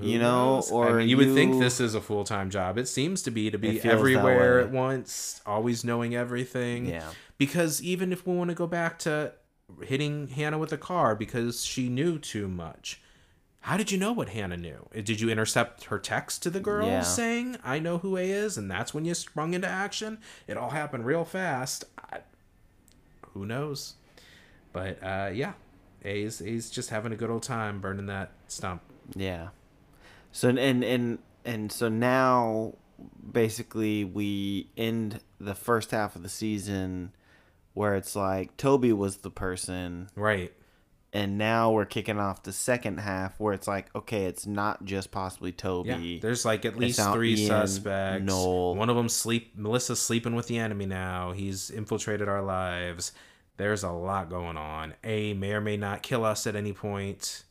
You 0.00 0.18
know, 0.18 0.54
knows? 0.56 0.70
or 0.70 0.88
I 0.88 0.92
mean, 1.00 1.08
you, 1.08 1.18
would 1.18 1.34
think 1.34 1.60
this 1.60 1.78
is 1.78 1.94
a 1.94 2.00
full 2.00 2.24
time 2.24 2.48
job. 2.48 2.78
It 2.78 2.88
seems 2.88 3.22
to 3.22 3.30
be 3.30 3.50
to 3.50 3.58
be 3.58 3.68
It 3.68 3.72
feels 3.72 3.82
that 3.82 3.92
everywhere 3.92 4.60
at 4.60 4.70
once, 4.70 5.40
always 5.44 5.84
knowing 5.84 6.14
everything. 6.14 6.86
Yeah. 6.86 7.10
Because 7.36 7.82
even 7.82 8.12
if 8.12 8.26
we 8.26 8.34
want 8.34 8.48
to 8.48 8.54
go 8.54 8.66
back 8.66 8.98
to 9.00 9.32
hitting 9.82 10.28
Hanna 10.28 10.58
with 10.58 10.72
a 10.72 10.78
car 10.78 11.14
because 11.14 11.64
she 11.64 11.88
knew 11.90 12.18
too 12.18 12.48
much, 12.48 13.02
how 13.60 13.76
did 13.76 13.92
you 13.92 13.98
know 13.98 14.12
what 14.12 14.30
Hanna 14.30 14.56
knew? 14.56 14.88
Uh, 14.96 15.02
Did 15.02 15.20
you 15.20 15.28
intercept 15.28 15.84
her 15.84 15.98
text 15.98 16.42
to 16.44 16.50
the 16.50 16.58
girl 16.60 16.86
Yeah. 16.86 17.02
saying, 17.02 17.58
"I 17.62 17.78
know 17.78 17.98
who 17.98 18.16
A 18.16 18.28
is," 18.28 18.56
and 18.56 18.70
that's 18.70 18.92
when 18.94 19.04
you 19.04 19.14
sprung 19.14 19.52
into 19.54 19.68
action? 19.68 20.18
It 20.48 20.56
all 20.56 20.70
happened 20.70 21.04
real 21.04 21.24
fast. 21.24 21.84
I, 22.10 22.20
who 23.34 23.46
knows? 23.46 23.94
But 24.72 25.02
uh, 25.02 25.30
yeah, 25.34 25.52
A's 26.04 26.40
A's 26.40 26.70
just 26.70 26.90
having 26.90 27.12
a 27.12 27.16
good 27.16 27.30
old 27.30 27.42
time 27.42 27.80
burning 27.80 28.06
that 28.06 28.32
stump. 28.48 28.82
Yeah. 29.14 29.48
So 30.32 30.48
and 30.48 30.58
and 30.84 31.18
and 31.44 31.70
so 31.70 31.88
now 31.88 32.74
basically 33.32 34.04
we 34.04 34.70
end 34.76 35.20
the 35.40 35.54
first 35.54 35.90
half 35.90 36.16
of 36.16 36.22
the 36.22 36.28
season 36.28 37.12
where 37.74 37.94
it's 37.94 38.14
like 38.16 38.56
Toby 38.56 38.92
was 38.92 39.18
the 39.18 39.30
person 39.30 40.08
Right. 40.14 40.52
and 41.12 41.36
now 41.38 41.70
we're 41.72 41.84
kicking 41.84 42.18
off 42.18 42.42
the 42.44 42.52
second 42.52 42.98
half 42.98 43.38
where 43.40 43.52
it's 43.54 43.66
like 43.66 43.94
okay 43.94 44.26
it's 44.26 44.46
not 44.46 44.84
just 44.84 45.10
possibly 45.10 45.52
Toby. 45.52 45.88
Yeah, 45.90 46.18
there's 46.22 46.44
like 46.44 46.64
at 46.64 46.76
least 46.78 47.00
three 47.12 47.34
Ian, 47.34 47.48
suspects. 47.48 48.24
Noel. 48.24 48.74
One 48.76 48.88
of 48.90 48.96
them 48.96 49.08
sleep. 49.08 49.56
Melissa's 49.56 50.00
sleeping 50.00 50.34
with 50.34 50.46
the 50.46 50.58
enemy 50.58 50.86
now. 50.86 51.32
He's 51.32 51.70
infiltrated 51.70 52.28
our 52.28 52.42
lives. 52.42 53.12
There's 53.58 53.82
a 53.84 53.90
lot 53.90 54.30
going 54.30 54.56
on. 54.56 54.94
A 55.04 55.34
may 55.34 55.52
or 55.52 55.60
may 55.60 55.76
not 55.76 56.02
kill 56.02 56.24
us 56.24 56.46
at 56.46 56.56
any 56.56 56.72
point. 56.72 57.44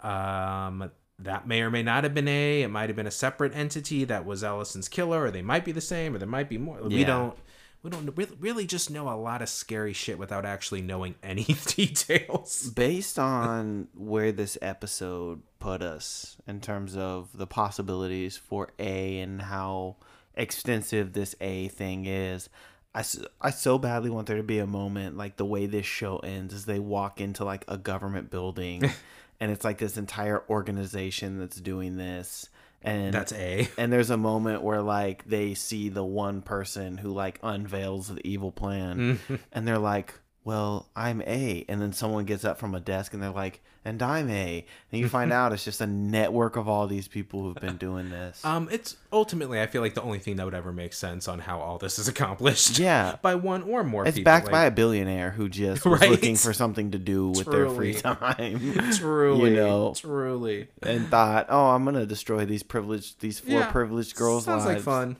Um, 0.00 0.90
that 1.24 1.46
may 1.46 1.62
or 1.62 1.70
may 1.70 1.82
not 1.82 2.04
have 2.04 2.14
been 2.14 2.28
A. 2.28 2.62
It 2.62 2.68
might 2.68 2.88
have 2.88 2.96
been 2.96 3.06
a 3.06 3.12
separate 3.12 3.54
entity 3.54 4.04
that 4.04 4.24
was 4.24 4.42
Alison's 4.42 4.88
killer, 4.88 5.24
or 5.24 5.30
they 5.30 5.42
might 5.42 5.64
be 5.64 5.72
the 5.72 5.80
same, 5.80 6.14
or 6.14 6.18
there 6.18 6.28
might 6.28 6.48
be 6.48 6.58
more. 6.58 6.82
We 6.82 7.04
don't. 7.04 7.36
We 7.82 7.88
don't 7.88 8.14
really, 8.14 8.36
really 8.38 8.66
just 8.66 8.90
know 8.90 9.08
a 9.08 9.16
lot 9.16 9.40
of 9.40 9.48
scary 9.48 9.94
shit 9.94 10.18
without 10.18 10.44
actually 10.44 10.82
knowing 10.82 11.14
any 11.22 11.44
details. 11.44 12.70
Based 12.70 13.18
on 13.18 13.88
where 13.94 14.32
this 14.32 14.58
episode 14.60 15.40
put 15.60 15.80
us 15.80 16.36
in 16.46 16.60
terms 16.60 16.94
of 16.94 17.30
the 17.34 17.46
possibilities 17.46 18.36
for 18.36 18.68
A 18.78 19.20
and 19.20 19.40
how 19.40 19.96
extensive 20.34 21.14
this 21.14 21.34
A 21.40 21.68
thing 21.68 22.04
is, 22.04 22.50
I, 22.94 23.04
I 23.40 23.50
so 23.50 23.78
badly 23.78 24.10
want 24.10 24.26
there 24.26 24.36
to 24.36 24.42
be 24.42 24.58
a 24.58 24.66
moment 24.66 25.16
like 25.16 25.36
the 25.36 25.44
way 25.44 25.66
this 25.66 25.86
show 25.86 26.18
ends 26.18 26.52
is 26.52 26.64
they 26.66 26.80
walk 26.80 27.20
into 27.20 27.44
like 27.44 27.64
a 27.68 27.78
government 27.78 28.30
building 28.30 28.90
and 29.40 29.50
it's 29.50 29.64
like 29.64 29.78
this 29.78 29.96
entire 29.96 30.42
organization 30.48 31.38
that's 31.38 31.60
doing 31.60 31.96
this 31.96 32.48
and 32.82 33.12
That's 33.12 33.32
A. 33.32 33.68
and 33.78 33.92
there's 33.92 34.10
a 34.10 34.16
moment 34.16 34.62
where 34.62 34.82
like 34.82 35.24
they 35.28 35.54
see 35.54 35.88
the 35.88 36.04
one 36.04 36.42
person 36.42 36.96
who 36.96 37.10
like 37.10 37.38
unveils 37.42 38.08
the 38.08 38.26
evil 38.26 38.52
plan 38.52 38.98
mm-hmm. 38.98 39.34
and 39.52 39.68
they're 39.68 39.78
like 39.78 40.14
well 40.44 40.88
i'm 40.96 41.20
a 41.22 41.64
and 41.68 41.80
then 41.82 41.92
someone 41.92 42.24
gets 42.24 42.44
up 42.44 42.58
from 42.58 42.74
a 42.74 42.80
desk 42.80 43.12
and 43.12 43.22
they're 43.22 43.30
like 43.30 43.60
and 43.84 44.02
i'm 44.02 44.28
a 44.30 44.64
and 44.90 45.00
you 45.00 45.06
find 45.08 45.32
out 45.32 45.52
it's 45.52 45.64
just 45.64 45.80
a 45.82 45.86
network 45.86 46.56
of 46.56 46.66
all 46.68 46.86
these 46.86 47.08
people 47.08 47.42
who've 47.42 47.56
been 47.60 47.76
doing 47.76 48.08
this 48.10 48.42
Um, 48.44 48.68
it's 48.72 48.96
ultimately 49.12 49.60
I 49.60 49.66
feel 49.66 49.82
like 49.82 49.94
the 49.94 50.02
only 50.02 50.18
thing 50.18 50.36
that 50.36 50.44
would 50.44 50.54
ever 50.54 50.72
make 50.72 50.92
sense 50.94 51.28
on 51.28 51.38
how 51.40 51.60
all 51.60 51.76
this 51.78 51.98
is 51.98 52.08
accomplished. 52.08 52.78
Yeah. 52.78 53.16
by 53.22 53.34
one 53.34 53.62
or 53.64 53.84
more 53.84 54.06
it's 54.06 54.16
people. 54.16 54.30
backed 54.30 54.50
by 54.50 54.64
a 54.64 54.70
billionaire 54.70 55.30
who 55.30 55.48
just 55.48 55.84
was 55.86 56.00
Right? 56.00 56.10
looking 56.10 56.36
for 56.36 56.52
something 56.54 56.90
to 56.92 56.98
do 56.98 57.28
with 57.28 57.46
their 57.50 57.68
free 57.68 57.94
time 57.94 58.60
truly, 58.94 59.50
you 59.50 59.56
know 59.56 59.92
truly. 59.96 60.68
and 60.82 61.08
thought 61.08 61.46
oh 61.50 61.66
i'm 61.70 61.84
gonna 61.84 62.06
destroy 62.06 62.44
these 62.46 62.62
privileged 62.62 63.20
these 63.20 63.40
four 63.40 63.60
Yeah, 63.60 63.70
privileged 63.70 64.16
girls 64.16 64.44
Sounds 64.46 64.64
lives 64.64 64.86
like 64.86 64.94
fun, 64.96 65.16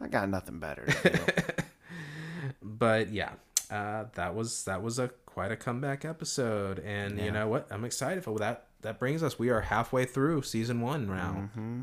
i 0.00 0.08
got 0.08 0.28
nothing 0.28 0.58
better 0.58 0.86
to 0.86 1.10
do 1.10 1.18
but 2.62 3.10
yeah, 3.10 3.30
uh, 3.70 4.04
that 4.14 4.34
was 4.34 4.64
that 4.64 4.82
was 4.82 4.98
a 4.98 5.08
quite 5.26 5.52
a 5.52 5.56
comeback 5.56 6.04
episode, 6.04 6.78
and 6.80 7.18
you 7.20 7.30
know 7.30 7.48
what? 7.48 7.66
I'm 7.70 7.84
excited 7.84 8.24
for 8.24 8.38
that. 8.38 8.64
That 8.82 8.98
brings 8.98 9.22
us. 9.22 9.38
We 9.38 9.50
are 9.50 9.62
halfway 9.62 10.04
through 10.04 10.42
season 10.42 10.80
one 10.80 11.06
now. 11.06 11.50
Mm-hmm. 11.56 11.82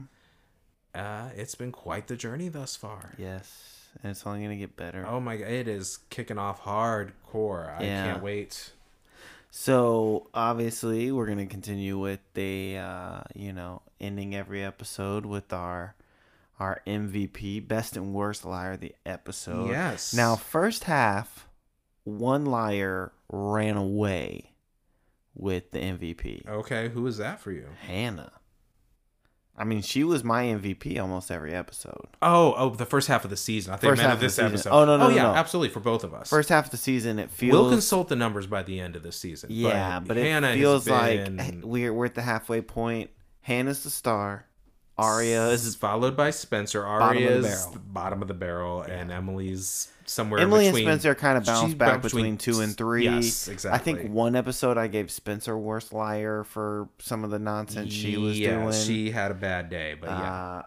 Uh, 0.95 1.29
it's 1.35 1.55
been 1.55 1.71
quite 1.71 2.07
the 2.07 2.15
journey 2.15 2.49
thus 2.49 2.75
far. 2.75 3.13
Yes, 3.17 3.87
and 4.01 4.11
it's 4.11 4.25
only 4.25 4.41
gonna 4.43 4.55
get 4.57 4.75
better. 4.77 5.05
Oh 5.07 5.19
my 5.19 5.37
god, 5.37 5.49
it 5.49 5.67
is 5.67 5.99
kicking 6.09 6.37
off 6.37 6.61
hardcore. 6.61 7.77
I 7.79 7.83
Yeah. 7.83 8.05
can't 8.11 8.23
wait. 8.23 8.71
So 9.51 10.27
obviously, 10.33 11.11
we're 11.11 11.27
gonna 11.27 11.45
continue 11.45 11.97
with 11.99 12.19
the, 12.33 12.77
uh, 12.77 13.21
you 13.35 13.53
know, 13.53 13.81
ending 14.01 14.35
every 14.35 14.63
episode 14.63 15.25
with 15.25 15.53
our 15.53 15.95
our 16.59 16.81
MVP, 16.87 17.59
best 17.59 17.97
and 17.97 18.13
worst 18.13 18.45
liar 18.45 18.73
of 18.73 18.79
the 18.79 18.93
episode. 19.05 19.69
Yes. 19.69 20.13
Now, 20.13 20.35
first 20.35 20.85
half, 20.85 21.47
one 22.03 22.45
liar 22.45 23.11
ran 23.29 23.77
away 23.77 24.53
with 25.35 25.71
the 25.71 25.79
MVP. 25.79 26.47
Okay, 26.47 26.89
who 26.89 27.05
is 27.07 27.17
that 27.17 27.39
for 27.39 27.51
you? 27.51 27.67
Hanna. 27.87 28.31
I 29.55 29.65
mean, 29.65 29.83
she 29.83 30.03
was 30.03 30.23
my 30.23 30.45
MVP 30.45 30.99
almost 30.99 31.29
every 31.29 31.53
episode. 31.53 32.07
Oh, 32.23 32.55
oh, 32.57 32.69
the 32.71 32.87
first 32.87 33.07
half 33.07 33.23
of 33.23 33.29
the 33.29 33.37
season. 33.37 33.71
I 33.71 33.77
think 33.77 33.91
First 33.91 34.01
half 34.01 34.13
of 34.15 34.19
the 34.19 34.25
this 34.25 34.39
episode. 34.39 34.71
Oh, 34.71 34.83
no, 34.83 34.97
no, 34.97 35.05
Oh 35.05 35.09
no, 35.09 35.15
yeah, 35.15 35.23
no. 35.23 35.33
absolutely 35.35 35.69
for 35.69 35.79
both 35.79 36.03
of 36.03 36.11
us. 36.13 36.29
First 36.29 36.49
half 36.49 36.65
of 36.65 36.71
the 36.71 36.77
season, 36.77 37.19
it 37.19 37.29
feels 37.29 37.51
we'll 37.53 37.69
consult 37.69 38.07
the 38.07 38.15
numbers 38.15 38.47
by 38.47 38.63
the 38.63 38.79
end 38.79 38.95
of 38.95 39.03
this 39.03 39.15
season. 39.15 39.49
Yeah, 39.51 39.99
but, 39.99 40.17
it 40.17 40.23
Hanna 40.25 40.53
feels 40.53 40.85
been- 40.85 41.37
like 41.37 41.55
we're 41.63 41.93
we're 41.93 42.05
at 42.05 42.15
the 42.15 42.23
halfway 42.23 42.61
point. 42.61 43.11
Hanna's 43.41 43.83
the 43.83 43.91
star. 43.91 44.47
Aria 44.97 45.49
is 45.49 45.75
followed 45.75 46.15
by 46.15 46.29
Spencer. 46.29 46.83
Bottom 46.83 47.17
of 47.17 47.23
the 47.23 47.27
Aria's 47.29 47.45
barrel. 47.65 47.77
bottom 47.87 48.21
of 48.21 48.27
the 48.27 48.33
barrel, 48.33 48.81
and 48.81 49.11
Emily's 49.11 49.91
somewhere. 50.05 50.39
Emily 50.39 50.65
between, 50.65 50.81
Emily 50.83 50.91
and 50.91 51.01
Spencer 51.01 51.15
kind 51.15 51.37
of 51.37 51.45
bounce 51.45 51.73
back 51.73 51.89
bounced 52.01 52.03
between, 52.03 52.37
two 52.37 52.59
and 52.61 52.77
three. 52.77 53.05
Yes, 53.05 53.47
exactly. 53.47 53.79
I 53.79 53.83
think 53.83 54.11
one 54.13 54.35
episode 54.35 54.77
I 54.77 54.87
gave 54.87 55.09
Spencer 55.09 55.57
worst 55.57 55.93
liar 55.93 56.43
for 56.43 56.89
some 56.99 57.23
of 57.23 57.31
the 57.31 57.39
nonsense 57.39 57.91
she 57.91 58.17
was 58.17 58.39
yeah, 58.39 58.59
doing. 58.61 58.73
she 58.73 59.09
had 59.11 59.31
a 59.31 59.35
bad 59.35 59.69
day, 59.69 59.95
but 59.99 60.09
yeah, 60.09 60.33
Uh, 60.33 60.61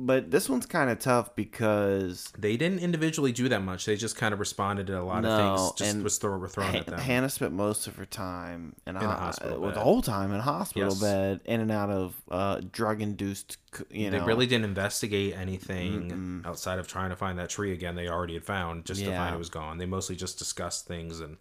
but 0.00 0.30
this 0.30 0.48
one's 0.48 0.64
kind 0.66 0.90
of 0.90 0.98
tough 1.00 1.34
because 1.34 2.32
They 2.38 2.56
didn't 2.56 2.78
individually 2.80 3.32
do 3.32 3.48
that 3.48 3.62
much. 3.62 3.84
They 3.84 3.96
just 3.96 4.16
kind 4.16 4.32
of 4.32 4.38
responded 4.40 4.86
to 4.88 5.00
a 5.00 5.02
lot 5.02 5.22
No, 5.22 5.28
of 5.30 5.36
things 5.38 5.78
just 5.78 5.94
and 5.94 6.04
was 6.04 6.18
throw, 6.18 6.38
were 6.38 6.48
thrown 6.48 6.74
at 6.76 6.86
them. 6.86 7.00
Hanna 7.00 7.28
spent 7.28 7.52
most 7.52 7.86
of 7.86 7.96
her 7.96 8.06
time 8.06 8.76
in, 8.86 8.96
a, 8.96 9.00
In 9.00 9.04
a 9.06 9.08
ho- 9.08 9.16
hospital 9.18 9.60
well, 9.60 9.72
the 9.72 9.80
whole 9.80 10.02
time 10.02 10.30
in 10.32 10.38
a 10.38 10.42
hospital 10.42 10.88
Yes. 10.90 11.00
bed, 11.00 11.40
in 11.44 11.60
and 11.60 11.70
out 11.72 11.90
of 11.90 12.14
uh, 12.30 12.60
drug 12.70 13.02
induced. 13.02 13.56
You 13.90 14.10
know, 14.10 14.18
they 14.18 14.24
really 14.24 14.46
didn't 14.46 14.66
investigate 14.66 15.34
anything 15.36 16.42
outside 16.44 16.78
of 16.78 16.86
trying 16.86 17.10
to 17.10 17.16
find 17.16 17.38
that 17.38 17.50
tree 17.50 17.72
again 17.72 17.94
they 17.96 18.08
already 18.08 18.34
had 18.34 18.44
found 18.44 18.84
just 18.84 19.04
to 19.04 19.10
find 19.16 19.34
it 19.34 19.38
was 19.38 19.50
gone. 19.50 19.78
They 19.78 19.86
mostly 19.86 20.16
just 20.16 20.38
discussed 20.38 20.86
things 20.86 21.20
and 21.20 21.36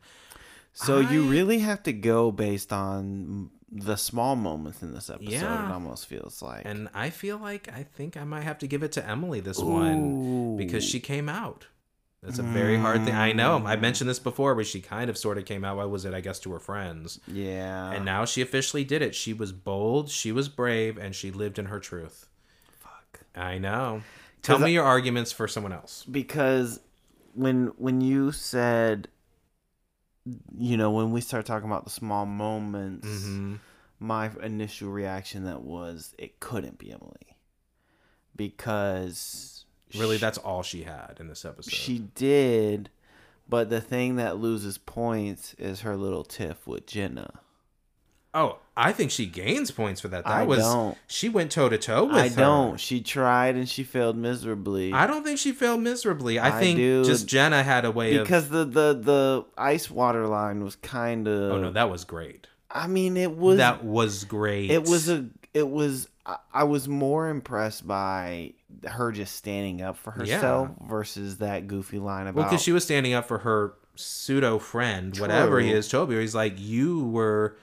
So 0.73 0.99
you 0.99 1.29
really 1.29 1.59
have 1.59 1.83
to 1.83 1.93
go 1.93 2.31
based 2.31 2.73
on 2.73 3.49
the 3.71 3.95
small 3.97 4.35
moments 4.35 4.81
in 4.81 4.93
this 4.93 5.09
episode. 5.09 5.29
Yeah. 5.31 5.69
It 5.69 5.71
almost 5.73 6.05
feels 6.07 6.41
like. 6.41 6.63
and 6.65 6.89
I 6.93 7.09
feel 7.09 7.37
like 7.37 7.67
I 7.73 7.83
think 7.83 8.15
I 8.17 8.23
might 8.23 8.41
have 8.43 8.59
to 8.59 8.67
give 8.67 8.83
it 8.83 8.93
to 8.93 9.05
Emily 9.07 9.39
this 9.41 9.59
one 9.59 10.55
because 10.57 10.83
she 10.83 10.99
came 10.99 11.27
out. 11.29 11.67
That's 12.23 12.39
a 12.39 12.43
very 12.43 12.77
hard 12.77 13.05
thing. 13.05 13.13
I 13.13 13.31
know. 13.31 13.63
I 13.65 13.75
mentioned 13.75 14.09
this 14.09 14.19
before, 14.19 14.55
but 14.55 14.65
she 14.65 14.81
kind 14.81 15.09
of 15.09 15.17
sort 15.17 15.37
of 15.37 15.45
came 15.45 15.63
out. 15.63 15.77
Why 15.77 15.85
was 15.85 16.03
it? 16.03 16.13
I 16.13 16.19
guess 16.21 16.39
to 16.39 16.51
her 16.51 16.59
friends. 16.59 17.19
yeah, 17.27 17.91
And 17.91 18.03
now 18.05 18.25
she 18.25 18.41
officially 18.41 18.83
did 18.83 19.01
it. 19.01 19.13
She 19.15 19.33
was 19.33 19.51
bold, 19.51 20.09
she 20.09 20.31
was 20.31 20.49
brave, 20.49 20.97
and 20.97 21.13
she 21.15 21.29
lived 21.31 21.59
in 21.59 21.65
her 21.65 21.79
truth. 21.79 22.27
fuck. 22.79 23.21
I 23.35 23.59
know. 23.59 24.01
Tell 24.41 24.59
me 24.59 24.71
your 24.73 24.83
arguments 24.85 25.31
for 25.31 25.47
someone 25.47 25.71
else. 25.73 26.05
because 26.09 26.79
when 27.33 27.67
when 27.77 28.01
you 28.01 28.31
said 28.31 29.09
you 30.57 30.77
know 30.77 30.91
when 30.91 31.11
we 31.11 31.21
start 31.21 31.45
talking 31.45 31.69
about 31.69 31.83
the 31.83 31.89
small 31.89 32.25
moments 32.25 33.07
hmm 33.25 33.55
my 33.99 34.29
initial 34.43 34.89
reaction 34.91 35.45
that 35.45 35.61
was 35.61 36.13
it 36.19 36.39
couldn't 36.39 36.77
be 36.77 36.91
emily. 36.91 37.35
Because 38.35 39.65
Really, 39.95 40.17
sh- 40.17 40.21
that's 40.21 40.37
all 40.37 40.61
she 40.63 40.83
had 40.83 41.15
in 41.19 41.27
this 41.27 41.45
episode. 41.45 41.71
she 41.73 41.99
did 42.13 42.89
but 43.49 43.69
the 43.69 43.79
thing 43.81 44.17
that 44.17 44.37
loses 44.37 44.77
points 44.77 45.53
is 45.57 45.81
her 45.81 45.95
little 45.95 46.23
tiff 46.23 46.67
with 46.67 46.85
jenna 46.85 47.39
oh, 48.37 48.59
I 48.77 48.91
think 48.91 49.09
she 49.11 49.25
gains 49.25 49.71
points 49.71 49.99
for 49.99 50.07
that. 50.09 50.23
That 50.23 50.31
I 50.31 50.43
was 50.43 50.59
don't. 50.59 50.95
she 51.07 51.29
went 51.29 51.51
toe 51.51 51.67
to 51.67 51.77
toe 51.77 52.05
with 52.05 52.15
i 52.15 52.27
her. 52.29 52.35
don't 52.35 52.79
she 52.79 53.01
tried 53.01 53.55
and 53.55 53.67
she 53.67 53.83
failed 53.83 54.15
miserably 54.15 54.93
I 54.93 55.07
don't 55.07 55.23
think 55.23 55.39
she 55.39 55.51
failed 55.51 55.81
miserably. 55.81 56.37
I, 56.37 56.55
I 56.55 56.59
think 56.59 56.77
do. 56.77 57.03
just 57.03 57.27
Jenna 57.27 57.63
had 57.63 57.85
a 57.85 57.91
way 57.91 58.15
of. 58.15 58.23
because 58.25 58.49
the 58.49 58.65
the 58.65 58.93
the 58.93 59.45
ice 59.57 59.89
water 59.89 60.27
line 60.27 60.63
was 60.63 60.75
kind 60.77 61.27
of 61.27 61.51
Oh 61.53 61.59
no, 61.59 61.71
that 61.71 61.89
was 61.89 62.05
great. 62.05 62.47
i 62.69 62.85
mean 62.87 63.17
it 63.17 63.35
was 63.35 63.57
that 63.57 63.83
was 63.83 64.23
great. 64.23 64.69
It 64.71 64.83
was 64.83 65.09
a. 65.09 65.25
It 65.53 65.67
was. 65.69 66.07
I- 66.53 66.65
was 66.65 66.89
more 66.89 67.29
impressed 67.29 67.87
by 67.87 68.53
her 68.85 69.13
just 69.13 69.33
standing 69.37 69.81
up 69.81 69.95
for 69.97 70.13
Yeah. 70.23 70.35
herself 70.35 70.69
versus 70.87 71.37
that 71.37 71.67
goofy 71.67 71.99
line 71.99 72.31
well 72.33 72.43
because 72.43 72.61
she 72.61 72.73
was 72.73 72.83
standing 72.83 73.13
up 73.13 73.25
for 73.27 73.37
her 73.39 73.73
pseudo 73.95 74.59
friend, 74.59 75.17
whatever 75.19 75.59
he 75.59 75.71
is, 75.71 75.87
Toby. 75.87 76.19
He's 76.19 76.35
like, 76.35 76.53
you 76.57 77.05
were. 77.05 77.57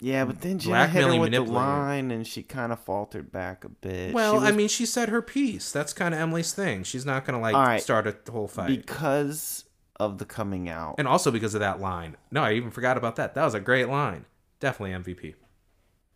Yeah, 0.00 0.24
but 0.24 0.40
then 0.40 0.58
Jenna 0.58 0.86
hit 0.86 1.04
her 1.04 1.18
with 1.18 1.32
the 1.32 1.40
line, 1.40 2.10
and 2.10 2.26
she 2.26 2.42
kind 2.42 2.72
of 2.72 2.80
faltered 2.80 3.32
back 3.32 3.64
a 3.64 3.68
bit. 3.68 4.12
Well, 4.12 4.40
She 4.40 4.46
I 4.46 4.52
mean, 4.52 4.68
she 4.68 4.84
said 4.86 5.08
her 5.08 5.22
piece. 5.22 5.72
That's 5.72 5.92
kind 5.92 6.14
of 6.14 6.20
Emily's 6.20 6.52
thing. 6.52 6.82
She's 6.82 7.06
not 7.06 7.24
gonna 7.24 7.40
like 7.40 7.54
right. 7.54 7.80
start 7.82 8.06
a 8.06 8.16
whole 8.30 8.48
fight. 8.48 8.68
because 8.68 9.64
of 9.98 10.18
the 10.18 10.26
coming 10.26 10.68
out. 10.68 10.96
and 10.98 11.08
also 11.08 11.30
because 11.30 11.54
of 11.54 11.60
that 11.60 11.80
line. 11.80 12.16
No, 12.30 12.42
I 12.42 12.52
even 12.52 12.70
forgot 12.70 12.98
about 12.98 13.16
that. 13.16 13.34
That 13.34 13.44
was 13.44 13.54
a 13.54 13.60
great 13.60 13.88
line. 13.88 14.26
Definitely 14.60 15.14
MVP. 15.14 15.34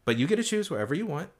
But 0.05 0.19
you 0.19 0.27
get 0.27 0.37
to 0.37 0.43
choose 0.43 0.71
wherever 0.71 0.95
you 0.95 1.07
want. 1.07 1.31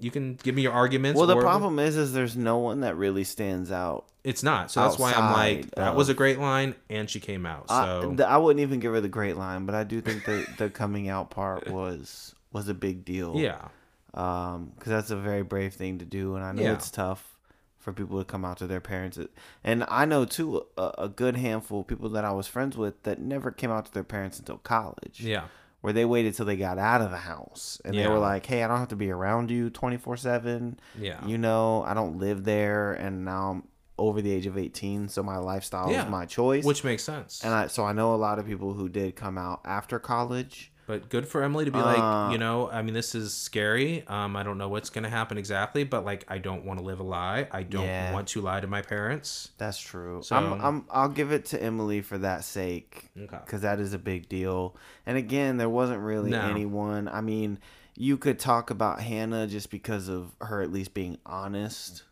You 0.00 0.10
can 0.10 0.34
give 0.42 0.54
me 0.54 0.62
your 0.62 0.72
arguments. 0.72 1.16
well, 1.18 1.26
the 1.26 1.36
or- 1.36 1.42
problem 1.42 1.78
is, 1.78 1.96
is 1.96 2.12
there's 2.12 2.36
no 2.36 2.58
one 2.58 2.80
that 2.80 2.96
really 2.96 3.24
stands 3.24 3.70
out. 3.70 4.06
It's 4.24 4.42
not. 4.42 4.70
So 4.70 4.82
that's 4.82 4.98
why 4.98 5.12
I'm 5.12 5.32
like, 5.32 5.70
that 5.76 5.94
was 5.94 6.08
a 6.10 6.14
great 6.14 6.38
line, 6.38 6.74
and 6.90 7.08
she 7.08 7.20
came 7.20 7.46
out. 7.46 7.66
I, 7.70 7.84
So 8.00 8.08
th- 8.10 8.20
I 8.20 8.36
wouldn't 8.36 8.60
even 8.60 8.78
give 8.80 8.92
her 8.92 9.00
the 9.00 9.08
great 9.08 9.36
line, 9.36 9.64
but 9.66 9.74
I 9.74 9.84
do 9.84 10.00
think 10.00 10.24
the 10.24 10.46
the 10.58 10.68
coming 10.70 11.08
out 11.08 11.30
part 11.30 11.68
was 11.70 12.34
was 12.52 12.68
a 12.68 12.74
big 12.74 13.04
deal. 13.04 13.36
yeah, 13.36 13.68
um 14.14 14.72
because 14.74 14.90
that's 14.90 15.10
a 15.10 15.16
very 15.16 15.42
brave 15.42 15.72
thing 15.74 15.98
to 15.98 16.04
do 16.04 16.34
and 16.34 16.44
i 16.44 16.50
know 16.52 16.62
Yeah. 16.62 16.72
it's 16.72 16.90
tough 16.90 17.36
for 17.78 17.92
people 17.92 18.18
to 18.18 18.24
come 18.24 18.44
out 18.44 18.56
to 18.58 18.66
their 18.66 18.80
parents 18.80 19.18
and 19.62 19.84
i 19.88 20.04
know 20.04 20.24
too 20.24 20.66
a, 20.76 20.90
a 20.98 21.08
good 21.08 21.36
handful 21.36 21.80
of 21.82 21.86
people 21.86 22.08
that 22.10 22.24
i 22.24 22.32
was 22.32 22.48
friends 22.48 22.76
with 22.76 23.00
that 23.04 23.20
never 23.20 23.52
came 23.52 23.70
out 23.70 23.86
to 23.86 23.92
their 23.92 24.02
parents 24.04 24.38
until 24.40 24.58
college 24.58 25.20
yeah, 25.20 25.44
where 25.80 25.92
they 25.92 26.04
waited 26.04 26.34
till 26.34 26.46
they 26.46 26.56
got 26.56 26.78
out 26.78 27.00
of 27.00 27.10
the 27.10 27.16
house 27.16 27.80
and 27.84 27.96
they 27.96 28.06
were 28.06 28.18
like 28.18 28.44
hey 28.46 28.62
i 28.62 28.68
don't 28.68 28.78
have 28.78 28.88
to 28.88 28.96
be 28.96 29.10
around 29.10 29.50
you 29.50 29.70
24-7 29.70 30.76
yeah. 30.98 31.24
you 31.26 31.38
know 31.38 31.82
i 31.86 31.94
don't 31.94 32.18
live 32.18 32.44
there 32.44 32.92
and 32.94 33.24
now 33.24 33.50
i'm 33.50 33.62
over 33.98 34.22
the 34.22 34.32
age 34.32 34.46
of 34.46 34.56
18 34.56 35.08
so 35.08 35.22
my 35.22 35.36
lifestyle 35.36 35.90
Yeah. 35.90 36.04
is 36.04 36.10
my 36.10 36.24
choice 36.24 36.64
Which 36.64 36.84
makes 36.84 37.02
sense. 37.04 37.42
and 37.44 37.52
I, 37.52 37.66
so 37.66 37.84
i 37.84 37.92
know 37.92 38.14
a 38.14 38.16
lot 38.16 38.38
of 38.38 38.46
people 38.46 38.72
who 38.74 38.88
did 38.88 39.14
come 39.16 39.36
out 39.36 39.60
after 39.64 39.98
college 39.98 40.69
but 40.90 41.08
good 41.08 41.26
for 41.28 41.42
Emily 41.42 41.64
to 41.64 41.70
be 41.70 41.78
like, 41.78 41.98
Uh, 41.98 42.30
you 42.32 42.38
know, 42.38 42.68
I 42.68 42.82
mean, 42.82 42.94
this 42.94 43.14
is 43.14 43.32
scary. 43.32 44.04
Um, 44.08 44.34
I 44.34 44.42
don't 44.42 44.58
know 44.58 44.68
what's 44.68 44.90
gonna 44.90 45.08
happen 45.08 45.38
exactly, 45.38 45.84
but 45.84 46.04
like, 46.04 46.24
I 46.28 46.38
don't 46.38 46.64
want 46.64 46.80
to 46.80 46.84
live 46.84 46.98
a 46.98 47.04
lie. 47.04 47.46
I 47.52 47.62
don't 47.62 47.84
Yeah. 47.86 48.12
want 48.12 48.28
to 48.28 48.40
lie 48.40 48.60
to 48.60 48.66
my 48.66 48.82
parents. 48.82 49.50
That's 49.58 49.78
true. 49.80 50.22
So- 50.22 50.36
I'm, 50.36 50.52
I'm, 50.60 50.84
I'll 50.90 51.08
give 51.08 51.30
it 51.32 51.44
to 51.46 51.62
Emily 51.62 52.00
for 52.02 52.18
that 52.18 52.42
sake 52.44 53.08
Okay. 53.16 53.38
because 53.44 53.60
that 53.60 53.78
is 53.78 53.92
a 53.94 53.98
big 53.98 54.28
deal. 54.28 54.74
And 55.06 55.16
again, 55.16 55.56
there 55.56 55.68
wasn't 55.68 56.00
really 56.00 56.30
No. 56.30 56.40
anyone. 56.42 57.06
I 57.08 57.20
mean, 57.20 57.58
you 57.96 58.16
could 58.16 58.38
talk 58.38 58.70
about 58.70 59.00
Hanna 59.00 59.46
just 59.46 59.70
because 59.70 60.08
of 60.08 60.32
her 60.40 60.60
at 60.62 60.72
least 60.72 60.94
being 60.94 61.18
honest 61.26 62.02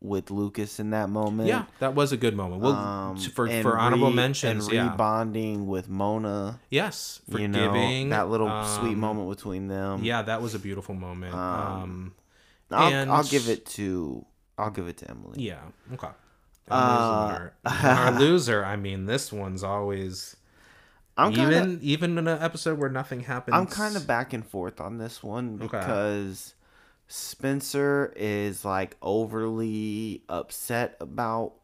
with 0.00 0.30
Lucas 0.30 0.78
in 0.78 0.90
that 0.90 1.08
moment. 1.10 1.48
Yeah, 1.48 1.64
that 1.80 1.94
was 1.94 2.12
a 2.12 2.16
good 2.16 2.36
moment. 2.36 2.62
Well, 2.62 2.72
Um, 2.72 3.16
for 3.16 3.48
for 3.62 3.78
honorable 3.78 4.08
re- 4.10 4.14
mentions, 4.14 4.66
and 4.66 4.74
yeah, 4.74 4.94
rebonding 4.96 5.66
with 5.66 5.88
Mona. 5.88 6.60
yes, 6.70 7.20
You 7.28 7.48
know 7.48 7.58
forgiving 7.68 8.10
that 8.10 8.28
little 8.28 8.48
sweet 8.64 8.92
um, 8.92 9.00
moment 9.00 9.28
between 9.30 9.66
them. 9.68 10.04
Yeah, 10.04 10.22
that 10.22 10.40
was 10.40 10.54
a 10.54 10.58
beautiful 10.58 10.94
moment. 10.94 11.34
Um, 11.34 11.40
Um, 11.82 12.14
I'll, 12.70 12.92
and- 12.92 13.10
I'll 13.10 13.24
give 13.24 13.48
it 13.48 13.66
to 13.76 14.24
I'll 14.56 14.70
give 14.70 14.88
it 14.88 14.98
to 14.98 15.10
Emily. 15.10 15.42
yeah, 15.42 15.60
okay. 15.94 16.08
Uh, 16.70 17.48
our 17.64 18.10
loser. 18.18 18.64
I 18.64 18.76
mean, 18.76 19.06
this 19.06 19.32
one's 19.32 19.62
always 19.64 20.36
I'm 21.16 21.32
even 21.32 21.50
kinda, 21.50 21.78
even 21.82 22.18
in 22.18 22.28
an 22.28 22.42
episode 22.42 22.78
where 22.78 22.90
nothing 22.90 23.20
happens. 23.20 23.56
I'm 23.56 23.66
kind 23.66 23.96
of 23.96 24.06
back 24.06 24.32
and 24.32 24.46
forth 24.46 24.80
on 24.80 24.98
this 24.98 25.22
one 25.22 25.58
Okay. 25.62 25.80
Spencer 27.08 28.12
is 28.16 28.64
like 28.64 28.96
overly 29.00 30.22
upset 30.28 30.96
about 31.00 31.54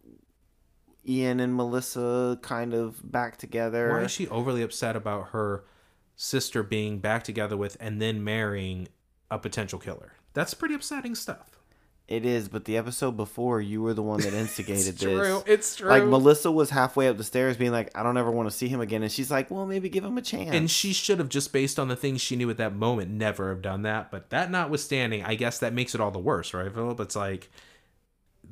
Ian 1.06 1.38
and 1.38 1.54
Melissa 1.54 2.38
kind 2.42 2.72
of 2.72 3.12
back 3.12 3.36
together. 3.36 3.90
Why 3.90 4.04
is 4.04 4.10
she 4.10 4.26
overly 4.28 4.62
upset 4.62 4.96
about 4.96 5.28
her 5.28 5.64
sister 6.16 6.62
being 6.62 6.98
back 6.98 7.24
together 7.24 7.56
with 7.58 7.76
and 7.78 8.00
then 8.00 8.24
marrying 8.24 8.88
a 9.30 9.38
potential 9.38 9.78
killer? 9.78 10.14
That's 10.32 10.54
pretty 10.54 10.74
upsetting 10.74 11.14
stuff. 11.14 11.53
It 12.16 12.24
is, 12.26 12.48
but 12.48 12.64
the 12.64 12.76
episode 12.76 13.16
before, 13.16 13.60
you 13.60 13.82
were 13.82 13.94
the 13.94 14.02
one 14.02 14.20
that 14.20 14.32
instigated 14.34 14.86
It's 14.88 15.00
this. 15.00 15.12
true. 15.18 15.42
It's 15.46 15.76
true. 15.76 15.88
Like 15.88 16.04
Melissa 16.04 16.50
was 16.52 16.70
halfway 16.70 17.08
up 17.08 17.16
the 17.16 17.24
stairs, 17.24 17.56
being 17.56 17.72
like, 17.72 17.90
"I 17.96 18.02
don't 18.02 18.16
ever 18.16 18.30
want 18.30 18.48
to 18.50 18.56
see 18.56 18.68
him 18.68 18.80
again," 18.80 19.02
and 19.02 19.10
she's 19.10 19.30
like, 19.30 19.50
"Well, 19.50 19.66
maybe 19.66 19.88
give 19.88 20.04
him 20.04 20.16
a 20.18 20.22
chance." 20.22 20.50
and 20.54 20.70
she 20.70 20.92
should 20.92 21.18
have 21.18 21.28
just 21.28 21.52
based 21.52 21.78
on 21.78 21.88
the 21.88 21.96
things 21.96 22.20
she 22.20 22.36
knew 22.36 22.48
at 22.50 22.56
that 22.58 22.74
moment 22.74 23.10
never 23.10 23.48
have 23.48 23.62
done 23.62 23.82
that 23.82 24.10
but 24.10 24.30
that 24.30 24.50
notwithstanding 24.50 25.22
i 25.24 25.34
guess 25.34 25.58
that 25.58 25.72
makes 25.72 25.94
it 25.94 26.00
all 26.00 26.10
the 26.10 26.18
worse 26.18 26.52
right 26.54 26.72
philip 26.72 27.00
it's 27.00 27.16
like 27.16 27.50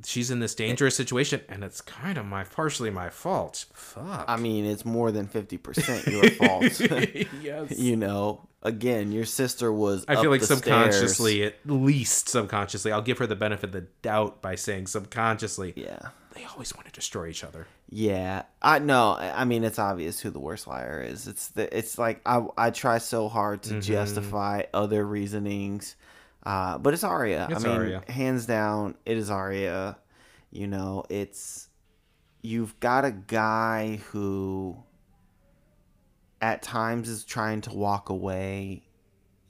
she's 0.05 0.31
in 0.31 0.41
this 0.41 0.55
dangerous 0.55 0.97
situation 0.97 1.41
and 1.49 1.63
it's 1.63 1.81
kind 1.81 2.19
of 2.19 2.25
my 2.27 2.45
partially 2.45 2.91
my 2.91 3.09
fault 3.11 3.67
fuck 3.75 4.25
I 4.27 4.37
mean, 4.37 4.65
it's 4.65 4.85
more 4.85 5.13
than 5.13 5.27
fifty 5.27 5.59
percent 5.59 6.07
your 6.07 6.29
fault. 6.31 6.81
yes 7.43 7.79
you 7.79 7.97
know, 7.97 8.49
again, 8.63 9.13
your 9.13 9.25
sister 9.25 9.73
was. 9.73 10.05
I 10.09 10.17
feel 10.17 10.31
like 10.31 10.43
subconsciously, 10.43 11.37
stairs. 11.39 11.53
at 11.65 11.71
least 11.71 12.29
subconsciously, 12.29 12.93
I'll 12.93 13.03
give 13.03 13.19
her 13.19 13.27
the 13.27 13.37
benefit 13.37 13.67
of 13.67 13.73
the 13.73 13.87
doubt 14.03 14.43
by 14.43 14.55
saying 14.55 14.87
subconsciously, 14.89 15.73
Yeah. 15.77 15.99
they 16.35 16.45
always 16.45 16.75
want 16.75 16.87
to 16.87 16.93
destroy 16.93 17.29
each 17.29 17.45
other. 17.45 17.67
Yeah, 17.89 18.43
I 18.63 18.79
know. 18.79 19.13
I 19.13 19.43
I 19.43 19.45
mean, 19.45 19.65
it's 19.65 19.79
obvious 19.79 20.21
who 20.21 20.31
the 20.31 20.39
worst 20.41 20.67
liar 20.67 21.05
is. 21.07 21.27
It's 21.27 21.49
the. 21.49 21.77
It's 21.77 21.99
like 21.99 22.21
I 22.25 22.47
I 22.57 22.71
try 22.71 22.99
so 22.99 23.29
hard 23.29 23.63
to 23.65 23.71
Mm-hmm. 23.75 23.81
justify 23.81 24.63
other 24.73 25.05
reasonings, 25.07 25.95
uh, 26.45 26.79
but 26.79 26.95
it's 26.95 27.05
Aria. 27.05 27.49
It's 27.51 27.65
I 27.65 27.69
mean, 27.69 27.77
Aria. 27.77 28.03
hands 28.09 28.47
down, 28.47 28.95
it 29.05 29.17
is 29.19 29.31
Aria. 29.31 29.99
You 30.51 30.67
know, 30.69 31.05
it's 31.11 31.69
you've 32.43 32.79
got 32.81 33.05
a 33.05 33.11
guy 33.13 33.97
who, 34.11 34.77
at 36.43 36.61
times, 36.61 37.09
is 37.09 37.25
trying 37.25 37.63
to 37.63 37.73
walk 37.73 38.11
away, 38.11 38.83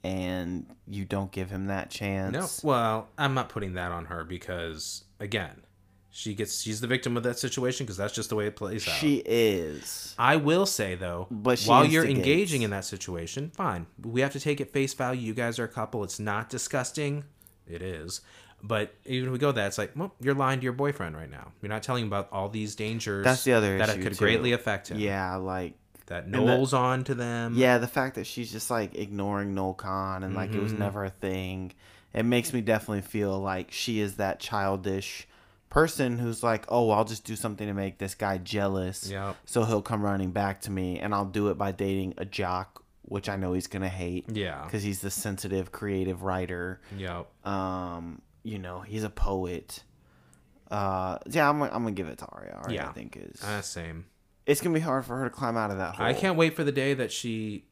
and 0.03 0.65
you 0.87 1.03
don't 1.03 1.31
give 1.31 1.49
him 1.49 1.67
that 1.67 1.89
chance. 1.89 2.63
No, 2.63 2.69
well, 2.69 3.09
I'm 3.17 3.33
not 3.33 3.49
putting 3.49 3.73
that 3.73 3.91
on 3.91 4.05
her 4.05 4.23
because 4.23 5.03
again, 5.19 5.63
she 6.11 6.35
gets 6.35 6.61
she's 6.61 6.79
the 6.79 6.87
victim 6.87 7.17
of 7.17 7.23
that 7.23 7.39
situation 7.39 7.85
because 7.85 7.97
that's 7.97 8.13
just 8.13 8.29
the 8.29 8.35
way 8.35 8.45
it 8.45 8.55
plays 8.55 8.87
out. 8.87 8.93
She 8.93 9.23
is. 9.25 10.13
I 10.19 10.35
will 10.35 10.67
say 10.67 10.95
though, 10.95 11.27
But 11.31 11.61
while 11.63 11.83
you're 11.85 12.05
engaging 12.05 12.61
in 12.61 12.69
that 12.69 12.85
situation, 12.85 13.51
fine. 13.55 13.87
We 14.01 14.21
have 14.21 14.31
to 14.33 14.39
take 14.39 14.61
it 14.61 14.71
face 14.71 14.93
value. 14.93 15.21
You 15.21 15.33
guys 15.33 15.57
are 15.57 15.63
a 15.65 15.69
couple. 15.69 16.03
It's 16.03 16.19
not 16.19 16.49
disgusting. 16.49 17.23
It 17.67 17.81
is. 17.81 18.21
But 18.65 18.93
even 19.05 19.27
if 19.27 19.33
we 19.33 19.39
go 19.39 19.51
that, 19.51 19.67
it's 19.67 19.77
like, 19.77 19.91
well, 19.93 20.13
you're 20.21 20.35
lying 20.35 20.59
to 20.59 20.63
your 20.63 20.71
boyfriend 20.71 21.17
right 21.17 21.29
now. 21.29 21.51
You're 21.61 21.69
not 21.69 21.83
telling 21.83 22.03
him 22.03 22.07
about 22.07 22.29
all 22.31 22.47
these 22.47 22.75
dangers. 22.75 23.25
That's 23.25 23.43
the 23.43 23.53
other 23.53 23.77
that 23.77 23.89
it 23.89 24.01
could 24.01 24.13
too. 24.13 24.19
greatly 24.19 24.53
affect 24.53 24.89
him. 24.89 24.99
Yeah, 24.99 25.35
like 25.35 25.73
that 26.07 26.31
the- 26.31 26.37
on 26.73 27.03
to 27.05 27.15
them. 27.15 27.53
yeah, 27.55 27.77
the 27.77 27.87
fact 27.87 28.15
that 28.15 28.25
she's 28.25 28.51
just 28.51 28.69
like 28.71 28.95
ignoring 28.95 29.53
Noel 29.53 29.73
Khan 29.73 30.23
and 30.23 30.35
like 30.35 30.53
it 30.53 30.61
was 30.61 30.73
Mhm. 30.73 30.79
never 30.79 31.05
a 31.05 31.09
thing. 31.09 31.71
It 32.13 32.23
makes 32.23 32.53
me 32.53 32.61
definitely 32.61 33.01
feel 33.01 33.39
like 33.39 33.71
she 33.71 33.99
is 33.99 34.15
that 34.17 34.39
childish 34.39 35.27
person 35.69 36.19
who's 36.19 36.43
like, 36.43 36.65
"Oh, 36.69 36.91
I'll 36.91 37.05
just 37.05 37.23
do 37.23 37.35
something 37.35 37.65
to 37.67 37.73
make 37.73 37.97
this 37.97 38.13
guy 38.13 38.37
jealous." 38.37 39.09
Yep. 39.09 39.35
So 39.45 39.63
he'll 39.63 39.81
come 39.81 40.03
running 40.03 40.31
back 40.31 40.61
to 40.61 40.71
me 40.71 40.99
and 40.99 41.15
I'll 41.15 41.25
do 41.25 41.47
it 41.49 41.57
by 41.57 41.71
dating 41.71 42.13
a 42.17 42.25
jock, 42.25 42.83
which 43.01 43.27
I 43.29 43.35
know 43.35 43.53
he's 43.53 43.65
going 43.67 43.81
to 43.81 43.89
hate 43.89 44.29
Yeah. 44.29 44.67
cuz 44.69 44.83
he's 44.83 45.01
the 45.01 45.09
sensitive 45.09 45.71
creative 45.71 46.21
writer. 46.21 46.79
Yep. 46.95 47.27
Um, 47.47 48.21
you 48.43 48.59
know, 48.59 48.81
he's 48.81 49.03
a 49.03 49.09
poet. 49.09 49.83
Uh, 50.69 51.17
yeah, 51.27 51.49
I'm, 51.49 51.61
I'm 51.61 51.69
gonna 51.71 51.91
give 51.91 52.07
it 52.07 52.17
to 52.19 52.25
Aria. 52.27 52.59
Aria, 52.63 52.75
Yeah. 52.75 52.89
I 52.89 52.93
think 52.93 53.17
is 53.17 53.43
Uh, 53.43 53.61
same. 53.61 54.05
It's 54.45 54.61
gonna 54.61 54.73
be 54.73 54.79
hard 54.81 55.05
for 55.05 55.17
her 55.17 55.23
to 55.25 55.29
climb 55.29 55.57
out 55.57 55.71
of 55.71 55.77
that 55.77 55.95
hole. 55.95 56.05
I 56.05 56.13
can't 56.13 56.37
wait 56.37 56.55
for 56.55 56.63
the 56.63 56.71
day 56.71 56.93
that 56.93 57.11
she. 57.11 57.65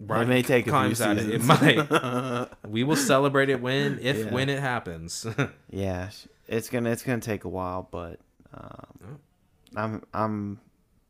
It 0.00 0.28
may 0.28 0.42
take 0.42 0.66
a 0.68 0.70
few 0.70 1.04
out 1.04 1.18
of 1.18 1.28
it. 1.28 1.34
It 1.34 1.42
might. 1.44 2.48
We 2.68 2.84
will 2.84 2.96
celebrate 2.96 3.48
it 3.48 3.60
when, 3.60 3.98
if 4.00 4.16
Yeah. 4.26 4.32
when 4.32 4.48
it 4.48 4.60
happens. 4.60 5.26
yeah, 5.70 6.10
it's 6.46 6.68
gonna 6.70 6.90
it's 6.90 7.02
gonna 7.02 7.20
take 7.20 7.44
a 7.44 7.48
while, 7.48 7.88
but 7.90 8.20
um, 8.54 8.86
Oh. 9.04 9.16
I'm 9.76 10.02
I'm 10.14 10.60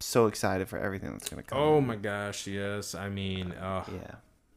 so 0.01 0.27
excited 0.27 0.69
for 0.69 0.79
everything 0.79 1.13
that's 1.13 1.29
gonna 1.29 1.43
come. 1.43 1.59
oh 1.59 1.81
my 1.81 1.97
gosh, 1.97 2.47
yes. 2.47 2.95
I 2.95 3.09
mean, 3.09 3.53
oh, 3.61 3.85
Yeah, 3.93 4.15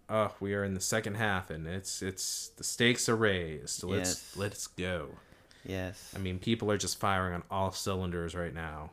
oh, 0.10 0.34
we 0.40 0.54
are 0.54 0.64
in 0.64 0.74
the 0.76 0.82
second 0.82 1.16
half, 1.16 1.50
and 1.50 1.68
it's 1.68 2.02
it's 2.02 2.50
the 2.58 2.64
stakes 2.64 3.10
are 3.10 3.16
raised. 3.18 3.84
Let's 3.84 4.10
Yes. 4.10 4.34
let's 4.38 4.68
go. 4.68 5.10
yes, 5.66 6.12
I 6.16 6.20
mean, 6.20 6.40
people 6.40 6.72
are 6.72 6.78
just 6.78 7.00
firing 7.00 7.34
on 7.34 7.44
all 7.52 7.72
cylinders 7.72 8.34
right 8.34 8.54
now. 8.54 8.92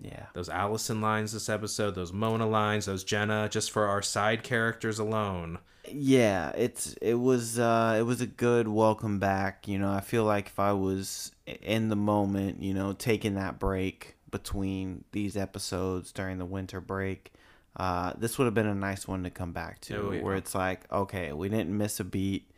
Yeah, 0.00 0.26
Those 0.34 0.48
Alison 0.48 1.00
lines 1.00 1.32
this 1.32 1.48
episode, 1.48 1.94
those 1.94 2.12
Mona 2.12 2.46
lines, 2.48 2.86
those 2.86 3.04
Jenna, 3.04 3.48
just 3.48 3.70
for 3.70 3.86
our 3.86 4.02
side 4.02 4.42
characters 4.42 4.98
alone. 4.98 5.58
yeah. 5.90 6.50
It's 6.56 6.94
it 6.94 7.14
was 7.14 7.58
uh 7.58 7.96
it 7.98 8.02
was 8.02 8.20
a 8.20 8.26
good 8.26 8.66
welcome 8.68 9.18
back. 9.18 9.68
You 9.68 9.78
know, 9.78 9.92
I 9.92 10.00
feel 10.00 10.24
like 10.24 10.46
if 10.48 10.58
I 10.58 10.72
was 10.72 11.30
in 11.46 11.88
the 11.88 11.96
moment, 11.96 12.62
you 12.62 12.74
know, 12.74 12.92
taking 12.92 13.34
that 13.34 13.58
break 13.58 14.16
between 14.30 15.04
these 15.12 15.36
episodes 15.36 16.10
during 16.12 16.38
the 16.38 16.44
winter 16.46 16.80
break. 16.80 17.32
Uh, 17.76 18.12
this 18.18 18.38
would 18.38 18.44
have 18.44 18.54
been 18.54 18.66
a 18.68 18.74
nice 18.74 19.08
one 19.08 19.24
to 19.24 19.30
come 19.30 19.52
back 19.52 19.80
to, 19.80 19.96
Oh, 19.96 20.12
yeah. 20.12 20.22
where 20.22 20.36
it's 20.36 20.54
like, 20.54 20.90
okay, 20.92 21.32
we 21.32 21.48
didn't 21.48 21.76
miss 21.76 21.98
a 21.98 22.04
beat. 22.04 22.48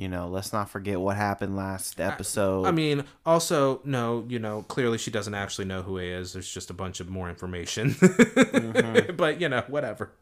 You 0.00 0.08
know, 0.08 0.28
let's 0.28 0.50
not 0.50 0.70
forget 0.70 0.98
what 0.98 1.18
happened 1.18 1.56
last 1.56 2.00
episode. 2.00 2.64
I 2.64 2.70
mean, 2.70 3.04
also, 3.26 3.82
no, 3.84 4.24
you 4.30 4.38
know, 4.38 4.62
clearly 4.62 4.96
she 4.96 5.10
doesn't 5.10 5.34
actually 5.34 5.66
know 5.66 5.82
who 5.82 5.98
he 5.98 6.08
is. 6.08 6.32
There's 6.32 6.50
just 6.50 6.70
a 6.70 6.72
bunch 6.72 7.00
of 7.00 7.10
more 7.10 7.28
information. 7.28 7.90
Mm-hmm. 7.90 9.16
but, 9.16 9.42
you 9.42 9.50
know, 9.50 9.62
whatever. 9.68 10.12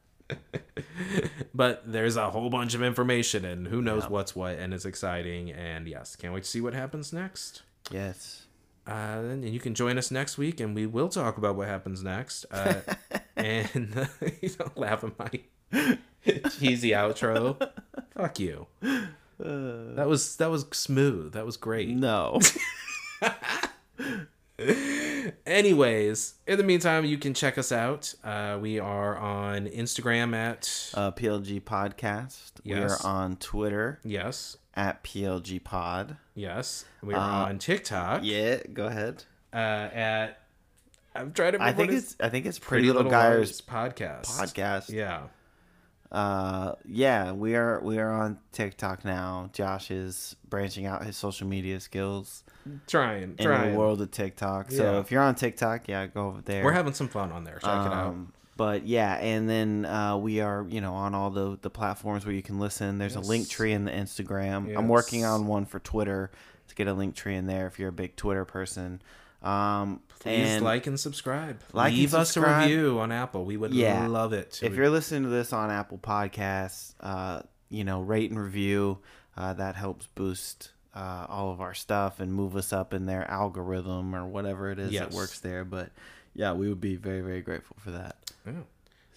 but 1.55 1.85
there's 1.87 2.17
a 2.17 2.29
whole 2.29 2.51
bunch 2.51 2.75
of 2.75 2.83
information, 2.83 3.45
and 3.45 3.69
who 3.69 3.81
knows 3.81 4.11
what's 4.11 4.35
what, 4.35 4.59
and 4.59 4.75
it's 4.75 4.85
exciting. 4.85 5.53
And 5.53 5.87
yes, 5.87 6.17
can't 6.17 6.35
wait 6.35 6.43
to 6.43 6.49
see 6.51 6.61
what 6.61 6.75
happens 6.75 7.13
next. 7.13 7.63
yes. 7.93 8.47
Uh, 8.85 9.21
and 9.31 9.49
you 9.49 9.61
can 9.61 9.77
join 9.77 9.97
us 9.97 10.11
next 10.11 10.39
week, 10.39 10.59
and 10.59 10.75
we 10.75 10.87
will 10.87 11.09
talk 11.09 11.39
about 11.39 11.55
what 11.55 11.69
happens 11.69 12.03
next. 12.03 12.47
Uh, 12.51 12.81
and 13.37 14.09
you 14.43 14.49
don't 14.49 14.77
laugh 14.77 15.05
at 15.05 15.17
my 15.17 15.31
cheesy 16.59 16.91
outro. 16.91 17.71
Fuck 18.17 18.41
you. 18.41 18.67
That 19.39 20.07
was 20.09 20.37
that 20.37 20.51
was 20.51 20.67
smooth. 20.73 21.33
That 21.33 21.47
was 21.47 21.57
great. 21.57 21.89
No. 21.89 22.41
Anyways, 25.47 26.35
in 26.47 26.59
the 26.59 26.65
meantime, 26.65 27.05
you 27.05 27.17
can 27.19 27.33
check 27.35 27.59
us 27.59 27.71
out. 27.71 28.15
Uh, 28.25 28.59
we 28.61 28.81
are 28.81 29.17
on 29.17 29.67
Instagram 29.67 30.35
at 30.35 30.91
uh, 30.95 31.13
PLG 31.13 31.63
Podcast. 31.63 32.53
Yes. 32.65 33.03
We're 33.05 33.09
on 33.09 33.37
Twitter 33.37 34.01
yes, 34.05 34.57
at 34.75 35.05
PLG 35.05 35.63
Pod. 35.63 36.17
yes. 36.35 36.85
We 37.03 37.15
are 37.15 37.19
Uh, 37.45 37.49
on 37.51 37.59
TikTok 37.59 38.23
Yeah, 38.25 38.59
go 38.73 38.87
ahead. 38.87 39.25
uh, 39.53 39.57
at. 39.57 40.41
I'm 41.15 41.33
trying 41.33 41.53
to. 41.53 41.63
I 41.63 41.73
think 41.73 41.93
it's 41.93 42.17
I 42.21 42.29
think 42.29 42.47
it's 42.47 42.59
Pretty, 42.59 42.87
Little, 42.89 43.11
Guys 43.11 43.61
podcast. 43.61 44.27
podcast. 44.39 44.91
Yeah. 44.91 45.23
Uh, 46.11 46.73
yeah, 46.87 47.33
we 47.33 47.55
are 47.55 47.81
we 47.81 47.99
are 47.99 48.13
on 48.13 48.39
TikTok 48.53 49.05
now. 49.05 49.51
Josh 49.53 49.91
is 49.91 50.37
branching 50.49 50.87
out 50.87 51.05
his 51.05 51.17
social 51.17 51.47
media 51.47 51.81
skills 51.81 52.45
Trying, 52.87 53.35
in 53.39 53.45
trying. 53.45 53.73
the 53.73 53.79
world 53.79 54.01
of 54.01 54.11
TikTok. 54.11 54.71
So 54.71 54.83
Yeah. 54.95 55.01
if 55.01 55.11
you're 55.11 55.23
on 55.23 55.35
TikTok, 55.35 55.87
yeah, 55.89 56.07
go 56.07 56.29
over 56.29 56.41
there. 56.41 56.65
We're 56.65 56.73
having 56.73 56.95
some 56.95 57.09
fun 57.09 57.31
on 57.33 57.45
there. 57.45 57.55
Check 57.59 57.65
it 57.65 57.93
out. 57.93 58.07
Um, 58.09 58.33
But 58.57 58.87
yeah, 58.87 59.15
and 59.17 59.49
then 59.49 59.85
uh, 59.85 60.17
we 60.17 60.41
are, 60.41 60.67
you 60.69 60.81
know, 60.81 60.95
on 60.95 61.15
all 61.15 61.31
the 61.31 61.59
the 61.61 61.71
platforms 61.71 62.25
where 62.25 62.35
you 62.35 62.43
can 62.43 62.59
listen. 62.59 62.99
There's 62.99 63.15
a 63.17 63.21
link 63.21 63.49
tree 63.49 63.73
in 63.73 63.85
the 63.85 63.93
Instagram. 63.93 64.77
I'm 64.77 64.89
working 64.89 65.25
on 65.25 65.47
one 65.47 65.67
for 65.67 65.79
Twitter 65.79 66.31
to 66.69 66.75
get 66.75 66.89
a 66.89 66.93
link 66.95 67.15
tree 67.15 67.37
in 67.37 67.47
there 67.47 67.67
if 67.67 67.79
you're 67.79 67.91
a 67.91 67.93
big 67.93 68.17
Twitter 68.17 68.45
person. 68.45 69.01
Um, 69.43 70.01
Please 70.19 70.61
like 70.61 70.87
and 70.87 70.99
subscribe. 70.99 71.61
Like 71.73 71.91
and 71.93 71.99
Leave 71.99 72.15
us 72.15 72.37
a 72.37 72.41
review 72.41 72.99
on 72.99 73.13
Apple. 73.13 73.45
We 73.45 73.57
would 73.57 73.73
Yeah. 73.73 74.07
love 74.09 74.33
it. 74.33 74.61
if 74.63 74.75
you're 74.75 74.91
listening 74.91 75.23
to 75.23 75.29
this 75.29 75.53
on 75.53 75.71
Apple 75.71 75.99
Podcasts, 75.99 76.95
uh, 77.01 77.43
you 77.69 77.85
know, 77.85 78.01
rate 78.01 78.31
and 78.31 78.41
review. 78.41 78.99
Uh, 79.37 79.53
that 79.53 79.77
helps 79.77 80.09
boost 80.17 80.73
uh, 80.95 81.27
all 81.29 81.53
of 81.53 81.61
our 81.61 81.75
stuff 81.75 82.19
and 82.19 82.33
move 82.35 82.57
us 82.57 82.73
up 82.73 82.93
in 82.93 83.07
their 83.07 83.31
algorithm 83.31 84.13
or 84.17 84.27
whatever 84.27 84.69
it 84.73 84.81
is 84.81 84.91
Yes. 84.91 85.05
that 85.05 85.13
works 85.15 85.39
there. 85.39 85.65
But 85.65 85.91
yeah, 86.35 86.53
we 86.55 86.69
would 86.69 86.81
be 86.81 86.97
very 86.97 87.21
very 87.21 87.41
grateful 87.41 87.77
for 87.79 87.93
that. 87.93 88.17
Yeah. 88.45 88.53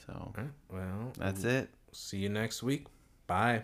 So 0.06 0.32
right. 0.38 0.48
Well, 0.72 1.14
that's 1.18 1.44
it. 1.44 1.70
see 1.92 2.18
you 2.20 2.30
next 2.30 2.62
week. 2.62 2.86
Bye. 3.26 3.64